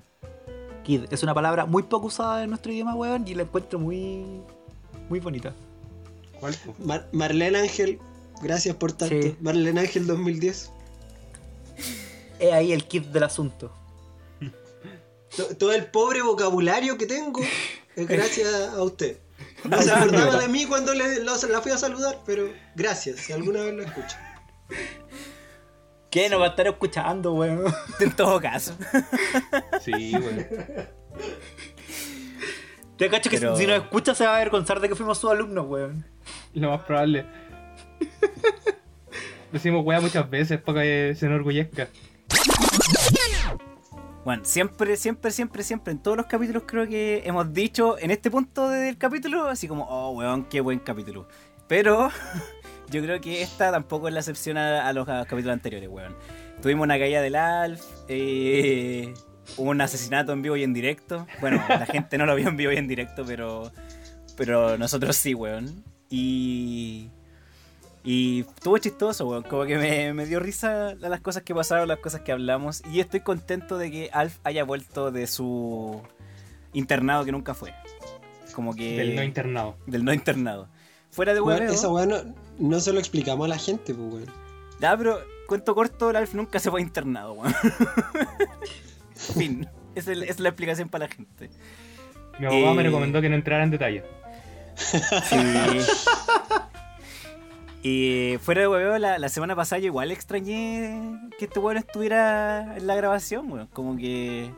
Kid. 0.87 1.03
Es 1.11 1.21
una 1.21 1.33
palabra 1.33 1.65
muy 1.65 1.83
poco 1.83 2.07
usada 2.07 2.43
en 2.43 2.49
nuestro 2.49 2.71
idioma, 2.71 2.95
weón, 2.95 3.27
y 3.27 3.35
la 3.35 3.43
encuentro 3.43 3.77
muy, 3.77 4.41
muy 5.09 5.19
bonita. 5.19 5.53
¿Cuál? 6.39 6.55
Mar- 6.79 7.07
Marlene 7.11 7.59
Ángel, 7.59 7.99
gracias 8.41 8.75
por 8.77 8.93
tanto. 8.93 9.13
Sí. 9.21 9.35
Marlene 9.41 9.81
Ángel 9.81 10.07
2010. 10.07 10.71
Es 12.39 12.53
ahí 12.53 12.71
el 12.71 12.85
kit 12.87 13.05
del 13.07 13.23
asunto. 13.23 13.71
To- 15.35 15.55
Todo 15.57 15.73
el 15.73 15.85
pobre 15.87 16.21
vocabulario 16.21 16.97
que 16.97 17.05
tengo 17.05 17.41
es 17.95 18.07
gracias 18.07 18.47
a 18.73 18.81
usted. 18.81 19.19
No 19.69 19.81
se 19.81 19.91
acordaba 19.91 20.37
de 20.39 20.47
mí 20.47 20.65
cuando 20.65 20.93
le, 20.93 21.23
lo- 21.23 21.35
la 21.49 21.61
fui 21.61 21.71
a 21.71 21.77
saludar, 21.77 22.19
pero 22.25 22.49
gracias, 22.75 23.17
si 23.19 23.33
alguna 23.33 23.61
vez 23.63 23.73
lo 23.73 23.83
escucho. 23.83 24.15
¿Qué? 26.09 26.29
No 26.29 26.39
va 26.39 26.45
a 26.47 26.49
estar 26.49 26.67
escuchando, 26.67 27.33
weón. 27.33 27.63
En 27.99 28.11
todo 28.15 28.39
caso. 28.39 28.75
Sí, 29.81 30.13
weón. 30.13 30.47
Te 32.97 33.09
cacho 33.09 33.29
que 33.29 33.37
Pero- 33.37 33.55
si 33.55 33.67
nos 33.67 33.77
escucha 33.83 34.15
se 34.15 34.25
va 34.25 34.33
a 34.33 34.35
avergonzar 34.37 34.79
de 34.79 34.89
que 34.89 34.95
fuimos 34.95 35.17
sus 35.17 35.29
alumnos, 35.31 35.65
weón. 35.67 36.05
Lo 36.53 36.71
más 36.71 36.81
probable. 36.83 37.25
Decimos 39.51 39.85
weá 39.85 40.01
muchas 40.01 40.29
veces 40.29 40.59
para 40.59 40.81
que 40.81 41.13
se 41.15 41.25
enorgullezca. 41.25 41.87
Bueno, 44.25 44.43
siempre, 44.43 44.97
siempre, 44.97 45.31
siempre, 45.31 45.63
siempre, 45.63 45.93
en 45.93 45.99
todos 45.99 46.17
los 46.17 46.25
capítulos 46.25 46.63
creo 46.65 46.85
que 46.87 47.21
hemos 47.25 47.53
dicho 47.53 47.97
en 47.97 48.11
este 48.11 48.29
punto 48.29 48.67
del 48.69 48.97
capítulo, 48.97 49.47
así 49.47 49.69
como, 49.69 49.85
oh, 49.85 50.11
weón, 50.11 50.43
qué 50.45 50.59
buen 50.59 50.79
capítulo. 50.79 51.27
Pero 51.69 52.09
yo 52.89 53.01
creo 53.01 53.19
que 53.21 53.41
esta 53.41 53.71
tampoco 53.71 54.07
es 54.07 54.13
la 54.13 54.19
excepción 54.21 54.57
a, 54.57 54.87
a 54.87 54.93
los 54.93 55.07
a- 55.09 55.25
capítulos 55.25 55.53
anteriores, 55.53 55.89
weón. 55.89 56.15
Tuvimos 56.61 56.83
una 56.85 56.97
caída 56.97 57.21
del 57.21 57.35
Alf, 57.35 57.81
eh, 58.07 59.13
hubo 59.57 59.69
un 59.71 59.81
asesinato 59.81 60.33
en 60.33 60.41
vivo 60.41 60.55
y 60.55 60.63
en 60.63 60.73
directo. 60.73 61.27
Bueno, 61.41 61.63
la 61.69 61.85
gente 61.85 62.17
no 62.17 62.25
lo 62.25 62.35
vio 62.35 62.47
en 62.47 62.57
vivo 62.57 62.71
y 62.71 62.77
en 62.77 62.87
directo, 62.87 63.23
pero, 63.25 63.71
pero 64.35 64.77
nosotros 64.77 65.15
sí, 65.15 65.33
weón. 65.33 65.83
Y... 66.09 67.09
Y 68.03 68.41
estuvo 68.41 68.77
chistoso, 68.77 69.27
weón. 69.27 69.43
Como 69.43 69.65
que 69.65 69.77
me, 69.77 70.13
me 70.13 70.25
dio 70.25 70.39
risa 70.39 70.95
las 70.95 71.19
cosas 71.19 71.43
que 71.43 71.53
pasaron, 71.53 71.89
las 71.89 71.99
cosas 71.99 72.21
que 72.21 72.31
hablamos. 72.31 72.81
Y 72.91 73.01
estoy 73.01 73.19
contento 73.19 73.77
de 73.77 73.91
que 73.91 74.09
Alf 74.13 74.37
haya 74.45 74.63
vuelto 74.63 75.11
de 75.11 75.27
su 75.27 76.01
internado 76.71 77.25
que 77.25 77.33
nunca 77.33 77.53
fue. 77.53 77.73
Como 78.55 78.73
que. 78.75 78.95
Del 78.97 79.15
no 79.17 79.23
internado. 79.23 79.75
del 79.87 80.05
no 80.05 80.13
internado. 80.13 80.69
Fuera 81.17 81.33
de 81.33 81.41
Bueno, 81.41 81.59
hueveo. 81.59 81.73
esa 81.73 81.89
weá 81.89 82.05
no, 82.05 82.15
no 82.59 82.79
se 82.79 82.93
lo 82.93 82.99
explicamos 82.99 83.43
a 83.45 83.49
la 83.49 83.57
gente, 83.57 83.93
pues 83.93 84.13
weón. 84.13 84.25
Ya, 84.79 84.95
pero 84.95 85.19
cuento 85.47 85.73
corto, 85.75 86.11
el 86.11 86.15
Alf 86.15 86.33
nunca 86.35 86.59
se 86.59 86.69
fue 86.71 86.79
internado, 86.81 87.33
weón. 87.33 87.53
fin. 89.15 89.67
Esa 89.95 90.11
es, 90.13 90.21
es 90.21 90.39
la 90.39 90.49
explicación 90.49 90.87
para 90.89 91.07
la 91.07 91.11
gente. 91.13 91.49
Mi 92.39 92.45
abogado 92.45 92.75
me 92.75 92.83
Eh. 92.83 92.85
recomendó 92.85 93.19
que 93.19 93.29
no 93.29 93.35
entrara 93.35 93.63
en 93.63 93.71
detalle. 93.71 94.03
Sí. 94.75 95.35
Y 97.83 98.37
fuera 98.41 98.61
de 98.61 98.67
hueveo, 98.67 98.97
la, 98.97 99.17
la 99.17 99.29
semana 99.29 99.55
pasada 99.55 99.79
yo 99.79 99.87
igual 99.87 100.11
extrañé 100.11 101.19
que 101.39 101.45
este 101.45 101.59
weón 101.59 101.77
estuviera 101.77 102.75
en 102.77 102.85
la 102.87 102.95
grabación, 102.95 103.51
weón. 103.51 103.67
Como 103.73 103.97
que 103.97 104.51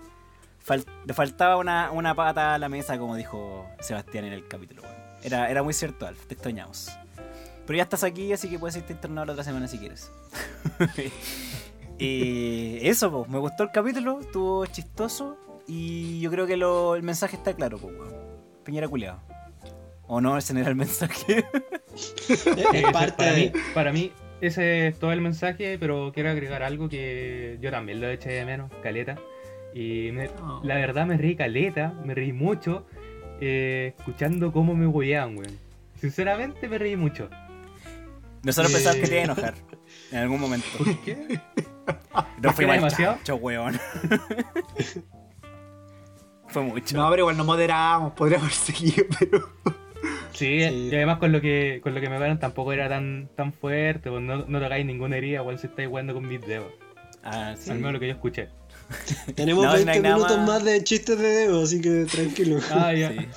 fal- 0.66 0.86
le 1.06 1.14
faltaba 1.14 1.58
una, 1.58 1.92
una 1.92 2.16
pata 2.16 2.56
a 2.56 2.58
la 2.60 2.70
mesa, 2.70 2.98
como 2.98 3.16
dijo 3.16 3.66
Sebastián 3.80 4.26
en 4.26 4.34
el 4.34 4.48
capítulo. 4.48 4.82
Era, 5.24 5.50
era 5.50 5.64
muy 5.64 5.74
cierto, 5.74 6.08
Alf, 6.08 6.26
te 6.28 6.34
extrañamos. 6.34 6.90
Pero 7.66 7.78
ya 7.78 7.84
estás 7.84 8.04
aquí, 8.04 8.32
así 8.34 8.50
que 8.50 8.58
puedes 8.58 8.76
irte 8.78 8.94
internado 8.94 9.26
la 9.28 9.32
otra 9.34 9.44
semana 9.44 9.68
si 9.68 9.78
quieres. 9.78 10.12
y 11.98 12.78
eso, 12.88 13.12
pues, 13.12 13.30
me 13.30 13.38
gustó 13.40 13.64
el 13.64 13.72
capítulo, 13.72 14.20
estuvo 14.22 14.66
chistoso. 14.66 15.38
Y 15.68 16.20
yo 16.20 16.32
creo 16.32 16.48
que 16.48 16.58
lo- 16.58 16.96
el 16.96 17.04
mensaje 17.04 17.36
está 17.36 17.54
claro, 17.54 17.78
pues, 17.78 17.94
weón. 17.96 18.14
Piñera 18.64 18.88
culeado. 18.88 19.20
¿O 20.08 20.20
no? 20.20 20.38
Ese 20.38 20.54
no 20.54 20.62
era 20.62 20.70
el 20.70 20.76
mensaje. 20.76 21.46
Ese- 22.28 22.82
parte 22.92 23.12
para, 23.18 23.34
de. 23.34 23.42
mí, 23.42 23.52
para 23.76 23.92
mí, 23.92 24.12
ese 24.42 24.88
es 24.88 24.98
todo 25.00 25.12
el 25.12 25.22
mensaje, 25.22 25.78
pero 25.80 26.12
quiero 26.14 26.30
agregar 26.32 26.64
algo 26.64 26.90
que 26.90 27.58
yo 27.62 27.70
también 27.72 28.02
lo 28.02 28.10
eché 28.10 28.30
de 28.32 28.46
menos, 28.46 28.72
caleta. 28.82 29.18
Y 29.76 30.10
me- 30.12 30.30
Oh. 30.42 30.62
la 30.64 30.76
verdad 30.76 31.06
me 31.06 31.18
reí 31.18 31.36
caleta, 31.36 31.94
me 32.04 32.16
reí 32.16 32.34
mucho, 32.34 32.88
eh, 33.42 33.94
escuchando 33.98 34.52
cómo 34.52 34.76
me 34.76 34.88
hueaban, 34.88 35.38
weón. 35.38 35.58
Sinceramente 36.00 36.68
me 36.68 36.78
reí 36.78 36.96
mucho. 36.96 37.30
Nosotros 38.44 38.72
Eh. 38.72 38.76
pensábamos 38.76 39.02
que 39.02 39.08
te 39.08 39.14
iba 39.16 39.22
a 39.22 39.26
enojar 39.26 39.54
en 40.12 40.18
algún 40.18 40.42
momento. 40.42 40.68
¿Por 40.78 40.98
qué? 41.02 41.40
No 42.42 42.54
fue 42.54 42.66
demasiado? 42.66 43.16
chancho, 43.16 43.36
weón. 43.38 43.78
fue 46.48 46.62
mucho. 46.64 46.98
No, 46.98 47.10
pero 47.10 47.22
igual 47.24 47.38
nos 47.38 47.46
moderamos, 47.46 48.14
podríamos 48.14 48.54
seguido, 48.54 49.06
pero. 49.20 49.50
Sí, 50.34 50.62
Sí. 50.62 50.90
y 50.92 50.96
además 50.96 51.18
con 51.18 51.32
lo 51.34 51.42
que 51.42 51.82
con 51.84 51.94
lo 51.94 52.00
que 52.02 52.10
me 52.10 52.18
pagan 52.18 52.40
tampoco 52.40 52.72
era 52.72 52.88
tan 52.88 53.30
tan 53.36 53.52
fuerte, 53.52 54.10
pues 54.10 54.22
no, 54.22 54.46
no 54.48 54.62
tocáis 54.62 54.86
ninguna 54.86 55.18
herida, 55.18 55.40
igual 55.42 55.60
si 55.60 55.68
estáis 55.68 55.90
jugando 55.90 56.14
con 56.14 56.28
mis 56.28 56.40
dedos. 56.42 56.72
Ah, 57.24 57.56
sí. 57.58 57.70
Al 57.72 57.78
menos 57.78 57.94
lo 57.94 58.00
que 58.00 58.08
yo 58.08 58.14
escuché. 58.14 58.48
Tenemos 59.36 59.64
No, 59.64 59.72
no 59.72 59.76
hay 59.78 59.86
20 59.86 60.02
nada 60.02 60.16
minutos 60.16 60.38
más. 60.38 60.48
más 60.48 60.64
de 60.66 60.84
chistes 60.84 61.18
de 61.18 61.28
dedo, 61.28 61.64
así 61.64 61.82
que 61.82 62.06
tranquilo. 62.06 62.60
Ah, 62.72 62.94
ya. 62.94 63.12
Sí. 63.12 63.28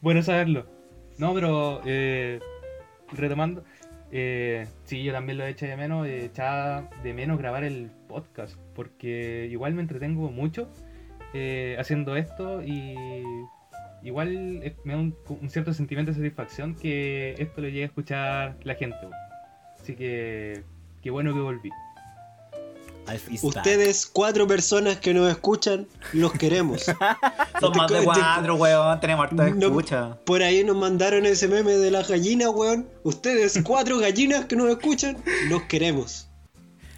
Bueno 0.00 0.22
saberlo. 0.22 0.66
No, 1.18 1.34
pero 1.34 1.82
eh, 1.84 2.40
retomando, 3.12 3.62
eh, 4.10 4.66
sí, 4.84 5.02
yo 5.02 5.12
también 5.12 5.36
lo 5.38 5.44
eché 5.44 5.66
de 5.66 5.76
menos, 5.76 6.06
eh, 6.06 6.24
echaba 6.24 6.88
de 7.02 7.12
menos 7.12 7.38
grabar 7.38 7.62
el 7.64 7.90
podcast, 8.08 8.56
porque 8.74 9.46
igual 9.50 9.74
me 9.74 9.82
entretengo 9.82 10.30
mucho 10.30 10.68
eh, 11.34 11.76
haciendo 11.78 12.16
esto 12.16 12.62
y 12.62 12.94
igual 14.02 14.74
me 14.84 14.92
da 14.94 14.98
un, 14.98 15.14
un 15.28 15.50
cierto 15.50 15.74
sentimiento 15.74 16.10
de 16.12 16.16
satisfacción 16.16 16.74
que 16.74 17.34
esto 17.38 17.60
lo 17.60 17.68
llegue 17.68 17.82
a 17.82 17.86
escuchar 17.86 18.56
la 18.62 18.74
gente. 18.74 18.96
Así 19.78 19.94
que 19.94 20.62
qué 21.02 21.10
bueno 21.10 21.34
que 21.34 21.40
volví. 21.40 21.70
Is 23.14 23.42
Ustedes, 23.42 24.06
cuatro 24.06 24.46
personas 24.46 24.96
que 24.98 25.12
nos 25.14 25.30
escuchan, 25.30 25.86
los 26.12 26.32
queremos. 26.32 26.82
Son 27.60 27.76
más 27.76 27.90
de 27.90 28.04
cuatro, 28.04 28.54
weón. 28.56 29.00
Tenemos 29.00 29.24
harta 29.24 29.48
No- 29.50 29.66
escucha. 29.66 30.16
Por 30.24 30.42
ahí 30.42 30.62
nos 30.64 30.76
mandaron 30.76 31.26
ese 31.26 31.48
meme 31.48 31.72
de 31.72 31.90
la 31.90 32.02
gallina, 32.02 32.50
weón. 32.50 32.88
Ustedes, 33.02 33.60
cuatro 33.64 33.98
gallinas 33.98 34.44
que 34.46 34.56
nos 34.56 34.68
escuchan, 34.70 35.16
los 35.48 35.62
queremos. 35.62 36.28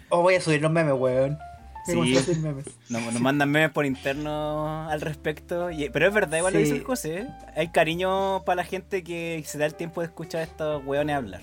O 0.09 0.21
voy 0.21 0.35
a 0.35 0.41
subir 0.41 0.61
los 0.61 0.71
memes, 0.71 0.93
weón. 0.97 1.37
Sí. 1.85 1.95
memes. 2.41 2.65
Nos, 2.87 3.01
nos 3.11 3.19
mandan 3.19 3.49
memes 3.51 3.71
por 3.71 3.85
interno 3.85 4.87
al 4.89 5.01
respecto. 5.01 5.69
y- 5.69 5.89
pero 5.89 6.07
es 6.07 6.13
verdad, 6.13 6.37
igual 6.37 6.53
lo 6.53 6.59
Sí. 6.59 6.65
dice 6.65 6.77
el 6.77 6.83
José. 6.85 7.17
¿eh? 7.17 7.27
Hay 7.57 7.71
cariño 7.71 8.43
para 8.45 8.57
la 8.57 8.63
gente 8.63 9.03
que 9.03 9.43
se 9.45 9.57
da 9.57 9.65
el 9.65 9.75
tiempo 9.75 9.99
de 10.01 10.07
escuchar 10.07 10.41
a 10.41 10.43
estos 10.45 10.85
weones 10.85 11.15
hablar. 11.15 11.41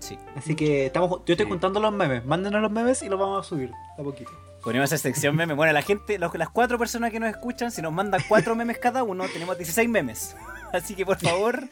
Sí. 0.00 0.18
Así 0.36 0.54
que 0.56 0.86
estamos, 0.86 1.10
yo 1.26 1.32
estoy 1.34 1.46
Sí. 1.46 1.50
juntando 1.50 1.78
los 1.78 1.92
memes. 1.92 2.24
Mándenos 2.24 2.60
los 2.60 2.70
memes 2.72 3.02
y 3.02 3.08
los 3.08 3.18
vamos 3.20 3.46
a 3.46 3.48
subir 3.48 3.70
a 3.98 4.02
poquito. 4.02 4.30
Ponemos 4.64 4.92
esa 4.92 4.98
sección 5.00 5.36
meme. 5.36 5.54
Bueno, 5.54 5.72
la 5.72 5.82
gente, 5.82 6.18
los- 6.18 6.34
las 6.34 6.48
cuatro 6.50 6.78
personas 6.78 7.10
que 7.12 7.20
nos 7.20 7.30
escuchan, 7.30 7.70
si 7.70 7.80
nos 7.80 7.92
mandan 7.92 8.20
cuatro 8.28 8.54
memes 8.56 8.78
cada 8.78 9.02
uno, 9.04 9.24
tenemos 9.32 9.56
16 9.56 9.88
memes. 9.88 10.36
Así 10.72 10.94
que 10.94 11.06
por 11.06 11.18
favor, 11.18 11.64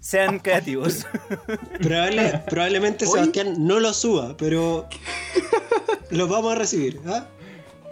sean 0.00 0.38
creativos. 0.38 1.06
Probable- 1.80 2.42
probablemente 2.48 3.04
Hoy- 3.06 3.12
Sebastián 3.12 3.54
no 3.66 3.80
lo 3.80 3.92
suba, 3.92 4.36
pero 4.36 4.86
los 6.10 6.28
vamos 6.28 6.52
a 6.52 6.56
recibir. 6.56 7.00
¿ah? 7.06 7.26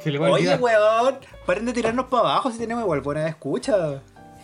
Se 0.03 0.11
le 0.11 0.19
va 0.19 0.28
a 0.28 0.31
Oye, 0.32 0.53
olvidar. 0.55 0.61
weón, 0.61 1.19
paren 1.47 1.66
de 1.66 1.73
tirarnos 1.73 2.07
para 2.07 2.23
abajo 2.31 2.51
si 2.51 2.59
tenemos 2.59 2.82
igual 2.85 3.01
buena 3.01 3.28
escucha. 3.28 4.03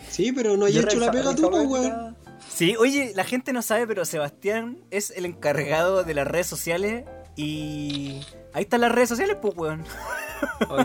Sí, 0.09 0.31
pero 0.31 0.57
no 0.57 0.65
hay 0.65 0.77
hecho 0.77 0.99
la 0.99 1.11
pega 1.11 1.35
tú, 1.35 1.49
pues, 1.49 1.67
weón. 1.67 2.15
Sí, 2.59 2.75
oye, 2.77 3.13
la 3.15 3.23
gente 3.23 3.53
no 3.53 3.61
sabe, 3.61 3.87
pero 3.87 4.03
Sebastián 4.03 4.79
es 4.91 5.11
el 5.11 5.23
encargado 5.25 6.03
de 6.03 6.13
las 6.13 6.27
redes 6.27 6.45
sociales 6.45 7.05
y... 7.37 8.19
Ahí 8.51 8.63
están 8.63 8.81
las 8.81 8.91
redes 8.91 9.07
sociales, 9.07 9.37
pues, 9.41 9.55
weón. 9.55 9.85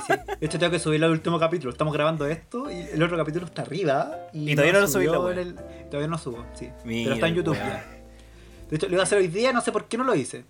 Sí. 0.06 0.12
De 0.38 0.46
hecho, 0.46 0.56
tengo 0.60 0.70
que 0.70 0.78
subir 0.78 1.02
el 1.02 1.10
último 1.10 1.40
capítulo. 1.40 1.72
Estamos 1.72 1.92
grabando 1.92 2.26
esto 2.28 2.70
y 2.70 2.76
el 2.92 3.02
otro 3.02 3.16
capítulo 3.16 3.46
está 3.46 3.62
arriba. 3.62 4.28
Y, 4.32 4.52
Y 4.52 4.54
todavía 4.54 4.72
no 4.74 4.80
lo 4.82 4.86
subí, 4.86 5.06
el- 5.06 5.56
Todavía 5.90 6.06
no 6.08 6.16
subo, 6.16 6.46
sí. 6.54 6.70
Mira, 6.84 7.06
Pero 7.06 7.14
está 7.16 7.26
en 7.26 7.34
YouTube. 7.34 7.56
ya. 7.56 7.84
De 8.70 8.76
hecho, 8.76 8.86
lo 8.86 8.92
iba 8.92 9.02
a 9.02 9.06
hacer 9.06 9.18
hoy 9.18 9.26
día, 9.26 9.52
no 9.52 9.60
sé 9.60 9.72
por 9.72 9.86
qué 9.88 9.98
no 9.98 10.04
lo 10.04 10.14
hice. 10.14 10.44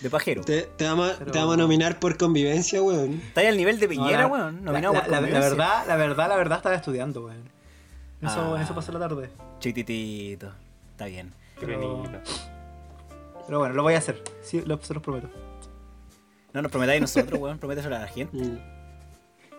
De 0.00 0.08
pajero. 0.08 0.44
Te, 0.44 0.62
te 0.62 0.84
vamos, 0.86 1.10
a- 1.10 1.18
Pero- 1.18 1.30
te 1.30 1.38
vamos 1.40 1.54
a 1.54 1.56
nominar 1.58 1.98
por 1.98 2.16
convivencia, 2.16 2.80
weón. 2.82 3.20
Está 3.28 3.42
ahí 3.42 3.48
al 3.48 3.58
nivel 3.58 3.78
de 3.78 3.86
Piñera, 3.86 4.22
No, 4.22 4.28
la- 4.28 4.34
weón. 4.44 4.54
La, 4.56 4.60
Nominado 4.72 4.94
la- 4.94 5.00
por 5.02 5.10
la- 5.10 5.20
la 5.20 5.40
verdad, 5.40 5.84
la 5.86 5.96
verdad, 5.96 6.28
la 6.30 6.36
verdad, 6.36 6.56
estaba 6.58 6.74
estudiando, 6.74 7.26
weón. 7.26 7.52
Eso, 8.24 8.54
Ah. 8.54 8.56
en 8.56 8.62
eso 8.62 8.74
pasó 8.74 8.92
la 8.92 8.98
tarde. 9.00 9.30
Chiquititito. 9.60 10.50
Está 10.92 11.06
bien. 11.06 11.32
Pero-. 11.60 12.02
Pero 13.46 13.58
bueno, 13.58 13.74
lo 13.74 13.82
voy 13.82 13.94
a 13.94 13.98
hacer. 13.98 14.22
Sí, 14.42 14.62
lo, 14.64 14.78
se 14.82 14.94
los 14.94 15.02
prometo. 15.02 15.28
No 16.52 16.62
nos 16.62 16.70
prometáis 16.70 17.00
nosotros, 17.00 17.38
weón. 17.40 17.58
Prométeselo 17.58 17.96
a 17.96 18.00
la 18.00 18.06
gente. 18.08 18.36
Mm. 18.36 18.58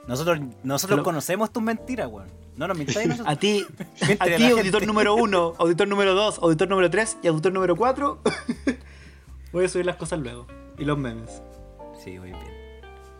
Nosotros, 0.07 0.39
nosotros 0.63 0.97
Pero- 0.97 1.03
conocemos 1.03 1.51
tus 1.51 1.61
mentiras, 1.63 2.07
weón. 2.09 2.27
No 2.57 2.67
nos 2.69 2.77
mintáis 2.77 3.07
nosotros. 3.07 3.27
A 3.35 3.37
ti, 3.37 3.65
a 4.19 4.25
ti, 4.25 4.43
auditor 4.45 4.61
gente. 4.81 4.85
número 4.85 5.15
1, 5.15 5.53
auditor 5.57 5.87
número 5.89 6.13
2, 6.15 6.39
auditor 6.39 6.69
número 6.69 6.89
3 6.89 7.17
y 7.23 7.27
auditor 7.27 7.51
número 7.51 7.75
4. 7.75 8.21
voy 9.51 9.65
a 9.65 9.67
subir 9.69 9.85
las 9.85 9.97
cosas 9.97 10.19
luego. 10.19 10.47
Y 10.77 10.85
los 10.85 10.97
memes. 10.97 11.41
Sí, 12.03 12.17
muy 12.17 12.29
bien. 12.31 12.39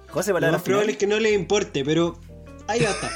José, 0.10 0.30
Lo 0.32 0.36
palabras 0.36 0.62
más 0.62 0.66
probable 0.66 0.94
es 0.94 0.98
que 0.98 1.08
no 1.08 1.20
les 1.20 1.34
importe, 1.34 1.84
pero 1.84 2.18
ahí 2.68 2.82
va 2.82 2.90
a 2.90 2.92
estar. 2.94 3.12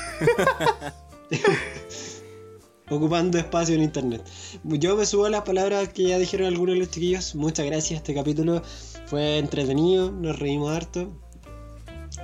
Ocupando 2.90 3.38
espacio 3.38 3.76
en 3.76 3.84
internet. 3.84 4.24
Yo 4.64 4.95
me 4.95 5.06
subo 5.06 5.26
a 5.26 5.30
las 5.30 5.44
palabras 5.44 5.90
que 5.90 6.03
ya 6.03 6.18
dijeron 6.18 6.48
algunos 6.48 6.76
de 6.76 6.80
los 6.80 6.90
chiquillos. 6.90 7.36
Muchas 7.36 7.66
gracias, 7.66 7.98
este 7.98 8.16
capítulo 8.16 8.64
fue 9.06 9.38
entretenido, 9.38 10.11
nos 10.11 10.40
reímos 10.40 10.76
harto. 10.76 11.11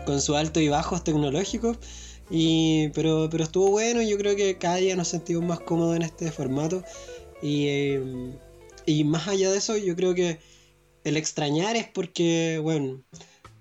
Con 0.06 0.22
sus 0.22 0.36
altos 0.36 0.64
y 0.64 0.70
bajos 0.70 1.04
tecnológicos. 1.04 1.78
Y, 2.30 2.90
pero, 2.90 3.28
pero 3.30 3.44
estuvo 3.44 3.70
bueno, 3.70 4.02
yo 4.02 4.18
creo 4.18 4.36
que 4.36 4.58
cada 4.58 4.78
día 4.78 4.96
nos 4.96 5.10
sentimos 5.10 5.46
más 5.46 5.60
cómodos 5.60 5.96
en 5.96 6.02
este 6.02 6.32
formato. 6.32 6.84
Y, 7.42 7.68
eh, 7.68 8.34
y 8.86 9.04
más 9.04 9.28
allá 9.28 9.52
de 9.52 9.58
eso, 9.58 9.78
yo 9.78 9.96
creo 9.96 10.16
que 10.16 10.40
el 11.04 11.18
extrañar 11.18 11.76
es 11.76 11.88
porque, 11.88 12.60
bueno, 12.62 13.04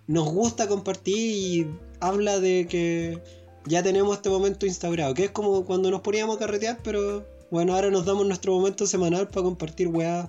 nos 0.07 0.29
gusta 0.31 0.69
compartir 0.69 1.17
y 1.17 1.67
habla 2.01 2.41
de 2.41 2.67
que 2.69 3.21
ya 3.66 3.82
tenemos 3.82 4.16
este 4.16 4.28
momento 4.31 4.66
instaurado, 4.66 5.15
que 5.15 5.24
es 5.24 5.31
como 5.31 5.65
cuando 5.65 5.91
nos 5.91 6.01
poníamos 6.01 6.36
a 6.36 6.39
carretear, 6.39 6.78
pero 6.82 7.27
bueno, 7.51 7.74
ahora 7.74 7.91
nos 7.91 8.05
damos 8.05 8.27
nuestro 8.27 8.53
momento 8.53 8.86
semanal 8.86 9.28
para 9.28 9.45
compartir 9.45 9.89
weas, 9.89 10.28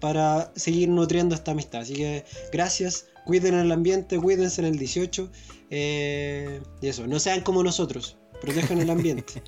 para 0.00 0.52
seguir 0.54 0.88
nutriendo 0.88 1.34
esta 1.34 1.52
amistad. 1.52 1.80
Así 1.82 1.94
que 1.94 2.24
gracias, 2.52 3.06
cuiden 3.24 3.54
el 3.54 3.72
ambiente, 3.72 4.18
cuídense 4.18 4.60
en 4.60 4.68
el 4.68 4.78
18, 4.78 5.30
eh, 5.70 6.60
y 6.80 6.88
eso, 6.88 7.06
no 7.06 7.18
sean 7.18 7.40
como 7.40 7.62
nosotros, 7.62 8.16
protejan 8.40 8.78
el 8.78 8.90
ambiente. 8.90 9.42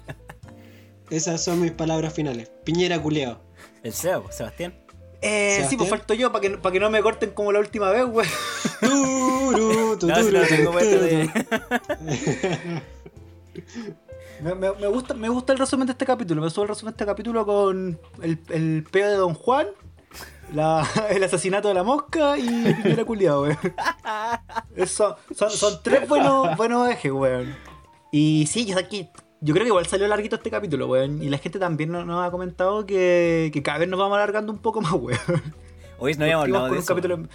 Esas 1.10 1.43
son 1.43 1.62
mis 1.62 1.73
palabras 1.73 2.12
finales. 2.12 2.51
Piñera 2.65 3.01
culeado. 3.01 3.40
El 3.82 3.93
pues, 3.93 4.36
Sebastián. 4.36 4.74
Eh, 5.20 5.66
sí, 5.69 5.77
pues 5.77 5.90
falto 5.90 6.15
yo 6.15 6.31
para 6.31 6.43
que, 6.43 6.51
para 6.59 6.73
que 6.73 6.78
no 6.78 6.90
me 6.90 7.02
corten 7.02 7.31
como 7.31 7.51
la 7.51 7.59
última 7.59 7.90
vez, 7.90 8.05
No, 8.81 9.98
si 9.98 10.06
no 10.06 10.47
tengo 10.47 10.73
de- 10.78 11.28
Me, 14.43 14.55
me- 14.55 14.72
me 14.72 14.86
gusta, 14.86 15.14
me 15.14 15.28
gusta 15.28 15.52
el 15.52 15.59
resumen 15.59 15.86
de 15.86 15.93
este 15.93 16.05
capítulo. 16.06 16.43
Me 16.43 16.51
subo 16.51 16.62
el 16.64 16.68
resumen 16.68 16.93
de 16.93 16.97
este 16.97 17.06
capítulo 17.06 17.44
con 17.47 17.98
el, 18.22 18.39
el 18.51 18.85
peo 18.90 19.09
de 19.09 19.16
Don 19.16 19.35
Juan, 19.35 19.66
la- 20.52 20.86
el 21.10 21.22
asesinato 21.24 21.68
de 21.68 21.74
la 21.74 21.82
mosca 21.82 22.36
y 22.39 22.47
Piñera 22.82 23.05
culiado, 23.05 23.43
weón. 23.43 23.59
Eso, 24.76 25.16
son, 25.35 25.51
son 25.51 25.74
tres 25.82 26.09
buenos, 26.09 26.56
buenos 26.56 26.89
ejes, 26.90 27.12
weón. 27.12 27.55
Y 28.12 28.47
sí, 28.47 28.64
yo, 28.66 28.78
aquí, 28.78 29.09
yo 29.40 29.52
creo 29.55 29.64
que 29.64 29.68
igual 29.68 29.86
salió 29.86 30.06
larguito 30.09 30.36
este 30.36 30.51
capítulo, 30.51 30.86
weón. 30.86 31.22
Y 31.22 31.28
la 31.28 31.39
gente 31.39 31.59
también 31.59 31.90
nos, 31.90 32.06
nos 32.06 32.26
ha 32.26 32.30
comentado 32.30 32.86
que, 32.86 33.51
que 33.52 33.62
cada 33.62 33.78
vez 33.78 33.89
nos 33.89 33.98
vamos 33.98 34.16
alargando 34.16 34.52
un 34.52 34.59
poco 34.59 34.80
más, 34.80 34.93
weón. 34.93 35.18
Hoy 36.01 36.14
no 36.14 36.22
habíamos 36.24 36.44
hablado 36.44 36.70
de 36.70 36.78
eso. 36.78 36.94
capítulo- 36.94 37.28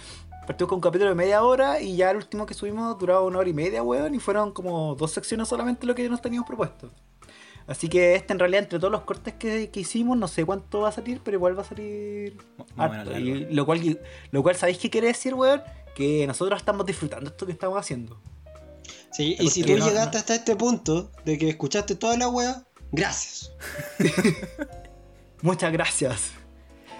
partimos 0.46 0.68
con 0.68 0.76
un 0.76 0.80
capítulo 0.82 1.10
de 1.10 1.14
media 1.16 1.42
hora 1.42 1.80
y 1.80 1.96
ya 1.96 2.10
el 2.10 2.16
último 2.18 2.46
que 2.46 2.54
subimos 2.54 2.98
duraba 2.98 3.22
una 3.22 3.38
hora 3.38 3.48
y 3.48 3.52
media, 3.54 3.82
weón, 3.82 4.14
y 4.14 4.18
fueron 4.20 4.52
como 4.52 4.94
dos 4.94 5.12
secciones 5.12 5.48
solamente 5.48 5.86
lo 5.86 5.94
que 5.94 6.08
nos 6.08 6.20
teníamos 6.22 6.46
propuesto. 6.46 6.90
Así 7.66 7.88
que 7.88 8.14
este 8.14 8.34
en 8.34 8.38
realidad 8.38 8.62
entre 8.64 8.78
todos 8.78 8.92
los 8.92 9.02
cortes 9.02 9.34
que, 9.34 9.70
que 9.70 9.80
hicimos, 9.80 10.18
no 10.18 10.28
sé 10.28 10.44
cuánto 10.44 10.80
va 10.82 10.90
a 10.90 10.92
salir, 10.92 11.20
pero 11.24 11.36
igual 11.38 11.56
va 11.58 11.62
a 11.62 11.64
salir 11.64 12.36
Más 12.76 12.88
o 12.88 12.92
menos 12.92 13.06
harto. 13.08 13.18
Y 13.18 13.54
lo 13.54 13.64
cual, 13.64 14.00
lo 14.32 14.42
cual 14.42 14.54
¿sabéis 14.56 14.78
qué 14.78 14.90
quiere 14.90 15.06
decir, 15.06 15.32
weón? 15.34 15.62
Que 15.94 16.26
nosotros 16.26 16.58
estamos 16.60 16.84
disfrutando 16.84 17.30
esto 17.30 17.46
que 17.46 17.52
estamos 17.52 17.78
haciendo. 17.78 18.20
Sí, 19.12 19.36
y 19.40 19.48
si 19.48 19.62
tú 19.62 19.76
no- 19.78 19.86
llegaste 19.86 20.12
no- 20.16 20.18
hasta 20.18 20.34
este 20.34 20.56
punto 20.56 21.10
de 21.24 21.38
que 21.38 21.48
escuchaste 21.48 21.94
toda 21.94 22.18
la 22.18 22.28
wea, 22.28 22.64
gracias. 22.92 23.50
Muchas 25.42 25.72
gracias. 25.72 26.32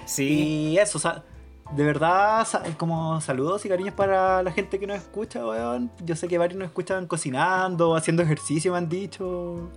Sí. 0.07 0.71
Y 0.73 0.79
eso, 0.79 0.99
o 0.99 1.01
sea, 1.01 1.25
de 1.73 1.85
verdad, 1.85 2.47
como 2.77 3.21
saludos 3.21 3.65
y 3.65 3.69
cariños 3.69 3.95
para 3.95 4.43
la 4.43 4.53
gente 4.53 4.79
que 4.79 4.87
nos 4.87 4.99
escucha, 4.99 5.45
weón. 5.45 5.91
Yo 6.05 6.15
sé 6.15 6.29
que 6.29 6.39
varios 6.39 6.59
nos 6.59 6.67
escuchan 6.67 7.07
cocinando, 7.07 7.97
haciendo 7.97 8.23
ejercicio, 8.23 8.73
me 8.73 8.79
han 8.79 8.89
dicho. 8.89 9.71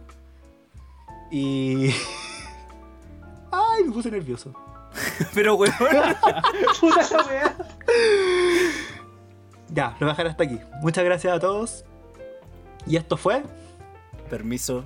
Y. 1.31 1.89
Ay, 3.51 3.84
me 3.85 3.91
puse 3.91 4.11
nervioso. 4.11 4.53
Pero, 5.34 5.55
weón. 5.55 5.73
Puta 6.80 7.01
esa 7.01 7.26
weá. 7.26 7.55
Ya, 9.69 9.91
lo 9.99 10.05
voy 10.05 10.09
a 10.09 10.11
dejar 10.11 10.27
hasta 10.27 10.43
aquí. 10.43 10.59
Muchas 10.81 11.03
gracias 11.03 11.34
a 11.35 11.39
todos. 11.39 11.85
Y 12.85 12.97
esto 12.97 13.18
fue. 13.18 13.43
Permiso. 14.30 14.84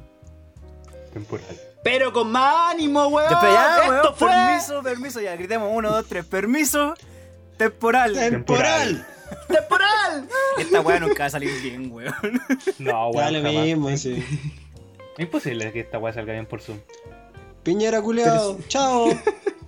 Temporal. 1.13 1.70
Pero 1.83 2.13
con 2.13 2.31
más 2.31 2.71
ánimo, 2.71 3.07
weón. 3.07 3.29
Ya, 3.29 3.77
esto 3.77 3.89
weón. 3.89 4.15
fue. 4.15 4.29
Permiso, 4.29 4.83
permiso. 4.83 5.21
Ya, 5.21 5.35
gritemos. 5.35 5.69
Uno, 5.73 5.89
dos, 5.91 6.05
tres. 6.07 6.25
Permiso. 6.25 6.93
Temporal. 7.57 8.13
¡Temporal! 8.13 9.07
¡Temporal! 9.47 10.27
Esta 10.57 10.81
weá 10.81 10.99
nunca 10.99 11.23
va 11.23 11.25
a 11.27 11.29
salir 11.29 11.51
bien, 11.61 11.91
weón. 11.91 12.13
No, 12.79 13.09
weón. 13.09 13.25
Dale 13.25 13.41
jamás. 13.41 13.65
mismo, 13.65 13.97
sí. 13.97 14.23
Es 15.17 15.19
imposible 15.19 15.71
que 15.71 15.81
esta 15.81 15.99
weá 15.99 16.13
salga 16.13 16.33
bien 16.33 16.45
por 16.45 16.61
Zoom. 16.61 16.79
Piñera 17.63 18.01
culeado, 18.01 18.57
chao. 18.67 19.09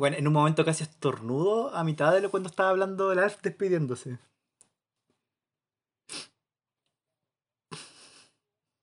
Bueno, 0.00 0.16
en 0.16 0.26
un 0.26 0.32
momento 0.32 0.64
casi 0.64 0.82
estornudo 0.84 1.74
a 1.74 1.84
mitad 1.84 2.14
de 2.14 2.22
lo 2.22 2.30
cuando 2.30 2.48
estaba 2.48 2.70
hablando 2.70 3.10
del 3.10 3.18
Alf 3.18 3.42
despidiéndose. 3.42 4.18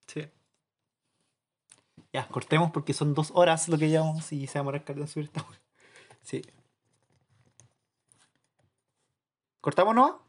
Sí. 0.07 0.30
Ya, 2.14 2.27
cortemos 2.27 2.72
porque 2.72 2.94
son 2.94 3.14
dos 3.14 3.31
horas 3.34 3.68
lo 3.68 3.77
que 3.77 3.89
llevamos 3.89 4.31
y 4.31 4.45
se 4.48 4.60
va 4.60 4.61
a 4.61 4.64
morar 4.65 4.84
en 4.88 5.07
subir 5.07 5.26
esta. 5.26 5.44
Sí. 6.22 6.41
¿Cortamos 9.61 9.95
no? 9.95 10.27